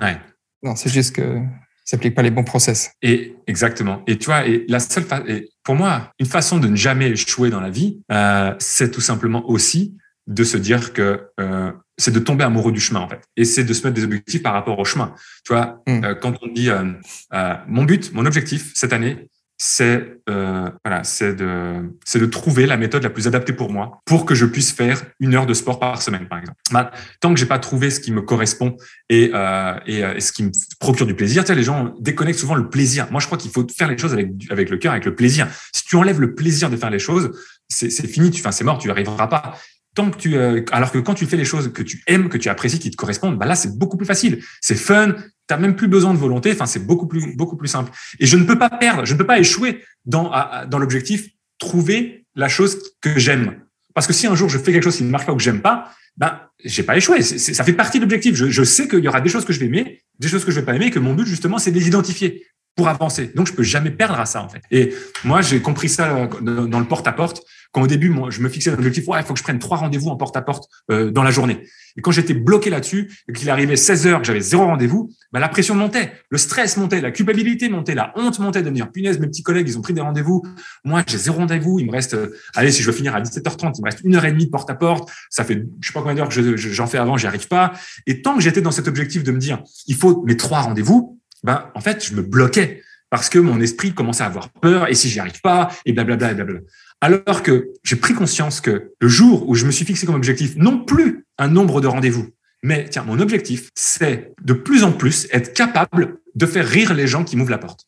Ouais. 0.00 0.18
Non, 0.62 0.74
c'est 0.74 0.90
juste 0.90 1.14
que 1.14 1.40
ça 1.84 1.96
s'applique 1.96 2.14
pas 2.14 2.22
les 2.22 2.30
bons 2.30 2.44
process. 2.44 2.92
Et 3.02 3.36
exactement. 3.46 4.02
Et 4.06 4.18
tu 4.18 4.26
vois, 4.26 4.46
et 4.46 4.64
la 4.68 4.80
seule 4.80 5.06
et 5.26 5.50
pour 5.62 5.74
moi, 5.74 6.10
une 6.18 6.26
façon 6.26 6.58
de 6.58 6.68
ne 6.68 6.76
jamais 6.76 7.10
échouer 7.10 7.50
dans 7.50 7.60
la 7.60 7.70
vie, 7.70 8.02
euh, 8.10 8.54
c'est 8.58 8.90
tout 8.90 9.00
simplement 9.00 9.48
aussi 9.48 9.96
de 10.26 10.44
se 10.44 10.56
dire 10.58 10.92
que 10.92 11.30
euh, 11.40 11.72
c'est 11.98 12.12
de 12.12 12.20
tomber 12.20 12.44
amoureux 12.44 12.72
du 12.72 12.80
chemin 12.80 13.00
en 13.00 13.08
fait, 13.08 13.22
et 13.36 13.44
c'est 13.44 13.64
de 13.64 13.72
se 13.72 13.82
mettre 13.82 13.94
des 13.94 14.04
objectifs 14.04 14.42
par 14.42 14.54
rapport 14.54 14.78
au 14.78 14.84
chemin. 14.84 15.14
Tu 15.44 15.52
vois, 15.52 15.82
mm. 15.86 16.04
euh, 16.04 16.14
quand 16.14 16.34
on 16.42 16.46
dit 16.46 16.70
euh, 16.70 16.92
euh, 17.34 17.54
mon 17.66 17.84
but, 17.84 18.12
mon 18.12 18.24
objectif 18.24 18.72
cette 18.74 18.92
année, 18.92 19.28
c'est 19.60 20.20
euh, 20.30 20.70
voilà, 20.84 21.02
c'est 21.02 21.34
de 21.34 21.90
c'est 22.04 22.20
de 22.20 22.26
trouver 22.26 22.64
la 22.66 22.76
méthode 22.76 23.02
la 23.02 23.10
plus 23.10 23.26
adaptée 23.26 23.52
pour 23.52 23.72
moi 23.72 24.00
pour 24.04 24.24
que 24.24 24.36
je 24.36 24.46
puisse 24.46 24.70
faire 24.70 25.02
une 25.18 25.34
heure 25.34 25.46
de 25.46 25.54
sport 25.54 25.80
par 25.80 26.00
semaine 26.00 26.28
par 26.28 26.38
exemple. 26.38 26.58
Bah, 26.70 26.92
tant 27.20 27.34
que 27.34 27.40
j'ai 27.40 27.46
pas 27.46 27.58
trouvé 27.58 27.90
ce 27.90 27.98
qui 27.98 28.12
me 28.12 28.22
correspond 28.22 28.76
et 29.08 29.32
euh, 29.34 29.74
et, 29.86 30.04
euh, 30.04 30.14
et, 30.14 30.20
ce 30.20 30.30
qui 30.30 30.44
me 30.44 30.52
procure 30.78 31.06
du 31.06 31.14
plaisir, 31.14 31.42
tu 31.42 31.48
sais, 31.48 31.56
les 31.56 31.64
gens 31.64 31.92
déconnectent 31.98 32.38
souvent 32.38 32.54
le 32.54 32.70
plaisir. 32.70 33.08
Moi, 33.10 33.20
je 33.20 33.26
crois 33.26 33.36
qu'il 33.36 33.50
faut 33.50 33.66
faire 33.76 33.88
les 33.88 33.98
choses 33.98 34.12
avec 34.12 34.30
avec 34.50 34.70
le 34.70 34.76
cœur, 34.76 34.92
avec 34.92 35.04
le 35.04 35.16
plaisir. 35.16 35.48
Si 35.72 35.84
tu 35.84 35.96
enlèves 35.96 36.20
le 36.20 36.36
plaisir 36.36 36.70
de 36.70 36.76
faire 36.76 36.90
les 36.90 37.00
choses, 37.00 37.32
c'est 37.68 37.90
fini, 38.06 38.30
tu 38.30 38.40
enfin 38.40 38.52
c'est 38.52 38.64
mort, 38.64 38.78
tu 38.78 38.86
n'y 38.86 38.92
arriveras 38.92 39.26
pas. 39.26 39.58
Tant 39.94 40.10
que 40.10 40.16
tu, 40.18 40.36
euh, 40.36 40.62
alors 40.70 40.92
que 40.92 40.98
quand 40.98 41.14
tu 41.14 41.26
fais 41.26 41.36
les 41.36 41.44
choses 41.44 41.72
que 41.72 41.82
tu 41.82 42.04
aimes, 42.06 42.28
que 42.28 42.38
tu 42.38 42.48
apprécies, 42.48 42.78
qui 42.78 42.90
te 42.92 42.96
correspondent, 42.96 43.36
bah 43.36 43.46
là 43.46 43.56
c'est 43.56 43.76
beaucoup 43.76 43.96
plus 43.96 44.06
facile. 44.06 44.40
C'est 44.60 44.76
fun, 44.76 45.16
tu 45.48 45.54
n'as 45.54 45.60
même 45.60 45.76
plus 45.76 45.88
besoin 45.88 46.12
de 46.12 46.18
volonté. 46.18 46.52
Enfin, 46.52 46.66
c'est 46.66 46.86
beaucoup 46.86 47.06
plus, 47.06 47.34
beaucoup 47.36 47.56
plus 47.56 47.68
simple. 47.68 47.90
Et 48.20 48.26
je 48.26 48.36
ne 48.36 48.44
peux 48.44 48.58
pas 48.58 48.70
perdre, 48.70 49.04
je 49.04 49.14
ne 49.14 49.18
peux 49.18 49.26
pas 49.26 49.38
échouer 49.38 49.82
dans, 50.04 50.30
dans 50.68 50.78
l'objectif 50.78 51.28
trouver 51.58 52.26
la 52.34 52.48
chose 52.48 52.78
que 53.00 53.18
j'aime. 53.18 53.60
Parce 53.94 54.06
que 54.06 54.12
si 54.12 54.26
un 54.26 54.34
jour 54.34 54.48
je 54.48 54.58
fais 54.58 54.72
quelque 54.72 54.84
chose 54.84 54.96
qui 54.96 55.04
ne 55.04 55.10
marche 55.10 55.26
pas 55.26 55.32
ou 55.32 55.36
que 55.36 55.42
j'aime 55.42 55.60
pas, 55.60 55.90
ben, 56.16 56.40
j'ai 56.64 56.82
pas 56.82 56.96
échoué. 56.96 57.22
ça 57.22 57.64
fait 57.64 57.72
partie 57.72 57.98
de 57.98 58.04
l'objectif. 58.04 58.34
Je, 58.34 58.50
je, 58.50 58.62
sais 58.64 58.88
qu'il 58.88 59.00
y 59.00 59.08
aura 59.08 59.20
des 59.20 59.28
choses 59.28 59.44
que 59.44 59.52
je 59.52 59.60
vais 59.60 59.66
aimer, 59.66 60.02
des 60.18 60.28
choses 60.28 60.44
que 60.44 60.50
je 60.50 60.60
vais 60.60 60.66
pas 60.66 60.74
aimer, 60.74 60.86
et 60.86 60.90
que 60.90 60.98
mon 60.98 61.14
but 61.14 61.26
justement, 61.26 61.58
c'est 61.58 61.70
de 61.70 61.78
les 61.78 61.86
identifier 61.86 62.44
pour 62.78 62.88
avancer. 62.88 63.32
Donc, 63.34 63.48
je 63.48 63.52
peux 63.52 63.64
jamais 63.64 63.90
perdre 63.90 64.18
à 64.20 64.24
ça, 64.24 64.42
en 64.42 64.48
fait. 64.48 64.62
Et 64.70 64.94
moi, 65.24 65.42
j'ai 65.42 65.60
compris 65.60 65.88
ça 65.88 66.16
euh, 66.16 66.66
dans 66.66 66.78
le 66.78 66.86
porte-à-porte. 66.86 67.42
Quand 67.72 67.82
au 67.82 67.86
début, 67.86 68.14
je 68.30 68.40
me 68.40 68.48
fixais 68.48 68.70
l'objectif, 68.70 69.06
ouais, 69.08 69.20
il 69.20 69.24
faut 69.24 69.34
que 69.34 69.38
je 69.38 69.44
prenne 69.44 69.58
trois 69.58 69.76
rendez-vous 69.76 70.08
en 70.08 70.16
porte-à-porte 70.16 70.68
euh, 70.90 71.10
dans 71.10 71.22
la 71.22 71.30
journée. 71.30 71.64
Et 71.96 72.00
quand 72.00 72.10
j'étais 72.10 72.32
bloqué 72.32 72.70
là-dessus, 72.70 73.12
et 73.28 73.32
qu'il 73.32 73.50
arrivait 73.50 73.76
16 73.76 74.06
heures, 74.06 74.20
que 74.20 74.26
j'avais 74.26 74.40
zéro 74.40 74.64
rendez-vous, 74.64 75.10
bah, 75.32 75.40
la 75.40 75.48
pression 75.48 75.74
montait, 75.74 76.12
le 76.30 76.38
stress 76.38 76.76
montait, 76.78 77.00
la 77.00 77.10
culpabilité 77.10 77.68
montait, 77.68 77.94
la 77.94 78.12
honte 78.16 78.38
montait 78.38 78.62
de 78.62 78.70
me 78.70 78.74
dire, 78.74 78.90
punaise, 78.90 79.18
mes 79.18 79.26
petits 79.26 79.42
collègues, 79.42 79.68
ils 79.68 79.76
ont 79.76 79.82
pris 79.82 79.92
des 79.92 80.00
rendez-vous. 80.00 80.42
Moi, 80.84 81.02
j'ai 81.06 81.18
zéro 81.18 81.38
rendez-vous. 81.38 81.78
Il 81.78 81.86
me 81.86 81.92
reste, 81.92 82.14
euh, 82.14 82.34
allez, 82.54 82.70
si 82.70 82.82
je 82.82 82.90
veux 82.90 82.96
finir 82.96 83.14
à 83.14 83.20
17h30, 83.20 83.74
il 83.76 83.82
me 83.82 83.84
reste 83.84 84.00
une 84.02 84.16
heure 84.16 84.24
et 84.24 84.32
demie 84.32 84.46
de 84.46 84.50
porte-à-porte. 84.50 85.10
Ça 85.28 85.44
fait, 85.44 85.62
je 85.80 85.86
sais 85.86 85.92
pas 85.92 86.00
combien 86.00 86.14
d'heures 86.14 86.28
que 86.28 86.56
j'en 86.56 86.86
fais 86.86 86.98
avant, 86.98 87.16
j'y 87.16 87.26
arrive 87.26 87.48
pas. 87.48 87.72
Et 88.06 88.22
tant 88.22 88.34
que 88.34 88.40
j'étais 88.40 88.62
dans 88.62 88.70
cet 88.70 88.88
objectif 88.88 89.24
de 89.24 89.32
me 89.32 89.38
dire, 89.38 89.62
il 89.86 89.96
faut 89.96 90.22
mes 90.24 90.36
trois 90.36 90.60
rendez-vous, 90.60 91.20
ben, 91.44 91.66
en 91.74 91.80
fait, 91.80 92.04
je 92.04 92.14
me 92.14 92.22
bloquais 92.22 92.82
parce 93.10 93.28
que 93.28 93.38
mon 93.38 93.60
esprit 93.60 93.92
commençait 93.94 94.22
à 94.22 94.26
avoir 94.26 94.50
peur 94.50 94.88
et 94.88 94.94
si 94.94 95.08
j'y 95.08 95.20
arrive 95.20 95.40
pas 95.40 95.68
et 95.84 95.92
blablabla 95.92 96.32
et 96.32 96.34
blablabla. 96.34 96.62
Alors 97.00 97.42
que 97.42 97.70
j'ai 97.84 97.96
pris 97.96 98.14
conscience 98.14 98.60
que 98.60 98.92
le 99.00 99.08
jour 99.08 99.48
où 99.48 99.54
je 99.54 99.66
me 99.66 99.70
suis 99.70 99.84
fixé 99.84 100.04
comme 100.04 100.16
objectif 100.16 100.56
non 100.56 100.84
plus 100.84 101.26
un 101.38 101.48
nombre 101.48 101.80
de 101.80 101.86
rendez-vous, 101.86 102.28
mais 102.62 102.88
tiens, 102.88 103.04
mon 103.04 103.20
objectif, 103.20 103.70
c'est 103.74 104.32
de 104.42 104.52
plus 104.52 104.82
en 104.82 104.92
plus 104.92 105.28
être 105.30 105.52
capable 105.54 106.18
de 106.34 106.46
faire 106.46 106.66
rire 106.66 106.94
les 106.94 107.06
gens 107.06 107.24
qui 107.24 107.36
m'ouvrent 107.36 107.52
la 107.52 107.58
porte. 107.58 107.86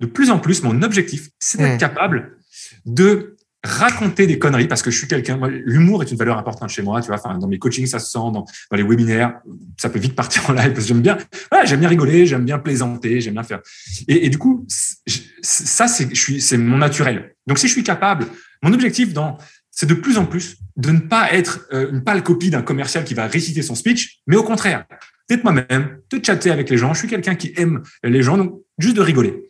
De 0.00 0.06
plus 0.06 0.30
en 0.30 0.38
plus, 0.38 0.62
mon 0.62 0.82
objectif, 0.82 1.30
c'est 1.38 1.58
d'être 1.58 1.76
mmh. 1.76 1.78
capable 1.78 2.36
de 2.84 3.35
raconter 3.66 4.26
des 4.26 4.38
conneries 4.38 4.68
parce 4.68 4.82
que 4.82 4.90
je 4.90 4.98
suis 4.98 5.08
quelqu'un. 5.08 5.38
L'humour 5.64 6.02
est 6.02 6.10
une 6.10 6.16
valeur 6.16 6.38
importante 6.38 6.70
chez 6.70 6.82
moi. 6.82 7.00
Tu 7.00 7.08
vois, 7.08 7.18
dans 7.38 7.48
mes 7.48 7.58
coachings, 7.58 7.86
ça 7.86 7.98
se 7.98 8.10
sent. 8.10 8.18
Dans, 8.32 8.44
les 8.72 8.82
webinaires, 8.82 9.40
ça 9.76 9.90
peut 9.90 9.98
vite 9.98 10.14
partir 10.14 10.48
en 10.48 10.52
live 10.52 10.72
parce 10.72 10.84
que 10.84 10.88
j'aime 10.88 11.02
bien. 11.02 11.18
J'aime 11.64 11.80
bien 11.80 11.88
rigoler, 11.88 12.26
j'aime 12.26 12.44
bien 12.44 12.58
plaisanter, 12.58 13.20
j'aime 13.20 13.34
bien 13.34 13.42
faire. 13.42 13.60
Et, 14.08 14.26
et 14.26 14.28
du 14.28 14.38
coup, 14.38 14.66
ça, 15.42 15.88
c'est, 15.88 16.14
je 16.14 16.20
suis, 16.20 16.40
c'est 16.40 16.58
mon 16.58 16.78
naturel. 16.78 17.34
Donc, 17.46 17.58
si 17.58 17.68
je 17.68 17.72
suis 17.72 17.84
capable, 17.84 18.26
mon 18.62 18.72
objectif 18.72 19.12
dans, 19.12 19.38
c'est 19.70 19.86
de 19.86 19.94
plus 19.94 20.18
en 20.18 20.24
plus 20.24 20.56
de 20.76 20.90
ne 20.90 21.00
pas 21.00 21.32
être 21.32 21.66
euh, 21.72 21.90
une 21.92 22.02
pâle 22.02 22.22
copie 22.22 22.50
d'un 22.50 22.62
commercial 22.62 23.04
qui 23.04 23.14
va 23.14 23.26
réciter 23.26 23.62
son 23.62 23.74
speech, 23.74 24.20
mais 24.26 24.36
au 24.36 24.42
contraire, 24.42 24.84
d'être 25.28 25.44
moi-même, 25.44 25.98
de 26.10 26.24
chatter 26.24 26.50
avec 26.50 26.70
les 26.70 26.78
gens. 26.78 26.94
Je 26.94 27.00
suis 27.00 27.08
quelqu'un 27.08 27.34
qui 27.34 27.52
aime 27.56 27.82
les 28.02 28.22
gens, 28.22 28.36
donc 28.36 28.62
juste 28.78 28.96
de 28.96 29.02
rigoler. 29.02 29.44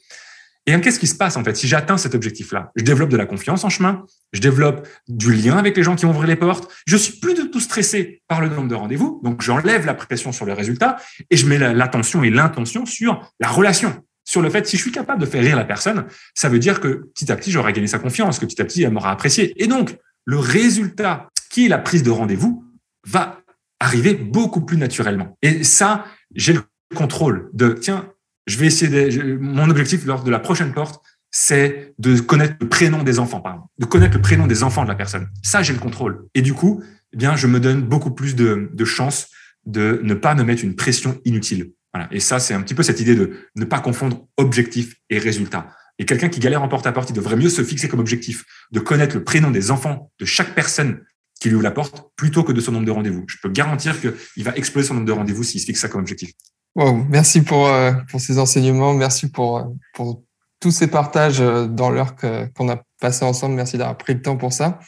Et 0.66 0.80
qu'est-ce 0.80 0.98
qui 0.98 1.06
se 1.06 1.14
passe 1.14 1.36
en 1.36 1.44
fait 1.44 1.56
si 1.56 1.68
j'atteins 1.68 1.96
cet 1.96 2.14
objectif-là? 2.14 2.72
Je 2.74 2.82
développe 2.82 3.10
de 3.10 3.16
la 3.16 3.26
confiance 3.26 3.62
en 3.64 3.68
chemin, 3.68 4.04
je 4.32 4.40
développe 4.40 4.86
du 5.08 5.32
lien 5.32 5.56
avec 5.56 5.76
les 5.76 5.82
gens 5.82 5.94
qui 5.94 6.04
vont 6.06 6.10
ouvrir 6.10 6.26
les 6.26 6.36
portes, 6.36 6.72
je 6.86 6.96
suis 6.96 7.20
plus 7.20 7.34
du 7.34 7.50
tout 7.50 7.60
stressé 7.60 8.22
par 8.26 8.40
le 8.40 8.48
nombre 8.48 8.68
de 8.68 8.74
rendez-vous, 8.74 9.20
donc 9.22 9.42
j'enlève 9.42 9.86
la 9.86 9.94
pression 9.94 10.32
sur 10.32 10.44
le 10.44 10.52
résultat 10.52 10.96
et 11.30 11.36
je 11.36 11.46
mets 11.46 11.58
l'attention 11.58 12.24
et 12.24 12.30
l'intention 12.30 12.84
sur 12.84 13.32
la 13.38 13.48
relation, 13.48 14.02
sur 14.24 14.42
le 14.42 14.50
fait 14.50 14.66
si 14.66 14.76
je 14.76 14.82
suis 14.82 14.92
capable 14.92 15.20
de 15.20 15.26
faire 15.26 15.42
rire 15.42 15.56
la 15.56 15.64
personne, 15.64 16.06
ça 16.34 16.48
veut 16.48 16.58
dire 16.58 16.80
que 16.80 17.08
petit 17.14 17.30
à 17.30 17.36
petit 17.36 17.52
j'aurai 17.52 17.72
gagné 17.72 17.86
sa 17.86 18.00
confiance, 18.00 18.40
que 18.40 18.46
petit 18.46 18.60
à 18.60 18.64
petit 18.64 18.82
elle 18.82 18.92
m'aura 18.92 19.12
apprécié. 19.12 19.54
Et 19.62 19.68
donc 19.68 19.96
le 20.24 20.38
résultat 20.38 21.30
qui 21.48 21.66
est 21.66 21.68
la 21.68 21.78
prise 21.78 22.02
de 22.02 22.10
rendez-vous 22.10 22.64
va 23.06 23.40
arriver 23.78 24.14
beaucoup 24.14 24.62
plus 24.62 24.76
naturellement. 24.76 25.38
Et 25.42 25.64
ça, 25.64 26.06
j'ai 26.34 26.54
le 26.54 26.62
contrôle 26.94 27.50
de 27.52 27.72
tiens, 27.72 28.10
je 28.46 28.58
vais 28.58 28.66
essayer 28.66 29.10
de, 29.10 29.36
mon 29.36 29.68
objectif 29.70 30.04
lors 30.06 30.22
de 30.22 30.30
la 30.30 30.38
prochaine 30.38 30.72
porte, 30.72 31.02
c'est 31.30 31.94
de 31.98 32.18
connaître 32.20 32.54
le 32.60 32.68
prénom 32.68 33.02
des 33.02 33.18
enfants, 33.18 33.40
pardon, 33.40 33.62
de 33.78 33.84
connaître 33.84 34.14
le 34.14 34.22
prénom 34.22 34.46
des 34.46 34.62
enfants 34.62 34.84
de 34.84 34.88
la 34.88 34.94
personne. 34.94 35.28
Ça, 35.42 35.62
j'ai 35.62 35.72
le 35.72 35.78
contrôle. 35.78 36.26
Et 36.34 36.42
du 36.42 36.54
coup, 36.54 36.82
eh 37.12 37.16
bien, 37.16 37.36
je 37.36 37.46
me 37.46 37.60
donne 37.60 37.82
beaucoup 37.82 38.12
plus 38.12 38.34
de, 38.34 38.70
de 38.72 38.84
chances 38.84 39.28
de 39.66 40.00
ne 40.02 40.14
pas 40.14 40.34
me 40.34 40.44
mettre 40.44 40.64
une 40.64 40.76
pression 40.76 41.20
inutile. 41.24 41.72
Voilà. 41.92 42.08
Et 42.12 42.20
ça, 42.20 42.38
c'est 42.38 42.54
un 42.54 42.62
petit 42.62 42.74
peu 42.74 42.82
cette 42.82 43.00
idée 43.00 43.14
de 43.14 43.32
ne 43.56 43.64
pas 43.64 43.80
confondre 43.80 44.26
objectif 44.36 44.96
et 45.10 45.18
résultat. 45.18 45.68
Et 45.98 46.04
quelqu'un 46.04 46.28
qui 46.28 46.40
galère 46.40 46.62
en 46.62 46.68
porte-à-porte, 46.68 47.10
il 47.10 47.14
devrait 47.14 47.36
mieux 47.36 47.48
se 47.48 47.64
fixer 47.64 47.88
comme 47.88 48.00
objectif 48.00 48.44
de 48.70 48.80
connaître 48.80 49.16
le 49.16 49.24
prénom 49.24 49.50
des 49.50 49.70
enfants 49.70 50.10
de 50.20 50.24
chaque 50.24 50.54
personne 50.54 51.00
qui 51.40 51.48
lui 51.48 51.56
ouvre 51.56 51.64
la 51.64 51.70
porte 51.70 52.10
plutôt 52.16 52.44
que 52.44 52.52
de 52.52 52.60
son 52.60 52.72
nombre 52.72 52.86
de 52.86 52.90
rendez-vous. 52.90 53.24
Je 53.28 53.36
peux 53.42 53.48
garantir 53.48 53.98
qu'il 54.00 54.44
va 54.44 54.54
exploser 54.56 54.88
son 54.88 54.94
nombre 54.94 55.06
de 55.06 55.12
rendez-vous 55.12 55.42
s'il 55.42 55.60
se 55.60 55.66
fixe 55.66 55.80
ça 55.80 55.88
comme 55.88 56.00
objectif. 56.00 56.32
Wow, 56.76 57.06
merci 57.08 57.40
pour, 57.40 57.68
euh, 57.68 57.92
pour 58.10 58.20
ces 58.20 58.38
enseignements. 58.38 58.92
Merci 58.92 59.30
pour, 59.30 59.58
euh, 59.58 59.62
pour 59.94 60.22
tous 60.60 60.70
ces 60.70 60.88
partages 60.88 61.40
euh, 61.40 61.66
dans 61.66 61.88
l'heure 61.88 62.14
qu'on 62.16 62.68
a 62.68 62.82
passé 63.00 63.24
ensemble. 63.24 63.54
Merci 63.54 63.78
d'avoir 63.78 63.96
pris 63.96 64.12
le 64.12 64.20
temps 64.20 64.36
pour 64.36 64.52
ça. 64.52 64.78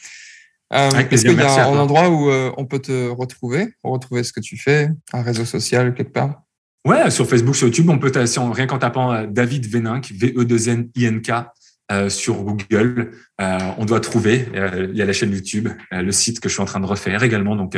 Est-ce 0.71 1.25
qu'il 1.25 1.33
y 1.33 1.41
a 1.41 1.67
un, 1.67 1.79
endroit 1.79 2.09
où 2.09 2.29
on 2.29 2.65
peut 2.67 2.77
te 2.77 3.09
retrouver, 3.09 3.73
retrouver 3.83 4.21
ce 4.21 4.31
que 4.31 4.39
tu 4.39 4.55
fais, 4.55 4.91
un 5.13 5.23
réseau 5.23 5.43
social 5.43 5.95
quelque 5.95 6.13
part? 6.13 6.43
Ouais, 6.85 7.09
sur 7.09 7.27
Facebook, 7.27 7.55
sur 7.55 7.65
YouTube, 7.65 7.89
on 7.89 7.97
peut, 7.97 8.11
rien 8.13 8.67
qu'en 8.67 8.77
tapant 8.77 9.23
David 9.23 9.65
Véninck, 9.65 10.11
V-E-2-N-I-N-K, 10.11 11.31
sur 12.09 12.43
Google, 12.43 13.13
on 13.39 13.85
doit 13.85 13.99
trouver. 13.99 14.47
il 14.53 14.95
y 14.95 15.01
a 15.01 15.05
la 15.05 15.13
chaîne 15.13 15.31
YouTube, 15.31 15.69
le 15.89 16.11
site 16.11 16.39
que 16.39 16.49
je 16.49 16.53
suis 16.53 16.61
en 16.61 16.65
train 16.65 16.79
de 16.79 16.85
refaire 16.85 17.23
également, 17.23 17.55
donc 17.55 17.75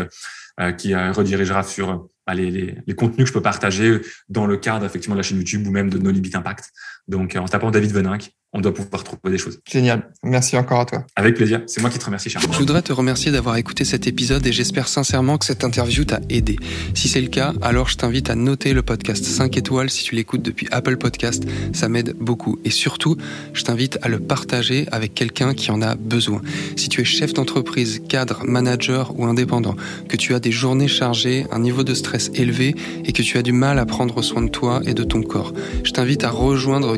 qui 0.77 0.93
redirigera 0.93 1.63
sur 1.63 2.09
les, 2.33 2.75
contenus 2.95 3.25
que 3.25 3.27
je 3.27 3.33
peux 3.33 3.41
partager 3.41 4.01
dans 4.29 4.45
le 4.45 4.57
cadre 4.57 4.85
effectivement 4.85 5.15
de 5.15 5.19
la 5.19 5.23
chaîne 5.23 5.37
YouTube 5.37 5.65
ou 5.67 5.71
même 5.71 5.89
de 5.89 5.97
No 5.97 6.11
Limit 6.11 6.31
Impact. 6.33 6.71
Donc, 7.07 7.35
en 7.35 7.45
tapant 7.45 7.71
David 7.71 7.91
Veninck, 7.91 8.31
on 8.53 8.59
doit 8.59 8.73
pouvoir 8.73 9.03
trouver 9.03 9.31
des 9.31 9.37
choses. 9.37 9.59
Génial. 9.69 10.11
Merci 10.23 10.57
encore 10.57 10.81
à 10.81 10.85
toi. 10.85 11.05
Avec 11.15 11.35
plaisir. 11.35 11.61
C'est 11.67 11.79
moi 11.79 11.89
qui 11.89 11.99
te 11.99 12.05
remercie, 12.05 12.29
Charles. 12.29 12.45
Je 12.51 12.57
voudrais 12.57 12.81
te 12.81 12.91
remercier 12.91 13.31
d'avoir 13.31 13.55
écouté 13.55 13.85
cet 13.85 14.07
épisode 14.07 14.45
et 14.45 14.51
j'espère 14.51 14.89
sincèrement 14.89 15.37
que 15.37 15.45
cette 15.45 15.63
interview 15.63 16.03
t'a 16.03 16.19
aidé. 16.29 16.57
Si 16.93 17.07
c'est 17.07 17.21
le 17.21 17.29
cas, 17.29 17.53
alors 17.61 17.87
je 17.87 17.95
t'invite 17.95 18.29
à 18.29 18.35
noter 18.35 18.73
le 18.73 18.81
podcast 18.81 19.23
5 19.23 19.55
étoiles 19.55 19.89
si 19.89 20.03
tu 20.03 20.15
l'écoutes 20.15 20.41
depuis 20.41 20.67
Apple 20.71 20.97
Podcast. 20.97 21.43
Ça 21.71 21.87
m'aide 21.87 22.13
beaucoup. 22.19 22.59
Et 22.65 22.71
surtout, 22.71 23.15
je 23.53 23.63
t'invite 23.63 23.99
à 24.01 24.09
le 24.09 24.19
partager 24.19 24.85
avec 24.91 25.13
quelqu'un 25.13 25.53
qui 25.53 25.71
en 25.71 25.81
a 25.81 25.95
besoin. 25.95 26.41
Si 26.75 26.89
tu 26.89 26.99
es 26.99 27.05
chef 27.05 27.33
d'entreprise, 27.33 28.01
cadre, 28.09 28.43
manager 28.43 29.17
ou 29.17 29.25
indépendant, 29.25 29.77
que 30.09 30.17
tu 30.17 30.33
as 30.33 30.41
des 30.41 30.51
journées 30.51 30.89
chargées, 30.89 31.45
un 31.51 31.59
niveau 31.59 31.85
de 31.85 31.93
stress 31.93 32.29
élevé 32.33 32.75
et 33.05 33.13
que 33.13 33.21
tu 33.21 33.37
as 33.37 33.43
du 33.43 33.53
mal 33.53 33.79
à 33.79 33.85
prendre 33.85 34.21
soin 34.21 34.41
de 34.41 34.49
toi 34.49 34.81
et 34.85 34.93
de 34.93 35.05
ton 35.05 35.21
corps, 35.21 35.53
je 35.85 35.91
t'invite 35.91 36.25
à 36.25 36.29
rejoindre 36.29 36.97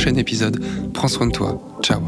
prochain 0.00 0.16
épisode. 0.16 0.58
Prends 0.94 1.08
soin 1.08 1.26
de 1.26 1.32
toi. 1.32 1.60
Ciao 1.82 2.00